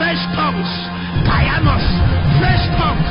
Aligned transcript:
fresh 0.00 0.24
tongues. 0.32 0.72
Kaianos, 1.28 1.84
fresh 2.40 2.64
tongues. 2.80 3.04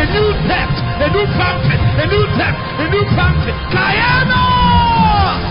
A 0.00 0.04
new 0.16 0.32
depth, 0.48 0.80
a 1.04 1.12
new 1.12 1.26
fountain, 1.36 1.80
a 2.00 2.06
new 2.08 2.24
depth, 2.40 2.56
a 2.80 2.88
new 2.88 3.04
fountain. 3.12 3.52
Kaianos! 3.68 5.44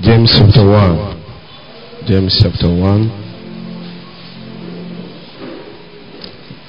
James 0.00 0.30
chapter 0.38 0.64
1. 0.64 2.06
James 2.06 2.38
chapter 2.40 2.68
1. 2.68 3.23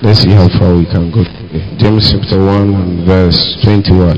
Let's 0.01 0.23
see 0.23 0.31
how 0.31 0.49
far 0.59 0.75
we 0.75 0.83
can 0.85 1.09
go. 1.09 1.23
today. 1.23 1.63
James 1.77 2.11
chapter 2.11 2.37
1 2.37 2.73
and 2.75 3.05
verse 3.07 3.57
21. 3.63 4.17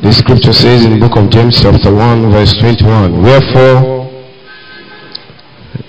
The 0.00 0.12
scripture 0.14 0.54
says 0.54 0.86
in 0.86 0.92
the 0.92 0.98
book 0.98 1.18
of 1.18 1.30
James 1.30 1.60
chapter 1.60 1.94
1 1.94 2.30
verse 2.30 2.56
21, 2.58 3.22
Wherefore 3.22 4.08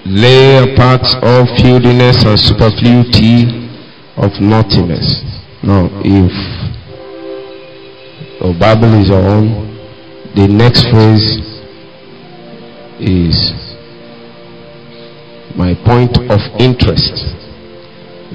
lay 0.06 0.74
apart 0.74 1.08
all 1.24 1.46
filthiness 1.56 2.26
and 2.26 2.38
superfluity 2.38 3.72
of 4.18 4.32
naughtiness. 4.42 5.24
Now, 5.64 5.88
if 6.04 6.32
your 8.42 8.54
Bible 8.60 9.00
is 9.00 9.08
your 9.08 9.24
own, 9.24 9.80
the 10.36 10.48
next 10.50 10.90
phrase 10.90 11.40
is 13.00 13.65
my 15.56 15.74
point 15.88 16.16
of 16.30 16.40
interest. 16.60 17.16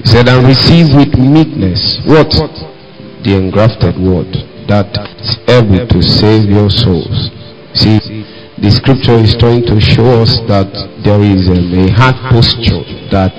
He 0.01 0.05
said, 0.05 0.27
and 0.27 0.45
receive 0.47 0.93
with 0.97 1.13
meekness 1.17 2.01
what? 2.05 2.33
The 3.23 3.37
engrafted 3.37 4.01
word 4.01 4.33
that 4.65 4.89
is 5.21 5.37
able 5.45 5.85
to 5.85 5.99
save 6.01 6.49
your 6.49 6.69
souls. 6.69 7.29
See, 7.77 8.01
the 8.57 8.71
scripture 8.71 9.17
is 9.21 9.37
trying 9.37 9.65
to 9.69 9.79
show 9.79 10.21
us 10.21 10.37
that 10.49 10.69
there 11.05 11.21
is 11.21 11.49
um, 11.49 11.69
a 11.73 11.89
heart 11.93 12.17
posture 12.29 12.81
that 13.13 13.33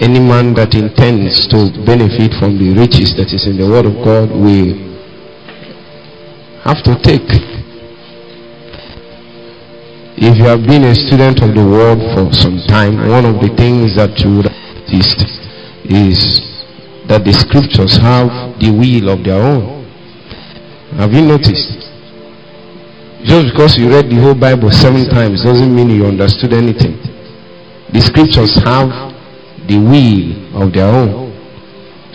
any 0.00 0.20
man 0.20 0.54
that 0.54 0.74
intends 0.74 1.46
to 1.48 1.70
benefit 1.86 2.34
from 2.38 2.58
the 2.58 2.74
riches 2.74 3.16
that 3.16 3.32
is 3.32 3.46
in 3.46 3.56
the 3.56 3.66
word 3.66 3.86
of 3.86 3.96
God 4.04 4.28
will 4.30 4.74
have 6.66 6.82
to 6.84 6.94
take. 7.02 7.26
If 10.18 10.38
you 10.38 10.44
have 10.44 10.64
been 10.64 10.84
a 10.84 10.94
student 10.94 11.42
of 11.44 11.52
the 11.52 11.60
word 11.60 12.00
for 12.16 12.32
some 12.32 12.56
time, 12.68 12.96
one 13.08 13.26
of 13.28 13.36
the 13.36 13.52
things 13.52 13.96
that 14.00 14.16
you 14.24 14.40
would 14.40 14.48
have 14.48 14.56
noticed 14.88 15.20
is 15.84 16.40
that 17.04 17.20
the 17.20 17.36
scriptures 17.36 18.00
have 18.00 18.56
the 18.56 18.72
will 18.72 19.12
of 19.12 19.20
their 19.22 19.36
own. 19.36 19.84
Have 20.96 21.12
you 21.12 21.20
noticed? 21.20 21.68
Just 23.28 23.52
because 23.52 23.76
you 23.76 23.90
read 23.92 24.08
the 24.08 24.16
whole 24.16 24.34
Bible 24.34 24.70
seven 24.72 25.04
times 25.10 25.44
doesn't 25.44 25.74
mean 25.74 25.90
you 25.90 26.06
understood 26.06 26.54
anything. 26.54 26.96
The 27.92 28.00
scriptures 28.00 28.56
have 28.64 28.88
the 29.68 29.76
will 29.76 30.62
of 30.62 30.72
their 30.72 30.88
own. 30.88 31.28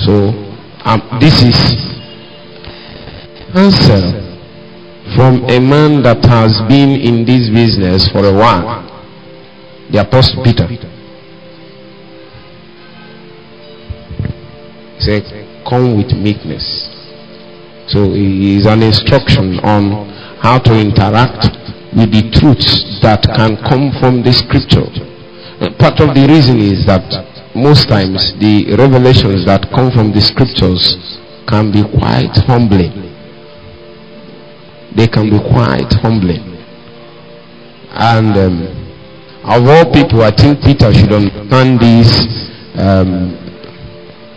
So, 0.01 0.33
um, 0.89 1.05
this 1.21 1.37
is 1.45 1.53
answer 3.53 4.20
from 5.15 5.43
a 5.49 5.59
man 5.59 6.03
that 6.03 6.23
has 6.25 6.55
been 6.67 6.95
in 6.95 7.25
this 7.25 7.49
business 7.49 8.07
for 8.11 8.25
a 8.25 8.33
while. 8.33 8.87
The 9.91 10.01
Apostle 10.07 10.43
Peter. 10.43 10.67
He 14.95 15.01
said, 15.03 15.23
Come 15.67 15.97
with 15.97 16.15
meekness. 16.15 16.63
So 17.91 18.15
it 18.15 18.23
is 18.23 18.65
an 18.65 18.83
instruction 18.83 19.59
on 19.67 20.07
how 20.39 20.59
to 20.59 20.73
interact 20.79 21.43
with 21.91 22.11
the 22.11 22.31
truths 22.31 23.01
that 23.03 23.21
can 23.35 23.59
come 23.67 23.91
from 23.99 24.23
the 24.23 24.31
scripture. 24.31 24.87
Part 25.77 25.99
of 25.99 26.15
the 26.15 26.25
reason 26.25 26.57
is 26.63 26.87
that 26.87 27.03
most 27.53 27.89
times 27.89 28.31
the 28.39 28.73
revelations 28.79 29.45
that 29.45 29.67
come 29.75 29.91
from 29.91 30.15
the 30.15 30.21
scriptures 30.23 30.95
can 31.51 31.69
be 31.69 31.83
quite 31.99 32.31
humbling. 32.47 33.10
They 34.95 35.07
can 35.07 35.29
be 35.29 35.39
quite 35.39 35.91
humbling. 36.01 36.57
And 37.91 38.35
um, 38.37 38.81
of 39.43 39.67
all 39.67 39.91
people, 39.91 40.21
I 40.23 40.31
think 40.31 40.61
Peter 40.63 40.93
should 40.93 41.11
understand 41.11 41.79
this 41.79 42.09
um, 42.75 43.35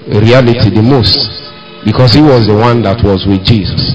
reality 0.08 0.70
the 0.70 0.82
most 0.82 1.18
because 1.84 2.12
he 2.14 2.22
was 2.22 2.46
the 2.46 2.54
one 2.54 2.82
that 2.82 3.02
was 3.04 3.26
with 3.26 3.44
Jesus. 3.44 3.94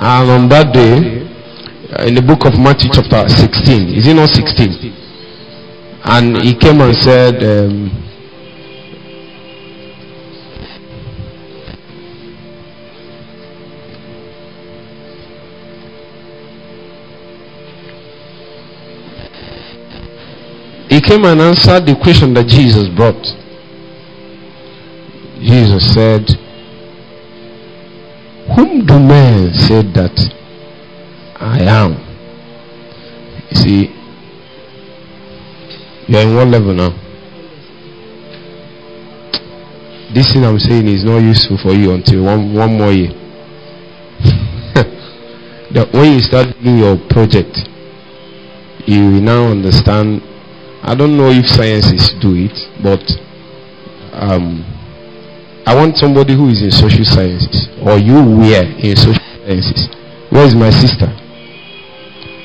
And 0.00 0.30
on 0.30 0.48
that 0.48 0.72
day, 0.74 1.26
in 2.06 2.14
the 2.14 2.22
book 2.22 2.44
of 2.44 2.58
Matthew, 2.58 2.90
chapter 2.92 3.28
16, 3.28 3.94
is 3.94 4.06
it 4.06 4.14
not 4.14 4.28
16? 4.30 4.92
And 6.04 6.36
he 6.42 6.54
came 6.54 6.80
and 6.80 6.94
said, 6.96 7.42
um, 7.42 8.07
came 21.08 21.24
and 21.24 21.40
answered 21.40 21.86
the 21.86 21.96
question 22.04 22.34
that 22.34 22.46
Jesus 22.46 22.86
brought. 22.92 23.16
Jesus 25.40 25.94
said, 25.94 26.28
Whom 28.52 28.84
do 28.84 28.98
men 29.00 29.54
say 29.54 29.80
that 29.96 30.12
I 31.40 31.64
am? 31.64 31.96
You 33.48 33.56
see, 33.56 33.80
you're 36.08 36.20
in 36.28 36.36
what 36.36 36.48
level 36.48 36.74
now? 36.74 36.90
This 40.12 40.32
thing 40.32 40.44
I'm 40.44 40.58
saying 40.58 40.88
is 40.88 41.04
not 41.04 41.20
useful 41.20 41.56
for 41.62 41.72
you 41.72 41.92
until 41.92 42.24
one, 42.24 42.52
one 42.52 42.76
more 42.76 42.92
year. 42.92 43.12
that 45.72 45.88
when 45.92 46.12
you 46.12 46.20
start 46.20 46.48
doing 46.62 46.78
your 46.78 46.96
project, 47.08 47.56
you 48.84 49.00
will 49.04 49.24
now 49.24 49.48
understand. 49.48 50.27
I 50.82 50.94
don't 50.94 51.16
know 51.16 51.30
if 51.30 51.46
sciences 51.46 52.14
do 52.20 52.34
it, 52.34 52.54
but 52.82 53.02
um, 54.14 54.64
I 55.66 55.74
want 55.74 55.96
somebody 55.98 56.34
who 56.34 56.48
is 56.48 56.62
in 56.62 56.70
social 56.72 57.04
sciences, 57.04 57.68
or 57.84 57.98
you 57.98 58.14
were 58.14 58.64
in 58.80 58.96
social 58.96 59.20
sciences. 59.44 59.88
Where 60.30 60.46
is 60.46 60.54
my 60.54 60.70
sister? 60.70 61.12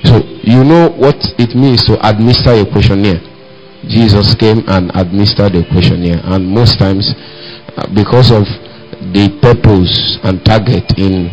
So 0.04 0.20
you 0.44 0.64
know 0.64 0.90
what 0.92 1.16
it 1.40 1.56
means 1.56 1.86
to 1.88 1.96
administer 2.04 2.52
a 2.52 2.66
questionnaire. 2.68 3.22
Jesus 3.88 4.36
came 4.36 4.64
and 4.68 4.92
administered 4.96 5.56
a 5.56 5.64
questionnaire, 5.72 6.20
and 6.24 6.48
most 6.48 6.80
times, 6.80 7.14
uh, 7.78 7.88
because 7.96 8.32
of 8.32 8.44
the 9.16 9.32
purpose 9.42 10.20
and 10.24 10.44
target 10.44 10.84
in 10.98 11.28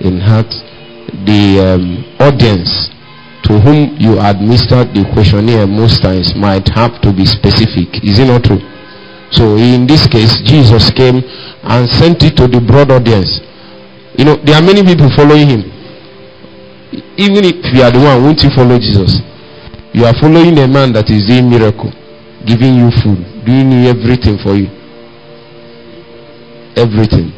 in 0.00 0.20
heart, 0.20 0.48
the 1.24 1.60
um, 1.60 2.04
audience 2.20 2.88
to 3.44 3.58
whom 3.60 3.96
you 3.96 4.20
administered 4.20 4.92
the 4.92 5.08
questionnaire 5.12 5.66
most 5.66 6.02
times 6.02 6.34
might 6.36 6.68
have 6.68 7.00
to 7.00 7.12
be 7.12 7.24
specific. 7.24 8.02
Is 8.04 8.18
it 8.18 8.26
not 8.26 8.44
true? 8.44 8.60
So 9.32 9.56
in 9.56 9.86
this 9.86 10.06
case, 10.06 10.40
Jesus 10.42 10.90
came 10.90 11.22
and 11.62 11.88
sent 11.88 12.22
it 12.22 12.36
to 12.36 12.48
the 12.48 12.60
broad 12.60 12.90
audience. 12.90 13.40
You 14.18 14.24
know, 14.24 14.36
there 14.42 14.56
are 14.58 14.62
many 14.62 14.82
people 14.82 15.08
following 15.16 15.48
him. 15.48 15.62
Even 17.16 17.46
if 17.46 17.62
you 17.72 17.82
are 17.82 17.92
the 17.94 18.02
one, 18.02 18.22
won't 18.26 18.42
you 18.42 18.50
follow 18.50 18.76
Jesus? 18.76 19.22
You 19.94 20.04
are 20.04 20.14
following 20.20 20.58
a 20.58 20.66
man 20.66 20.92
that 20.94 21.08
is 21.10 21.24
doing 21.26 21.48
miracle, 21.48 21.90
giving 22.44 22.74
you 22.74 22.90
food, 23.02 23.22
doing 23.46 23.86
everything 23.86 24.36
for 24.42 24.58
you. 24.58 24.68
Everything. 26.74 27.30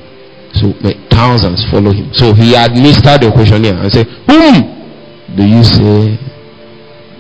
So 0.56 0.73
thousands 1.12 1.65
follow 1.71 1.93
him. 1.93 2.12
So 2.12 2.32
he 2.32 2.56
administered 2.56 3.21
the 3.23 3.31
questionnaire 3.32 3.77
and 3.77 3.93
said, 3.93 4.06
Whom 4.29 4.81
do 5.37 5.43
you 5.45 5.63
say 5.63 6.19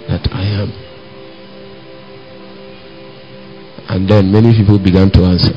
that 0.08 0.28
I 0.32 0.42
am? 0.60 0.70
And 3.88 4.08
then 4.08 4.32
many 4.32 4.56
people 4.56 4.78
began 4.78 5.10
to 5.12 5.24
answer. 5.24 5.54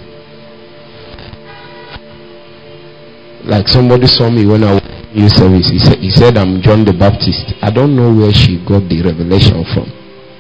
Like 3.43 3.67
somebody 3.67 4.07
saw 4.07 4.29
me 4.29 4.45
when 4.45 4.63
I 4.63 4.73
was 4.73 4.81
in 5.15 5.29
service. 5.29 5.69
He 5.71 5.79
said, 5.79 5.97
he 5.99 6.09
said, 6.09 6.37
I'm 6.37 6.61
John 6.61 6.83
the 6.83 6.93
Baptist. 6.93 7.55
I 7.61 7.71
don't 7.71 7.95
know 7.95 8.11
where 8.11 8.33
she 8.33 8.59
got 8.67 8.83
the 8.89 9.03
revelation 9.03 9.63
from. 9.71 9.87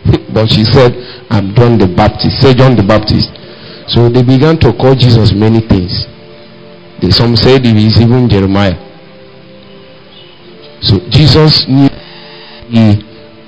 but 0.33 0.51
she 0.51 0.63
said, 0.63 0.91
I'm 1.29 1.55
John 1.55 1.77
the 1.77 1.87
Baptist. 1.87 2.41
Say 2.41 2.53
John 2.53 2.75
the 2.75 2.83
Baptist. 2.83 3.31
So 3.87 4.09
they 4.09 4.23
began 4.23 4.59
to 4.65 4.73
call 4.73 4.95
Jesus 4.95 5.31
many 5.31 5.61
things. 5.61 6.09
They, 7.01 7.11
some 7.11 7.35
said 7.35 7.63
he 7.63 7.71
is 7.87 8.01
even 8.01 8.27
Jeremiah. 8.27 8.75
So 10.85 10.99
Jesus 11.09 11.65
knew 11.67 11.89
he 12.69 13.01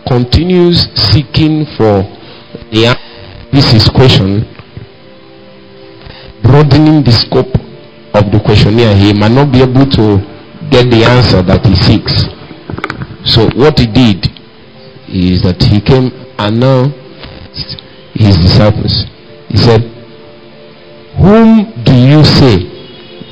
continues 0.08 0.88
seeking 0.96 1.66
for 1.78 2.02
Yeah, 2.72 2.96
this 3.52 3.74
is 3.74 3.88
question 3.90 4.44
broadening 6.42 7.04
the 7.04 7.12
scope 7.12 7.54
of 8.14 8.32
the 8.32 8.42
questionnaire. 8.44 8.96
He 8.96 9.14
might 9.14 9.32
not 9.32 9.52
be 9.52 9.62
able 9.62 9.86
to 9.86 10.18
get 10.70 10.90
the 10.90 11.04
answer 11.06 11.42
that 11.44 11.66
he 11.66 11.76
seeks. 11.76 12.26
So 13.26 13.50
what 13.56 13.78
he 13.80 13.86
did 13.88 14.26
is 15.08 15.42
that 15.44 15.62
he 15.62 15.82
came 15.82 16.12
and 16.40 16.60
now 16.60 16.90
his 18.14 18.38
disciples. 18.38 19.06
He 19.50 19.58
said, 19.58 19.82
Whom 21.18 21.84
do 21.84 21.94
you 21.94 22.24
say 22.24 22.66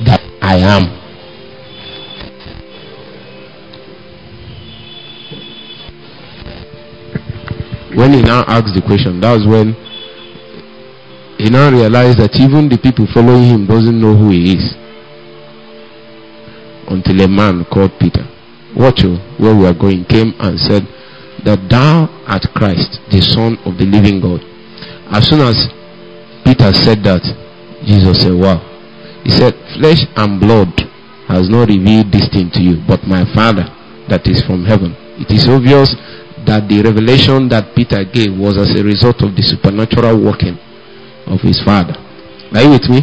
that 0.04 0.20
I 0.42 0.56
am? 0.58 1.05
When 7.96 8.12
he 8.12 8.20
now 8.20 8.44
asked 8.46 8.76
the 8.76 8.84
question, 8.84 9.20
that 9.24 9.32
was 9.32 9.48
when 9.48 9.72
he 11.40 11.48
now 11.48 11.72
realized 11.72 12.20
that 12.20 12.36
even 12.36 12.68
the 12.68 12.76
people 12.76 13.08
following 13.08 13.48
him 13.48 13.66
doesn't 13.66 13.96
know 13.96 14.12
who 14.12 14.30
he 14.36 14.52
is 14.52 14.76
until 16.92 17.24
a 17.24 17.28
man 17.28 17.64
called 17.72 17.92
Peter, 17.98 18.24
watch 18.76 19.00
you, 19.00 19.16
where 19.40 19.56
we 19.56 19.64
are 19.64 19.72
going, 19.72 20.04
came 20.04 20.36
and 20.40 20.60
said 20.60 20.84
that 21.48 21.56
thou 21.72 22.04
art 22.28 22.44
Christ, 22.52 23.00
the 23.08 23.24
Son 23.24 23.56
of 23.64 23.80
the 23.80 23.88
living 23.88 24.20
God. 24.20 24.44
As 25.08 25.28
soon 25.28 25.40
as 25.40 25.56
Peter 26.44 26.72
said 26.76 27.00
that, 27.08 27.24
Jesus 27.84 28.20
said, 28.20 28.36
Wow. 28.36 28.60
He 29.24 29.32
said, 29.32 29.56
Flesh 29.80 30.04
and 30.20 30.36
blood 30.36 30.68
has 31.32 31.48
not 31.48 31.68
revealed 31.72 32.12
this 32.12 32.28
thing 32.28 32.52
to 32.54 32.60
you, 32.60 32.84
but 32.86 33.02
my 33.08 33.24
Father 33.32 33.64
that 34.08 34.26
is 34.28 34.44
from 34.44 34.64
heaven. 34.64 34.94
It 35.18 35.32
is 35.32 35.48
obvious 35.48 35.96
that 36.46 36.68
the 36.68 36.82
revelation 36.82 37.48
that 37.50 37.74
Peter 37.74 38.04
gave 38.04 38.32
was 38.38 38.56
as 38.56 38.70
a 38.78 38.82
result 38.82 39.22
of 39.22 39.34
the 39.34 39.42
supernatural 39.42 40.14
working 40.22 40.54
of 41.26 41.42
his 41.42 41.60
Father. 41.62 41.94
Are 42.54 42.62
you 42.62 42.70
with 42.70 42.86
me? 42.88 43.02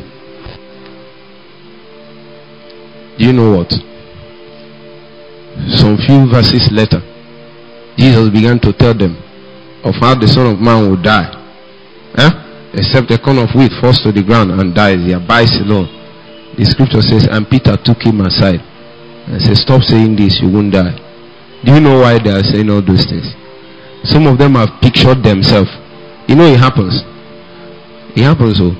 Do 3.19 3.25
you 3.25 3.33
know 3.33 3.59
what? 3.59 3.69
Some 5.77 5.99
few 6.01 6.25
verses 6.31 6.71
later, 6.71 7.03
Jesus 7.97 8.29
began 8.31 8.59
to 8.61 8.73
tell 8.73 8.95
them 8.95 9.13
of 9.83 9.93
how 9.99 10.15
the 10.15 10.27
Son 10.27 10.47
of 10.47 10.59
Man 10.59 10.89
will 10.89 11.01
die. 11.01 11.29
Eh? 12.17 12.31
Except 12.73 13.11
a 13.11 13.19
corn 13.19 13.37
of 13.37 13.53
wheat 13.53 13.71
falls 13.79 13.99
to 14.01 14.11
the 14.11 14.23
ground 14.23 14.49
and 14.51 14.73
dies, 14.73 14.97
he 15.05 15.13
abides 15.13 15.53
alone. 15.59 15.85
The 16.57 16.65
scripture 16.65 17.01
says, 17.01 17.27
and 17.29 17.47
Peter 17.49 17.77
took 17.77 18.01
him 18.01 18.21
aside 18.21 18.61
and 19.29 19.41
said, 19.41 19.57
Stop 19.57 19.83
saying 19.83 20.15
this, 20.15 20.41
you 20.41 20.49
won't 20.49 20.73
die. 20.73 20.97
Do 21.65 21.73
you 21.73 21.79
know 21.79 22.01
why 22.01 22.19
they 22.19 22.31
are 22.31 22.43
saying 22.43 22.69
all 22.69 22.81
those 22.81 23.05
things? 23.05 23.33
Some 24.03 24.27
of 24.27 24.37
them 24.37 24.55
have 24.55 24.69
pictured 24.81 25.23
themselves. 25.23 25.69
You 26.27 26.35
know 26.35 26.45
it 26.45 26.59
happens. 26.59 27.01
It 28.15 28.23
happens 28.23 28.57
so. 28.57 28.71
Oh. 28.71 28.75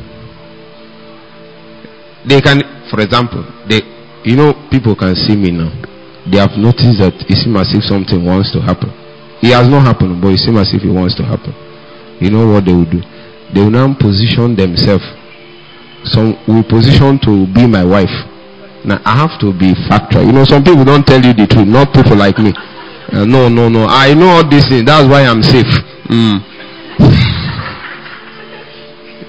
They 2.28 2.40
can, 2.40 2.62
for 2.90 3.02
example, 3.02 3.44
they 3.68 3.82
you 4.24 4.38
know, 4.38 4.54
people 4.72 4.96
can 4.96 5.16
see 5.16 5.36
me 5.36 5.52
now. 5.52 5.68
They 6.32 6.40
have 6.40 6.56
noticed 6.56 7.04
that 7.04 7.12
it 7.28 7.36
seems 7.36 7.60
as 7.60 7.76
if 7.76 7.84
something 7.84 8.24
wants 8.24 8.56
to 8.56 8.64
happen. 8.64 8.88
It 9.44 9.52
has 9.52 9.68
not 9.68 9.84
happened, 9.84 10.24
but 10.24 10.32
it 10.32 10.40
seems 10.40 10.56
as 10.64 10.72
if 10.72 10.80
it 10.80 10.92
wants 10.92 11.16
to 11.20 11.24
happen. 11.28 11.52
You 12.24 12.32
know 12.32 12.48
what 12.48 12.64
they 12.64 12.72
will 12.72 12.88
do? 12.88 13.04
They 13.52 13.60
will 13.60 13.76
now 13.76 13.92
position 14.00 14.56
themselves. 14.56 15.04
Some 16.08 16.40
will 16.48 16.64
position 16.64 17.20
to 17.28 17.48
be 17.52 17.68
my 17.68 17.84
wife. 17.84 18.16
Now 18.86 19.00
I 19.06 19.16
have 19.16 19.40
to 19.40 19.54
be 19.56 19.74
factual. 19.88 20.24
You 20.26 20.32
know, 20.34 20.44
some 20.44 20.64
people 20.64 20.84
don't 20.84 21.06
tell 21.08 21.24
you 21.24 21.34
the 21.34 21.48
truth, 21.48 21.68
not 21.68 21.94
people 21.94 22.18
like 22.18 22.38
me. 22.38 22.52
Uh, 23.12 23.26
no, 23.26 23.48
no, 23.48 23.70
no. 23.70 23.86
I 23.88 24.14
know 24.14 24.28
all 24.28 24.50
these 24.50 24.68
things. 24.68 24.86
That's 24.86 25.08
why 25.08 25.24
I'm 25.24 25.42
safe. 25.44 25.70
Mm. 26.12 26.42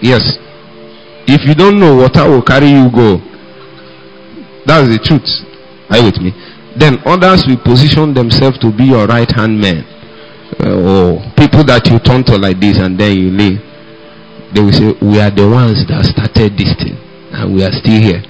yes. 0.03 0.23
If 1.27 1.47
you 1.47 1.55
don't 1.55 1.79
know, 1.79 1.97
water 1.97 2.29
will 2.29 2.43
carry 2.43 2.69
you 2.69 2.91
go. 2.91 3.19
That's 4.67 4.89
the 4.89 4.99
truth. 4.99 5.29
Are 5.91 5.99
you 5.99 6.07
with 6.11 6.21
me? 6.21 6.33
Then 6.77 6.99
others 7.07 7.45
will 7.47 7.61
position 7.63 8.15
themselves 8.15 8.59
to 8.59 8.73
be 8.75 8.85
your 8.91 9.07
right 9.07 9.31
hand 9.31 9.61
man. 9.61 9.85
Uh, 10.59 10.75
or 10.75 11.19
people 11.37 11.63
that 11.65 11.87
you 11.87 11.99
turn 12.01 12.25
to 12.25 12.37
like 12.37 12.59
this 12.61 12.79
and 12.79 12.99
then 12.99 13.15
you 13.17 13.31
leave. 13.31 13.61
They 14.55 14.61
will 14.61 14.73
say, 14.73 14.91
We 15.01 15.21
are 15.21 15.31
the 15.31 15.47
ones 15.47 15.85
that 15.87 16.03
started 16.09 16.59
this 16.59 16.75
thing. 16.75 16.99
And 17.33 17.55
we 17.55 17.63
are 17.63 17.73
still 17.73 18.01
here. 18.01 18.23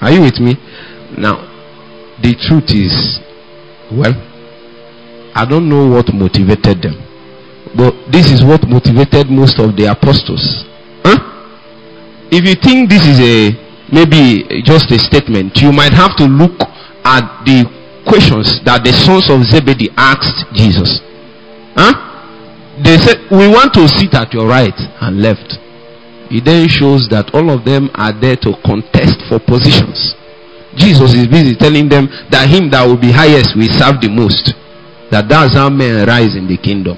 Are 0.00 0.10
you 0.10 0.22
with 0.22 0.40
me? 0.40 0.56
Now, 1.18 1.44
the 2.22 2.34
truth 2.34 2.70
is, 2.72 3.20
well, 3.92 4.14
I 5.34 5.44
don't 5.44 5.68
know 5.68 5.88
what 5.88 6.12
motivated 6.14 6.82
them. 6.82 6.96
But 7.76 7.94
this 8.10 8.30
is 8.30 8.42
what 8.42 8.66
motivated 8.66 9.30
most 9.30 9.58
of 9.60 9.76
the 9.76 9.86
apostles. 9.86 10.64
Huh? 11.04 11.18
If 12.30 12.44
you 12.44 12.54
think 12.56 12.90
this 12.90 13.06
is 13.06 13.18
a 13.20 13.54
maybe 13.92 14.62
just 14.62 14.90
a 14.90 14.98
statement, 14.98 15.56
you 15.60 15.72
might 15.72 15.92
have 15.92 16.16
to 16.16 16.24
look 16.24 16.58
at 17.04 17.24
the 17.44 17.66
questions 18.06 18.60
that 18.64 18.82
the 18.82 18.92
sons 18.92 19.30
of 19.30 19.42
Zebedee 19.44 19.90
asked 19.96 20.46
Jesus. 20.54 21.00
Huh? 21.76 21.94
They 22.82 22.98
said, 22.98 23.22
We 23.30 23.46
want 23.46 23.74
to 23.74 23.86
sit 23.86 24.14
at 24.14 24.32
your 24.32 24.48
right 24.48 24.74
and 25.00 25.20
left. 25.20 25.58
It 26.30 26.44
then 26.44 26.68
shows 26.68 27.08
that 27.10 27.34
all 27.34 27.50
of 27.50 27.64
them 27.64 27.90
are 27.94 28.14
there 28.14 28.36
to 28.46 28.54
contest 28.64 29.18
for 29.28 29.42
positions. 29.42 30.14
Jesus 30.78 31.12
is 31.14 31.26
busy 31.26 31.56
telling 31.58 31.88
them 31.90 32.06
that 32.30 32.46
him 32.46 32.70
that 32.70 32.86
will 32.86 32.96
be 33.00 33.10
highest 33.10 33.58
will 33.58 33.70
serve 33.74 33.98
the 33.98 34.08
most. 34.08 34.54
That 35.10 35.26
that's 35.26 35.58
how 35.58 35.68
men 35.68 36.06
rise 36.06 36.38
in 36.38 36.46
the 36.46 36.56
kingdom. 36.56 36.94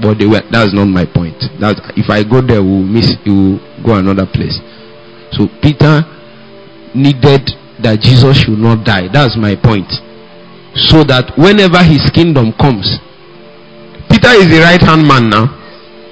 But 0.00 0.20
they 0.20 0.26
were, 0.28 0.44
that's 0.52 0.76
not 0.76 0.84
my 0.84 1.08
point. 1.08 1.40
That 1.64 1.80
if 1.96 2.12
I 2.12 2.22
go 2.22 2.44
there, 2.44 2.60
we'll 2.60 2.84
miss, 2.84 3.16
you 3.24 3.32
will 3.32 3.58
go 3.82 3.96
another 3.96 4.28
place. 4.28 4.60
So 5.32 5.48
Peter 5.64 6.04
needed 6.94 7.48
that 7.80 8.04
Jesus 8.04 8.44
should 8.44 8.60
not 8.60 8.84
die. 8.84 9.08
That's 9.08 9.36
my 9.40 9.56
point. 9.56 9.88
So 10.76 11.02
that 11.08 11.32
whenever 11.40 11.80
his 11.82 12.04
kingdom 12.12 12.52
comes, 12.60 13.00
Peter 14.12 14.36
is 14.36 14.52
the 14.52 14.60
right 14.60 14.80
hand 14.80 15.08
man 15.08 15.30
now. 15.32 15.48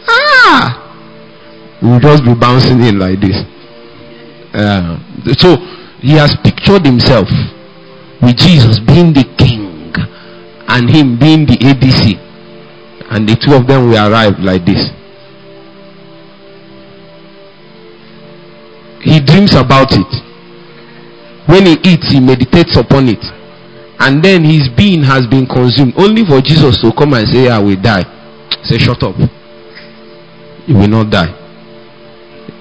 Ah! 0.09 0.86
We'll 1.83 2.01
just 2.01 2.25
be 2.25 2.35
bouncing 2.35 2.81
in 2.83 2.99
like 2.99 3.21
this. 3.21 3.37
Uh, 4.55 4.99
so 5.37 5.57
he 6.01 6.13
has 6.13 6.35
pictured 6.43 6.87
himself 6.87 7.29
with 8.23 8.37
Jesus 8.37 8.81
being 8.81 9.13
the 9.13 9.25
king 9.37 9.93
and 10.69 10.89
him 10.89 11.19
being 11.19 11.45
the 11.47 11.57
ADC. 11.59 12.17
And 13.11 13.29
the 13.29 13.37
two 13.37 13.55
of 13.55 13.67
them 13.67 13.89
will 13.89 13.97
arrive 13.97 14.39
like 14.41 14.65
this. 14.65 14.91
He 19.03 19.21
dreams 19.21 19.55
about 19.55 19.93
it. 19.93 20.11
When 21.47 21.67
he 21.67 21.79
eats, 21.85 22.11
he 22.11 22.19
meditates 22.19 22.77
upon 22.77 23.09
it. 23.09 23.23
And 24.01 24.23
then 24.23 24.43
his 24.43 24.69
being 24.77 25.03
has 25.05 25.27
been 25.29 25.47
consumed. 25.47 25.95
Only 25.97 26.25
for 26.27 26.41
Jesus 26.41 26.81
to 26.81 26.93
come 26.93 27.15
and 27.15 27.29
say, 27.29 27.49
I 27.49 27.59
will 27.59 27.81
die. 27.81 28.03
Say, 28.65 28.79
shut 28.79 29.03
up. 29.03 29.15
You 30.67 30.75
will 30.75 30.89
not 30.89 31.11
die. 31.11 31.46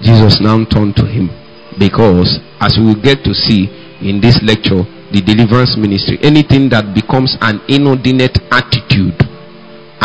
Jesus 0.05 0.39
now 0.39 0.63
turned 0.69 0.95
to 1.01 1.05
him. 1.05 1.33
Because, 1.81 2.39
as 2.61 2.77
we 2.77 2.93
will 2.93 3.01
get 3.01 3.25
to 3.25 3.33
see 3.33 3.67
in 3.99 4.21
this 4.21 4.39
lecture, 4.45 4.85
the 5.11 5.19
deliverance 5.19 5.75
ministry, 5.75 6.21
anything 6.21 6.69
that 6.69 6.93
becomes 6.95 7.35
an 7.41 7.59
inordinate 7.67 8.37
attitude, 8.53 9.17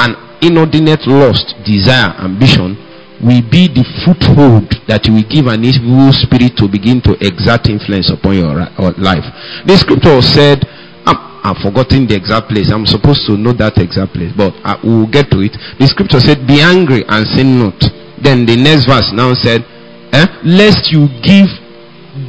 an 0.01 0.17
inordinate 0.43 1.07
lust, 1.07 1.55
desire, 1.63 2.11
ambition, 2.19 2.75
will 3.21 3.45
be 3.53 3.69
the 3.69 3.85
foothold 4.03 4.65
that 4.89 5.05
will 5.07 5.25
give 5.29 5.45
an 5.47 5.61
evil 5.61 6.09
spirit 6.11 6.57
to 6.57 6.65
begin 6.67 7.05
to 7.05 7.13
exert 7.21 7.69
influence 7.69 8.09
upon 8.09 8.41
your 8.41 8.57
life. 8.97 9.25
The 9.69 9.77
scripture 9.77 10.19
said, 10.25 10.65
ah, 11.05 11.41
i 11.45 11.53
have 11.53 11.61
forgotten 11.61 12.09
the 12.09 12.17
exact 12.17 12.49
place. 12.49 12.73
I'm 12.73 12.89
supposed 12.89 13.29
to 13.29 13.37
know 13.37 13.53
that 13.61 13.77
exact 13.77 14.17
place, 14.17 14.33
but 14.33 14.57
ah, 14.65 14.81
I 14.81 14.87
will 14.87 15.09
get 15.09 15.29
to 15.37 15.45
it. 15.45 15.53
The 15.77 15.87
scripture 15.87 16.21
said, 16.21 16.49
Be 16.49 16.65
angry 16.65 17.05
and 17.09 17.29
sin 17.29 17.61
not. 17.61 17.77
Then 18.21 18.49
the 18.49 18.57
next 18.57 18.89
verse 18.89 19.13
now 19.13 19.37
said, 19.37 19.65
eh, 20.13 20.27
Lest 20.45 20.93
you 20.93 21.09
give 21.23 21.49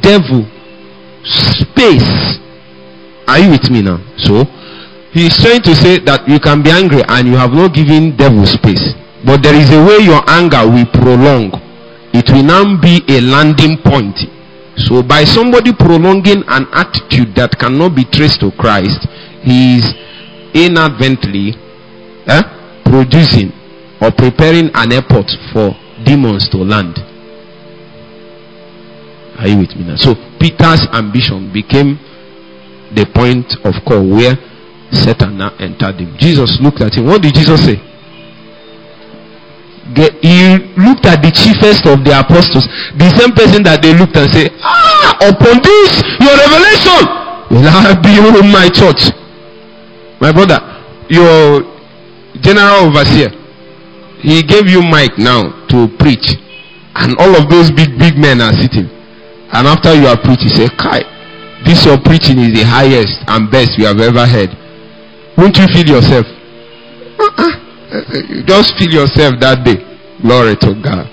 devil 0.02 0.46
space. 1.24 2.38
Are 3.26 3.38
you 3.38 3.50
with 3.50 3.70
me 3.70 3.82
now? 3.82 3.98
So, 4.18 4.44
he's 5.12 5.36
trying 5.38 5.62
to 5.62 5.74
say 5.74 5.98
that 6.00 6.28
you 6.28 6.38
can 6.40 6.62
be 6.62 6.70
angry 6.70 7.02
and 7.08 7.28
you 7.28 7.36
have 7.36 7.52
not 7.52 7.74
given 7.74 8.16
devil 8.16 8.46
space. 8.46 8.94
But 9.24 9.42
there 9.42 9.54
is 9.54 9.70
a 9.70 9.78
way 9.78 10.04
your 10.04 10.22
anger 10.28 10.66
will 10.66 10.86
prolong. 10.90 11.54
It 12.12 12.28
will 12.30 12.42
now 12.42 12.76
be 12.80 13.00
a 13.08 13.20
landing 13.20 13.78
point. 13.84 14.18
So 14.76 15.02
by 15.02 15.24
somebody 15.24 15.72
prolonging 15.72 16.42
an 16.48 16.66
attitude 16.72 17.34
that 17.36 17.56
cannot 17.58 17.94
be 17.94 18.04
traced 18.04 18.40
to 18.40 18.50
Christ, 18.52 19.06
he 19.42 19.78
is 19.78 19.86
inadvertently 20.54 21.54
eh, 22.26 22.42
producing 22.84 23.52
or 24.00 24.10
preparing 24.10 24.70
an 24.74 24.92
airport 24.92 25.30
for 25.52 25.76
demons 26.04 26.48
to 26.50 26.58
land. 26.58 26.98
Are 29.42 29.48
you 29.48 29.58
with 29.58 29.74
me 29.74 29.82
now? 29.82 29.96
So 29.96 30.14
Peter's 30.38 30.86
ambition 30.94 31.50
became 31.52 31.98
the 32.94 33.10
point 33.10 33.50
of 33.66 33.74
call 33.82 34.06
where 34.06 34.38
Satan 34.94 35.38
now 35.38 35.50
entered 35.58 35.98
him. 35.98 36.14
Jesus 36.16 36.60
looked 36.62 36.80
at 36.80 36.94
him. 36.94 37.06
What 37.06 37.22
did 37.22 37.34
Jesus 37.34 37.58
say? 37.64 37.82
he 40.22 40.56
looked 40.78 41.04
at 41.10 41.20
the 41.20 41.30
chiefest 41.34 41.84
of 41.90 42.06
the 42.06 42.14
apostles, 42.14 42.64
the 42.96 43.10
same 43.18 43.34
person 43.34 43.66
that 43.66 43.82
they 43.82 43.92
looked 43.92 44.16
and 44.16 44.30
say, 44.30 44.46
Ah, 44.62 45.18
upon 45.26 45.58
this, 45.58 45.90
your 46.22 46.32
revelation 46.38 47.02
will 47.50 47.66
I 47.66 47.92
be 47.98 48.14
in 48.14 48.46
my 48.48 48.70
church. 48.70 49.10
My 50.22 50.30
brother, 50.30 50.62
your 51.10 51.66
general 52.40 52.88
overseer, 52.88 53.34
he 54.22 54.40
gave 54.46 54.70
you 54.70 54.80
mic 54.86 55.18
now 55.18 55.66
to 55.66 55.90
preach, 55.98 56.38
and 56.94 57.18
all 57.18 57.34
of 57.34 57.50
those 57.50 57.74
big, 57.74 57.98
big 57.98 58.16
men 58.16 58.40
are 58.40 58.54
sitting. 58.54 59.01
And 59.52 59.68
after 59.68 59.92
you 59.94 60.06
are 60.08 60.16
preaching, 60.16 60.48
say, 60.48 60.68
Kai, 60.80 61.04
this 61.64 61.84
your 61.84 62.00
preaching 62.00 62.40
is 62.40 62.56
the 62.56 62.64
highest 62.64 63.20
and 63.28 63.50
best 63.52 63.76
we 63.76 63.84
have 63.84 64.00
ever 64.00 64.24
heard. 64.24 64.48
Won't 65.36 65.60
you 65.60 65.68
feel 65.68 65.84
yourself? 65.84 66.24
Uh-uh. 67.20 67.52
Just 68.48 68.72
feel 68.80 69.04
yourself 69.04 69.36
that 69.44 69.60
day. 69.60 69.76
Glory 70.24 70.56
to 70.56 70.72
God. 70.80 71.04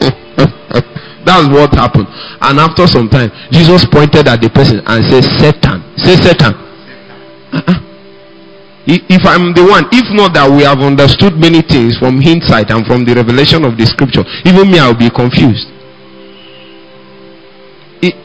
That's 1.28 1.48
what 1.52 1.72
happened. 1.76 2.08
And 2.40 2.58
after 2.58 2.86
some 2.88 3.08
time, 3.08 3.28
Jesus 3.52 3.84
pointed 3.92 4.28
at 4.28 4.40
the 4.40 4.48
person 4.48 4.80
and 4.84 5.04
said, 5.04 5.24
Satan. 5.36 5.84
Say 6.00 6.16
Satan. 6.16 6.56
Uh-uh. 7.52 7.80
If 8.86 9.24
I'm 9.24 9.52
the 9.52 9.64
one, 9.64 9.84
if 9.92 10.08
not 10.12 10.32
that 10.36 10.48
we 10.48 10.64
have 10.64 10.80
understood 10.80 11.36
many 11.36 11.60
things 11.60 11.96
from 11.96 12.20
hindsight 12.20 12.68
and 12.68 12.84
from 12.84 13.04
the 13.04 13.16
revelation 13.16 13.64
of 13.64 13.76
the 13.76 13.84
scripture, 13.88 14.24
even 14.44 14.68
me, 14.72 14.78
I'll 14.78 14.96
be 14.96 15.08
confused 15.08 15.73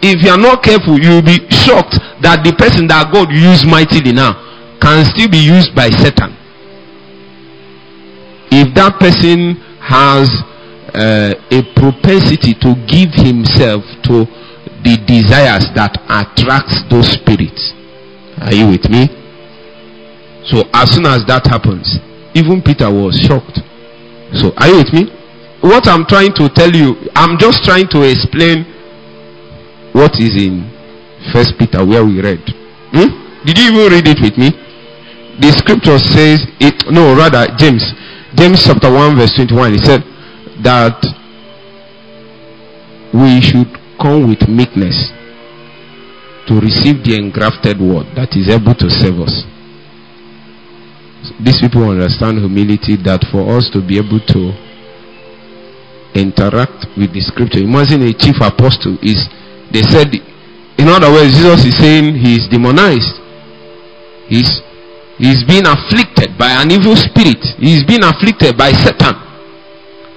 if 0.02 0.24
you 0.24 0.32
are 0.32 0.38
not 0.38 0.64
careful, 0.64 1.00
you 1.00 1.20
will 1.20 1.26
be 1.26 1.40
shocked 1.52 2.00
that 2.22 2.44
the 2.44 2.54
person 2.58 2.88
that 2.88 3.12
God 3.14 3.32
used 3.32 3.68
mightily 3.68 4.12
now 4.12 4.34
can 4.82 5.06
still 5.06 5.30
be 5.30 5.40
used 5.40 5.76
by 5.76 5.90
Satan. 5.92 6.36
If 8.52 8.74
that 8.76 8.98
person 9.00 9.56
has 9.80 10.28
uh, 10.94 11.34
a 11.52 11.60
propensity 11.78 12.58
to 12.58 12.74
give 12.90 13.14
himself 13.14 13.86
to 14.10 14.26
the 14.84 14.96
desires 15.06 15.68
that 15.76 15.98
attracts 16.08 16.82
those 16.90 17.12
spirits. 17.20 17.74
Are 18.40 18.54
you 18.56 18.72
with 18.72 18.88
me? 18.90 19.12
So 20.48 20.64
as 20.74 20.96
soon 20.96 21.06
as 21.06 21.26
that 21.28 21.46
happens, 21.46 22.00
even 22.34 22.64
Peter 22.64 22.88
was 22.88 23.20
shocked. 23.20 23.60
So 24.40 24.56
are 24.58 24.70
you 24.72 24.78
with 24.80 24.94
me? 24.96 25.12
What 25.60 25.88
I'm 25.88 26.08
trying 26.08 26.32
to 26.40 26.48
tell 26.48 26.72
you, 26.72 26.96
I'm 27.14 27.38
just 27.38 27.64
trying 27.68 27.92
to 27.92 28.08
explain 28.08 28.64
what 29.94 30.16
is 30.20 30.36
in 30.36 30.68
First 31.34 31.58
Peter 31.60 31.86
where 31.86 32.06
we 32.06 32.22
read. 32.22 32.42
Hmm? 32.92 33.10
Did 33.46 33.58
you 33.58 33.72
even 33.72 33.92
read 33.92 34.08
it 34.08 34.20
with 34.22 34.38
me? 34.38 34.52
The 35.40 35.52
scripture 35.56 36.00
says 36.00 36.44
it. 36.60 36.92
No, 36.92 37.16
rather 37.16 37.48
James, 37.56 37.84
James 38.36 38.64
chapter 38.64 38.92
one 38.92 39.16
verse 39.16 39.32
twenty-one. 39.36 39.72
He 39.74 39.80
said 39.80 40.04
that 40.64 41.00
we 43.14 43.40
should 43.42 43.72
come 44.00 44.28
with 44.28 44.48
meekness 44.48 45.12
to 46.48 46.60
receive 46.60 47.04
the 47.04 47.16
engrafted 47.16 47.80
word 47.80 48.08
that 48.16 48.36
is 48.36 48.50
able 48.50 48.76
to 48.76 48.90
save 48.90 49.20
us. 49.20 49.44
These 51.40 51.60
people 51.60 51.88
understand 51.90 52.40
humility 52.40 52.96
that 53.04 53.24
for 53.32 53.44
us 53.56 53.70
to 53.72 53.80
be 53.80 54.00
able 54.00 54.20
to 54.20 54.42
interact 56.16 56.88
with 56.98 57.14
the 57.14 57.22
scripture. 57.22 57.60
Imagine 57.60 58.04
a 58.08 58.14
chief 58.16 58.40
apostle 58.42 58.98
is 59.04 59.28
they 59.72 59.84
said, 59.84 60.08
in 60.80 60.88
other 60.88 61.12
words, 61.12 61.36
Jesus 61.36 61.66
is 61.66 61.76
saying 61.78 62.16
he 62.16 62.36
is 62.36 62.48
demonized. 62.48 63.20
He's, 64.28 64.62
he's 65.18 65.44
being 65.44 65.68
afflicted 65.68 66.38
by 66.38 66.52
an 66.62 66.72
evil 66.72 66.96
spirit. 66.96 67.44
He's 67.60 67.84
being 67.84 68.04
afflicted 68.04 68.58
by 68.58 68.72
Satan. 68.72 69.16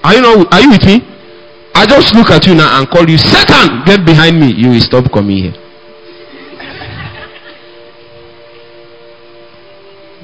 Are 0.03 0.15
you, 0.15 0.21
know, 0.21 0.45
are 0.51 0.61
you 0.61 0.69
with 0.71 0.85
me? 0.85 1.01
I 1.75 1.85
just 1.85 2.15
look 2.15 2.29
at 2.29 2.45
you 2.45 2.55
now 2.55 2.79
and 2.79 2.89
call 2.89 3.09
you 3.09 3.17
Satan. 3.17 3.83
Get 3.85 4.05
behind 4.05 4.39
me. 4.39 4.53
You 4.55 4.69
will 4.69 4.81
stop 4.81 5.11
coming 5.11 5.37
here. 5.37 5.53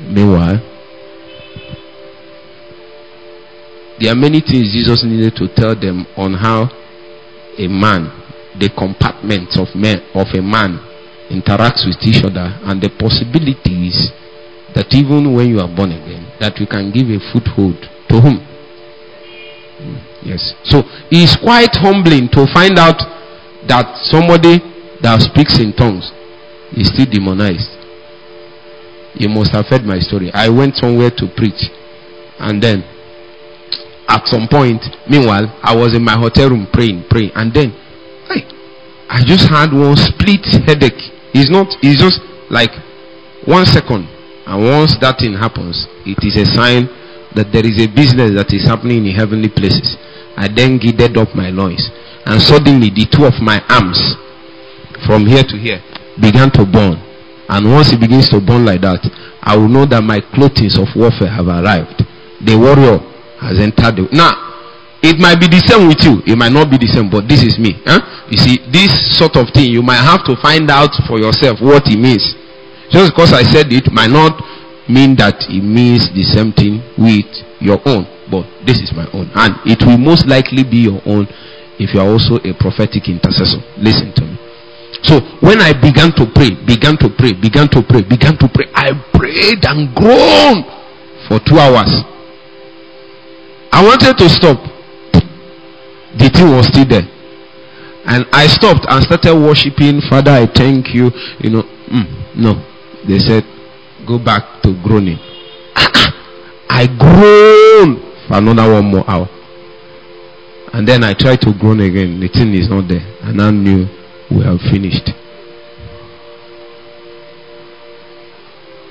Meanwhile, 0.10 0.60
there 4.00 4.12
are 4.12 4.16
many 4.16 4.42
things 4.42 4.72
Jesus 4.72 5.04
needed 5.04 5.36
to 5.36 5.48
tell 5.54 5.76
them 5.76 6.08
on 6.16 6.34
how 6.34 6.70
a 7.58 7.68
man 7.68 8.19
the 8.60 8.70
compartments 8.76 9.58
of 9.58 9.68
men 9.76 10.04
of 10.14 10.28
a 10.36 10.42
man 10.42 10.78
interacts 11.32 11.86
with 11.88 11.98
each 12.04 12.24
other 12.26 12.52
and 12.68 12.82
the 12.82 12.90
possibilities 13.00 14.12
that 14.76 14.90
even 14.94 15.34
when 15.34 15.48
you 15.50 15.60
are 15.60 15.70
born 15.70 15.92
again 15.92 16.26
that 16.40 16.58
you 16.60 16.68
can 16.68 16.92
give 16.92 17.08
a 17.10 17.20
foothold 17.32 17.78
to 18.10 18.16
whom? 18.20 18.38
Hmm, 19.80 19.98
yes. 20.26 20.54
So 20.66 20.84
it's 21.10 21.38
quite 21.38 21.74
humbling 21.78 22.30
to 22.34 22.46
find 22.54 22.78
out 22.78 23.00
that 23.70 23.86
somebody 24.10 24.60
that 25.02 25.22
speaks 25.22 25.60
in 25.60 25.74
tongues 25.74 26.12
is 26.74 26.90
still 26.90 27.08
demonized. 27.08 27.70
You 29.16 29.30
must 29.30 29.52
have 29.54 29.66
heard 29.68 29.84
my 29.84 30.00
story. 30.00 30.30
I 30.34 30.50
went 30.50 30.76
somewhere 30.76 31.10
to 31.18 31.26
preach 31.36 31.70
and 32.40 32.62
then 32.62 32.84
at 34.08 34.26
some 34.26 34.48
point 34.50 34.82
meanwhile 35.10 35.46
i 35.62 35.76
was 35.76 35.94
in 35.94 36.02
my 36.02 36.18
hotel 36.18 36.50
room 36.50 36.68
praying 36.74 37.06
praying. 37.10 37.32
And 37.36 37.54
then 37.54 37.74
I 39.10 39.26
just 39.26 39.50
had 39.50 39.74
one 39.74 39.98
split 39.98 40.46
headache. 40.70 41.02
It's 41.34 41.50
not, 41.50 41.68
it's 41.82 41.98
just 41.98 42.22
like 42.54 42.70
one 43.46 43.66
second. 43.66 44.06
And 44.46 44.62
once 44.62 44.94
that 45.02 45.18
thing 45.18 45.34
happens, 45.34 45.90
it 46.06 46.22
is 46.22 46.38
a 46.38 46.46
sign 46.54 46.86
that 47.34 47.50
there 47.50 47.66
is 47.66 47.82
a 47.82 47.90
business 47.90 48.38
that 48.38 48.54
is 48.54 48.66
happening 48.70 49.06
in 49.06 49.14
heavenly 49.14 49.50
places. 49.50 49.98
I 50.38 50.48
then 50.48 50.78
girded 50.78 51.18
up 51.18 51.34
my 51.34 51.50
loins. 51.50 51.90
And 52.26 52.38
suddenly 52.42 52.90
the 52.94 53.10
two 53.10 53.26
of 53.26 53.38
my 53.42 53.58
arms 53.70 53.98
from 55.06 55.26
here 55.26 55.44
to 55.44 55.58
here 55.58 55.82
began 56.22 56.54
to 56.58 56.66
burn. 56.66 57.02
And 57.50 57.66
once 57.66 57.90
it 57.90 58.00
begins 58.00 58.30
to 58.30 58.38
burn 58.40 58.66
like 58.66 58.82
that, 58.82 59.02
I 59.42 59.58
will 59.58 59.70
know 59.70 59.86
that 59.90 60.06
my 60.06 60.22
clothing 60.34 60.70
of 60.78 60.90
warfare 60.94 61.34
have 61.34 61.50
arrived. 61.50 62.06
The 62.46 62.54
warrior 62.54 63.02
has 63.42 63.58
entered 63.58 63.98
the 63.98 64.06
now 64.14 64.49
it 65.02 65.16
might 65.20 65.40
be 65.40 65.48
the 65.48 65.64
same 65.64 65.88
with 65.88 66.04
you. 66.04 66.20
It 66.28 66.36
might 66.36 66.52
not 66.52 66.68
be 66.68 66.76
the 66.76 66.92
same, 66.92 67.08
but 67.10 67.24
this 67.28 67.40
is 67.40 67.56
me. 67.56 67.80
Huh? 67.88 68.04
You 68.28 68.38
see, 68.38 68.60
this 68.68 68.92
sort 69.16 69.40
of 69.40 69.48
thing, 69.56 69.72
you 69.72 69.82
might 69.82 70.04
have 70.04 70.28
to 70.28 70.36
find 70.44 70.68
out 70.68 70.92
for 71.08 71.20
yourself 71.20 71.64
what 71.64 71.88
it 71.88 71.96
means. 71.96 72.36
Just 72.92 73.16
because 73.16 73.32
I 73.32 73.44
said 73.48 73.72
it 73.72 73.88
might 73.96 74.12
not 74.12 74.36
mean 74.90 75.16
that 75.22 75.40
it 75.48 75.64
means 75.64 76.10
the 76.12 76.26
same 76.28 76.52
thing 76.52 76.84
with 77.00 77.30
your 77.64 77.80
own. 77.88 78.04
But 78.28 78.44
this 78.68 78.84
is 78.84 78.92
my 78.92 79.08
own. 79.16 79.32
And 79.40 79.56
it 79.64 79.80
will 79.88 79.98
most 79.98 80.28
likely 80.28 80.68
be 80.68 80.92
your 80.92 81.00
own 81.08 81.32
if 81.80 81.96
you 81.96 82.04
are 82.04 82.10
also 82.10 82.36
a 82.44 82.52
prophetic 82.60 83.08
intercessor. 83.08 83.64
Listen 83.80 84.12
to 84.20 84.24
me. 84.28 84.36
So 85.08 85.22
when 85.40 85.64
I 85.64 85.72
began 85.72 86.12
to 86.20 86.28
pray, 86.36 86.52
began 86.68 87.00
to 87.00 87.08
pray, 87.08 87.32
began 87.32 87.72
to 87.72 87.80
pray, 87.88 88.04
began 88.04 88.36
to 88.36 88.52
pray, 88.52 88.68
I 88.76 88.92
prayed 89.16 89.64
and 89.64 89.96
groaned 89.96 90.68
for 91.32 91.40
two 91.40 91.56
hours. 91.56 92.04
I 93.72 93.80
wanted 93.80 94.18
to 94.18 94.28
stop 94.28 94.60
the 96.18 96.30
thing 96.30 96.50
was 96.52 96.68
still 96.68 96.86
there. 96.88 97.08
And 98.06 98.26
I 98.34 98.48
stopped 98.48 98.86
and 98.90 99.04
started 99.04 99.36
worshiping. 99.36 100.02
Father, 100.10 100.32
I 100.32 100.46
thank 100.48 100.94
you. 100.94 101.12
You 101.40 101.50
know, 101.50 101.64
mm, 101.64 102.36
no. 102.36 102.58
They 103.08 103.20
said, 103.20 103.44
go 104.08 104.18
back 104.18 104.64
to 104.64 104.74
groaning. 104.82 105.20
I 105.76 106.88
groaned 106.88 108.00
for 108.28 108.38
another 108.38 108.72
one 108.74 108.86
more 108.86 109.04
hour. 109.10 109.28
And 110.74 110.88
then 110.88 111.04
I 111.04 111.14
tried 111.14 111.42
to 111.42 111.54
groan 111.60 111.82
again. 111.82 112.20
The 112.20 112.30
thing 112.30 112.54
is 112.54 112.70
not 112.70 112.88
there. 112.88 113.02
And 113.22 113.42
I 113.42 113.52
knew 113.52 113.86
we 114.32 114.44
have 114.44 114.60
finished. 114.72 115.10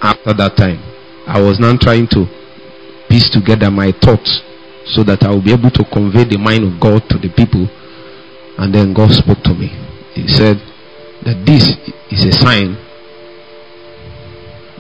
After 0.03 0.35
that 0.35 0.57
time, 0.57 0.79
I 1.27 1.41
was 1.41 1.59
now 1.59 1.77
trying 1.77 2.07
to 2.09 2.27
piece 3.09 3.31
together 3.31 3.71
my 3.71 3.93
thoughts 3.93 4.43
so 4.95 5.05
that 5.05 5.23
I 5.23 5.31
will 5.31 5.43
be 5.45 5.53
able 5.53 5.71
to 5.71 5.85
convey 5.93 6.25
the 6.25 6.39
mind 6.39 6.65
of 6.65 6.81
God 6.81 7.05
to 7.11 7.19
the 7.19 7.29
people. 7.29 7.69
And 8.59 8.75
then 8.75 8.93
God 8.93 9.11
spoke 9.11 9.43
to 9.45 9.55
me. 9.55 9.69
He 10.15 10.27
said 10.29 10.57
that 11.25 11.45
this 11.47 11.77
is 12.11 12.25
a 12.25 12.33
sign 12.33 12.75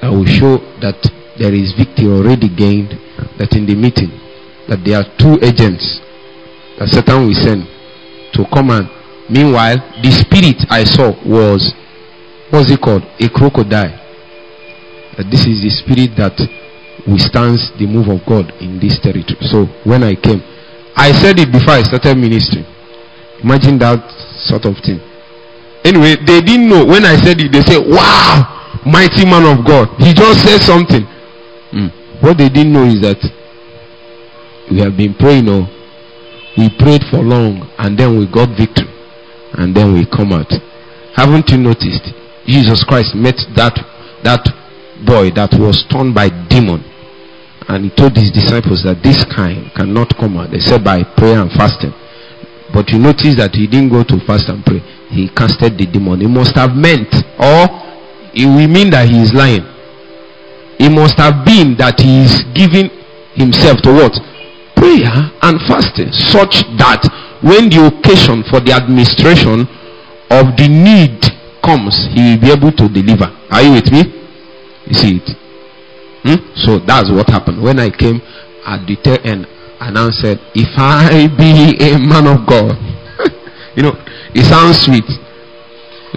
that 0.01 0.11
will 0.11 0.27
show 0.27 0.59
that 0.81 0.99
there 1.39 1.55
is 1.55 1.75
victory 1.77 2.09
already 2.09 2.49
gained. 2.49 2.97
That 3.39 3.55
in 3.55 3.67
the 3.67 3.75
meeting, 3.75 4.11
that 4.69 4.83
there 4.85 4.99
are 4.99 5.07
two 5.19 5.39
agents 5.43 6.01
that 6.79 6.89
Satan 6.91 7.27
will 7.27 7.35
send 7.35 7.67
to 8.35 8.47
come 8.53 8.71
and 8.71 8.87
meanwhile 9.31 9.77
the 10.03 10.11
spirit 10.11 10.63
I 10.71 10.85
saw 10.85 11.11
was 11.27 11.75
what's 12.51 12.71
it 12.71 12.81
called? 12.81 13.03
A 13.19 13.29
crocodile. 13.29 13.95
That 15.17 15.27
this 15.31 15.47
is 15.47 15.63
the 15.63 15.71
spirit 15.71 16.15
that 16.17 16.39
withstands 17.09 17.73
the 17.81 17.89
move 17.89 18.13
of 18.13 18.21
God 18.29 18.53
in 18.61 18.77
this 18.77 19.01
territory. 19.01 19.41
So 19.49 19.65
when 19.89 20.05
I 20.05 20.15
came, 20.15 20.45
I 20.93 21.11
said 21.17 21.41
it 21.41 21.49
before 21.49 21.81
I 21.81 21.83
started 21.83 22.21
ministry. 22.21 22.63
Imagine 23.41 23.79
that 23.81 24.03
sort 24.45 24.69
of 24.69 24.77
thing. 24.85 25.01
Anyway, 25.87 26.21
they 26.27 26.45
didn't 26.45 26.69
know. 26.69 26.85
When 26.85 27.09
I 27.09 27.17
said 27.17 27.41
it, 27.41 27.49
they 27.55 27.63
said, 27.65 27.81
Wow, 27.87 28.83
mighty 28.85 29.25
man 29.25 29.47
of 29.47 29.65
God. 29.65 29.89
He 29.97 30.13
just 30.13 30.45
said 30.45 30.61
something. 30.61 31.07
Mm. 31.73 31.89
What 32.21 32.37
they 32.37 32.51
didn't 32.51 32.75
know 32.75 32.85
is 32.85 33.01
that 33.01 33.21
we 34.71 34.83
have 34.85 34.99
been 34.99 35.15
praying, 35.15 35.49
oh, 35.49 35.65
we 36.59 36.69
prayed 36.77 37.07
for 37.09 37.23
long 37.23 37.63
and 37.79 37.97
then 37.97 38.19
we 38.19 38.27
got 38.27 38.51
victory 38.59 38.91
and 39.55 39.73
then 39.73 39.95
we 39.95 40.05
come 40.05 40.35
out. 40.35 40.51
Haven't 41.15 41.49
you 41.49 41.59
noticed? 41.59 42.11
Jesus 42.45 42.83
Christ 42.85 43.15
met 43.15 43.39
that 43.55 43.79
that 44.25 44.43
boy 45.07 45.31
that 45.39 45.55
was 45.55 45.87
torn 45.87 46.13
by 46.13 46.27
demon 46.51 46.83
and 47.69 47.85
he 47.85 47.91
told 47.91 48.17
his 48.17 48.31
disciples 48.31 48.83
that 48.85 49.03
this 49.05 49.25
kind 49.29 49.71
cannot 49.77 50.17
come 50.17 50.37
out 50.41 50.53
except 50.57 50.85
by 50.85 51.05
prayer 51.17 51.41
and 51.41 51.53
fasting. 51.53 51.93
But 52.73 52.89
you 52.89 52.99
notice 52.99 53.37
that 53.37 53.53
he 53.53 53.67
didn't 53.69 53.93
go 53.93 54.05
to 54.05 54.17
fast 54.25 54.49
and 54.49 54.65
pray. 54.65 54.81
He 55.09 55.29
casted 55.29 55.77
the 55.77 55.87
demon. 55.87 56.21
It 56.21 56.29
must 56.29 56.57
have 56.57 56.77
meant, 56.77 57.09
or 57.41 57.69
it 58.33 58.45
will 58.49 58.69
mean 58.69 58.91
that 58.93 59.09
he 59.09 59.21
is 59.21 59.33
lying. 59.33 59.65
It 60.81 60.93
must 60.93 61.17
have 61.21 61.45
been 61.45 61.77
that 61.77 62.01
he 62.01 62.25
is 62.25 62.45
giving 62.57 62.89
himself 63.37 63.81
to 63.85 63.93
what? 63.93 64.17
Prayer 64.77 65.33
and 65.43 65.57
fasting, 65.69 66.13
such 66.13 66.65
that 66.81 67.05
when 67.45 67.69
the 67.69 67.89
occasion 67.89 68.45
for 68.49 68.61
the 68.61 68.73
administration 68.73 69.69
of 70.31 70.57
the 70.57 70.69
need 70.69 71.21
comes, 71.65 71.97
he 72.13 72.33
will 72.33 72.41
be 72.41 72.51
able 72.53 72.73
to 72.73 72.89
deliver. 72.89 73.29
Are 73.51 73.63
you 73.63 73.73
with 73.77 73.91
me? 73.93 74.09
You 74.87 74.95
see 74.95 75.13
it? 75.21 75.29
Hmm? 76.29 76.45
So 76.57 76.79
that's 76.79 77.11
what 77.11 77.29
happened. 77.31 77.63
When 77.63 77.79
I 77.81 77.89
came 77.89 78.21
at 78.67 78.85
the 78.85 78.97
tail 79.01 79.17
end 79.25 79.47
and 79.81 79.97
answered, 79.97 80.37
If 80.55 80.69
I 80.77 81.25
be 81.33 81.73
a 81.81 81.97
man 81.97 82.29
of 82.29 82.45
God, 82.45 82.77
you 83.77 83.83
know, 83.83 83.97
it 84.37 84.45
sounds 84.45 84.85
sweet. 84.85 85.09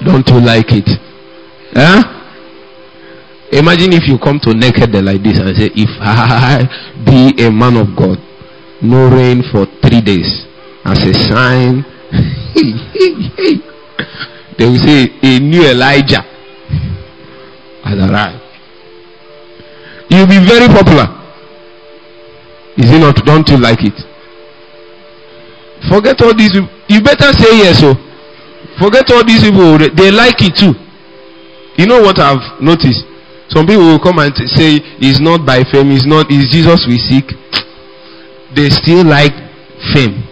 Don't 0.03 0.27
you 0.27 0.41
like 0.43 0.67
it? 0.75 0.89
Huh? 1.71 2.03
Imagine 3.53 3.93
if 3.93 4.07
you 4.07 4.17
come 4.19 4.39
to 4.43 4.53
naked 4.53 4.91
like 4.99 5.23
this 5.23 5.39
and 5.39 5.55
say, 5.55 5.71
If 5.75 5.89
I 6.01 6.67
be 7.05 7.31
a 7.45 7.49
man 7.49 7.77
of 7.77 7.95
God, 7.95 8.19
no 8.81 9.07
rain 9.07 9.43
for 9.51 9.65
three 9.79 10.01
days 10.01 10.45
as 10.83 10.99
a 11.07 11.13
sign. 11.13 11.85
they 14.59 14.65
will 14.67 14.77
say, 14.77 15.07
A 15.23 15.39
new 15.39 15.63
Elijah 15.63 16.23
has 17.85 17.95
arrived. 17.95 18.50
You'll 20.11 20.27
be 20.27 20.43
very 20.43 20.67
popular. 20.67 21.07
Is 22.75 22.91
it 22.91 22.99
not? 22.99 23.15
Don't 23.23 23.47
you 23.47 23.55
like 23.57 23.79
it? 23.79 23.95
Forget 25.87 26.19
all 26.21 26.35
these. 26.35 26.51
You 26.91 26.99
better 27.01 27.31
say 27.31 27.63
yes. 27.63 27.79
Oh. 27.79 27.95
forget 28.75 29.07
all 29.11 29.23
these 29.23 29.39
people. 29.39 29.63
Oh. 29.63 29.77
They 29.79 30.11
like 30.11 30.35
it 30.43 30.59
too. 30.59 30.75
You 31.79 31.87
know 31.87 32.01
what 32.03 32.19
I've 32.19 32.43
noticed? 32.59 33.07
Some 33.55 33.65
people 33.65 33.87
will 33.87 34.03
come 34.03 34.19
and 34.19 34.35
say 34.51 34.83
it's 34.99 35.19
not 35.19 35.45
by 35.47 35.63
fame, 35.71 35.91
it's 35.91 36.05
not, 36.05 36.27
it's 36.29 36.51
Jesus 36.51 36.83
we 36.87 36.99
seek. 36.99 37.31
They 38.55 38.67
still 38.69 39.07
like 39.07 39.31
fame. 39.95 40.27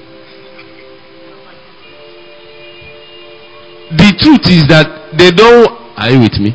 The 3.95 4.11
truth 4.19 4.43
is 4.51 4.67
that 4.67 5.15
they 5.17 5.31
don't. 5.31 5.71
Are 5.95 6.11
you 6.11 6.19
with 6.19 6.35
me? 6.39 6.51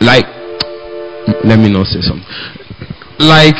Like, 0.00 0.26
let 1.46 1.58
me 1.58 1.70
not 1.70 1.86
say 1.86 2.02
something 2.02 2.63
like 3.18 3.58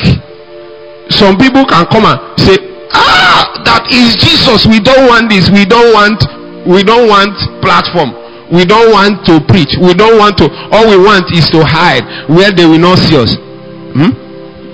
some 1.10 1.36
people 1.36 1.64
can 1.64 1.86
come 1.86 2.04
and 2.06 2.18
say 2.40 2.56
ah 2.92 3.62
that 3.64 3.88
is 3.90 4.16
jesus. 4.16 4.66
We 4.66 4.80
don't 4.80 5.08
want 5.08 5.28
this. 5.30 5.50
We 5.50 5.64
don't 5.64 5.92
want 5.92 6.20
we 6.66 6.82
don't 6.82 7.08
want 7.08 7.34
platform. 7.60 8.12
We 8.52 8.64
don't 8.64 8.92
want 8.92 9.24
to 9.26 9.40
preach. 9.44 9.76
We 9.80 9.94
don't 9.94 10.18
want 10.18 10.38
to 10.38 10.48
all 10.70 10.88
we 10.88 10.96
want 11.00 11.32
is 11.32 11.48
to 11.50 11.64
hide 11.64 12.04
where 12.28 12.52
they 12.52 12.66
will 12.66 12.80
not 12.82 12.98
see 12.98 13.16
us. 13.16 13.36
Hmm? 13.94 14.10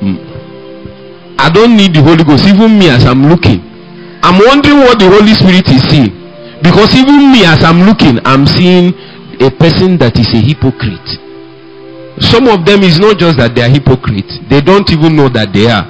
Hmm. 0.01 0.17
i 1.39 1.51
don't 1.53 1.77
need 1.77 1.95
the 1.95 2.03
holy 2.03 2.25
ghost. 2.25 2.47
Even 2.49 2.79
me 2.79 2.89
as 2.89 3.05
i'm 3.05 3.29
looking 3.29 3.61
i'm 4.25 4.41
wondering 4.49 4.81
what 4.81 4.99
the 4.99 5.09
holy 5.09 5.35
spirit 5.35 5.69
is 5.69 5.83
seeing. 5.89 6.13
Because 6.63 6.93
even 6.97 7.31
me 7.33 7.45
as 7.45 7.63
i'm 7.63 7.85
looking 7.85 8.19
i'm 8.25 8.47
seeing 8.47 8.93
a 9.41 9.51
person 9.51 9.97
that 9.99 10.17
is 10.19 10.29
a 10.35 10.41
hypocrite 10.41 11.30
some 12.21 12.47
of 12.49 12.65
them 12.69 12.85
is 12.85 13.01
not 13.01 13.19
just 13.19 13.37
that 13.41 13.55
they 13.57 13.63
are 13.65 13.73
hypocrites, 13.73 14.39
they 14.49 14.61
don't 14.61 14.89
even 14.93 15.17
know 15.17 15.29
that 15.33 15.53
they 15.57 15.67
are 15.67 15.85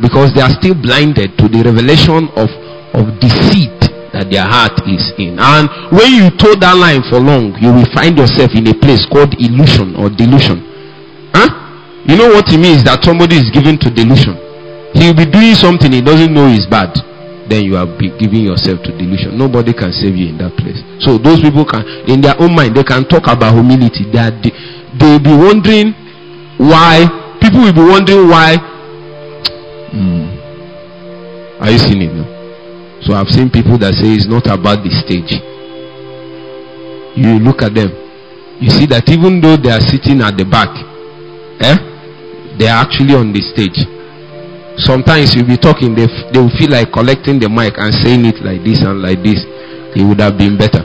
because 0.00 0.32
they 0.32 0.40
are 0.40 0.52
still 0.52 0.74
blinded 0.76 1.36
to 1.36 1.48
the 1.48 1.60
revelation 1.64 2.28
of, 2.36 2.48
of 2.96 3.04
deceit 3.20 3.72
that 4.12 4.28
their 4.32 4.44
heart 4.48 4.76
is 4.88 5.12
in. 5.20 5.36
And 5.36 5.68
when 5.92 6.08
you 6.16 6.32
toe 6.36 6.56
that 6.56 6.76
line 6.76 7.04
for 7.08 7.20
long, 7.20 7.52
you 7.60 7.68
will 7.72 7.88
find 7.92 8.16
yourself 8.16 8.56
in 8.56 8.64
a 8.68 8.76
place 8.76 9.04
called 9.08 9.36
illusion 9.36 9.92
or 9.96 10.08
delusion. 10.08 10.64
Huh? 11.36 11.48
You 12.08 12.16
know 12.16 12.32
what 12.32 12.48
it 12.48 12.56
means 12.60 12.84
that 12.88 13.04
somebody 13.04 13.36
is 13.36 13.52
given 13.52 13.76
to 13.84 13.92
delusion? 13.92 14.36
He 14.96 15.12
will 15.12 15.18
be 15.20 15.28
doing 15.28 15.52
something 15.52 15.92
he 15.92 16.00
doesn't 16.00 16.32
know 16.32 16.48
is 16.48 16.64
bad. 16.64 16.96
Then 17.46 17.62
you 17.68 17.76
are 17.76 17.86
giving 18.18 18.48
yourself 18.48 18.82
to 18.88 18.90
delusion. 18.96 19.36
Nobody 19.38 19.76
can 19.76 19.92
save 19.92 20.16
you 20.16 20.32
in 20.34 20.38
that 20.40 20.56
place. 20.56 20.80
So 21.04 21.14
those 21.20 21.38
people 21.38 21.62
can, 21.68 21.84
in 22.08 22.18
their 22.24 22.34
own 22.40 22.56
mind, 22.56 22.74
they 22.74 22.82
can 22.82 23.04
talk 23.06 23.28
about 23.28 23.54
humility. 23.54 24.08
They 24.10 24.18
are, 24.18 24.34
de- 24.34 24.56
they 24.98 25.06
will 25.06 25.22
be 25.22 25.34
wondering 25.36 25.92
why 26.58 27.04
people 27.40 27.60
will 27.60 27.74
be 27.74 27.84
wondering 27.84 28.28
why. 28.28 28.56
Mm. 29.92 30.28
are 31.60 31.70
you 31.70 31.78
seeing 31.78 32.02
it 32.02 32.12
now? 32.12 32.26
So 33.02 33.14
i've 33.14 33.28
seen 33.28 33.50
people 33.50 33.78
that 33.78 33.94
say 33.94 34.12
it's 34.16 34.26
not 34.26 34.46
about 34.46 34.82
the 34.84 34.90
stage. 34.90 35.40
You 37.16 37.38
look 37.40 37.62
at 37.62 37.72
them. 37.74 37.92
You 38.60 38.70
see 38.70 38.86
that 38.92 39.08
even 39.08 39.40
though 39.40 39.56
they 39.56 39.70
are 39.70 39.80
sitting 39.84 40.20
at 40.20 40.36
the 40.36 40.44
back 40.44 40.68
eh 41.60 41.76
they 42.58 42.68
are 42.68 42.84
actually 42.84 43.14
on 43.14 43.32
the 43.32 43.40
stage. 43.40 43.84
Sometimes 44.80 45.34
you'll 45.34 45.48
be 45.48 45.56
talking 45.56 45.94
they, 45.94 46.08
they 46.32 46.40
will 46.40 46.52
feel 46.56 46.70
like 46.70 46.92
collecting 46.92 47.38
the 47.40 47.48
mic 47.48 47.76
and 47.76 47.92
saying 47.92 48.24
it 48.24 48.40
like 48.44 48.64
this 48.64 48.80
and 48.84 49.00
like 49.00 49.20
this. 49.22 49.44
It 49.96 50.04
would 50.04 50.20
have 50.20 50.36
been 50.36 50.56
better. 50.56 50.84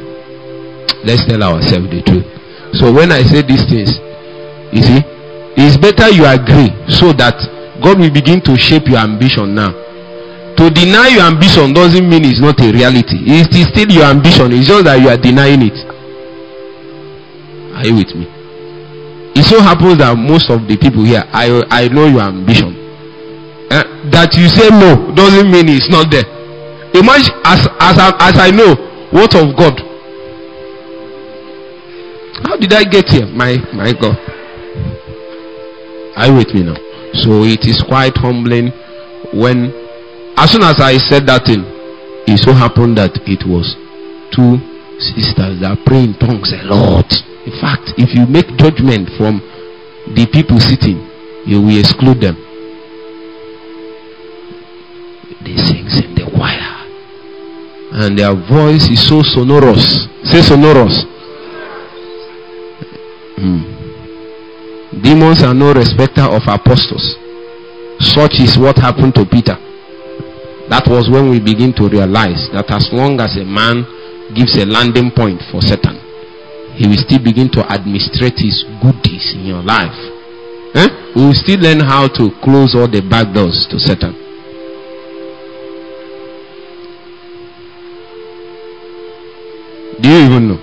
Let's 1.04 1.26
tell 1.28 1.44
ourselves 1.44 1.90
the 1.92 2.04
truth 2.04 2.41
so 2.74 2.92
when 2.92 3.12
I 3.12 3.24
say 3.24 3.42
these 3.42 3.66
things, 3.68 4.00
you 4.72 4.82
see, 4.82 5.02
it's 5.60 5.76
better 5.76 6.08
you 6.10 6.24
agree 6.24 6.72
so 6.88 7.12
that 7.20 7.36
God 7.84 8.00
will 8.00 8.12
begin 8.14 8.40
to 8.48 8.56
shape 8.56 8.88
your 8.88 9.00
ambition 9.04 9.54
now. 9.56 9.76
To 10.56 10.70
deny 10.70 11.10
your 11.12 11.28
ambition 11.28 11.74
doesn't 11.74 12.08
mean 12.08 12.24
it's 12.24 12.40
not 12.40 12.60
a 12.62 12.72
reality. 12.72 13.20
It 13.28 13.52
is 13.52 13.68
still 13.68 13.90
your 13.92 14.06
ambition. 14.08 14.52
It's 14.54 14.68
just 14.68 14.86
that 14.86 15.02
you 15.02 15.10
are 15.10 15.18
denying 15.18 15.64
it. 15.68 15.76
Are 17.76 17.84
you 17.88 17.96
with 18.00 18.14
me? 18.16 18.28
It 19.36 19.44
so 19.44 19.60
happens 19.60 19.98
that 20.00 20.16
most 20.16 20.52
of 20.52 20.68
the 20.68 20.78
people 20.78 21.04
here, 21.04 21.24
I 21.32 21.64
I 21.72 21.88
know 21.88 22.06
your 22.08 22.22
ambition. 22.22 22.78
Uh, 23.72 23.84
that 24.12 24.36
you 24.36 24.48
say 24.52 24.68
no 24.70 25.16
doesn't 25.16 25.48
mean 25.50 25.72
it's 25.72 25.88
not 25.90 26.12
there. 26.12 26.28
Imagine 26.94 27.32
as 27.48 27.68
as 27.80 27.96
as 28.20 28.36
I 28.38 28.52
know 28.52 28.76
what 29.12 29.34
of 29.36 29.56
God 29.56 29.91
how 32.44 32.58
did 32.58 32.74
I 32.74 32.84
get 32.84 33.10
here? 33.10 33.26
My 33.28 33.58
my 33.74 33.94
God. 33.94 34.18
Are 36.16 36.28
you 36.28 36.36
with 36.36 36.54
me 36.54 36.64
now? 36.64 36.76
So 37.14 37.44
it 37.44 37.66
is 37.66 37.82
quite 37.82 38.16
humbling 38.18 38.72
when 39.34 39.72
as 40.38 40.52
soon 40.52 40.64
as 40.64 40.80
I 40.80 40.98
said 40.98 41.28
that 41.28 41.46
thing, 41.46 41.64
it 42.28 42.38
so 42.40 42.54
happened 42.54 42.98
that 42.98 43.12
it 43.28 43.44
was 43.46 43.76
two 44.32 44.58
sisters 44.98 45.60
that 45.62 45.78
pray 45.86 46.04
in 46.04 46.14
tongues 46.18 46.54
a 46.54 46.64
lot. 46.66 47.10
In 47.46 47.54
fact, 47.60 47.94
if 47.98 48.14
you 48.14 48.26
make 48.26 48.48
judgment 48.58 49.10
from 49.18 49.42
the 50.14 50.26
people 50.32 50.60
sitting, 50.60 51.02
you 51.46 51.62
will 51.62 51.80
exclude 51.80 52.22
them. 52.22 52.38
They 55.42 55.58
sing 55.58 55.90
in 55.90 56.14
the 56.16 56.30
choir. 56.30 56.70
And 57.98 58.18
their 58.18 58.34
voice 58.34 58.88
is 58.90 59.02
so 59.02 59.22
sonorous. 59.22 60.08
Say 60.24 60.42
sonorous. 60.42 61.06
Demons 65.12 65.44
are 65.44 65.54
no 65.54 65.74
respecter 65.74 66.24
of 66.24 66.40
apostles. 66.48 67.04
Such 68.00 68.40
is 68.40 68.56
what 68.58 68.78
happened 68.80 69.12
to 69.20 69.26
Peter. 69.28 69.60
That 70.72 70.88
was 70.88 71.12
when 71.12 71.28
we 71.28 71.44
begin 71.44 71.76
to 71.84 71.92
realize 71.92 72.48
that 72.56 72.72
as 72.72 72.88
long 72.96 73.20
as 73.20 73.36
a 73.36 73.44
man 73.44 73.84
gives 74.32 74.56
a 74.56 74.64
landing 74.64 75.12
point 75.12 75.44
for 75.52 75.60
Satan, 75.60 76.00
he 76.80 76.88
will 76.88 76.96
still 76.96 77.20
begin 77.20 77.52
to 77.52 77.60
administrate 77.68 78.40
his 78.40 78.64
goodies 78.80 79.36
in 79.36 79.52
your 79.52 79.60
life. 79.60 79.92
Eh? 80.80 80.88
We 81.20 81.28
will 81.28 81.36
still 81.36 81.60
learn 81.60 81.84
how 81.84 82.08
to 82.08 82.32
close 82.40 82.72
all 82.72 82.88
the 82.88 83.04
back 83.04 83.36
doors 83.36 83.68
to 83.68 83.76
Satan. 83.84 84.16
Do 90.00 90.08
you 90.08 90.24
even 90.24 90.56
know? 90.56 90.60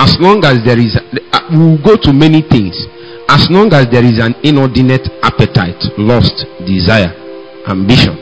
As 0.00 0.16
long 0.16 0.40
as 0.48 0.64
there 0.64 0.80
is, 0.80 0.96
uh, 0.96 1.44
we 1.52 1.58
will 1.60 1.82
go 1.84 2.00
to 2.00 2.16
many 2.16 2.40
things. 2.40 2.72
As 3.28 3.50
long 3.50 3.72
as 3.74 3.86
there 3.90 4.04
is 4.04 4.18
an 4.20 4.34
inordinate 4.42 5.08
appetite, 5.22 5.82
lust, 5.98 6.46
desire, 6.64 7.10
ambition, 7.66 8.14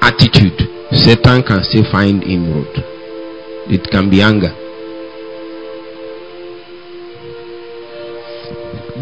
attitude, 0.00 0.54
Satan 0.92 1.42
can 1.42 1.62
still 1.64 1.84
find 1.90 2.22
inroad. 2.22 2.70
It 3.68 3.90
can 3.90 4.08
be 4.10 4.22
anger. 4.22 4.54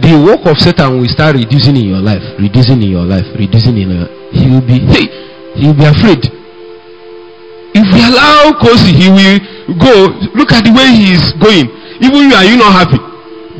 The 0.00 0.16
work 0.16 0.46
of 0.46 0.56
Satan 0.58 0.98
will 1.00 1.08
start 1.08 1.36
reducing 1.36 1.76
in 1.76 1.84
your 1.84 2.00
life, 2.00 2.22
reducing 2.38 2.80
in 2.82 2.90
your 2.90 3.04
life, 3.04 3.26
reducing 3.36 3.76
in 3.76 3.90
your. 3.90 4.08
He 4.32 4.48
will 4.48 4.64
be, 4.64 4.80
hey, 4.80 5.06
he 5.60 5.66
will 5.68 5.76
be 5.76 5.84
afraid. 5.84 6.24
If 7.74 7.86
we 7.94 8.00
allow 8.02 8.56
cozy 8.58 8.92
he 8.96 9.08
will 9.10 9.38
go. 9.78 10.08
Look 10.34 10.52
at 10.52 10.64
the 10.64 10.72
way 10.72 10.90
he 10.90 11.12
is 11.14 11.30
going. 11.38 11.70
Even 12.00 12.30
you 12.30 12.34
are 12.34 12.44
you 12.44 12.56
not 12.56 12.72
happy. 12.72 13.09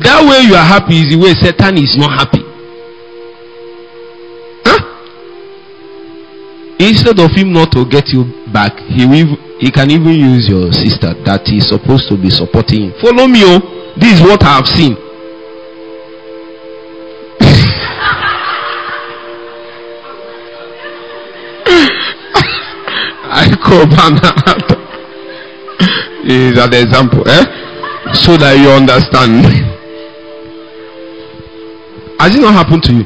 That 0.03 0.25
way 0.25 0.41
you 0.49 0.55
are 0.55 0.65
happy 0.65 0.97
is 1.05 1.13
the 1.13 1.17
way 1.21 1.33
Satan 1.37 1.77
is 1.77 1.93
not 1.97 2.09
happy. 2.17 2.41
Huh? 4.65 4.81
Instead 6.79 7.19
of 7.19 7.29
him 7.37 7.53
not 7.53 7.71
to 7.73 7.85
get 7.85 8.09
you 8.09 8.25
back, 8.51 8.73
he 8.89 9.05
will 9.05 9.37
he 9.61 9.69
can 9.69 9.91
even 9.91 10.17
use 10.17 10.49
your 10.49 10.73
sister 10.73 11.13
that 11.25 11.45
is 11.53 11.69
supposed 11.69 12.09
to 12.09 12.17
be 12.17 12.31
supporting. 12.31 12.91
Follow 12.97 13.27
me, 13.27 13.45
oh. 13.45 13.61
This 13.99 14.17
is 14.17 14.21
what 14.25 14.41
I 14.41 14.55
have 14.57 14.65
seen. 14.65 14.97
I 23.29 23.53
call 23.61 23.85
Banana 23.85 24.81
is 26.25 26.57
an 26.57 26.73
example, 26.73 27.21
eh? 27.27 27.45
So 28.13 28.35
that 28.37 28.57
you 28.57 28.69
understand. 28.69 29.77
Has 32.21 32.37
it 32.37 32.41
not 32.41 32.53
happened 32.53 32.85
to 32.85 32.93
you? 33.01 33.05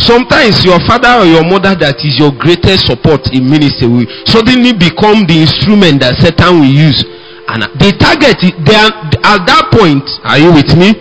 Sometimes 0.00 0.64
your 0.64 0.80
father 0.88 1.20
or 1.20 1.26
your 1.28 1.44
mother 1.44 1.76
that 1.76 2.00
is 2.00 2.16
your 2.16 2.32
greatest 2.32 2.88
support 2.88 3.28
in 3.36 3.44
ministry 3.44 3.84
will 3.84 4.08
suddenly 4.24 4.72
become 4.72 5.28
the 5.28 5.44
instrument 5.44 6.00
that 6.00 6.16
Satan 6.24 6.64
will 6.64 6.72
use. 6.72 7.04
And 7.52 7.68
the 7.76 7.92
target, 8.00 8.40
they 8.64 8.76
are, 8.80 8.92
at 9.36 9.44
that 9.44 9.68
point, 9.68 10.08
are 10.24 10.40
you 10.40 10.56
with 10.56 10.72
me? 10.72 10.96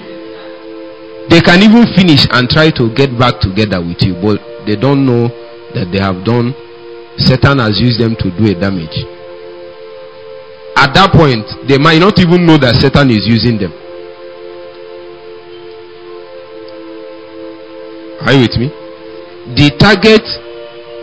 They 1.32 1.40
can 1.40 1.64
even 1.64 1.88
finish 1.96 2.28
and 2.36 2.50
try 2.52 2.76
to 2.76 2.92
get 2.92 3.16
back 3.16 3.40
together 3.40 3.80
with 3.80 4.04
you, 4.04 4.20
but 4.20 4.44
they 4.68 4.76
don't 4.76 5.06
know 5.08 5.32
that 5.78 5.88
they 5.96 6.02
have 6.04 6.26
done 6.28 6.52
Satan 7.20 7.60
has 7.60 7.80
used 7.80 8.00
them 8.00 8.16
to 8.16 8.32
do 8.32 8.48
a 8.48 8.56
damage. 8.56 8.96
At 10.80 10.96
that 10.96 11.12
point, 11.12 11.44
they 11.68 11.78
might 11.78 12.00
not 12.00 12.18
even 12.20 12.46
know 12.48 12.58
that 12.58 12.80
Satan 12.80 13.12
is 13.12 13.28
using 13.28 13.60
them. 13.60 13.74
Are 18.22 18.34
you 18.34 18.42
with 18.48 18.58
me? 18.60 18.68
The 19.56 19.72
target 19.80 20.24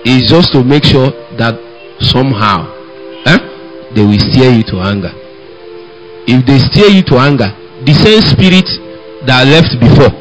is 0.04 0.28
just 0.30 0.52
to 0.52 0.62
make 0.62 0.84
sure 0.84 1.10
that 1.40 1.56
somehow 1.98 2.68
eh, 3.26 3.38
they 3.96 4.04
will 4.04 4.20
steer 4.20 4.52
you 4.52 4.62
to 4.70 4.84
anger. 4.84 5.10
If 6.28 6.44
they 6.44 6.58
steer 6.58 6.90
you 6.92 7.02
to 7.10 7.16
anger, 7.18 7.50
the 7.86 7.94
same 7.94 8.20
spirit 8.22 8.66
that 9.26 9.48
left 9.48 9.74
before 9.80 10.12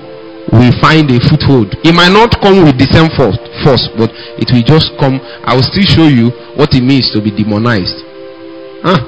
will 0.54 0.74
find 0.80 1.10
a 1.12 1.20
foothold. 1.28 1.76
It 1.84 1.94
might 1.94 2.14
not 2.14 2.40
come 2.40 2.64
with 2.64 2.78
the 2.80 2.88
same 2.90 3.12
force, 3.14 3.38
force, 3.66 3.86
but 3.98 4.10
it 4.40 4.50
will 4.54 4.64
just 4.64 4.96
come. 4.98 5.20
I 5.44 5.54
will 5.54 5.66
still 5.66 5.86
show 5.86 6.08
you 6.08 6.32
what 6.56 6.72
it 6.74 6.82
means 6.82 7.12
to 7.12 7.20
be 7.20 7.30
demonized. 7.34 8.02
Huh? 8.86 9.02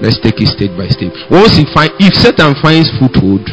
Let's 0.00 0.20
take 0.20 0.36
it 0.44 0.52
step 0.52 0.76
by 0.76 0.92
step. 0.92 1.12
Once 1.32 1.56
he 1.56 1.64
find, 1.72 1.90
if 1.96 2.12
Satan 2.20 2.52
finds 2.60 2.92
foothold, 3.00 3.48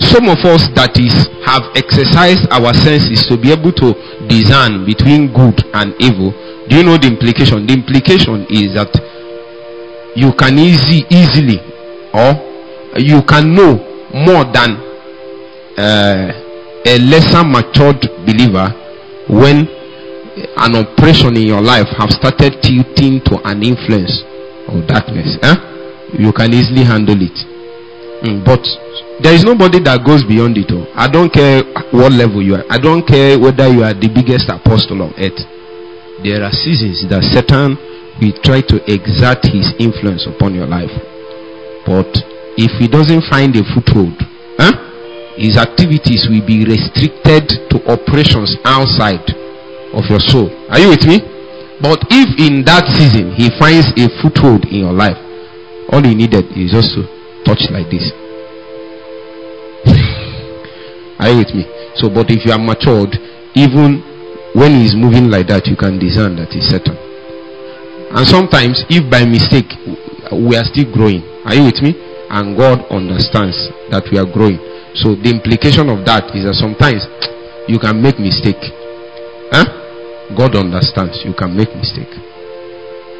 some 0.00 0.28
of 0.28 0.38
us 0.44 0.68
that 0.74 0.96
is 0.98 1.14
have 1.44 1.62
exercised 1.76 2.46
our 2.50 2.72
senses 2.74 3.26
to 3.26 3.36
be 3.36 3.52
able 3.52 3.72
to 3.72 3.94
discern 4.28 4.84
between 4.84 5.32
good 5.32 5.56
and 5.74 5.94
evil. 6.00 6.32
Do 6.68 6.76
you 6.76 6.84
know 6.84 6.98
the 6.98 7.06
implication? 7.08 7.66
The 7.66 7.74
implication 7.74 8.46
is 8.50 8.74
that 8.74 8.90
you 10.16 10.32
can 10.32 10.58
easy 10.58 11.04
easily 11.12 11.60
or 12.16 12.32
you 12.96 13.22
can 13.28 13.54
know 13.54 13.76
more 14.12 14.44
than 14.48 14.80
uh, 15.76 16.32
a 16.86 16.98
lesser 16.98 17.44
matured 17.44 18.00
believer 18.24 18.72
when 19.28 19.68
an 20.56 20.74
oppression 20.74 21.36
in 21.36 21.46
your 21.46 21.60
life 21.60 21.86
have 21.98 22.10
started 22.10 22.62
tilting 22.62 23.20
to 23.24 23.36
an 23.44 23.62
influence 23.62 24.22
of 24.68 24.86
darkness 24.86 25.36
eh? 25.42 25.56
you 26.18 26.32
can 26.32 26.52
easily 26.52 26.84
handle 26.84 27.16
it 27.20 27.36
mm, 28.24 28.44
but 28.44 28.62
there 29.22 29.34
is 29.34 29.44
nobody 29.44 29.80
that 29.80 30.04
goes 30.04 30.22
beyond 30.24 30.56
it 30.56 30.70
all 30.72 30.86
i 30.96 31.08
don't 31.08 31.32
care 31.32 31.62
what 31.92 32.12
level 32.12 32.42
you 32.42 32.54
are 32.54 32.64
i 32.70 32.78
don't 32.78 33.06
care 33.06 33.38
whether 33.38 33.68
you 33.68 33.82
are 33.82 33.94
the 33.94 34.08
biggest 34.12 34.48
apostle 34.48 35.02
on 35.02 35.12
earth 35.16 35.40
there 36.22 36.42
are 36.44 36.52
seasons 36.52 37.04
that 37.08 37.22
satan 37.24 37.76
will 38.20 38.36
try 38.44 38.60
to 38.60 38.76
exert 38.88 39.40
his 39.44 39.72
influence 39.78 40.26
upon 40.26 40.54
your 40.54 40.66
life 40.66 40.92
but 41.84 42.08
if 42.56 42.72
he 42.80 42.88
doesn't 42.88 43.22
find 43.28 43.56
a 43.56 43.64
foothold 43.72 44.16
eh? 44.58 44.72
his 45.36 45.56
activities 45.56 46.26
will 46.28 46.44
be 46.44 46.64
restricted 46.64 47.48
to 47.68 47.76
operations 47.88 48.56
outside 48.64 49.24
of 49.92 50.04
your 50.08 50.20
soul. 50.20 50.48
Are 50.68 50.78
you 50.80 50.88
with 50.88 51.04
me? 51.04 51.20
But 51.80 52.04
if 52.08 52.28
in 52.40 52.64
that 52.64 52.88
season 52.88 53.32
he 53.36 53.52
finds 53.60 53.92
a 54.00 54.08
foothold 54.20 54.64
in 54.64 54.88
your 54.88 54.96
life, 54.96 55.16
all 55.92 56.02
he 56.02 56.14
needed 56.16 56.48
is 56.56 56.72
just 56.72 56.96
to 56.96 57.04
touch 57.44 57.68
like 57.70 57.88
this. 57.92 58.04
Are 61.18 61.30
you 61.30 61.38
with 61.38 61.52
me? 61.54 61.64
So, 61.96 62.08
but 62.08 62.28
if 62.28 62.44
you 62.44 62.52
are 62.52 62.60
matured, 62.60 63.16
even 63.56 64.04
when 64.52 64.80
he's 64.80 64.94
moving 64.94 65.28
like 65.32 65.48
that, 65.48 65.66
you 65.66 65.76
can 65.76 65.98
discern 65.98 66.36
that 66.36 66.52
he's 66.52 66.68
Satan. 66.68 66.96
And 68.12 68.24
sometimes, 68.24 68.84
if 68.88 69.04
by 69.10 69.24
mistake 69.24 69.68
we 70.32 70.56
are 70.56 70.64
still 70.64 70.88
growing, 70.92 71.24
are 71.44 71.54
you 71.56 71.68
with 71.68 71.80
me? 71.80 71.96
And 72.28 72.56
God 72.56 72.84
understands 72.90 73.56
that 73.92 74.08
we 74.12 74.18
are 74.18 74.28
growing. 74.28 74.58
So 74.96 75.14
the 75.14 75.28
implication 75.28 75.92
of 75.92 76.04
that 76.08 76.32
is 76.32 76.48
that 76.48 76.56
sometimes 76.56 77.04
you 77.68 77.78
can 77.78 78.00
make 78.00 78.16
mistake. 78.18 78.60
Huh? 79.52 79.68
God 80.34 80.56
understands 80.56 81.20
you 81.22 81.36
can 81.36 81.54
make 81.54 81.70
mistake. 81.76 82.10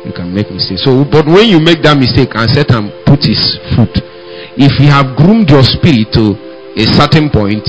You 0.05 0.13
can 0.17 0.33
make 0.33 0.51
mistake. 0.51 0.81
So, 0.81 1.05
but 1.05 1.27
when 1.27 1.49
you 1.49 1.61
make 1.61 1.83
that 1.85 1.99
mistake 1.99 2.35
and 2.35 2.49
Satan 2.51 2.91
put 3.05 3.25
his 3.27 3.41
foot, 3.77 3.93
if 4.57 4.73
you 4.81 4.89
have 4.89 5.15
groomed 5.19 5.51
your 5.53 5.63
spirit 5.63 6.11
to 6.17 6.35
a 6.81 6.87
certain 6.97 7.29
point, 7.29 7.67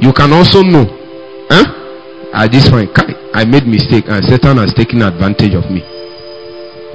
you 0.00 0.12
can 0.12 0.32
also 0.32 0.62
know. 0.62 0.88
Huh? 1.48 1.66
At 2.32 2.52
this 2.52 2.68
point, 2.68 2.90
I 3.34 3.44
made 3.44 3.66
mistake 3.66 4.04
and 4.08 4.24
Satan 4.24 4.58
has 4.58 4.72
taken 4.74 5.02
advantage 5.02 5.54
of 5.54 5.68
me. 5.70 5.82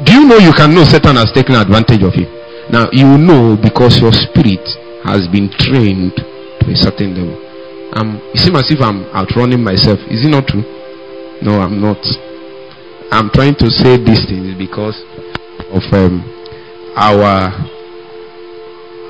Do 0.04 0.12
you 0.12 0.26
know 0.28 0.38
you 0.38 0.52
can 0.52 0.74
know 0.74 0.84
Satan 0.84 1.16
has 1.16 1.32
taken 1.32 1.56
advantage 1.56 2.04
of 2.04 2.16
you? 2.16 2.28
Now 2.70 2.90
you 2.92 3.18
know 3.18 3.56
because 3.56 4.02
your 4.02 4.12
spirit 4.12 4.64
has 5.06 5.28
been 5.30 5.48
trained 5.60 6.18
to 6.18 6.66
a 6.72 6.76
certain 6.76 7.14
level. 7.16 7.38
Um, 7.96 8.20
it 8.34 8.40
seems 8.44 8.58
as 8.58 8.72
if 8.72 8.82
I'm 8.82 9.06
outrunning 9.16 9.64
myself. 9.64 10.00
Is 10.12 10.26
it 10.26 10.30
not 10.30 10.48
true? 10.48 10.66
No, 11.42 11.62
I'm 11.62 11.80
not. 11.80 12.02
I'm 13.12 13.30
trying 13.30 13.56
to 13.62 13.70
say 13.70 13.96
these 13.96 14.26
things 14.26 14.58
because 14.58 14.98
of 15.72 15.84
um, 15.94 16.26
our 16.98 17.54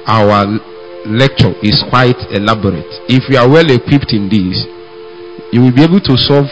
our 0.06 0.60
lecture 1.08 1.54
is 1.62 1.82
quite 1.90 2.18
elaborate. 2.32 2.90
If 3.08 3.30
you 3.30 3.38
are 3.38 3.48
well 3.50 3.70
equipped 3.70 4.14
in 4.14 4.30
this, 4.30 4.66
you 5.54 5.62
will 5.62 5.74
be 5.74 5.84
able 5.84 6.02
to 6.02 6.18
solve 6.18 6.50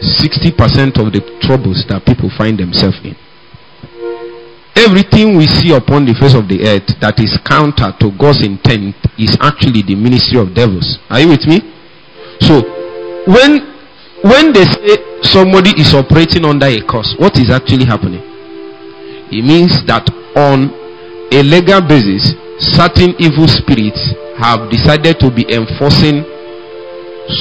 60% 0.00 0.96
of 0.96 1.12
the 1.12 1.20
troubles 1.44 1.84
that 1.88 2.04
people 2.06 2.30
find 2.36 2.58
themselves 2.58 3.00
in. 3.04 3.16
Everything 4.76 5.36
we 5.36 5.44
see 5.46 5.74
upon 5.76 6.06
the 6.08 6.16
face 6.16 6.32
of 6.32 6.48
the 6.48 6.64
earth 6.64 6.88
that 7.04 7.20
is 7.20 7.36
counter 7.44 7.92
to 8.00 8.08
God's 8.16 8.40
intent 8.40 8.96
is 9.20 9.36
actually 9.40 9.84
the 9.84 9.92
ministry 9.92 10.40
of 10.40 10.54
devils. 10.56 10.96
Are 11.10 11.20
you 11.20 11.28
with 11.28 11.44
me? 11.44 11.60
So, 12.40 12.64
when 13.28 13.60
when 14.24 14.52
they 14.52 14.64
say 14.64 14.96
somebody 15.20 15.76
is 15.76 15.92
operating 15.92 16.44
under 16.44 16.66
a 16.66 16.80
curse, 16.84 17.12
what 17.18 17.36
is 17.36 17.50
actually 17.50 17.84
happening? 17.84 18.24
It 19.32 19.44
means 19.44 19.84
that 19.84 20.08
on 20.36 20.72
a 21.32 21.40
legal 21.44 21.80
basis, 21.84 22.32
certain 22.60 23.16
evil 23.18 23.48
spirits 23.48 24.00
have 24.38 24.68
decided 24.70 25.18
to 25.20 25.32
be 25.32 25.48
enforcing 25.48 26.24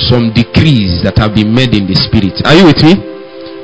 some 0.08 0.32
decrees 0.32 1.03
that 1.03 1.17
have 1.17 1.36
been 1.36 1.51
made 1.53 1.75
in 1.75 1.88
the 1.88 1.95
spirit. 1.95 2.39
Are 2.45 2.55
you 2.55 2.65
with 2.71 2.79
me? 2.84 2.95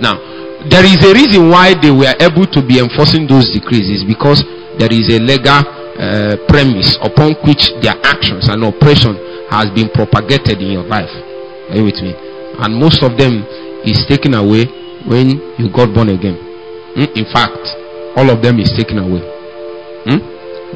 Now, 0.02 0.20
there 0.68 0.84
is 0.84 0.98
a 1.06 1.13
reason 1.13 1.50
why 1.50 1.78
they 1.78 1.91
were 1.94 2.13
able 2.20 2.50
to 2.50 2.62
be 2.65 2.82
enforcing 2.82 3.28
those 3.30 3.52
decrees 3.54 3.88
is 3.88 4.04
because 4.04 4.41
there 4.82 4.91
is 4.91 5.08
a 5.13 5.20
legal 5.22 5.62
uh, 5.62 6.36
premise 6.50 6.98
upon 7.00 7.38
which 7.46 7.72
their 7.80 7.96
actions 8.04 8.50
and 8.50 8.65
operation 8.65 9.15
has 9.48 9.70
been 9.72 9.88
propagated 9.94 10.60
in 10.60 10.74
your 10.74 10.84
life. 10.84 11.12
Are 11.70 11.78
you 11.78 11.86
with 11.86 12.02
me? 12.02 12.12
And 12.60 12.76
most 12.76 13.04
of 13.04 13.15
them 13.15 13.46
is 13.86 14.04
taken 14.10 14.34
away 14.34 14.65
when 15.06 15.38
you 15.62 15.70
got 15.70 15.94
born 15.94 16.10
again. 16.10 16.36
Mm? 16.98 17.13
In 17.13 17.26
fact, 17.30 17.62
all 18.18 18.28
of 18.34 18.41
them 18.41 18.60
is 18.60 18.74
taken 18.74 18.98
away. 18.98 19.22
Mm? 20.10 20.20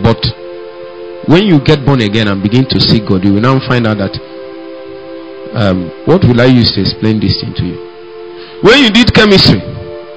But 0.05 0.21
when 1.29 1.45
you 1.45 1.61
get 1.61 1.85
born 1.85 2.01
again 2.01 2.27
and 2.27 2.41
begin 2.41 2.65
to 2.65 2.81
seek 2.81 3.05
God, 3.05 3.23
you 3.23 3.33
will 3.37 3.45
now 3.45 3.61
find 3.69 3.85
out 3.85 4.01
that 4.01 4.17
um, 5.53 5.89
what 6.09 6.25
will 6.25 6.41
I 6.41 6.45
use 6.49 6.73
to 6.73 6.81
explain 6.81 7.19
this 7.21 7.37
thing 7.39 7.53
to 7.53 7.63
you? 7.69 7.77
When 8.65 8.81
you 8.81 8.89
did 8.89 9.13
chemistry, 9.13 9.61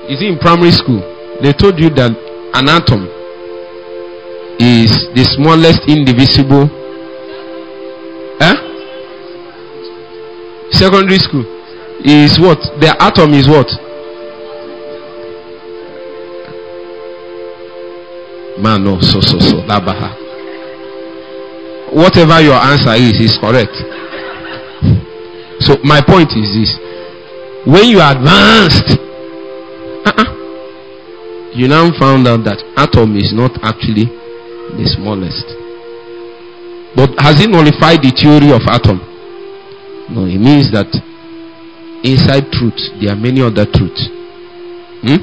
is 0.09 0.25
in 0.25 0.38
primary 0.40 0.72
school? 0.72 1.05
They 1.42 1.53
told 1.53 1.79
you 1.79 1.90
that 2.01 2.16
an 2.57 2.68
atom 2.68 3.05
is 4.59 5.09
the 5.12 5.25
smallest 5.37 5.85
indivisible. 5.87 6.64
Eh? 8.40 8.57
Secondary 10.72 11.18
school 11.18 11.44
is 12.05 12.40
what? 12.40 12.59
The 12.81 12.96
atom 12.98 13.35
is 13.35 13.46
what? 13.48 13.68
Man, 18.62 18.85
no, 18.85 19.01
so, 19.01 19.20
so, 19.20 19.38
so. 19.38 19.62
Labaha. 19.68 20.21
Whatever 21.92 22.40
your 22.40 22.57
answer 22.57 22.94
is, 22.96 23.20
is 23.20 23.37
correct. 23.37 23.76
So, 25.61 25.76
my 25.85 26.00
point 26.00 26.33
is 26.35 26.48
this 26.57 26.72
when 27.64 27.87
you 27.87 28.00
are 28.00 28.11
advanced, 28.11 28.98
uh-uh, 30.02 31.55
you 31.55 31.68
now 31.68 31.87
found 31.94 32.26
out 32.26 32.42
that 32.42 32.59
atom 32.76 33.14
is 33.14 33.31
not 33.33 33.55
actually 33.62 34.11
the 34.74 34.87
smallest. 34.98 35.46
But 36.98 37.14
has 37.22 37.38
it 37.38 37.50
nullified 37.50 38.02
the 38.02 38.11
theory 38.11 38.50
of 38.50 38.66
atom? 38.66 38.98
No, 40.11 40.26
it 40.26 40.42
means 40.42 40.74
that 40.74 40.90
inside 42.02 42.50
truth 42.50 42.83
there 42.98 43.14
are 43.14 43.20
many 43.20 43.40
other 43.40 43.64
truths. 43.64 44.11
Hmm? 45.07 45.22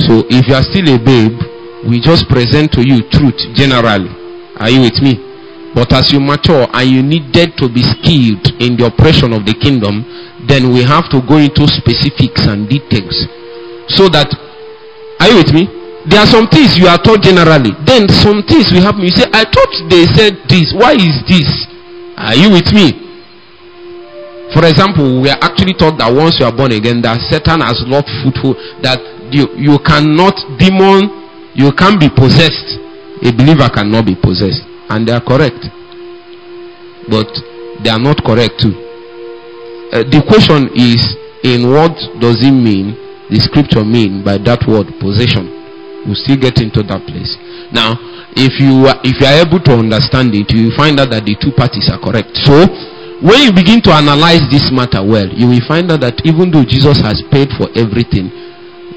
So 0.00 0.24
if 0.32 0.48
you 0.48 0.56
are 0.56 0.64
still 0.64 0.88
a 0.88 0.96
babe, 0.96 1.36
we 1.84 2.00
just 2.00 2.24
present 2.32 2.72
to 2.72 2.80
you 2.80 3.04
truth 3.12 3.36
generally. 3.52 4.08
Are 4.56 4.70
you 4.72 4.80
with 4.80 4.96
me? 5.04 5.29
But 5.74 5.92
as 5.94 6.10
you 6.10 6.18
mature 6.18 6.66
and 6.66 6.86
you 6.90 7.02
needed 7.02 7.54
to 7.62 7.70
be 7.70 7.86
skilled 7.86 8.42
in 8.58 8.74
the 8.74 8.90
operation 8.90 9.30
of 9.30 9.46
the 9.46 9.54
kingdom, 9.54 10.02
then 10.50 10.74
we 10.74 10.82
have 10.82 11.06
to 11.14 11.22
go 11.22 11.38
into 11.38 11.62
specifics 11.70 12.42
and 12.50 12.66
details. 12.66 13.14
So 13.94 14.10
that, 14.10 14.26
are 15.22 15.28
you 15.30 15.38
with 15.38 15.54
me? 15.54 15.70
There 16.10 16.18
are 16.18 16.26
some 16.26 16.50
things 16.50 16.74
you 16.74 16.90
are 16.90 16.98
taught 16.98 17.22
generally. 17.22 17.70
Then 17.86 18.10
some 18.10 18.42
things 18.42 18.74
will 18.74 18.82
happen. 18.82 19.06
You 19.06 19.14
say, 19.14 19.30
I 19.30 19.46
thought 19.46 19.72
they 19.86 20.10
said 20.10 20.42
this. 20.50 20.74
Why 20.74 20.98
is 20.98 21.22
this? 21.30 21.46
Are 22.18 22.34
you 22.34 22.50
with 22.50 22.66
me? 22.74 23.06
For 24.50 24.66
example, 24.66 25.22
we 25.22 25.30
are 25.30 25.38
actually 25.38 25.78
taught 25.78 26.02
that 26.02 26.10
once 26.10 26.42
you 26.42 26.50
are 26.50 26.56
born 26.56 26.74
again, 26.74 26.98
that 27.06 27.22
Satan 27.30 27.62
has 27.62 27.78
lost 27.86 28.10
foothold, 28.26 28.58
that 28.82 28.98
you, 29.30 29.46
you 29.54 29.78
cannot, 29.86 30.34
demon, 30.58 31.06
you 31.54 31.70
can't 31.78 32.00
be 32.00 32.10
possessed. 32.10 32.74
A 33.22 33.30
believer 33.30 33.70
cannot 33.70 34.08
be 34.08 34.18
possessed 34.18 34.69
and 34.90 35.06
they 35.06 35.12
are 35.14 35.22
correct. 35.22 35.70
But 37.08 37.30
they 37.82 37.90
are 37.90 38.02
not 38.02 38.20
correct 38.26 38.60
too. 38.60 38.74
Uh, 39.90 40.04
the 40.06 40.22
question 40.26 40.70
is 40.76 41.00
in 41.42 41.70
what 41.70 41.94
does 42.20 42.38
it 42.42 42.52
mean 42.54 42.94
the 43.30 43.38
scripture 43.40 43.86
mean 43.86 44.22
by 44.22 44.36
that 44.42 44.66
word 44.66 44.90
possession? 45.00 45.46
We'll 46.06 46.18
still 46.18 46.38
get 46.38 46.58
into 46.60 46.82
that 46.86 47.06
place. 47.06 47.30
Now 47.72 47.96
if 48.34 48.58
you 48.62 48.86
are, 48.86 48.98
if 49.02 49.18
you 49.18 49.26
are 49.26 49.38
able 49.42 49.62
to 49.70 49.74
understand 49.78 50.34
it 50.34 50.50
you 50.54 50.70
will 50.70 50.76
find 50.78 50.98
out 51.00 51.10
that 51.10 51.26
the 51.26 51.34
two 51.38 51.54
parties 51.54 51.90
are 51.90 51.98
correct. 51.98 52.34
So 52.46 52.66
when 53.22 53.42
you 53.46 53.52
begin 53.54 53.82
to 53.86 53.92
analyze 53.94 54.46
this 54.50 54.70
matter 54.70 55.02
well 55.02 55.26
you 55.30 55.46
will 55.50 55.64
find 55.66 55.90
out 55.90 56.00
that 56.00 56.16
even 56.24 56.48
though 56.48 56.64
jesus 56.64 57.04
has 57.04 57.20
paid 57.28 57.52
for 57.52 57.68
everything 57.76 58.32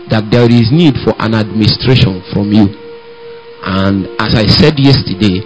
that 0.08 0.32
there 0.32 0.48
is 0.48 0.72
need 0.72 0.96
for 1.04 1.12
an 1.20 1.36
administration 1.36 2.24
from 2.32 2.54
you. 2.54 2.72
And 3.66 4.08
as 4.20 4.36
i 4.36 4.46
said 4.48 4.78
yesterday 4.80 5.44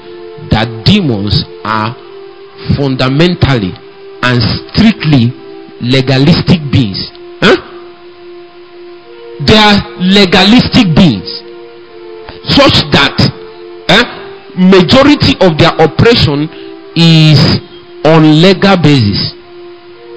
that 0.52 0.68
demons 0.86 1.44
are 1.64 1.96
fundamentally 2.76 3.74
and 4.24 4.42
strictly 4.72 5.32
legalistic 5.82 6.60
beings. 6.72 7.12
Huh? 7.42 7.58
They 9.46 9.58
are 9.58 9.78
legalistic 10.00 10.96
beings, 10.96 11.30
such 12.50 12.82
that 12.92 13.28
majority 14.58 15.38
of 15.40 15.54
their 15.62 15.72
operation 15.78 16.50
is 16.98 17.38
on 18.04 18.42
legal 18.42 18.76
basis. 18.82 19.38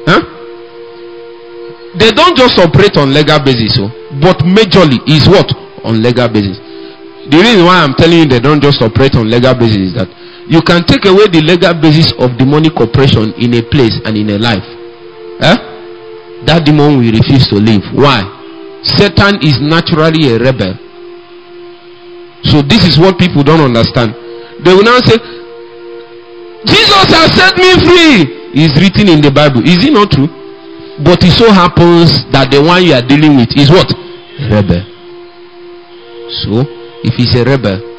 Huh? 0.09 0.25
They 2.01 2.11
don't 2.12 2.37
just 2.37 2.59
operate 2.59 2.97
on 2.97 3.12
legal 3.12 3.38
basis, 3.45 3.77
oh, 3.79 3.93
but 4.25 4.40
majorly 4.49 4.97
is 5.07 5.29
what 5.29 5.53
on 5.85 6.03
legal 6.03 6.29
basis. 6.29 6.57
The 7.29 7.37
reason 7.37 7.64
why 7.66 7.85
I'm 7.85 7.95
telling 7.95 8.19
you 8.19 8.27
they 8.27 8.40
don't 8.40 8.62
just 8.62 8.81
operate 8.81 9.14
on 9.16 9.29
legal 9.29 9.55
basis 9.55 9.93
is 9.93 9.95
that 9.95 10.09
you 10.51 10.59
can 10.67 10.83
take 10.83 11.07
away 11.07 11.31
the 11.31 11.39
legal 11.39 11.71
basis 11.79 12.11
of 12.19 12.35
demonic 12.35 12.75
oppression 12.75 13.31
in 13.39 13.55
a 13.55 13.63
place 13.71 13.95
and 14.03 14.19
in 14.19 14.35
a 14.35 14.39
life. 14.43 14.67
Eh? 15.47 15.57
That 16.43 16.67
demon 16.67 16.99
will 16.99 17.15
refuse 17.15 17.47
to 17.55 17.57
live. 17.63 17.87
Why? 17.95 18.27
Satan 18.83 19.39
is 19.47 19.63
naturally 19.63 20.35
a 20.35 20.43
rebel. 20.43 20.75
So 22.51 22.67
this 22.67 22.83
is 22.83 22.99
what 22.99 23.15
people 23.15 23.47
don't 23.47 23.63
understand. 23.63 24.11
They 24.67 24.75
will 24.75 24.83
now 24.83 24.99
say, 25.07 25.23
Jesus 26.67 27.07
has 27.15 27.31
set 27.31 27.55
me 27.55 27.71
free. 27.87 28.41
Is 28.51 28.75
written 28.83 29.07
in 29.07 29.23
the 29.23 29.31
Bible. 29.31 29.63
Is 29.63 29.87
it 29.87 29.95
not 29.95 30.11
true? 30.11 30.27
But 30.99 31.23
it 31.23 31.31
so 31.31 31.47
happens 31.55 32.27
that 32.35 32.51
the 32.51 32.59
one 32.59 32.83
you 32.83 32.99
are 32.99 33.07
dealing 33.07 33.39
with 33.39 33.55
is 33.55 33.71
what? 33.71 33.87
Rebel. 34.51 34.83
So, 36.43 36.67
if 37.07 37.15
he's 37.15 37.39
a 37.39 37.47
rebel, 37.47 37.89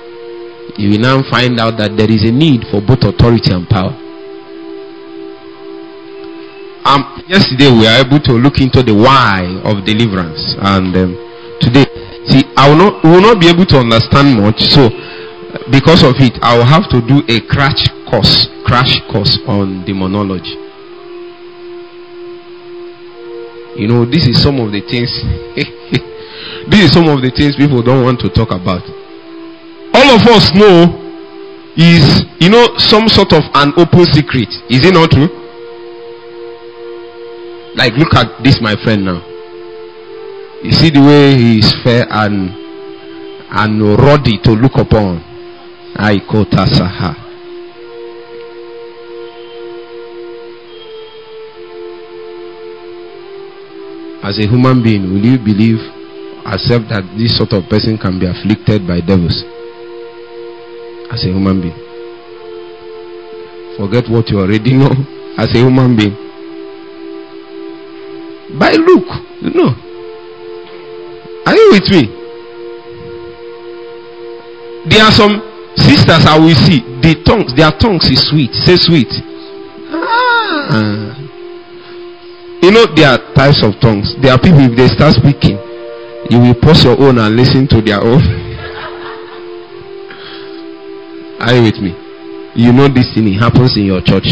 you 0.77 0.91
will 0.91 1.03
now 1.03 1.23
find 1.29 1.59
out 1.59 1.77
that 1.77 1.97
there 1.97 2.09
is 2.09 2.23
a 2.23 2.31
need 2.31 2.63
for 2.71 2.79
both 2.81 3.03
authority 3.03 3.51
and 3.51 3.67
power. 3.67 3.91
Um, 6.81 7.05
yesterday 7.27 7.69
we 7.69 7.85
were 7.85 7.97
able 8.01 8.19
to 8.25 8.33
look 8.41 8.57
into 8.57 8.81
the 8.81 8.93
why 8.95 9.45
of 9.61 9.85
deliverance, 9.85 10.41
and 10.61 10.89
um, 10.97 11.11
today, 11.61 11.85
see, 12.25 12.41
I 12.57 12.69
will 12.69 12.77
not, 12.77 13.03
will 13.03 13.21
not 13.21 13.39
be 13.39 13.49
able 13.49 13.65
to 13.69 13.77
understand 13.77 14.41
much. 14.41 14.61
So, 14.73 14.89
because 15.69 16.01
of 16.01 16.17
it, 16.17 16.39
I 16.41 16.57
will 16.57 16.65
have 16.65 16.89
to 16.89 16.99
do 17.05 17.21
a 17.29 17.37
crash 17.45 17.85
course, 18.09 18.49
crash 18.65 18.97
course 19.11 19.37
on 19.45 19.85
demonology. 19.85 20.57
You 23.77 23.87
know, 23.87 24.05
this 24.05 24.25
is 24.27 24.41
some 24.41 24.59
of 24.59 24.71
the 24.73 24.81
things. 24.81 25.11
this 26.69 26.81
is 26.81 26.91
some 26.91 27.07
of 27.07 27.21
the 27.21 27.29
things 27.29 27.55
people 27.55 27.81
don't 27.83 28.03
want 28.03 28.19
to 28.21 28.29
talk 28.29 28.49
about 28.51 29.00
all 29.93 30.15
of 30.15 30.21
us 30.27 30.53
know 30.55 31.01
is 31.75 32.25
you 32.39 32.49
know 32.49 32.77
some 32.77 33.07
sort 33.07 33.33
of 33.33 33.43
an 33.55 33.73
open 33.77 34.05
secret. 34.05 34.49
Is 34.69 34.85
it 34.85 34.93
not 34.93 35.11
true? 35.11 35.29
Like 37.75 37.93
look 37.95 38.13
at 38.15 38.43
this 38.43 38.59
my 38.61 38.75
friend 38.83 39.05
now. 39.05 39.21
You 40.63 40.71
see 40.71 40.89
the 40.89 41.01
way 41.01 41.35
he 41.35 41.59
is 41.59 41.73
fair 41.83 42.05
and 42.09 42.51
and 43.51 43.81
ruddy 43.97 44.37
to 44.43 44.51
look 44.51 44.75
upon. 44.75 45.23
I 45.95 46.17
saha. 46.19 47.15
As 54.23 54.37
a 54.37 54.47
human 54.47 54.83
being 54.83 55.13
will 55.13 55.25
you 55.25 55.37
believe 55.37 55.79
accept 56.45 56.89
that 56.89 57.03
this 57.17 57.37
sort 57.37 57.53
of 57.53 57.67
person 57.69 57.97
can 57.97 58.19
be 58.19 58.25
afflicted 58.27 58.87
by 58.87 59.01
devils 59.01 59.43
as 61.11 61.23
a 61.25 61.27
human 61.27 61.61
being. 61.61 61.75
Forget 63.77 64.09
what 64.09 64.29
you 64.29 64.39
already 64.39 64.73
know 64.81 64.91
as 65.37 65.49
a 65.53 65.59
human 65.59 65.95
being. 65.95 66.15
By 68.57 68.71
look, 68.73 69.07
you 69.41 69.51
know. 69.51 69.71
Are 71.45 71.55
you 71.55 71.69
with 71.71 71.89
me? 71.91 72.03
There 74.89 75.03
are 75.03 75.11
some 75.11 75.41
sisters 75.75 76.25
I 76.25 76.37
will 76.39 76.55
see. 76.55 76.79
The 77.01 77.21
tongues, 77.25 77.55
their 77.55 77.71
tongues 77.71 78.05
is 78.09 78.29
sweet. 78.29 78.53
Say 78.53 78.75
sweet. 78.77 79.09
Ah. 79.93 81.17
You 82.61 82.71
know 82.71 82.85
there 82.95 83.09
are 83.09 83.33
types 83.33 83.63
of 83.63 83.79
tongues. 83.81 84.15
There 84.21 84.31
are 84.31 84.39
people 84.39 84.61
if 84.61 84.77
they 84.77 84.87
start 84.87 85.15
speaking, 85.15 85.57
you 86.29 86.39
will 86.39 86.53
pause 86.61 86.83
your 86.83 86.99
own 86.99 87.17
and 87.17 87.35
listen 87.35 87.67
to 87.69 87.81
their 87.81 88.01
own. 88.01 88.21
Are 91.41 91.55
you 91.55 91.63
with 91.63 91.81
me? 91.81 91.89
You 92.53 92.71
know 92.71 92.87
this 92.87 93.09
thing 93.15 93.33
happens 93.33 93.75
in 93.75 93.85
your 93.85 94.01
church. 94.01 94.27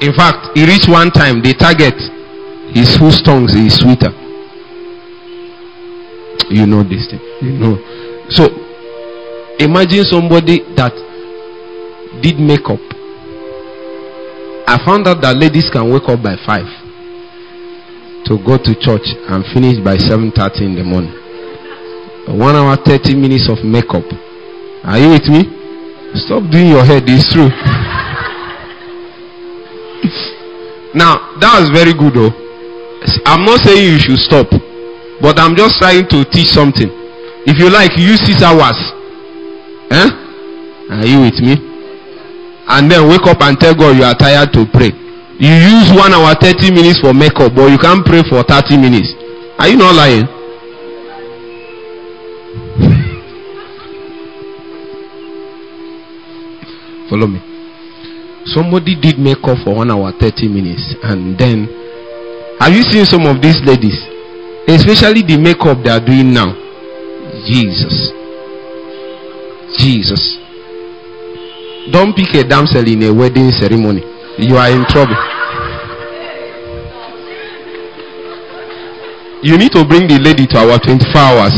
In 0.00 0.12
fact, 0.14 0.54
he 0.54 0.64
reached 0.64 0.88
one 0.88 1.10
time 1.10 1.42
the 1.42 1.52
target 1.58 1.98
his 2.72 2.94
whose 2.94 3.20
tongues 3.22 3.54
is 3.54 3.74
sweeter. 3.74 4.14
You 6.48 6.64
know 6.66 6.84
this 6.84 7.10
thing. 7.10 7.18
You 7.42 7.58
know. 7.58 7.74
So 8.30 8.46
imagine 9.58 10.04
somebody 10.04 10.60
that 10.76 10.94
did 12.22 12.38
makeup. 12.38 12.78
I 14.68 14.78
found 14.86 15.08
out 15.08 15.20
that 15.22 15.34
ladies 15.36 15.70
can 15.70 15.90
wake 15.90 16.08
up 16.08 16.22
by 16.22 16.36
five 16.46 16.85
to 18.26 18.38
go 18.42 18.58
to 18.58 18.74
church 18.82 19.06
and 19.30 19.44
finish 19.54 19.78
by 19.82 19.96
7.30 19.96 20.60
in 20.62 20.74
the 20.74 20.84
morning. 20.84 21.14
One 22.26 22.56
hour, 22.56 22.76
30 22.76 23.14
minutes 23.14 23.48
of 23.48 23.62
makeup. 23.62 24.02
Are 24.82 24.98
you 24.98 25.10
with 25.14 25.28
me? 25.30 25.46
Stop 26.18 26.50
doing 26.50 26.74
your 26.74 26.84
head. 26.84 27.04
It's 27.06 27.30
true. 27.30 27.46
now, 30.94 31.38
that 31.38 31.60
was 31.62 31.70
very 31.70 31.94
good 31.94 32.14
though. 32.18 32.34
I'm 33.26 33.44
not 33.46 33.60
saying 33.62 33.78
you 33.94 33.98
should 34.02 34.18
stop. 34.18 34.50
But 35.22 35.38
I'm 35.38 35.54
just 35.54 35.78
trying 35.78 36.08
to 36.10 36.24
teach 36.28 36.50
something. 36.50 36.90
If 37.46 37.58
you 37.62 37.70
like, 37.70 37.96
use 37.96 38.20
six 38.26 38.42
hours. 38.42 38.76
Eh? 39.90 40.10
Are 40.90 41.06
you 41.06 41.22
with 41.22 41.38
me? 41.38 41.54
And 42.66 42.90
then 42.90 43.08
wake 43.08 43.22
up 43.26 43.40
and 43.40 43.58
tell 43.58 43.74
God 43.74 43.96
you 43.96 44.02
are 44.02 44.18
tired 44.18 44.52
to 44.54 44.66
pray. 44.74 44.90
You 45.38 45.52
use 45.52 45.92
one 45.92 46.14
hour, 46.14 46.34
30 46.34 46.70
minutes 46.72 47.00
for 47.00 47.12
makeup, 47.12 47.54
but 47.54 47.70
you 47.70 47.76
can't 47.76 48.02
pray 48.06 48.22
for 48.24 48.42
30 48.42 48.78
minutes. 48.78 49.12
Are 49.58 49.68
you 49.68 49.76
not 49.76 49.94
lying? 49.94 50.24
Follow 57.10 57.26
me. 57.26 57.38
Somebody 58.46 58.94
did 58.98 59.18
makeup 59.18 59.58
for 59.62 59.74
one 59.74 59.90
hour, 59.90 60.10
30 60.18 60.48
minutes, 60.48 60.94
and 61.02 61.36
then 61.36 61.68
have 62.58 62.72
you 62.72 62.82
seen 62.82 63.04
some 63.04 63.26
of 63.26 63.42
these 63.42 63.60
ladies? 63.60 64.00
Especially 64.66 65.20
the 65.20 65.36
makeup 65.36 65.76
they 65.84 65.90
are 65.90 66.00
doing 66.00 66.32
now. 66.32 66.54
Jesus. 67.44 68.10
Jesus. 69.76 70.38
Don't 71.92 72.16
pick 72.16 72.32
a 72.34 72.42
damsel 72.48 72.88
in 72.88 73.02
a 73.02 73.12
wedding 73.12 73.50
ceremony. 73.50 74.15
You 74.38 74.56
are 74.56 74.70
in 74.70 74.84
trouble. 74.86 75.16
You 79.42 79.56
need 79.56 79.72
to 79.72 79.84
bring 79.84 80.08
the 80.08 80.18
lady 80.20 80.46
to 80.48 80.58
our 80.58 80.78
24 80.78 81.16
hours. 81.16 81.54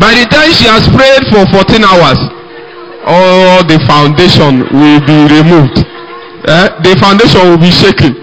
By 0.00 0.14
the 0.16 0.24
time 0.30 0.48
she 0.56 0.64
has 0.64 0.88
prayed 0.88 1.28
for 1.28 1.44
14 1.52 1.84
hours, 1.84 2.20
all 3.04 3.60
the 3.66 3.76
foundation 3.84 4.64
will 4.72 5.00
be 5.04 5.18
removed. 5.28 5.76
Eh? 6.48 6.68
The 6.80 6.96
foundation 6.96 7.50
will 7.50 7.58
be 7.60 7.70
shaken, 7.70 8.16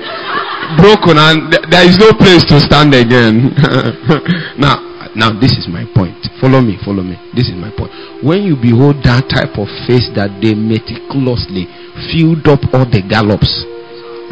broken, 0.81 1.17
and 1.21 1.51
th- 1.51 1.65
there 1.69 1.85
is 1.85 1.99
no 1.99 2.13
place 2.13 2.45
to 2.49 2.59
stand 2.59 2.95
again. 2.95 3.53
now, 4.57 4.86
now 5.17 5.33
this 5.33 5.57
is 5.57 5.65
my 5.67 5.81
point. 5.97 6.13
Follow 6.37 6.61
me, 6.61 6.77
follow 6.85 7.01
me. 7.01 7.17
This 7.33 7.49
is 7.49 7.57
my 7.57 7.73
point. 7.73 7.89
When 8.21 8.45
you 8.45 8.53
behold 8.53 9.01
that 9.01 9.25
type 9.33 9.57
of 9.57 9.65
face 9.89 10.05
that 10.13 10.29
they 10.37 10.53
meticulously 10.53 11.65
filled 12.13 12.45
up 12.45 12.61
all 12.69 12.85
the 12.85 13.01
gallops 13.01 13.49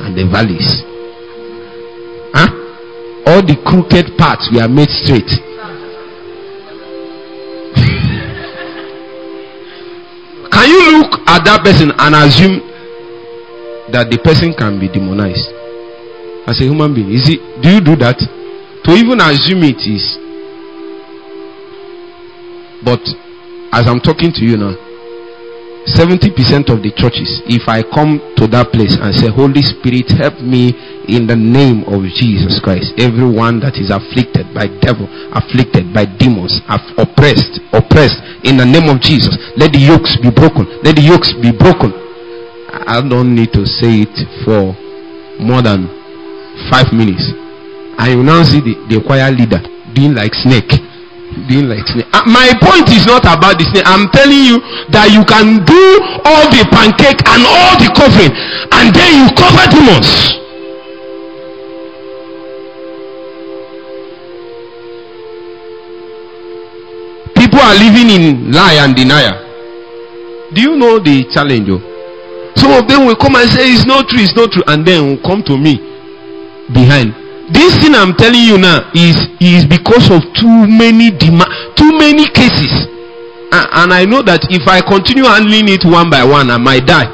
and 0.06 0.14
the 0.14 0.30
valleys, 0.30 0.86
huh? 2.38 2.54
all 3.26 3.42
the 3.42 3.58
crooked 3.66 4.14
parts 4.14 4.46
were 4.54 4.70
made 4.70 4.94
straight. 4.94 5.26
Can 10.54 10.66
you 10.70 11.02
look 11.02 11.18
at 11.26 11.42
that 11.50 11.66
person 11.66 11.90
and 11.98 12.14
assume 12.14 12.62
that 13.90 14.14
the 14.14 14.22
person 14.22 14.54
can 14.54 14.78
be 14.78 14.86
demonized 14.86 15.50
as 16.46 16.62
a 16.62 16.70
human 16.70 16.94
being? 16.94 17.10
Is 17.10 17.26
it? 17.26 17.42
Do 17.66 17.74
you 17.74 17.82
do 17.82 17.98
that? 18.06 18.22
To 18.22 18.94
even 18.94 19.18
assume 19.18 19.66
it 19.66 19.82
is 19.82 20.22
but 22.86 23.02
as 23.74 23.90
I'm 23.90 24.00
talking 24.00 24.32
to 24.32 24.44
you 24.46 24.56
now, 24.56 24.78
70% 25.86 26.74
of 26.74 26.82
the 26.82 26.90
churches, 26.98 27.46
if 27.46 27.70
I 27.70 27.86
come 27.86 28.18
to 28.42 28.50
that 28.50 28.74
place 28.74 28.98
and 28.98 29.14
say, 29.14 29.30
Holy 29.30 29.62
Spirit, 29.62 30.10
help 30.18 30.42
me 30.42 30.74
in 31.06 31.30
the 31.30 31.38
name 31.38 31.86
of 31.86 32.02
Jesus 32.10 32.58
Christ, 32.58 32.98
everyone 32.98 33.62
that 33.62 33.78
is 33.78 33.94
afflicted 33.94 34.50
by 34.50 34.66
devil, 34.82 35.06
afflicted 35.38 35.94
by 35.94 36.10
demons, 36.18 36.58
oppressed, 36.98 37.62
oppressed, 37.70 38.18
in 38.42 38.58
the 38.58 38.66
name 38.66 38.90
of 38.90 38.98
Jesus, 38.98 39.38
let 39.58 39.74
the 39.74 39.82
yokes 39.82 40.18
be 40.18 40.34
broken. 40.34 40.66
Let 40.82 40.98
the 40.98 41.06
yokes 41.06 41.38
be 41.38 41.54
broken. 41.54 41.94
I 42.86 43.02
don't 43.06 43.38
need 43.38 43.54
to 43.54 43.66
say 43.70 44.10
it 44.10 44.16
for 44.42 44.74
more 45.38 45.62
than 45.62 45.86
five 46.74 46.90
minutes. 46.94 47.30
I 48.02 48.18
will 48.18 48.26
now 48.26 48.42
see 48.42 48.62
the, 48.62 48.74
the 48.90 49.06
choir 49.06 49.30
leader 49.30 49.62
being 49.94 50.18
like 50.18 50.34
snake 50.34 50.85
being 51.48 51.68
like 51.68 51.84
snake. 51.92 52.08
Uh, 52.16 52.24
my 52.26 52.52
point 52.64 52.88
is 52.90 53.06
not 53.06 53.28
about 53.28 53.60
the 53.60 53.66
snake. 53.68 53.84
I'm 53.86 54.08
telling 54.16 54.44
you 54.48 54.58
that 54.96 55.12
you 55.12 55.22
can 55.28 55.60
do 55.68 55.82
all 56.24 56.48
the 56.48 56.64
pancake 56.72 57.20
and 57.28 57.42
all 57.44 57.76
the 57.76 57.92
covering, 57.92 58.32
and 58.72 58.96
then 58.96 59.12
you 59.20 59.28
cover 59.36 59.64
demons. 59.68 60.10
People 67.36 67.60
are 67.60 67.76
living 67.76 68.10
in 68.10 68.52
lie 68.52 68.80
and 68.84 68.96
denial. 68.96 69.44
Do 70.54 70.62
you 70.62 70.76
know 70.76 71.00
the 71.00 71.26
challenge? 71.34 71.68
Oh? 71.70 71.82
Some 72.56 72.72
of 72.72 72.88
them 72.88 73.06
will 73.06 73.16
come 73.16 73.36
and 73.36 73.50
say 73.50 73.72
it's 73.74 73.86
not 73.86 74.08
true, 74.08 74.22
it's 74.24 74.36
not 74.36 74.52
true, 74.52 74.64
and 74.68 74.86
then 74.88 75.06
will 75.08 75.22
come 75.22 75.44
to 75.44 75.58
me 75.58 75.78
behind 76.74 77.25
this 77.54 77.78
thing 77.82 77.94
i'm 77.96 78.14
telling 78.16 78.42
you 78.42 78.58
now 78.58 78.90
is 78.94 79.30
is 79.40 79.66
because 79.66 80.10
of 80.10 80.22
too 80.34 80.58
many 80.68 81.12
demand 81.12 81.50
too 81.76 81.92
many 81.98 82.26
cases. 82.30 82.88
And, 83.52 83.68
and 83.86 83.94
i 83.94 84.06
know 84.06 84.22
that 84.24 84.48
if 84.50 84.68
i 84.68 84.82
continue 84.82 85.26
handling 85.26 85.70
it 85.70 85.86
one 85.86 86.10
by 86.10 86.24
one 86.24 86.50
i 86.50 86.58
might 86.58 86.86
die. 86.86 87.08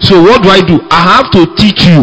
So 0.00 0.20
what 0.22 0.42
do 0.42 0.48
i 0.50 0.60
do? 0.60 0.80
I 0.90 1.18
have 1.18 1.30
to 1.32 1.46
teach 1.54 1.86
you 1.86 2.02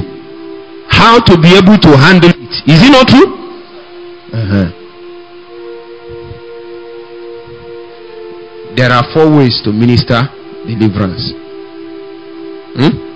how 0.88 1.19
to 1.19 1.38
be 1.38 1.56
able 1.56 1.78
to 1.78 1.91
handle 1.98 2.30
it. 2.32 2.54
Is 2.65 2.80
it 2.82 2.91
not 2.91 3.08
true? 3.08 3.28
Uh-huh. 4.32 4.80
there 8.80 8.93
are 8.93 9.04
four 9.13 9.30
ways 9.36 9.62
to 9.65 9.74
minister 9.74 10.22
deliverance. 10.65 11.34
Hmm? 12.80 13.09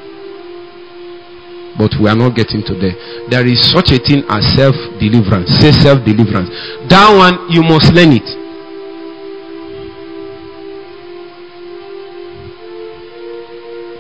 But 1.78 1.92
we 2.00 2.08
are 2.08 2.16
not 2.16 2.36
getting 2.36 2.62
to 2.64 2.74
there. 2.78 2.94
There 3.30 3.46
is 3.48 3.58
such 3.72 3.90
a 3.92 3.98
thing 3.98 4.24
as 4.30 4.46
self 4.54 4.76
deliverance. 5.02 5.50
Say 5.58 5.72
self 5.74 6.06
deliverance. 6.06 6.50
That 6.90 7.10
one, 7.10 7.50
you 7.50 7.64
must 7.66 7.90
learn 7.94 8.14
it. 8.14 8.28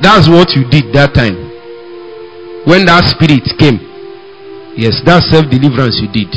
That's 0.01 0.27
what 0.29 0.51
you 0.53 0.67
did 0.69 0.93
that 0.93 1.15
time. 1.15 1.49
When 2.69 2.85
that 2.85 3.07
spirit 3.09 3.47
came. 3.57 3.81
Yes, 4.77 5.01
that 5.05 5.23
self 5.29 5.49
deliverance 5.49 5.97
you 6.01 6.09
did. 6.13 6.29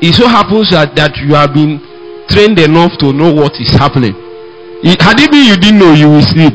It 0.00 0.14
so 0.14 0.28
happens 0.28 0.70
that, 0.70 0.94
that 0.94 1.18
you 1.18 1.34
have 1.34 1.54
been 1.54 1.82
trained 2.30 2.58
enough 2.58 2.94
to 3.02 3.10
know 3.12 3.34
what 3.34 3.58
is 3.58 3.70
happening. 3.74 4.14
Had 5.02 5.18
it 5.18 5.30
been 5.30 5.42
you 5.42 5.58
didn't 5.58 5.78
know, 5.78 5.90
you 5.94 6.06
will 6.06 6.22
sleep 6.22 6.54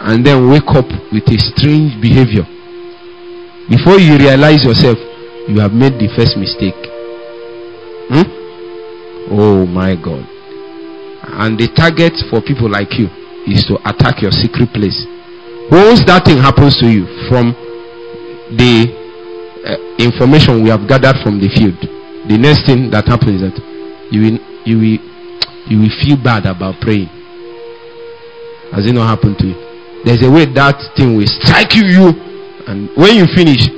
and 0.00 0.24
then 0.24 0.48
wake 0.50 0.70
up 0.74 0.86
with 1.12 1.26
a 1.26 1.38
strange 1.54 2.00
behavior. 2.00 2.46
Before 3.68 3.98
you 3.98 4.16
realize 4.16 4.64
yourself, 4.64 4.96
you 5.48 5.60
have 5.60 5.72
made 5.72 5.98
the 6.00 6.08
first 6.16 6.36
mistake. 6.36 6.76
Hmm? 8.08 8.26
Oh 9.30 9.66
my 9.66 9.96
God. 9.96 10.24
And 11.40 11.58
the 11.58 11.68
target 11.76 12.16
for 12.30 12.40
people 12.40 12.70
like 12.70 12.96
you 12.96 13.08
is 13.44 13.64
to 13.68 13.76
attack 13.84 14.22
your 14.22 14.32
secret 14.32 14.72
place. 14.72 14.96
Once 15.70 16.00
that 16.08 16.24
thing 16.24 16.38
happens 16.38 16.80
to 16.80 16.88
you 16.88 17.04
from 17.28 17.52
the 18.56 18.88
uh, 19.68 19.76
information 20.00 20.64
we 20.64 20.70
have 20.70 20.88
gathered 20.88 21.20
from 21.22 21.36
the 21.36 21.48
field, 21.52 21.76
the 22.28 22.38
next 22.40 22.64
thing 22.64 22.88
that 22.90 23.04
happens 23.04 23.42
is 23.42 23.52
that 23.52 23.56
you 24.08 24.20
will, 24.24 24.38
you 24.64 24.76
will, 24.80 25.00
you 25.68 25.76
will 25.84 25.94
feel 26.00 26.16
bad 26.16 26.46
about 26.46 26.80
praying. 26.80 27.08
Has 28.72 28.86
it 28.88 28.92
not 28.92 29.08
happened 29.08 29.36
to 29.44 29.46
you? 29.48 29.67
There's 30.04 30.22
a 30.22 30.30
way 30.30 30.44
that 30.54 30.78
thing 30.96 31.16
will 31.16 31.26
strike 31.26 31.74
you, 31.74 32.14
and 32.66 32.88
when 32.96 33.16
you 33.16 33.26
finish, 33.34 33.68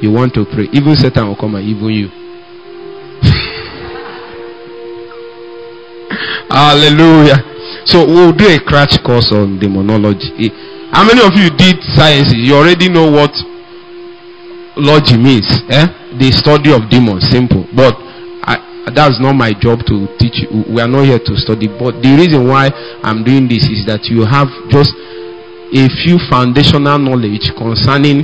you 0.00 0.12
want 0.12 0.32
to 0.34 0.44
pray. 0.44 0.68
Even 0.72 0.94
Satan 0.94 1.26
will 1.28 1.36
come 1.36 1.54
and 1.56 1.64
even 1.64 1.88
you. 1.88 2.08
Hallelujah. 6.50 7.42
So 7.86 8.06
we'll 8.06 8.32
do 8.32 8.46
a 8.48 8.58
crash 8.60 8.96
course 9.02 9.32
on 9.32 9.58
demonology. 9.58 10.50
How 10.92 11.04
many 11.04 11.20
of 11.20 11.34
you 11.34 11.50
did 11.50 11.82
sciences? 11.94 12.36
You 12.38 12.54
already 12.54 12.88
know 12.88 13.10
what 13.10 13.34
logy 14.76 15.16
means. 15.18 15.50
Eh? 15.68 15.86
The 16.18 16.30
study 16.30 16.72
of 16.72 16.88
demons. 16.88 17.28
Simple. 17.28 17.66
But 17.74 17.98
that's 18.94 19.18
not 19.18 19.32
my 19.34 19.52
job 19.56 19.80
to 19.88 20.06
teach 20.20 20.44
you. 20.44 20.62
We 20.68 20.80
are 20.80 20.88
not 20.88 21.04
here 21.04 21.18
to 21.18 21.36
study. 21.36 21.66
But 21.66 21.98
the 22.04 22.12
reason 22.14 22.46
why 22.46 22.70
I'm 23.02 23.24
doing 23.24 23.48
this 23.48 23.64
is 23.66 23.84
that 23.88 24.04
you 24.06 24.22
have 24.28 24.48
just 24.68 24.92
a 25.74 25.90
few 26.06 26.22
foundational 26.30 26.98
knowledge 26.98 27.50
concerning 27.58 28.22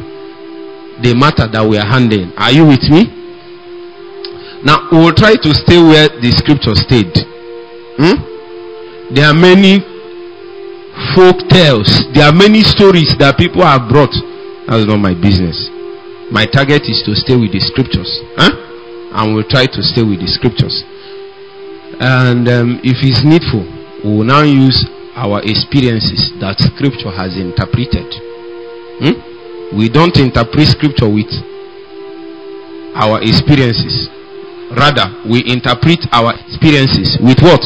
the 1.03 1.13
matter 1.19 1.51
that 1.51 1.67
we 1.67 1.75
are 1.77 1.87
handling. 1.87 2.31
Are 2.39 2.53
you 2.55 2.63
with 2.63 2.87
me? 2.87 3.11
Now 4.63 4.87
we 4.93 4.99
will 4.99 5.17
try 5.17 5.35
to 5.35 5.51
stay 5.57 5.83
where 5.83 6.07
the 6.21 6.31
scripture 6.37 6.79
stayed. 6.79 7.11
Hmm? 7.99 8.23
There 9.11 9.27
are 9.27 9.35
many 9.35 9.83
folk 11.17 11.43
tales. 11.51 11.91
There 12.15 12.23
are 12.23 12.37
many 12.37 12.63
stories 12.63 13.17
that 13.19 13.35
people 13.35 13.67
have 13.67 13.91
brought. 13.91 14.15
That's 14.69 14.87
not 14.87 15.03
my 15.03 15.17
business. 15.19 15.57
My 16.31 16.47
target 16.47 16.87
is 16.87 17.03
to 17.09 17.19
stay 17.19 17.35
with 17.35 17.51
the 17.51 17.59
scriptures. 17.59 18.07
Huh? 18.39 18.55
And 19.11 19.35
we'll 19.35 19.49
try 19.49 19.67
to 19.67 19.83
stay 19.83 20.07
with 20.07 20.23
the 20.23 20.31
scriptures. 20.31 20.85
And 21.99 22.47
um, 22.47 22.69
if 22.87 23.03
it's 23.03 23.27
needful, 23.27 23.67
we 24.07 24.23
will 24.23 24.29
now 24.29 24.47
use 24.47 24.79
our 25.15 25.43
experiences 25.43 26.33
that 26.41 26.59
scripture 26.59 27.11
has 27.11 27.37
interpreted. 27.37 28.07
Hmm? 29.03 29.17
We 29.77 29.89
don't 29.89 30.17
interpret 30.17 30.69
scripture 30.69 31.09
with 31.09 31.31
our 32.95 33.23
experiences. 33.23 34.09
Rather, 34.77 35.11
we 35.29 35.43
interpret 35.47 36.07
our 36.13 36.35
experiences 36.47 37.19
with 37.23 37.39
what? 37.43 37.63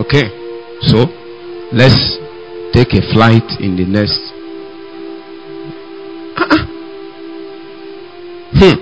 Okay. 0.00 0.28
So, 0.82 1.08
let's 1.72 2.16
take 2.72 2.94
a 2.94 3.02
flight 3.12 3.44
in 3.60 3.76
the 3.76 3.84
next. 3.84 4.20
Uh-uh. 6.40 6.64
Hmm. 8.56 8.76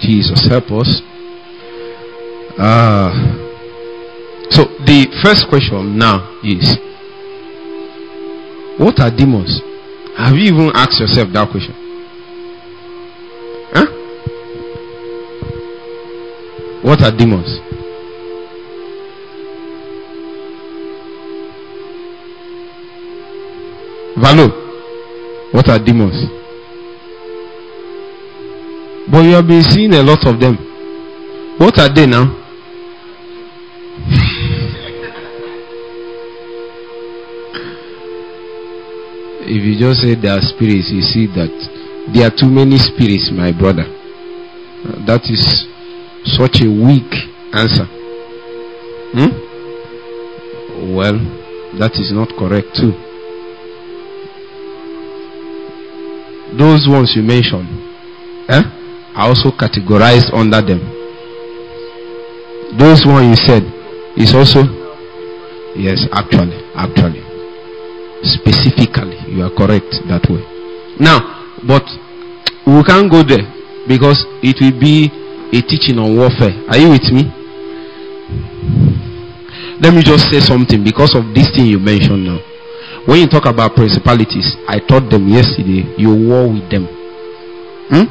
Jesus, 0.00 0.46
help 0.48 0.70
us. 0.70 1.02
Ah. 2.58 3.46
Uh, 3.46 3.49
so 4.50 4.64
the 4.84 5.06
first 5.22 5.46
question 5.48 5.96
now 5.96 6.40
is 6.42 6.78
what 8.80 8.98
are 8.98 9.10
demons? 9.10 9.60
Have 10.16 10.34
you 10.36 10.54
even 10.54 10.70
asked 10.74 11.00
yourself 11.00 11.28
that 11.34 11.50
question? 11.50 11.74
Huh? 13.72 13.86
What 16.82 17.02
are 17.02 17.14
demons? 17.14 17.60
Valo, 24.16 24.48
what 25.52 25.68
are 25.68 25.78
demons? 25.78 26.16
But 29.10 29.24
you 29.24 29.32
have 29.32 29.46
been 29.46 29.62
seeing 29.62 29.92
a 29.92 30.02
lot 30.02 30.26
of 30.26 30.40
them. 30.40 30.56
What 31.58 31.78
are 31.78 31.92
they 31.94 32.06
now? 32.06 32.36
if 39.50 39.66
you 39.66 39.74
just 39.74 40.00
say 40.06 40.14
there 40.14 40.38
are 40.38 40.42
spirits, 40.42 40.94
you 40.94 41.02
see 41.02 41.26
that 41.34 41.50
there 42.14 42.30
are 42.30 42.34
too 42.34 42.46
many 42.46 42.78
spirits, 42.78 43.34
my 43.34 43.50
brother. 43.50 43.82
That 45.10 45.26
is 45.26 45.42
such 46.38 46.62
a 46.62 46.70
weak 46.70 47.10
answer. 47.50 47.86
Hmm? 49.10 49.34
Well, 50.94 51.18
that 51.82 51.98
is 51.98 52.14
not 52.14 52.30
correct 52.38 52.78
too. 52.78 52.94
Those 56.54 56.86
ones 56.86 57.12
you 57.18 57.22
mentioned, 57.22 57.66
eh, 58.48 58.62
are 59.14 59.28
also 59.34 59.50
categorized 59.50 60.30
under 60.32 60.62
them. 60.62 60.78
Those 62.78 63.02
ones 63.04 63.34
you 63.34 63.38
said 63.46 63.62
is 64.16 64.34
also, 64.34 64.62
yes, 65.74 66.06
actually, 66.12 66.58
actually, 66.74 67.29
specifically, 68.22 69.16
you 69.28 69.42
are 69.42 69.50
correct 69.54 69.90
that 70.08 70.24
way. 70.28 70.42
Now, 70.98 71.20
but 71.66 71.84
we 72.66 72.82
can't 72.84 73.10
go 73.10 73.22
there 73.22 73.44
because 73.88 74.24
it 74.42 74.60
will 74.60 74.78
be 74.78 75.08
a 75.52 75.60
teaching 75.62 75.98
on 75.98 76.16
warfare. 76.16 76.54
Are 76.68 76.78
you 76.78 76.90
with 76.90 77.08
me? 77.12 77.26
Let 79.80 79.94
me 79.94 80.02
just 80.02 80.28
say 80.28 80.40
something 80.40 80.84
because 80.84 81.14
of 81.16 81.32
this 81.34 81.50
thing 81.56 81.66
you 81.66 81.78
mentioned 81.78 82.24
now. 82.24 82.38
When 83.08 83.18
you 83.20 83.28
talk 83.28 83.46
about 83.46 83.74
principalities, 83.74 84.56
I 84.68 84.78
taught 84.78 85.08
them 85.08 85.26
yesterday, 85.26 85.88
you 85.96 86.12
war 86.12 86.52
with 86.52 86.68
them. 86.68 86.84
Hmm? 87.88 88.06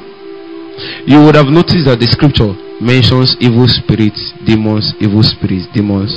You 1.05 1.21
would 1.23 1.35
have 1.35 1.47
noticed 1.47 1.85
that 1.85 1.99
the 2.01 2.07
scripture 2.09 2.57
mentions 2.81 3.37
evil 3.39 3.67
spirits, 3.67 4.33
demons, 4.45 4.95
evil 4.99 5.21
spirits, 5.21 5.67
demons. 5.75 6.09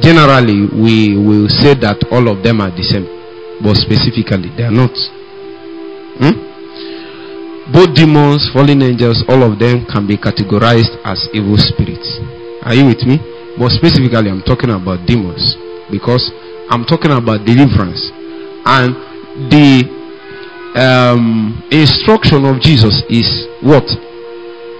Generally, 0.00 0.72
we 0.80 1.16
will 1.18 1.48
say 1.48 1.74
that 1.74 2.00
all 2.10 2.28
of 2.32 2.42
them 2.42 2.60
are 2.64 2.70
the 2.70 2.82
same, 2.82 3.04
but 3.62 3.76
specifically, 3.76 4.52
they 4.56 4.64
are 4.64 4.74
not. 4.74 4.92
Hmm? 6.20 6.36
Both 7.72 7.94
demons, 7.96 8.48
fallen 8.52 8.82
angels, 8.82 9.24
all 9.28 9.42
of 9.42 9.58
them 9.58 9.86
can 9.86 10.06
be 10.06 10.16
categorized 10.16 10.94
as 11.04 11.28
evil 11.34 11.58
spirits. 11.58 12.06
Are 12.62 12.74
you 12.74 12.86
with 12.86 13.02
me? 13.02 13.18
But 13.58 13.70
specifically, 13.70 14.30
I'm 14.30 14.42
talking 14.42 14.70
about 14.70 15.06
demons 15.06 15.56
because 15.90 16.30
I'm 16.70 16.84
talking 16.84 17.10
about 17.10 17.44
deliverance. 17.44 18.10
And 18.66 18.94
the 19.50 19.86
um, 20.76 21.62
instruction 21.70 22.44
of 22.44 22.60
Jesus 22.60 23.02
is 23.08 23.48
what? 23.62 23.86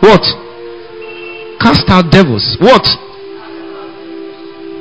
What? 0.00 0.22
Cast 1.58 1.88
out 1.88 2.12
devils. 2.12 2.56
What? 2.60 2.84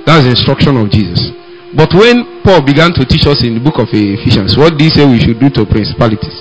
That's 0.05 0.23
the 0.25 0.31
instruction 0.35 0.77
of 0.77 0.91
Jesus. 0.91 1.31
But 1.75 1.91
when 1.91 2.41
Paul 2.41 2.63
began 2.63 2.95
to 2.95 3.03
teach 3.03 3.27
us 3.27 3.43
in 3.43 3.59
the 3.59 3.63
book 3.63 3.83
of 3.83 3.91
Ephesians, 3.91 4.55
what 4.55 4.79
did 4.79 4.87
he 4.87 4.89
say 4.95 5.03
we 5.03 5.19
should 5.19 5.43
do 5.43 5.51
to 5.59 5.67
principalities? 5.67 6.39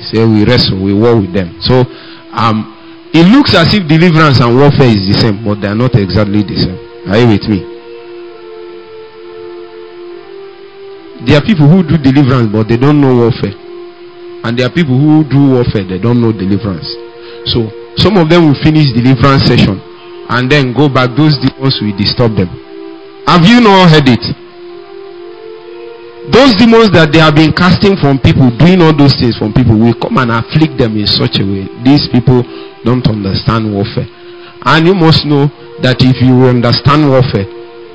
He 0.00 0.02
said 0.08 0.24
we 0.24 0.48
wrestle, 0.48 0.80
we 0.80 0.96
war 0.96 1.20
with 1.20 1.36
them. 1.36 1.52
So 1.60 1.84
um, 2.32 2.64
it 3.12 3.28
looks 3.28 3.52
as 3.52 3.68
if 3.76 3.84
deliverance 3.84 4.40
and 4.40 4.56
warfare 4.56 4.88
is 4.88 5.04
the 5.04 5.20
same, 5.20 5.44
but 5.44 5.60
they 5.60 5.68
are 5.68 5.76
not 5.76 5.92
exactly 6.00 6.40
the 6.40 6.56
same. 6.56 6.80
Are 7.12 7.20
you 7.20 7.28
with 7.28 7.44
me? 7.44 7.60
There 11.28 11.36
are 11.36 11.44
people 11.44 11.68
who 11.68 11.84
do 11.84 12.00
deliverance, 12.00 12.48
but 12.48 12.72
they 12.72 12.80
don't 12.80 13.04
know 13.04 13.12
warfare. 13.28 13.52
And 14.48 14.56
there 14.56 14.64
are 14.64 14.72
people 14.72 14.96
who 14.96 15.28
do 15.28 15.60
warfare, 15.60 15.84
they 15.84 16.00
don't 16.00 16.24
know 16.24 16.32
deliverance. 16.32 16.88
So, 17.52 17.68
some 18.00 18.16
of 18.16 18.32
them 18.32 18.48
will 18.48 18.56
finish 18.64 18.88
deliverance 18.96 19.44
session 19.44 19.76
and 20.32 20.48
then 20.48 20.72
go 20.72 20.88
back. 20.88 21.12
Those 21.12 21.36
demons 21.36 21.76
will 21.84 21.92
disturb 22.00 22.40
them. 22.40 22.48
Have 23.30 23.46
you 23.46 23.62
not 23.62 23.86
heard 23.94 24.10
it? 24.10 24.24
Those 26.34 26.58
demons 26.58 26.90
that 26.90 27.14
they 27.14 27.22
have 27.22 27.38
been 27.38 27.54
casting 27.54 27.94
from 27.94 28.18
people, 28.18 28.50
doing 28.58 28.82
all 28.82 28.90
those 28.90 29.14
things 29.14 29.38
from 29.38 29.54
people, 29.54 29.78
will 29.78 29.94
come 29.94 30.18
and 30.18 30.34
afflict 30.34 30.74
them 30.74 30.98
in 30.98 31.06
such 31.06 31.38
a 31.38 31.46
way. 31.46 31.70
These 31.86 32.10
people 32.10 32.42
don't 32.82 33.06
understand 33.06 33.70
warfare. 33.70 34.10
And 34.66 34.82
you 34.82 34.98
must 34.98 35.22
know 35.30 35.46
that 35.78 36.02
if 36.02 36.18
you 36.18 36.42
understand 36.42 37.06
warfare, 37.06 37.46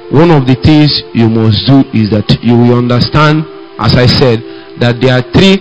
one 0.08 0.32
of 0.32 0.48
the 0.48 0.56
things 0.56 1.04
you 1.12 1.28
must 1.28 1.68
do 1.68 1.84
is 1.92 2.16
that 2.16 2.32
you 2.40 2.56
will 2.56 2.80
understand, 2.80 3.44
as 3.76 4.00
I 4.00 4.08
said, 4.08 4.40
that 4.80 5.04
there 5.04 5.20
are 5.20 5.26
three 5.36 5.60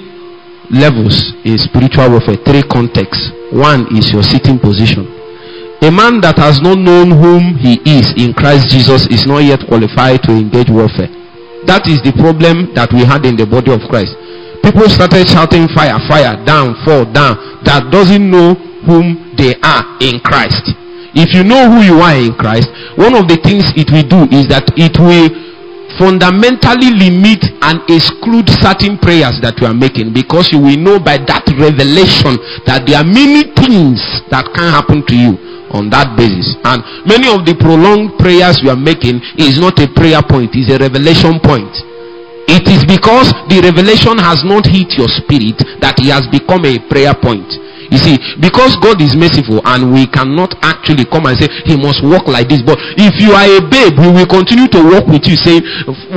levels 0.71 1.35
in 1.43 1.59
spiritual 1.59 2.15
warfare, 2.15 2.39
three 2.47 2.63
contexts. 2.71 3.27
One 3.51 3.91
is 3.91 4.15
your 4.15 4.23
sitting 4.23 4.63
position. 4.63 5.24
A 5.85 5.93
man 5.93 6.25
that 6.25 6.41
has 6.41 6.65
not 6.65 6.81
known 6.81 7.13
whom 7.13 7.61
he 7.61 7.77
is 7.85 8.09
in 8.17 8.33
Christ 8.33 8.73
Jesus 8.73 9.05
is 9.13 9.29
not 9.29 9.45
yet 9.45 9.61
qualified 9.69 10.25
to 10.25 10.33
engage 10.33 10.73
warfare. 10.73 11.13
That 11.69 11.85
is 11.85 12.01
the 12.01 12.17
problem 12.17 12.73
that 12.73 12.89
we 12.89 13.05
had 13.05 13.29
in 13.29 13.37
the 13.37 13.45
body 13.45 13.69
of 13.69 13.85
Christ. 13.93 14.17
People 14.65 14.89
started 14.89 15.29
shouting 15.29 15.69
fire, 15.77 16.01
fire, 16.09 16.41
down, 16.49 16.73
fall, 16.89 17.05
down. 17.05 17.37
That 17.69 17.93
doesn't 17.93 18.25
know 18.25 18.57
whom 18.89 19.37
they 19.37 19.61
are 19.61 19.85
in 20.01 20.25
Christ. 20.25 20.73
If 21.13 21.37
you 21.37 21.45
know 21.45 21.69
who 21.69 21.85
you 21.85 22.01
are 22.01 22.17
in 22.17 22.33
Christ, 22.33 22.73
one 22.97 23.13
of 23.13 23.29
the 23.29 23.37
things 23.45 23.69
it 23.77 23.93
will 23.93 24.09
do 24.09 24.25
is 24.33 24.49
that 24.49 24.65
it 24.81 24.97
will 24.97 25.29
fundamentally 25.99 26.91
limit 26.95 27.45
and 27.63 27.81
exclude 27.91 28.49
certain 28.61 28.99
prayers 28.99 29.39
that 29.43 29.59
you 29.61 29.67
are 29.67 29.77
making 29.77 30.13
because 30.13 30.51
you 30.51 30.59
will 30.59 30.79
know 30.79 30.99
by 30.99 31.19
that 31.29 31.47
revelation 31.55 32.39
that 32.67 32.85
there 32.87 32.99
are 33.01 33.07
many 33.07 33.51
things 33.59 34.01
that 34.31 34.47
can 34.55 34.69
happen 34.71 35.05
to 35.07 35.15
you 35.15 35.35
on 35.75 35.91
that 35.91 36.15
basis. 36.15 36.55
And 36.63 36.83
many 37.07 37.27
of 37.27 37.43
the 37.43 37.59
prolonged 37.59 38.15
prayers 38.19 38.63
you 38.63 38.71
are 38.71 38.79
making 38.79 39.19
is 39.37 39.59
not 39.59 39.79
a 39.83 39.91
prayer 39.91 40.23
point, 40.23 40.55
it's 40.55 40.71
a 40.71 40.79
revelation 40.79 41.43
point. 41.43 41.71
It 42.47 42.69
is 42.69 42.85
because 42.85 43.33
the 43.49 43.65
revelation 43.65 44.21
has 44.21 44.45
not 44.45 44.69
hit 44.69 45.01
your 45.01 45.09
spirit 45.09 45.57
that 45.81 45.97
it 45.97 46.13
has 46.13 46.29
become 46.29 46.69
a 46.69 46.77
prayer 46.93 47.17
point. 47.17 47.49
You 47.95 48.03
see, 48.03 48.19
because 48.43 48.75
God 48.83 48.99
is 48.99 49.15
merciful 49.15 49.63
and 49.63 49.95
we 49.95 50.11
cannot 50.11 50.51
actually 50.67 51.07
come 51.07 51.31
and 51.31 51.39
say 51.39 51.47
he 51.63 51.79
must 51.79 52.03
walk 52.03 52.27
like 52.27 52.51
this. 52.51 52.59
But 52.59 52.75
if 52.99 53.15
you 53.23 53.31
are 53.31 53.47
a 53.47 53.63
babe, 53.63 53.95
we 54.03 54.11
will 54.11 54.27
continue 54.27 54.67
to 54.75 54.81
walk 54.83 55.07
with 55.07 55.23
you, 55.31 55.39
saying 55.39 55.63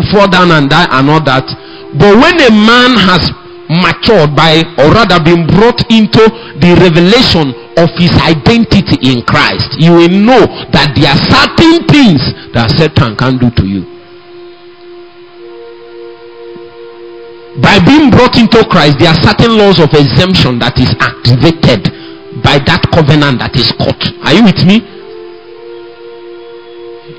fall 0.09 0.25
down 0.25 0.49
and 0.49 0.65
die 0.65 0.89
and 0.89 1.05
all 1.05 1.21
that. 1.30 1.45
But 1.93 2.17
when 2.17 2.34
a 2.41 2.49
man 2.49 2.97
has 2.97 3.30
matured 3.69 4.34
by 4.34 4.65
or 4.82 4.89
rather 4.89 5.21
been 5.21 5.45
brought 5.45 5.86
into 5.93 6.23
the 6.57 6.73
revelation 6.82 7.53
of 7.78 7.93
his 7.93 8.09
identity 8.25 8.97
in 9.05 9.21
Christ, 9.21 9.78
you 9.78 9.93
will 9.93 10.09
know 10.09 10.49
that 10.73 10.97
there 10.97 11.13
are 11.13 11.21
certain 11.30 11.86
things 11.86 12.25
that 12.57 12.73
Satan 12.73 13.13
can 13.13 13.38
do 13.38 13.53
to 13.53 13.65
you. 13.69 13.97
By 17.62 17.82
being 17.82 18.10
brought 18.14 18.38
into 18.38 18.62
Christ, 18.70 18.99
there 18.99 19.10
are 19.10 19.22
certain 19.22 19.58
laws 19.58 19.82
of 19.82 19.89
exemption 19.97 20.60
that 20.62 20.78
is 20.78 20.93
activated 21.01 21.89
by 22.45 22.62
that 22.70 22.86
covenant 22.93 23.41
that 23.41 23.58
is 23.58 23.74
cut. 23.82 23.97
Are 24.22 24.34
you 24.34 24.45
with 24.45 24.62
me? 24.62 24.86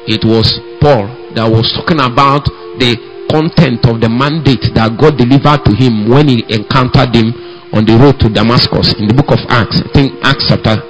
It 0.07 0.23
was 0.25 0.63
Paul 0.81 1.11
that 1.35 1.45
was 1.45 1.67
talking 1.75 1.99
about 1.99 2.47
the 2.79 2.95
content 3.29 3.85
of 3.85 4.01
the 4.01 4.09
mandate 4.09 4.73
that 4.73 4.97
God 4.97 5.19
delivered 5.19 5.67
to 5.69 5.73
him 5.75 6.09
when 6.09 6.31
he 6.31 6.47
encountered 6.49 7.13
him 7.13 7.35
on 7.77 7.85
the 7.85 7.99
road 7.99 8.17
to 8.25 8.33
Damascus 8.33 8.97
in 8.97 9.11
the 9.11 9.15
book 9.15 9.29
of 9.35 9.43
Acts. 9.53 9.85
I 9.85 9.89
think 9.93 10.17
Acts 10.25 10.49
chapter 10.49 10.81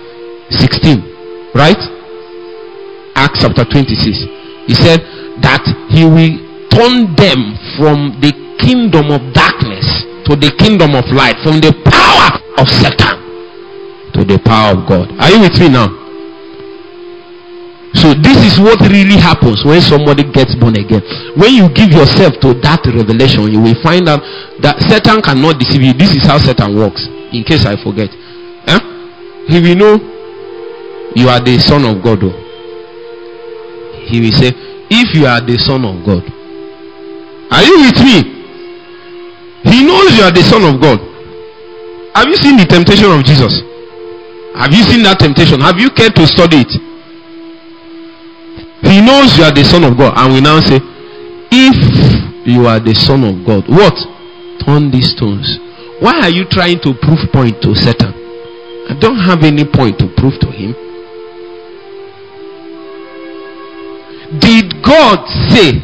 16, 0.54 1.56
right? 1.56 1.80
Acts 3.18 3.42
chapter 3.42 3.66
26. 3.66 4.70
He 4.70 4.74
said 4.78 5.02
that 5.42 5.66
he 5.90 6.06
will 6.06 6.38
turn 6.70 7.10
them 7.18 7.58
from 7.74 8.14
the 8.22 8.30
kingdom 8.58 9.10
of 9.10 9.22
darkness 9.32 9.86
to 10.26 10.36
the 10.36 10.52
kingdom 10.58 10.94
of 10.94 11.06
light, 11.14 11.36
from 11.42 11.60
the 11.64 11.72
power 11.88 12.28
of 12.60 12.68
Satan 12.68 13.18
to 14.18 14.24
the 14.26 14.38
power 14.42 14.74
of 14.74 14.82
God. 14.88 15.06
Are 15.22 15.30
you 15.30 15.40
with 15.46 15.54
me 15.62 15.70
now? 15.70 15.88
So 17.94 18.12
this 18.14 18.36
is 18.44 18.60
what 18.60 18.78
really 18.90 19.16
happens 19.16 19.64
when 19.64 19.80
somebody 19.80 20.26
gets 20.30 20.54
born 20.58 20.76
again. 20.76 21.00
When 21.38 21.54
you 21.54 21.70
give 21.72 21.88
yourself 21.94 22.36
to 22.44 22.52
that 22.60 22.84
revelation, 22.84 23.48
you 23.48 23.62
will 23.62 23.78
find 23.80 24.08
out 24.10 24.20
that 24.60 24.76
Satan 24.84 25.22
cannot 25.22 25.56
deceive 25.58 25.82
you. 25.82 25.94
This 25.96 26.12
is 26.14 26.26
how 26.26 26.36
Satan 26.38 26.76
works. 26.76 27.06
In 27.32 27.42
case 27.44 27.64
I 27.64 27.80
forget. 27.80 28.10
Eh? 28.68 28.80
he 29.48 29.56
will 29.60 29.76
know 29.76 29.94
you 31.16 31.28
are 31.28 31.40
the 31.40 31.56
son 31.58 31.84
of 31.88 32.02
God. 32.04 32.20
Oh. 32.22 32.34
He 34.06 34.20
will 34.20 34.36
say, 34.36 34.52
If 34.92 35.16
you 35.16 35.24
are 35.26 35.40
the 35.40 35.56
son 35.56 35.84
of 35.88 36.04
God, 36.04 36.22
are 37.50 37.64
you 37.64 37.88
with 37.88 37.98
me? 38.04 38.37
He 39.64 39.82
knows 39.84 40.14
you 40.14 40.22
are 40.22 40.34
the 40.34 40.42
son 40.42 40.62
of 40.62 40.80
God. 40.80 40.98
Have 42.14 42.26
you 42.28 42.36
seen 42.36 42.56
the 42.56 42.66
temptation 42.66 43.10
of 43.10 43.24
Jesus? 43.24 43.62
Have 44.58 44.74
you 44.74 44.82
seen 44.82 45.02
that 45.06 45.18
temptation? 45.18 45.60
Have 45.60 45.78
you 45.78 45.90
cared 45.90 46.14
to 46.16 46.26
study 46.26 46.66
it? 46.66 46.72
He 48.82 49.02
knows 49.02 49.36
you 49.38 49.44
are 49.44 49.54
the 49.54 49.62
son 49.62 49.84
of 49.84 49.98
God, 49.98 50.14
and 50.16 50.34
we 50.34 50.40
now 50.40 50.58
say, 50.60 50.78
If 51.50 51.78
you 52.46 52.66
are 52.66 52.80
the 52.80 52.94
son 52.94 53.22
of 53.22 53.46
God, 53.46 53.66
what? 53.68 53.94
Turn 54.66 54.90
these 54.90 55.10
stones. 55.14 55.46
Why 56.00 56.26
are 56.26 56.30
you 56.30 56.46
trying 56.46 56.78
to 56.86 56.94
prove 56.94 57.18
point 57.32 57.60
to 57.62 57.74
Satan? 57.74 58.14
I 58.90 58.98
don't 58.98 59.18
have 59.18 59.42
any 59.42 59.66
point 59.66 59.98
to 59.98 60.06
prove 60.16 60.38
to 60.40 60.50
him. 60.50 60.74
Did 64.38 64.82
God 64.82 65.26
say 65.50 65.82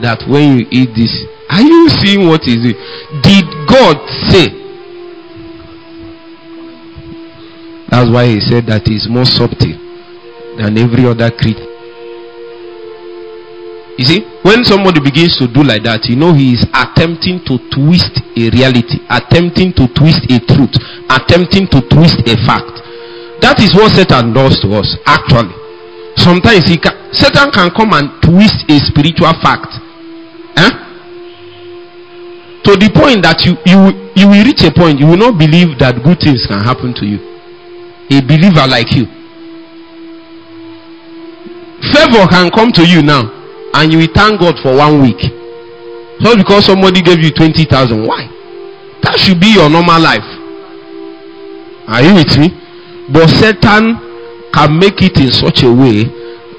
that 0.00 0.24
when 0.28 0.58
you 0.58 0.66
eat 0.70 0.90
this, 0.94 1.12
are 1.50 1.62
you 1.62 1.88
seeing 1.88 2.28
what 2.28 2.42
is 2.46 2.60
it? 2.60 2.76
Did 3.22 3.44
God 3.68 3.96
say? 4.28 4.48
That's 7.88 8.10
why 8.12 8.26
he 8.28 8.40
said 8.40 8.66
that 8.66 8.84
is 8.88 9.08
more 9.08 9.24
subtle 9.24 9.72
than 10.60 10.76
every 10.76 11.08
other 11.08 11.30
creature. 11.32 11.64
You 13.98 14.04
see, 14.04 14.20
when 14.46 14.62
somebody 14.62 15.00
begins 15.00 15.34
to 15.42 15.48
do 15.50 15.64
like 15.66 15.82
that, 15.82 16.06
you 16.06 16.14
know 16.14 16.30
he 16.30 16.54
is 16.54 16.62
attempting 16.70 17.42
to 17.50 17.58
twist 17.74 18.22
a 18.38 18.46
reality, 18.54 19.02
attempting 19.10 19.74
to 19.74 19.90
twist 19.90 20.22
a 20.30 20.38
truth, 20.38 20.76
attempting 21.10 21.66
to 21.74 21.82
twist 21.90 22.22
a 22.28 22.36
fact. 22.46 22.78
That 23.42 23.58
is 23.58 23.74
what 23.74 23.90
Satan 23.90 24.30
does 24.30 24.60
to 24.62 24.70
us, 24.78 24.94
actually. 25.02 25.50
Sometimes 26.14 26.70
he 26.70 26.78
can, 26.78 26.94
Satan 27.10 27.50
can 27.50 27.70
come 27.74 27.90
and 27.96 28.06
twist 28.22 28.62
a 28.70 28.78
spiritual 28.86 29.34
fact. 29.42 29.74
Eh? 30.58 30.87
To 32.68 32.76
the 32.76 32.92
point 32.92 33.24
that 33.24 33.48
you, 33.48 33.56
you, 33.64 34.12
you 34.12 34.28
will 34.28 34.44
reach 34.44 34.60
a 34.60 34.68
point, 34.68 35.00
you 35.00 35.08
will 35.08 35.16
not 35.16 35.40
believe 35.40 35.80
that 35.80 36.04
good 36.04 36.20
things 36.20 36.44
can 36.44 36.60
happen 36.60 36.92
to 37.00 37.08
you. 37.08 37.16
A 38.12 38.20
believer 38.20 38.68
like 38.68 38.92
you. 38.92 39.08
Favor 41.96 42.28
can 42.28 42.52
come 42.52 42.68
to 42.76 42.84
you 42.84 43.00
now 43.00 43.24
and 43.72 43.88
you 43.88 44.04
will 44.04 44.12
thank 44.12 44.36
God 44.36 44.60
for 44.60 44.76
one 44.76 45.00
week. 45.00 45.16
Not 46.20 46.36
because 46.36 46.68
somebody 46.68 47.00
gave 47.00 47.24
you 47.24 47.32
20,000. 47.32 48.04
Why? 48.04 48.28
That 49.00 49.16
should 49.16 49.40
be 49.40 49.56
your 49.56 49.72
normal 49.72 50.04
life. 50.04 50.28
Are 51.88 52.04
you 52.04 52.20
with 52.20 52.36
me? 52.36 52.52
But 53.08 53.32
Satan 53.32 53.96
can 54.52 54.76
make 54.76 55.00
it 55.00 55.16
in 55.16 55.32
such 55.32 55.64
a 55.64 55.72
way 55.72 56.04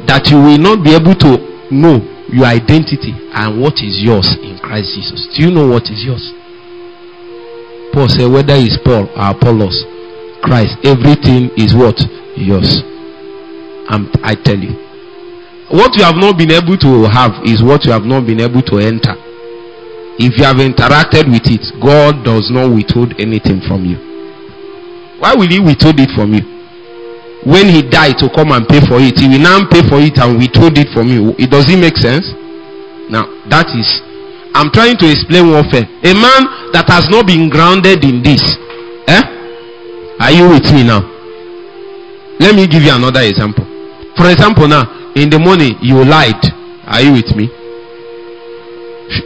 that 0.10 0.26
you 0.34 0.42
will 0.42 0.58
not 0.58 0.82
be 0.82 0.98
able 0.98 1.14
to 1.22 1.38
know 1.70 2.02
your 2.32 2.46
identity 2.46 3.14
and 3.34 3.62
what 3.62 3.82
is 3.82 4.02
yours 4.02 4.38
in 4.42 4.58
Christ 4.60 4.94
Jesus. 4.96 5.28
Do 5.36 5.44
you 5.46 5.52
know 5.52 5.68
what 5.68 5.90
is 5.90 6.04
yours? 6.06 6.22
Paul 7.94 8.10
said, 8.10 8.30
whether 8.30 8.54
it's 8.54 8.78
Paul 8.86 9.10
or 9.18 9.34
Apollos, 9.34 9.74
Christ, 10.46 10.78
everything 10.86 11.50
is 11.58 11.74
what? 11.74 11.98
Yours. 12.38 12.86
I'm, 13.90 14.10
I 14.22 14.38
tell 14.38 14.58
you. 14.58 14.78
What 15.74 15.98
you 15.98 16.04
have 16.06 16.18
not 16.18 16.38
been 16.38 16.52
able 16.52 16.78
to 16.78 17.10
have 17.10 17.42
is 17.46 17.62
what 17.62 17.86
you 17.86 17.92
have 17.92 18.06
not 18.06 18.26
been 18.26 18.40
able 18.42 18.62
to 18.74 18.78
enter. 18.78 19.18
If 20.22 20.38
you 20.38 20.44
have 20.46 20.58
interacted 20.58 21.32
with 21.32 21.48
it, 21.48 21.64
God 21.82 22.26
does 22.26 22.52
not 22.52 22.70
withhold 22.74 23.14
anything 23.18 23.62
from 23.66 23.86
you. 23.86 23.98
Why 25.20 25.34
will 25.34 25.48
He 25.50 25.60
withhold 25.60 26.00
it 26.00 26.10
from 26.14 26.34
you? 26.34 26.59
When 27.46 27.68
He 27.72 27.82
died 27.84 28.18
to 28.20 28.30
come 28.34 28.52
and 28.52 28.68
pay 28.68 28.82
for 28.84 29.00
it, 29.00 29.20
He 29.20 29.28
will 29.28 29.40
now 29.44 29.64
pay 29.70 29.82
for 29.88 30.00
it 30.00 30.18
and 30.20 30.38
withhold 30.40 30.78
it 30.78 30.90
from 30.92 31.08
you. 31.08 31.36
It 31.40 31.50
does 31.50 31.70
it 31.70 31.78
make 31.80 31.96
sense? 31.98 32.28
Now 33.10 33.26
that 33.50 33.72
is, 33.74 33.88
I'm 34.54 34.70
trying 34.72 34.98
to 35.02 35.08
explain 35.10 35.50
warfare. 35.50 35.88
A 36.04 36.14
man 36.14 36.72
that 36.76 36.86
has 36.90 37.10
not 37.10 37.26
been 37.26 37.50
grounded 37.50 38.04
in 38.04 38.22
this, 38.22 38.44
eh? 39.08 39.24
Are 40.20 40.32
you 40.36 40.50
with 40.52 40.68
me 40.76 40.84
now? 40.84 41.02
Let 42.40 42.56
me 42.56 42.68
give 42.68 42.84
you 42.84 42.92
another 42.94 43.22
example. 43.24 43.66
For 44.16 44.30
example, 44.30 44.68
now 44.68 45.12
in 45.16 45.30
the 45.30 45.40
morning 45.40 45.76
you 45.82 46.04
lied. 46.04 46.40
Are 46.86 47.02
you 47.02 47.14
with 47.14 47.36
me? 47.36 47.50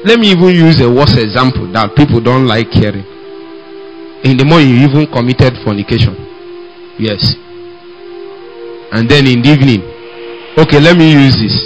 Let 0.05 0.19
me 0.19 0.31
even 0.31 0.49
use 0.55 0.79
a 0.81 0.89
worse 0.89 1.15
example 1.17 1.67
that 1.73 1.95
people 1.95 2.19
don't 2.21 2.45
like 2.47 2.69
hearing. 2.71 3.03
In 4.23 4.37
the 4.37 4.45
morning 4.45 4.69
you 4.69 4.87
even 4.87 5.07
committed 5.11 5.53
fornication. 5.63 6.15
Yes. 6.99 7.35
And 8.93 9.09
then 9.09 9.25
in 9.25 9.41
the 9.41 9.49
evening, 9.49 9.81
okay, 10.57 10.77
let 10.79 10.93
me 10.95 11.09
use 11.09 11.33
this. 11.41 11.57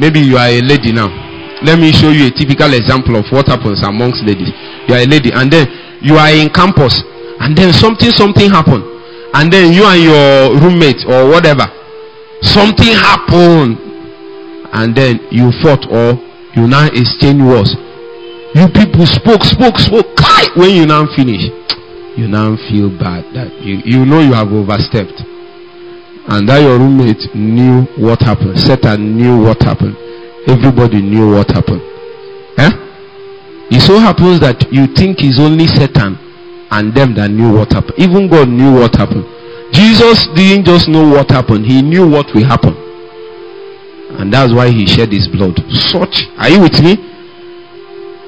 Maybe 0.00 0.24
you 0.24 0.40
are 0.40 0.48
a 0.48 0.64
lady 0.64 0.92
now. 0.92 1.12
Let 1.60 1.76
me 1.78 1.92
show 1.92 2.08
you 2.08 2.26
a 2.26 2.32
typical 2.32 2.72
example 2.72 3.16
of 3.20 3.26
what 3.28 3.48
happens 3.48 3.84
amongst 3.84 4.24
ladies. 4.24 4.48
You 4.88 4.94
are 4.96 5.04
a 5.04 5.08
lady, 5.10 5.34
and 5.34 5.52
then 5.52 5.68
you 6.00 6.16
are 6.16 6.30
in 6.32 6.48
campus, 6.48 7.02
and 7.42 7.52
then 7.52 7.74
something 7.74 8.10
something 8.14 8.48
happened, 8.48 8.86
and 9.34 9.52
then 9.52 9.74
you 9.74 9.84
and 9.84 10.00
your 10.00 10.56
roommate 10.56 11.04
or 11.04 11.28
whatever 11.28 11.66
something 12.40 12.94
happened. 12.94 13.76
And 14.70 14.94
then 14.94 15.18
you 15.32 15.50
fought 15.60 15.88
or 15.88 16.20
you 16.54 16.68
now 16.68 16.86
exchange 16.92 17.40
words. 17.42 17.74
You 18.54 18.68
people 18.68 19.04
spoke 19.04 19.42
spoke 19.44 19.76
spoke. 19.76 20.06
When 20.56 20.70
you 20.70 20.86
now 20.86 21.06
finish 21.14 21.50
you 22.18 22.26
now 22.26 22.56
feel 22.66 22.90
bad 22.90 23.22
that 23.30 23.62
you, 23.62 23.78
you 23.84 24.04
know 24.04 24.18
you 24.18 24.34
have 24.34 24.50
overstepped 24.50 25.22
and 26.28 26.48
that 26.48 26.60
your 26.60 26.78
roommate 26.78 27.34
knew 27.34 27.82
what 27.96 28.20
happened 28.20 28.58
satan 28.58 29.16
knew 29.16 29.42
what 29.42 29.60
happened 29.62 29.96
everybody 30.46 31.00
knew 31.02 31.34
what 31.34 31.50
happened 31.50 31.80
eh? 32.58 32.70
it 33.70 33.80
so 33.80 33.98
happens 33.98 34.40
that 34.40 34.70
you 34.72 34.86
think 34.94 35.18
it's 35.20 35.38
only 35.40 35.66
satan 35.66 36.16
and 36.70 36.92
them 36.94 37.14
that 37.14 37.30
knew 37.30 37.52
what 37.52 37.72
happened 37.72 37.94
even 37.98 38.28
god 38.28 38.48
knew 38.48 38.72
what 38.80 38.94
happened 38.94 39.24
Jesus 39.72 40.26
didn't 40.34 40.64
just 40.64 40.88
know 40.88 41.08
what 41.08 41.30
happened, 41.30 41.66
he 41.66 41.82
knew 41.82 42.08
what 42.08 42.26
will 42.34 42.44
happen. 42.44 42.72
And 44.18 44.32
that's 44.32 44.52
why 44.52 44.70
he 44.70 44.86
shed 44.86 45.12
his 45.12 45.28
blood. 45.28 45.60
Such, 45.68 46.24
are 46.38 46.48
you 46.48 46.60
with 46.62 46.80
me? 46.80 46.96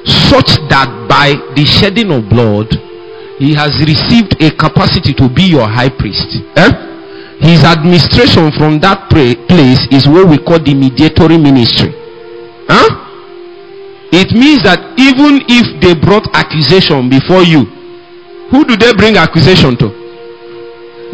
Such 0.05 0.61
that 0.69 0.89
by 1.09 1.33
the 1.57 1.65
shedding 1.65 2.13
of 2.13 2.29
blood, 2.29 2.69
he 3.39 3.55
has 3.55 3.73
received 3.81 4.37
a 4.43 4.51
capacity 4.53 5.15
to 5.15 5.29
be 5.33 5.45
your 5.45 5.67
high 5.67 5.89
priest. 5.89 6.45
Eh? 6.57 6.90
His 7.41 7.65
administration 7.65 8.53
from 8.53 8.81
that 8.85 9.09
place 9.09 9.81
is 9.89 10.05
what 10.05 10.29
we 10.29 10.37
call 10.37 10.61
the 10.61 10.77
mediatory 10.77 11.41
ministry. 11.41 11.89
Huh? 12.69 13.09
It 14.13 14.37
means 14.37 14.61
that 14.69 14.77
even 15.01 15.41
if 15.49 15.65
they 15.81 15.97
brought 15.97 16.29
accusation 16.37 17.09
before 17.09 17.41
you, 17.41 17.65
who 18.53 18.69
do 18.69 18.77
they 18.77 18.93
bring 18.93 19.17
accusation 19.17 19.73
to? 19.81 19.89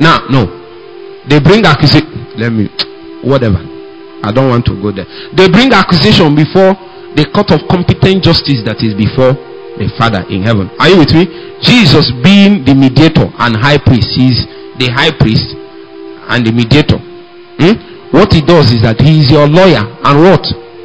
Now, 0.03 0.27
no. 0.27 0.51
They 1.31 1.39
bring 1.39 1.63
accusation. 1.63 2.11
Let 2.35 2.51
me, 2.51 2.75
whatever. 3.23 3.63
I 4.27 4.33
don't 4.35 4.51
want 4.51 4.67
to 4.67 4.75
go 4.83 4.91
there. 4.91 5.07
They 5.31 5.47
bring 5.47 5.71
accusation 5.71 6.35
before 6.35 6.75
the 7.15 7.31
court 7.31 7.55
of 7.55 7.71
competent 7.71 8.27
justice 8.27 8.67
that 8.67 8.83
is 8.83 8.99
before 8.99 9.39
the 9.79 9.87
Father 9.95 10.27
in 10.27 10.43
heaven. 10.43 10.75
Are 10.83 10.91
you 10.91 10.99
with 10.99 11.15
me? 11.15 11.31
Jesus 11.63 12.11
being 12.25 12.67
the 12.67 12.75
mediator 12.75 13.31
and 13.39 13.55
high 13.55 13.79
priest, 13.79 14.11
he's 14.17 14.43
the 14.83 14.91
high 14.91 15.15
priest 15.15 15.55
and 16.29 16.47
the 16.47 16.53
mediator. 16.53 16.99
Hmm? 17.59 17.75
What 18.15 18.33
he 18.33 18.41
does 18.41 18.71
is 18.73 18.83
that 18.83 19.01
he 19.01 19.21
is 19.23 19.31
your 19.31 19.47
lawyer 19.47 19.83
and 19.83 20.17
what? 20.23 20.45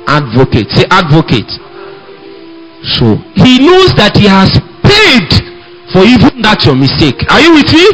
Advocate. 0.10 0.70
Say 0.74 0.86
advocate. 0.90 1.50
So 2.98 3.16
he 3.38 3.62
knows 3.62 3.94
that 3.96 4.18
he 4.18 4.26
has 4.26 4.50
paid 4.82 5.30
for 5.94 6.02
even 6.02 6.42
that 6.42 6.66
your 6.66 6.76
mistake. 6.76 7.22
Are 7.30 7.40
you 7.40 7.54
with 7.54 7.70
me? 7.70 7.86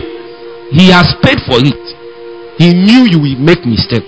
He 0.72 0.91
has 0.91 1.12
paid 1.24 1.43
for 1.43 1.60
it. 1.60 1.76
He 2.58 2.74
knew 2.74 3.06
you 3.10 3.20
will 3.20 3.39
make 3.39 3.66
mistake. 3.66 4.08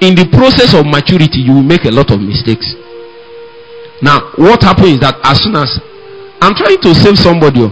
In 0.00 0.14
the 0.14 0.28
process 0.30 0.74
of 0.78 0.86
maturity, 0.86 1.42
you 1.42 1.52
will 1.58 1.66
make 1.66 1.84
a 1.84 1.90
lot 1.90 2.12
of 2.14 2.20
mistakes. 2.22 2.66
Now, 4.00 4.30
what 4.38 4.62
happens 4.62 4.94
is 4.94 5.00
that 5.02 5.18
as 5.26 5.42
soon 5.42 5.56
as 5.58 5.74
I'm 6.40 6.54
trying 6.54 6.78
to 6.86 6.94
save 6.94 7.18
somebody, 7.18 7.66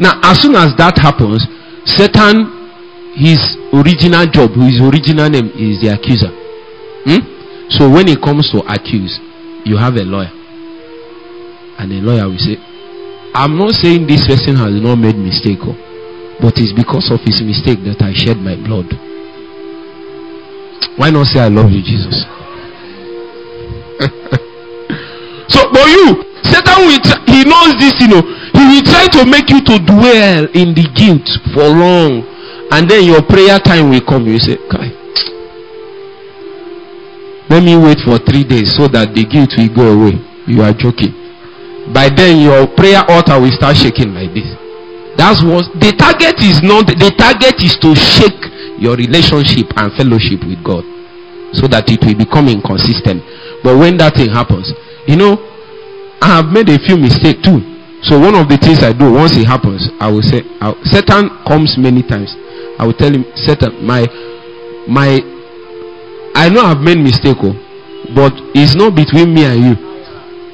now 0.00 0.18
as 0.26 0.42
soon 0.42 0.56
as 0.58 0.74
that 0.82 0.98
happens, 0.98 1.46
Satan, 1.86 2.61
his 3.14 3.40
original 3.72 4.26
job, 4.26 4.52
his 4.56 4.80
original 4.80 5.28
name 5.28 5.52
is 5.54 5.80
the 5.80 5.92
accuser. 5.92 6.32
Hmm? 7.04 7.20
So 7.68 7.88
when 7.90 8.08
it 8.08 8.20
comes 8.20 8.50
to 8.52 8.60
accuse, 8.68 9.20
you 9.64 9.76
have 9.76 9.94
a 9.96 10.04
lawyer, 10.04 10.32
and 11.78 11.90
the 11.90 12.00
lawyer 12.00 12.28
will 12.28 12.38
say, 12.38 12.56
"I'm 13.34 13.56
not 13.56 13.74
saying 13.74 14.06
this 14.06 14.26
person 14.26 14.56
has 14.56 14.72
not 14.80 14.96
made 14.96 15.16
mistake." 15.16 15.60
Oh. 15.62 15.76
But 16.40 16.58
it's 16.58 16.72
because 16.72 17.06
of 17.12 17.20
his 17.22 17.40
mistake 17.40 17.84
that 17.86 18.02
I 18.02 18.10
shed 18.12 18.38
my 18.42 18.56
blood. 18.58 18.90
Why 20.98 21.10
not 21.10 21.30
say 21.30 21.40
I 21.40 21.48
love 21.48 21.70
you, 21.70 21.80
Jesus? 21.86 22.26
so, 25.46 25.60
for 25.70 25.86
you, 25.86 26.26
Satan 26.42 26.90
will, 26.90 26.98
he 27.30 27.46
knows 27.46 27.78
this, 27.78 27.94
you 28.02 28.10
know. 28.10 28.26
He 28.58 28.62
will 28.66 28.82
try 28.82 29.06
to 29.06 29.22
make 29.24 29.48
you 29.54 29.62
to 29.70 29.78
dwell 29.86 30.50
in 30.50 30.74
the 30.74 30.82
guilt 30.98 31.30
for 31.54 31.70
long. 31.70 32.26
And 32.72 32.88
then 32.88 33.04
your 33.04 33.20
prayer 33.20 33.60
time 33.60 33.90
will 33.90 34.00
come. 34.00 34.24
You 34.26 34.40
say, 34.40 34.56
Kai, 34.56 34.88
let 37.52 37.60
me 37.60 37.76
wait 37.76 38.00
for 38.00 38.16
three 38.16 38.48
days 38.48 38.72
so 38.72 38.88
that 38.88 39.12
the 39.12 39.28
guilt 39.28 39.52
will 39.60 39.72
go 39.76 39.86
away. 39.92 40.16
You 40.48 40.64
are 40.64 40.72
joking. 40.72 41.12
By 41.92 42.08
then, 42.08 42.40
your 42.40 42.64
prayer 42.72 43.04
altar 43.12 43.36
will 43.36 43.52
start 43.52 43.76
shaking 43.76 44.16
like 44.16 44.32
this. 44.32 44.48
That's 45.20 45.44
what 45.44 45.68
the 45.76 45.92
target 45.92 46.40
is 46.40 46.64
not. 46.64 46.88
The 46.88 47.12
target 47.12 47.60
is 47.60 47.76
to 47.84 47.92
shake 47.92 48.40
your 48.80 48.96
relationship 48.96 49.68
and 49.76 49.92
fellowship 49.92 50.40
with 50.40 50.64
God 50.64 50.88
so 51.52 51.68
that 51.68 51.84
it 51.92 52.00
will 52.00 52.16
become 52.16 52.48
inconsistent. 52.48 53.20
But 53.60 53.76
when 53.76 54.00
that 54.00 54.16
thing 54.16 54.32
happens, 54.32 54.72
you 55.04 55.20
know, 55.20 55.36
I 56.24 56.40
have 56.40 56.48
made 56.48 56.72
a 56.72 56.80
few 56.80 56.96
mistakes 56.96 57.44
too. 57.44 57.60
So 58.02 58.18
one 58.18 58.34
of 58.34 58.48
the 58.48 58.56
things 58.56 58.80
I 58.82 58.96
do 58.96 59.12
once 59.12 59.36
it 59.36 59.44
happens, 59.44 59.92
I 60.00 60.08
will 60.08 60.24
say, 60.24 60.40
I'll, 60.58 60.74
Satan 60.88 61.28
comes 61.44 61.76
many 61.76 62.00
times. 62.02 62.32
I 62.82 62.84
will 62.84 62.94
tell 62.94 63.14
him, 63.14 63.24
Satan, 63.36 63.86
my, 63.86 64.02
my, 64.88 65.20
I 66.34 66.48
know 66.48 66.62
I've 66.62 66.80
made 66.82 66.98
mistake, 66.98 67.36
oh, 67.38 67.54
but 68.12 68.32
it's 68.58 68.74
not 68.74 68.96
between 68.96 69.32
me 69.32 69.44
and 69.44 69.62
you. 69.62 69.74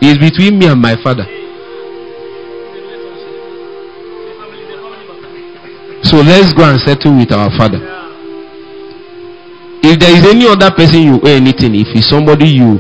It's 0.05 0.21
between 0.21 0.59
me 0.59 0.67
and 0.69 0.79
my 0.79 0.95
father. 1.03 1.25
So 6.05 6.21
let's 6.21 6.53
go 6.53 6.69
and 6.69 6.79
settle 6.85 7.17
with 7.17 7.33
our 7.33 7.49
father. 7.57 7.81
If 9.81 9.99
there 9.99 10.13
is 10.15 10.27
any 10.29 10.45
other 10.47 10.71
person 10.71 11.01
you 11.01 11.17
owe 11.25 11.33
anything, 11.33 11.75
if 11.81 11.89
it's 11.97 12.11
somebody 12.11 12.45
you 12.47 12.77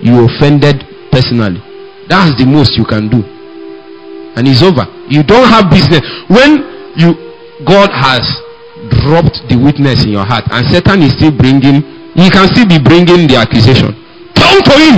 you 0.00 0.24
offended 0.24 0.88
personally, 1.12 1.60
that's 2.08 2.32
the 2.40 2.46
most 2.48 2.78
you 2.78 2.86
can 2.86 3.10
do. 3.12 3.20
And 4.40 4.48
it's 4.48 4.62
over. 4.62 4.88
You 5.12 5.22
don't 5.22 5.48
have 5.52 5.68
business. 5.68 6.00
When 6.32 6.64
you 6.96 7.12
God 7.66 7.90
has 7.92 8.45
dropped 8.88 9.42
the 9.48 9.56
witness 9.56 10.04
in 10.04 10.12
your 10.14 10.24
heart 10.24 10.44
and 10.50 10.66
Satan 10.68 11.02
is 11.02 11.12
still 11.14 11.34
bringing, 11.34 11.82
he 12.14 12.30
can 12.30 12.46
still 12.50 12.66
be 12.66 12.78
bringing 12.78 13.28
the 13.28 13.36
accusation. 13.36 13.92
Turn 14.34 14.62
to 14.62 14.74
him. 14.74 14.96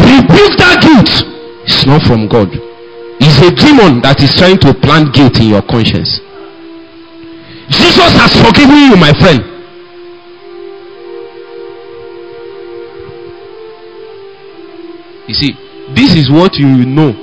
Rebuke 0.00 0.56
that 0.60 0.80
guilt. 0.82 1.10
It's 1.64 1.86
not 1.86 2.02
from 2.06 2.28
God. 2.28 2.48
It's 3.20 3.40
a 3.40 3.50
demon 3.54 4.02
that 4.02 4.20
is 4.20 4.34
trying 4.36 4.58
to 4.60 4.74
plant 4.74 5.14
guilt 5.14 5.40
in 5.40 5.54
your 5.54 5.62
conscience. 5.62 6.20
Jesus 7.72 8.12
has 8.20 8.32
forgiven 8.44 8.92
you, 8.92 8.96
my 8.96 9.12
friend. 9.16 9.40
You 15.26 15.34
see, 15.34 15.52
this 15.96 16.12
is 16.12 16.30
what 16.30 16.54
you 16.54 16.68
know 16.84 17.16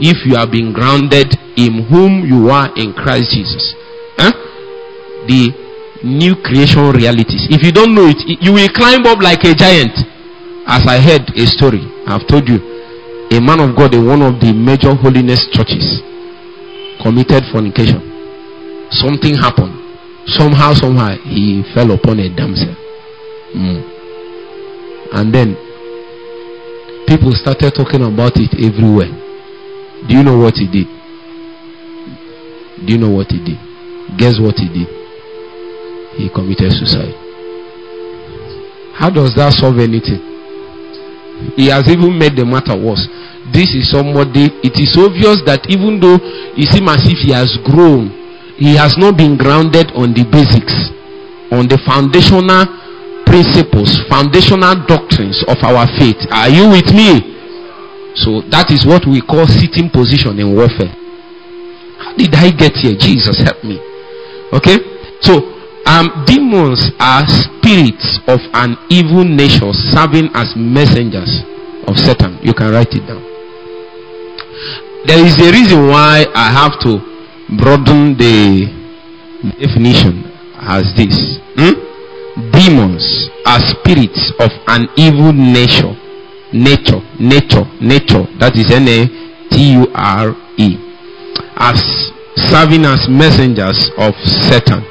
if 0.00 0.26
you 0.26 0.36
have 0.36 0.52
been 0.52 0.72
grounded 0.72 1.32
in 1.56 1.88
whom 1.88 2.24
you 2.24 2.50
are 2.50 2.68
in 2.76 2.92
Christ 2.92 3.32
Jesus. 3.32 3.74
Huh? 4.20 4.32
The 5.28 5.52
new 6.02 6.34
creation 6.40 6.90
realities. 6.92 7.48
If 7.50 7.62
you 7.62 7.72
don't 7.72 7.94
know 7.94 8.08
it, 8.08 8.18
you 8.40 8.52
will 8.52 8.68
climb 8.72 9.04
up 9.06 9.20
like 9.20 9.44
a 9.44 9.54
giant. 9.54 9.92
As 10.66 10.86
I 10.86 11.00
heard 11.00 11.28
a 11.36 11.46
story, 11.46 11.80
I've 12.06 12.26
told 12.28 12.48
you, 12.48 12.60
a 13.30 13.40
man 13.40 13.60
of 13.60 13.76
God 13.76 13.94
in 13.94 14.06
one 14.06 14.22
of 14.22 14.40
the 14.40 14.52
major 14.52 14.94
holiness 14.94 15.44
churches 15.52 16.00
committed 17.02 17.44
fornication. 17.52 18.00
Something 18.90 19.36
happened. 19.36 19.76
Somehow, 20.26 20.74
somehow, 20.74 21.16
he 21.24 21.64
fell 21.74 21.90
upon 21.92 22.20
a 22.20 22.28
damsel. 22.34 22.74
Mm. 23.56 23.80
And 25.12 25.34
then 25.34 25.56
people 27.06 27.32
started 27.32 27.72
talking 27.74 28.02
about 28.04 28.36
it 28.36 28.52
everywhere. 28.56 29.12
Do 30.08 30.14
you 30.16 30.22
know 30.22 30.36
what 30.38 30.54
he 30.54 30.66
did? 30.68 30.88
Do 32.86 32.92
you 32.92 32.98
know 32.98 33.10
what 33.10 33.28
he 33.32 33.38
did? 33.44 33.58
Guess 34.18 34.38
what 34.40 34.56
he 34.56 34.68
did? 34.68 34.97
He 36.18 36.26
committed 36.28 36.74
suicide. 36.74 37.14
How 38.98 39.08
does 39.10 39.30
that 39.38 39.54
solve 39.54 39.78
anything? 39.78 40.18
He 41.54 41.70
has 41.70 41.86
even 41.86 42.18
made 42.18 42.34
the 42.34 42.42
matter 42.42 42.74
worse. 42.74 43.06
This 43.54 43.70
is 43.78 43.86
somebody, 43.94 44.50
it 44.66 44.74
is 44.82 44.98
obvious 44.98 45.38
that 45.46 45.70
even 45.70 46.02
though 46.02 46.18
it 46.58 46.66
seems 46.74 46.90
as 46.90 47.06
if 47.06 47.22
he 47.22 47.30
has 47.30 47.54
grown, 47.62 48.10
he 48.58 48.74
has 48.74 48.98
not 48.98 49.14
been 49.14 49.38
grounded 49.38 49.94
on 49.94 50.10
the 50.10 50.26
basics, 50.26 50.74
on 51.54 51.70
the 51.70 51.78
foundational 51.86 52.66
principles, 53.22 54.02
foundational 54.10 54.74
doctrines 54.90 55.46
of 55.46 55.62
our 55.62 55.86
faith. 56.02 56.18
Are 56.34 56.50
you 56.50 56.66
with 56.66 56.90
me? 56.90 57.38
So 58.18 58.42
that 58.50 58.74
is 58.74 58.82
what 58.82 59.06
we 59.06 59.22
call 59.22 59.46
sitting 59.46 59.86
position 59.94 60.42
in 60.42 60.58
warfare. 60.58 60.90
How 62.02 62.18
did 62.18 62.34
I 62.34 62.50
get 62.50 62.74
here? 62.74 62.98
Jesus 62.98 63.38
help 63.38 63.62
me. 63.62 63.78
Okay? 64.50 64.82
So 65.22 65.57
um, 65.88 66.24
demons 66.26 66.92
are 67.00 67.24
spirits 67.26 68.20
of 68.28 68.40
an 68.52 68.76
evil 68.90 69.24
nature 69.24 69.72
serving 69.72 70.28
as 70.34 70.52
messengers 70.54 71.40
of 71.88 71.96
Satan. 71.96 72.38
You 72.42 72.52
can 72.52 72.70
write 72.72 72.92
it 72.92 73.06
down. 73.08 73.24
There 75.08 75.24
is 75.24 75.40
a 75.40 75.50
reason 75.50 75.88
why 75.88 76.26
I 76.34 76.52
have 76.52 76.78
to 76.84 77.00
broaden 77.56 78.18
the 78.20 78.68
definition 79.56 80.28
as 80.60 80.84
this. 80.94 81.40
Hmm? 81.56 81.80
Demons 82.52 83.30
are 83.46 83.58
spirits 83.60 84.32
of 84.38 84.50
an 84.68 84.88
evil 84.96 85.32
nature. 85.32 85.96
Nature, 86.52 87.00
nature, 87.18 87.64
nature. 87.80 88.28
That 88.38 88.56
is 88.56 88.70
N 88.70 88.88
A 88.88 89.08
T 89.48 89.72
U 89.72 89.88
R 89.94 90.36
E. 90.58 90.76
As 91.56 91.80
serving 92.52 92.84
as 92.84 93.08
messengers 93.08 93.90
of 93.96 94.14
Satan. 94.22 94.84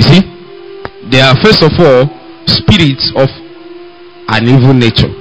You 0.00 0.06
see? 0.08 0.22
They 1.12 1.20
are 1.20 1.36
first 1.44 1.60
of 1.60 1.76
all 1.76 2.08
spirits 2.48 3.12
of 3.12 3.28
an 4.32 4.48
evil 4.48 4.72
nature. 4.72 5.12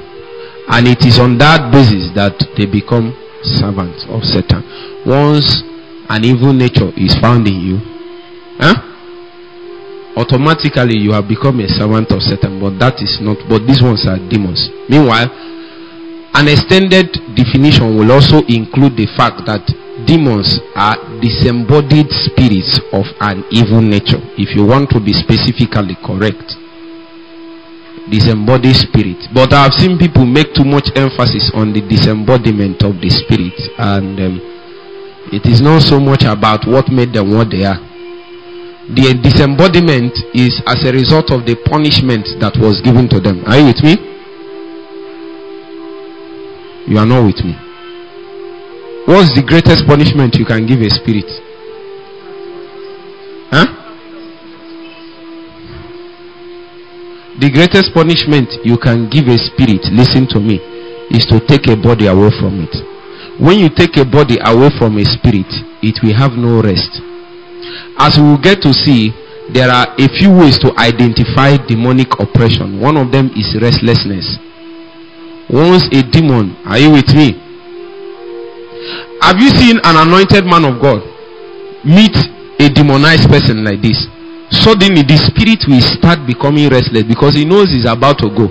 And 0.72 0.88
it 0.88 1.04
is 1.04 1.20
on 1.20 1.36
that 1.44 1.68
basis 1.68 2.16
that 2.16 2.40
they 2.56 2.64
become 2.64 3.12
servants 3.44 4.08
of 4.08 4.24
Satan. 4.24 4.64
Once 5.04 5.68
an 6.08 6.24
evil 6.24 6.54
nature 6.56 6.96
is 6.96 7.12
found 7.20 7.44
in 7.48 7.60
you, 7.60 7.78
huh? 8.56 8.80
automatically 10.16 10.96
you 10.96 11.12
have 11.12 11.28
become 11.28 11.60
a 11.60 11.68
servant 11.68 12.08
of 12.16 12.24
Satan. 12.24 12.64
But 12.64 12.80
that 12.80 13.04
is 13.04 13.20
not, 13.20 13.36
but 13.52 13.68
these 13.68 13.84
ones 13.84 14.08
are 14.08 14.16
demons. 14.32 14.64
Meanwhile, 14.88 15.28
an 16.40 16.48
extended 16.48 17.12
definition 17.36 18.00
will 18.00 18.16
also 18.16 18.40
include 18.48 18.96
the 18.96 19.12
fact 19.20 19.44
that 19.44 19.68
demons 20.06 20.60
are 20.76 20.98
disembodied 21.20 22.08
spirits 22.12 22.80
of 22.94 23.06
an 23.20 23.44
evil 23.52 23.82
nature. 23.82 24.20
If 24.38 24.56
you 24.56 24.66
want 24.66 24.90
to 24.92 25.00
be 25.00 25.14
specifically 25.14 25.96
correct, 26.06 26.56
disembodied 28.10 28.76
spirit. 28.76 29.30
But 29.34 29.54
I've 29.54 29.74
seen 29.74 29.98
people 29.98 30.26
make 30.26 30.54
too 30.54 30.66
much 30.66 30.90
emphasis 30.96 31.52
on 31.54 31.74
the 31.74 31.82
disembodiment 31.82 32.84
of 32.84 33.00
the 33.02 33.10
spirit, 33.10 33.58
and 33.78 34.20
um, 34.20 34.36
it 35.32 35.46
is 35.46 35.62
not 35.62 35.82
so 35.84 36.00
much 36.00 36.24
about 36.26 36.66
what 36.66 36.90
made 36.90 37.14
them 37.14 37.32
what 37.34 37.50
they 37.52 37.66
are. 37.66 37.78
The 38.90 39.14
disembodiment 39.22 40.18
is 40.34 40.58
as 40.66 40.82
a 40.84 40.92
result 40.92 41.30
of 41.30 41.46
the 41.46 41.54
punishment 41.70 42.26
that 42.42 42.58
was 42.58 42.82
given 42.82 43.08
to 43.10 43.20
them. 43.22 43.46
Are 43.46 43.60
you 43.62 43.70
with 43.70 43.84
me? 43.86 43.94
You 46.90 46.98
are 46.98 47.06
not 47.06 47.22
with 47.22 47.38
me. 47.46 47.69
What's 49.10 49.34
the 49.34 49.42
greatest 49.42 49.90
punishment 49.90 50.38
you 50.38 50.46
can 50.46 50.70
give 50.70 50.86
a 50.86 50.90
spirit? 50.94 51.26
Huh? 53.50 53.66
The 57.42 57.50
greatest 57.50 57.90
punishment 57.98 58.54
you 58.62 58.78
can 58.78 59.10
give 59.10 59.26
a 59.26 59.42
spirit, 59.42 59.82
listen 59.90 60.30
to 60.30 60.38
me, 60.38 60.62
is 61.10 61.26
to 61.34 61.42
take 61.42 61.66
a 61.74 61.76
body 61.76 62.06
away 62.06 62.30
from 62.38 62.62
it. 62.62 62.70
When 63.42 63.58
you 63.58 63.74
take 63.74 63.98
a 63.98 64.06
body 64.06 64.38
away 64.46 64.70
from 64.78 65.02
a 65.02 65.06
spirit, 65.10 65.50
it 65.82 65.98
will 66.06 66.14
have 66.14 66.38
no 66.38 66.62
rest. 66.62 67.02
As 67.98 68.14
we 68.14 68.30
will 68.30 68.38
get 68.46 68.62
to 68.62 68.78
see, 68.78 69.10
there 69.50 69.74
are 69.74 69.90
a 69.98 70.06
few 70.22 70.30
ways 70.38 70.62
to 70.62 70.70
identify 70.78 71.58
demonic 71.66 72.14
oppression. 72.22 72.78
One 72.78 72.94
of 72.94 73.10
them 73.10 73.34
is 73.34 73.58
restlessness. 73.58 74.38
Once 75.50 75.90
a 75.98 76.06
demon, 76.06 76.54
are 76.70 76.78
you 76.78 76.94
with 76.94 77.10
me? 77.18 77.49
Have 79.22 79.40
you 79.40 79.50
seen 79.50 79.78
an 79.84 79.96
anointed 80.08 80.46
man 80.46 80.66
of 80.66 80.82
God 80.82 81.04
meet 81.86 82.16
a 82.60 82.70
demonized 82.70 83.30
person 83.30 83.64
like 83.64 83.82
this? 83.82 84.08
Suddenly, 84.52 85.04
the 85.04 85.18
spirit 85.18 85.64
will 85.68 85.82
start 85.82 86.26
becoming 86.26 86.70
restless 86.70 87.04
because 87.04 87.36
he 87.36 87.46
knows 87.46 87.70
he's 87.70 87.86
about 87.86 88.18
to 88.20 88.30
go. 88.30 88.50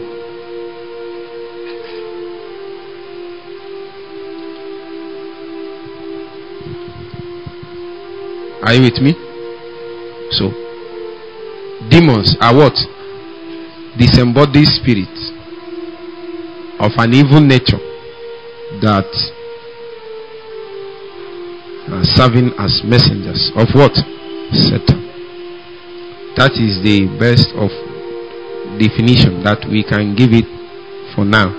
Are 8.62 8.74
you 8.74 8.82
with 8.82 9.00
me? 9.00 9.14
So, 10.30 10.50
demons 11.88 12.36
are 12.40 12.54
what? 12.54 12.76
Disembodied 13.98 14.68
spirits 14.68 15.32
of 16.78 16.92
an 16.98 17.14
evil 17.14 17.40
nature 17.40 17.80
that 18.80 19.08
uh, 21.88 22.04
serving 22.14 22.52
as 22.58 22.82
messengers 22.84 23.50
of 23.56 23.68
what? 23.74 23.94
Satan. 24.52 25.08
That 26.36 26.54
is 26.54 26.78
the 26.84 27.08
best 27.18 27.50
of 27.58 27.72
definition 28.78 29.42
that 29.42 29.64
we 29.66 29.82
can 29.82 30.14
give 30.14 30.30
it 30.30 30.46
for 31.14 31.24
now. 31.24 31.50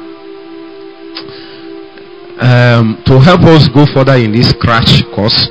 Um, 2.39 3.03
to 3.03 3.19
help 3.19 3.43
us 3.43 3.67
go 3.67 3.83
further 3.91 4.15
in 4.15 4.31
this 4.31 4.55
crash 4.55 5.03
course, 5.11 5.49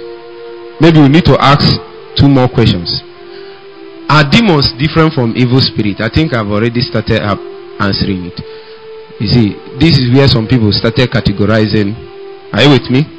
maybe 0.80 1.02
we 1.02 1.08
need 1.12 1.26
to 1.28 1.36
ask 1.36 1.76
two 2.16 2.28
more 2.28 2.48
questions. 2.48 2.88
Are 4.08 4.24
demons 4.24 4.72
different 4.80 5.12
from 5.12 5.36
evil 5.36 5.60
spirit? 5.60 6.00
I 6.00 6.08
think 6.08 6.32
I've 6.32 6.48
already 6.48 6.80
started 6.80 7.20
up 7.20 7.38
answering 7.78 8.32
it. 8.32 8.40
You 9.20 9.28
see, 9.28 9.46
this 9.76 9.98
is 10.00 10.08
where 10.14 10.26
some 10.28 10.48
people 10.48 10.72
started 10.72 11.10
categorizing. 11.10 11.92
Are 12.54 12.62
you 12.62 12.70
with 12.70 12.88
me? 12.88 13.17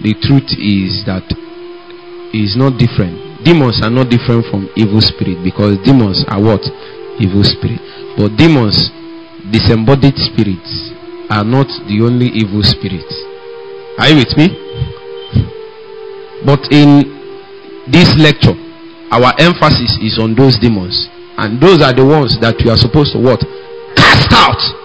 The 0.00 0.16
truth 0.24 0.48
is 0.56 1.04
that 1.04 1.28
is 2.32 2.56
not 2.56 2.80
different. 2.80 3.44
Demons 3.44 3.80
are 3.84 3.92
not 3.92 4.08
different 4.08 4.48
from 4.48 4.68
evil 4.76 5.00
spirit 5.00 5.44
because 5.44 5.76
demons 5.84 6.24
are 6.28 6.40
what? 6.40 6.64
Evil 7.20 7.44
spirit. 7.44 7.80
But 8.16 8.36
demons, 8.40 8.88
disembodied 9.52 10.16
spirits, 10.16 10.92
are 11.28 11.44
not 11.44 11.68
the 11.84 12.00
only 12.00 12.32
evil 12.32 12.64
spirits. 12.64 13.12
Are 14.00 14.08
you 14.08 14.24
with 14.24 14.32
me? 14.40 14.48
But 16.48 16.64
in 16.72 17.04
this 17.92 18.16
lecture, 18.16 18.56
our 19.12 19.36
emphasis 19.36 20.00
is 20.00 20.16
on 20.16 20.32
those 20.34 20.56
demons. 20.56 20.96
And 21.36 21.60
those 21.60 21.82
are 21.84 21.92
the 21.92 22.04
ones 22.04 22.40
that 22.40 22.56
we 22.64 22.70
are 22.72 22.80
supposed 22.80 23.12
to 23.12 23.20
what? 23.20 23.40
Cast 23.96 24.32
out. 24.32 24.79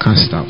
Cast 0.00 0.32
out. 0.32 0.46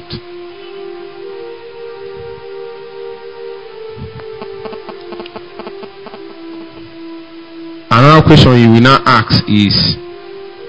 Another 7.90 8.26
question 8.26 8.58
you 8.58 8.70
will 8.72 8.80
now 8.80 9.02
ask 9.06 9.42
is 9.48 9.96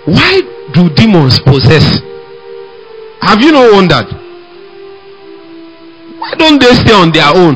why 0.06 0.42
do 0.74 0.90
demons 0.96 1.40
possess? 1.42 2.00
Have 3.22 3.42
you 3.42 3.52
not 3.52 3.74
wondered? 3.74 4.08
Why 6.18 6.34
don't 6.38 6.60
they 6.60 6.74
stay 6.74 6.94
on 6.94 7.12
their 7.12 7.30
own? 7.36 7.56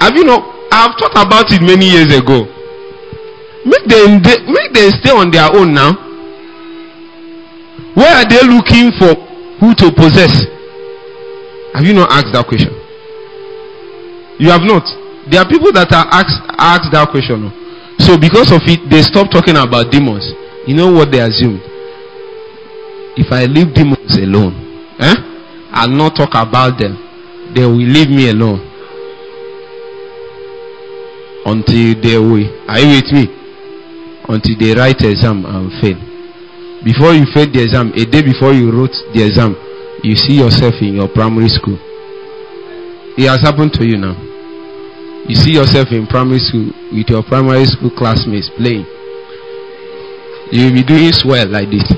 Have 0.00 0.16
you 0.16 0.24
not? 0.24 0.42
I've 0.72 0.98
thought 0.98 1.12
about 1.26 1.52
it 1.52 1.60
many 1.62 1.86
years 1.90 2.16
ago. 2.16 2.46
Make 3.64 3.84
them 3.86 4.22
make 4.52 4.72
them 4.72 4.90
stay 5.00 5.10
on 5.10 5.30
their 5.30 5.52
own 5.54 5.74
now. 5.74 6.05
Where 7.96 8.12
are 8.12 8.28
they 8.28 8.44
looking 8.44 8.92
for 9.00 9.16
who 9.56 9.72
to 9.80 9.88
possess? 9.96 10.44
Have 11.72 11.84
you 11.84 11.94
not 11.96 12.12
asked 12.12 12.32
that 12.36 12.44
question? 12.46 12.76
You 14.38 14.52
have 14.52 14.60
not. 14.68 14.84
There 15.32 15.40
are 15.40 15.48
people 15.48 15.72
that 15.72 15.88
are 15.96 16.04
asked 16.12 16.44
asked 16.60 16.92
that 16.92 17.08
question. 17.10 17.48
So 18.04 18.20
because 18.20 18.52
of 18.52 18.60
it, 18.68 18.84
they 18.92 19.00
stop 19.00 19.32
talking 19.32 19.56
about 19.56 19.90
demons. 19.90 20.28
You 20.68 20.76
know 20.76 20.92
what 20.92 21.10
they 21.10 21.20
assumed? 21.24 21.60
If 23.16 23.32
I 23.32 23.48
leave 23.48 23.72
demons 23.72 24.12
alone, 24.20 24.52
eh? 25.00 25.16
I'll 25.72 25.88
not 25.88 26.16
talk 26.16 26.36
about 26.36 26.78
them. 26.78 27.00
They 27.56 27.64
will 27.64 27.80
leave 27.80 28.10
me 28.12 28.28
alone 28.28 28.60
until 31.48 31.96
they 32.04 32.18
will. 32.20 32.44
Are 32.68 32.78
you 32.78 33.00
with 33.00 33.08
me? 33.12 33.24
Until 34.28 34.54
they 34.60 34.74
write 34.78 35.00
exam 35.00 35.46
and 35.46 35.72
fail. 35.80 35.96
Before 36.86 37.10
you 37.18 37.26
fail 37.34 37.50
the 37.50 37.66
exam, 37.66 37.90
a 37.98 38.06
day 38.06 38.22
before 38.22 38.54
you 38.54 38.70
wrote 38.70 38.94
the 39.10 39.26
exam, 39.26 39.58
you 40.06 40.14
see 40.14 40.38
yourself 40.38 40.78
in 40.78 40.94
your 40.94 41.10
primary 41.10 41.50
school. 41.50 41.74
It 43.18 43.26
has 43.26 43.42
happened 43.42 43.74
to 43.74 43.82
you 43.82 43.98
now. 43.98 44.14
You 45.26 45.34
see 45.34 45.58
yourself 45.58 45.90
in 45.90 46.06
primary 46.06 46.38
school 46.38 46.70
with 46.94 47.10
your 47.10 47.26
primary 47.26 47.66
school 47.66 47.90
classmates 47.90 48.54
playing. 48.54 48.86
You 50.54 50.70
will 50.70 50.78
be 50.78 50.86
doing 50.86 51.10
swell 51.10 51.50
like 51.50 51.74
this. 51.74 51.90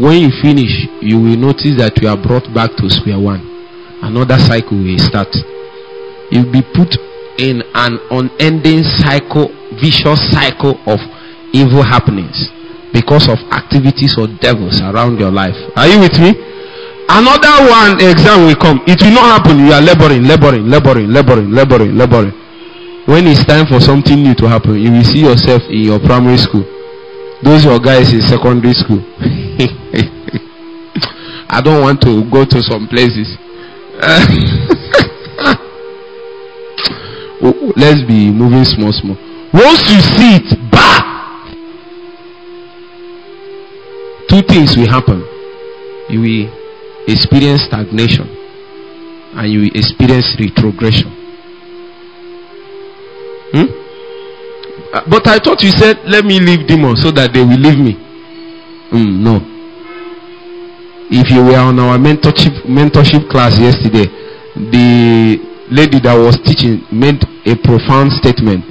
When 0.00 0.16
you 0.24 0.32
finish, 0.40 0.72
you 1.04 1.20
will 1.20 1.36
notice 1.36 1.76
that 1.76 2.00
you 2.00 2.08
are 2.08 2.16
brought 2.16 2.48
back 2.56 2.72
to 2.80 2.88
square 2.88 3.20
one. 3.20 3.44
Another 4.00 4.40
cycle 4.40 4.80
will 4.80 5.04
start. 5.04 5.28
You 6.32 6.48
will 6.48 6.54
be 6.56 6.64
put 6.64 6.96
in 7.36 7.60
an 7.76 8.00
unending 8.08 8.88
cycle, 9.04 9.52
vicious 9.76 10.32
cycle 10.32 10.80
of 10.88 10.96
evil 11.52 11.84
happenings 11.84 12.56
because 12.92 13.28
of 13.28 13.38
activities 13.52 14.16
or 14.18 14.26
devils 14.40 14.80
around 14.80 15.18
your 15.18 15.30
life. 15.30 15.54
Are 15.76 15.86
you 15.88 16.00
with 16.00 16.18
me? 16.18 16.34
Another 17.10 17.66
one 17.66 17.98
exam 17.98 18.46
will 18.46 18.54
come. 18.56 18.80
It 18.86 19.02
will 19.02 19.14
not 19.14 19.42
happen. 19.42 19.58
You 19.66 19.72
are 19.72 19.82
laboring, 19.82 20.22
laboring, 20.24 20.66
laboring, 20.70 21.08
laboring, 21.10 21.50
laboring, 21.50 21.96
laboring. 21.96 22.32
When 23.06 23.26
it's 23.26 23.44
time 23.44 23.66
for 23.66 23.80
something 23.80 24.22
new 24.22 24.34
to 24.36 24.46
happen, 24.48 24.78
you 24.78 24.92
will 24.92 25.04
see 25.04 25.20
yourself 25.26 25.62
in 25.68 25.90
your 25.90 25.98
primary 25.98 26.38
school. 26.38 26.62
Those 27.42 27.64
your 27.64 27.80
guys 27.80 28.12
in 28.12 28.20
secondary 28.20 28.74
school. 28.74 29.02
I 31.50 31.60
don't 31.60 31.82
want 31.82 32.00
to 32.02 32.22
go 32.30 32.44
to 32.44 32.62
some 32.62 32.86
places. 32.86 33.36
Oh, 37.42 37.72
let's 37.74 38.02
be 38.04 38.30
moving 38.30 38.64
small, 38.64 38.92
small. 38.92 39.16
Once 39.54 39.80
you 39.88 40.00
see 40.12 40.36
it, 40.36 40.70
bah! 40.70 41.09
Two 44.30 44.42
things 44.42 44.76
will 44.76 44.88
happen. 44.88 45.26
You 46.08 46.20
will 46.22 46.60
experience 47.08 47.62
stagnation 47.66 48.28
and 49.34 49.50
you 49.52 49.60
will 49.66 49.74
experience 49.74 50.36
retrogression. 50.38 51.10
Hmm? 53.52 53.66
Uh, 54.94 55.02
but 55.10 55.26
I 55.26 55.38
thought 55.38 55.62
you 55.62 55.70
said, 55.70 55.98
let 56.06 56.24
me 56.24 56.38
leave 56.40 56.66
demons 56.66 57.02
so 57.02 57.10
that 57.12 57.32
they 57.34 57.40
will 57.40 57.58
leave 57.58 57.78
me. 57.78 57.94
Mm, 58.90 59.18
no. 59.22 59.36
If 61.10 61.30
you 61.30 61.42
were 61.44 61.58
on 61.58 61.78
our 61.78 61.98
mentorship 61.98 62.62
mentorship 62.66 63.28
class 63.30 63.58
yesterday, 63.58 64.06
the 64.54 65.38
lady 65.70 65.98
that 66.00 66.14
was 66.14 66.38
teaching 66.46 66.86
made 66.90 67.18
a 67.46 67.54
profound 67.66 68.12
statement. 68.12 68.62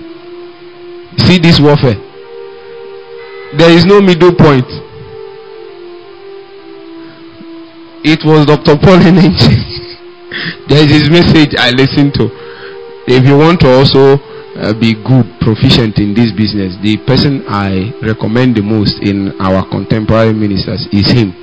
See 1.19 1.37
this 1.39 1.59
warfare. 1.59 1.99
There 3.59 3.71
is 3.71 3.83
no 3.85 3.99
middle 3.99 4.33
point. 4.35 4.67
It 8.03 8.23
was 8.23 8.47
Dr. 8.47 8.79
Paul 8.79 9.03
Enenche. 9.03 9.51
there 10.71 10.83
is 10.87 10.91
his 10.91 11.09
message 11.11 11.51
I 11.59 11.71
listened 11.75 12.13
to. 12.15 12.31
If 13.11 13.27
you 13.27 13.35
want 13.35 13.59
to 13.61 13.67
also 13.67 14.15
uh, 14.55 14.71
be 14.79 14.95
good, 14.95 15.27
proficient 15.43 15.99
in 15.99 16.15
this 16.15 16.31
business, 16.31 16.79
the 16.79 16.95
person 17.03 17.43
I 17.51 17.91
recommend 17.99 18.55
the 18.55 18.63
most 18.63 19.03
in 19.03 19.35
our 19.43 19.67
contemporary 19.67 20.31
ministers 20.31 20.87
is 20.95 21.11
him 21.11 21.35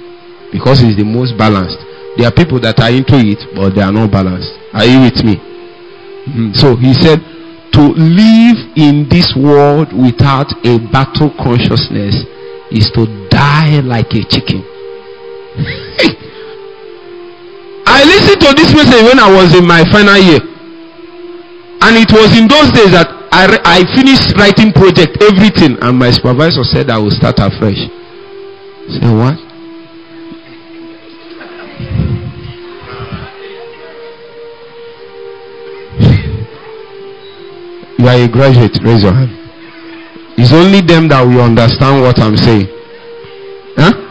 because 0.48 0.80
he's 0.80 0.96
the 0.96 1.04
most 1.04 1.36
balanced. 1.36 1.76
There 2.16 2.24
are 2.24 2.32
people 2.32 2.56
that 2.64 2.80
are 2.80 2.88
into 2.88 3.20
it, 3.20 3.44
but 3.52 3.76
they 3.76 3.84
are 3.84 3.92
not 3.92 4.08
balanced. 4.08 4.48
Are 4.72 4.88
you 4.88 5.04
with 5.04 5.20
me? 5.20 5.36
Mm-hmm. 5.36 6.56
So 6.56 6.72
he 6.76 6.96
said, 6.96 7.20
to 7.76 7.84
live 7.92 8.56
in 8.80 9.04
this 9.12 9.36
world 9.36 9.92
without 9.92 10.48
a 10.64 10.80
battle 10.88 11.28
consciousness 11.36 12.16
is 12.72 12.88
to 12.96 13.04
die 13.28 13.84
like 13.84 14.08
a 14.16 14.24
chicken. 14.24 14.64
Listened 18.06 18.40
to 18.40 18.54
this 18.54 18.70
message 18.72 19.02
when 19.02 19.18
I 19.18 19.26
was 19.34 19.50
in 19.54 19.66
my 19.66 19.82
final 19.90 20.16
year. 20.16 20.38
And 21.82 21.96
it 21.98 22.10
was 22.14 22.30
in 22.38 22.46
those 22.46 22.70
days 22.70 22.92
that 22.94 23.10
I, 23.32 23.58
I 23.66 23.78
finished 23.94 24.30
writing 24.38 24.72
project, 24.72 25.18
everything. 25.22 25.76
And 25.82 25.98
my 25.98 26.10
supervisor 26.10 26.62
said 26.62 26.88
I 26.88 26.98
will 26.98 27.10
start 27.10 27.36
afresh. 27.38 27.82
Say 28.88 29.10
what? 29.10 29.38
You 37.98 38.06
are 38.06 38.22
a 38.22 38.28
graduate. 38.28 38.78
Raise 38.84 39.02
your 39.02 39.12
hand. 39.12 39.34
It's 40.38 40.52
only 40.52 40.80
them 40.80 41.08
that 41.08 41.22
will 41.22 41.40
understand 41.40 42.02
what 42.02 42.20
I'm 42.20 42.36
saying. 42.36 42.68
Huh? 43.74 44.05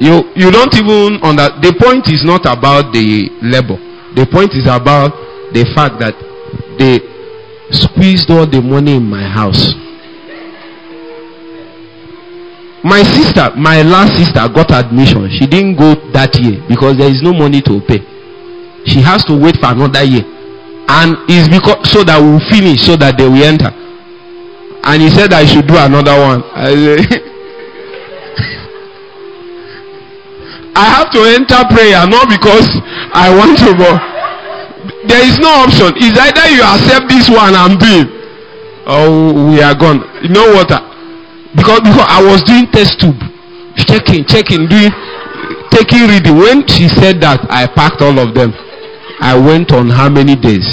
You 0.00 0.26
you 0.34 0.50
don't 0.50 0.74
even 0.74 1.22
under 1.22 1.48
the 1.62 1.74
point 1.78 2.08
is 2.08 2.24
not 2.24 2.46
about 2.46 2.92
the 2.92 3.30
labor. 3.42 3.78
The 4.14 4.26
point 4.30 4.54
is 4.54 4.66
about 4.66 5.12
the 5.54 5.64
fact 5.74 5.98
that 6.00 6.14
they 6.78 6.98
squeezed 7.70 8.30
all 8.30 8.46
the 8.46 8.60
money 8.60 8.96
in 8.96 9.04
my 9.04 9.22
house. 9.22 9.72
My 12.84 13.02
sister, 13.02 13.50
my 13.56 13.80
last 13.82 14.16
sister 14.18 14.44
got 14.52 14.70
admission. 14.70 15.30
She 15.30 15.46
didn't 15.46 15.76
go 15.76 15.94
that 16.12 16.36
year 16.36 16.60
because 16.68 16.98
there 16.98 17.08
is 17.08 17.22
no 17.22 17.32
money 17.32 17.62
to 17.62 17.80
pay. 17.88 18.04
She 18.84 19.00
has 19.00 19.24
to 19.24 19.32
wait 19.32 19.56
for 19.56 19.72
another 19.72 20.04
year 20.04 20.24
and 20.88 21.16
it's 21.28 21.48
because 21.48 21.80
so 21.90 22.04
that 22.04 22.20
we'll 22.20 22.40
finish 22.52 22.84
so 22.84 22.96
that 22.96 23.16
they 23.16 23.24
will 23.24 23.42
enter 23.42 23.72
and 24.84 25.00
he 25.02 25.08
said 25.08 25.32
i 25.32 25.44
should 25.46 25.66
do 25.66 25.76
another 25.76 26.12
one 26.20 26.42
i, 30.74 30.82
I 30.82 30.86
have 30.90 31.10
to 31.14 31.20
enter 31.22 31.60
prayer, 31.70 32.02
not 32.06 32.28
because 32.28 32.66
I 33.14 33.30
want 33.30 33.58
to 33.62 33.70
go. 33.78 33.90
There 35.06 35.22
is 35.24 35.38
no 35.38 35.48
option. 35.64 35.94
It's 35.96 36.18
either 36.18 36.44
you 36.50 36.62
accept 36.62 37.08
this 37.08 37.30
one 37.30 37.54
and 37.54 37.78
be, 37.78 38.04
or 38.86 39.50
we 39.50 39.62
are 39.62 39.74
gone. 39.74 40.02
You 40.22 40.30
know 40.34 40.52
what? 40.52 40.68
Because 41.54 41.80
because 41.80 42.06
I 42.10 42.20
was 42.24 42.42
doing 42.42 42.66
test 42.72 43.00
tube, 43.00 43.16
checking, 43.86 44.24
checking, 44.26 44.66
doing, 44.66 44.90
taking 45.70 46.08
reading. 46.10 46.36
When 46.36 46.66
she 46.66 46.88
said 46.88 47.20
that, 47.22 47.46
I 47.48 47.66
packed 47.66 48.02
all 48.02 48.18
of 48.18 48.34
them. 48.34 48.52
I 49.20 49.38
went 49.38 49.72
on 49.72 49.88
how 49.88 50.08
many 50.10 50.34
days? 50.36 50.66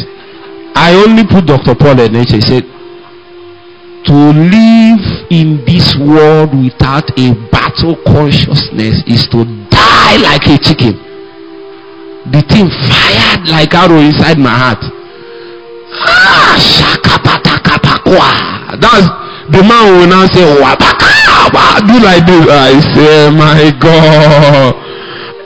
I 0.73 0.95
only 0.95 1.23
put 1.27 1.45
Dr. 1.45 1.75
Paul 1.75 1.99
and 1.99 2.15
He 2.15 2.41
said, 2.41 2.65
to 4.05 4.13
live 4.33 5.03
in 5.29 5.63
this 5.65 5.95
world 5.95 6.53
without 6.57 7.05
a 7.17 7.33
battle 7.51 7.95
consciousness 8.05 9.03
is 9.07 9.27
to 9.29 9.45
die 9.69 10.17
like 10.17 10.47
a 10.47 10.57
chicken. 10.57 10.97
The 12.31 12.41
thing 12.49 12.69
fired 12.69 13.47
like 13.49 13.73
arrow 13.73 13.99
inside 13.99 14.37
my 14.37 14.49
heart. 14.53 14.83
Ah, 15.93 16.57
That's 18.79 19.07
the 19.51 19.61
man 19.63 19.97
will 19.99 20.07
now 20.07 20.25
say, 20.27 20.45
"What? 20.61 20.79
Do 21.87 21.99
like 21.99 22.25
this. 22.25 22.47
I 22.49 22.79
say, 22.93 23.29
My 23.31 23.71
God. 23.79 24.75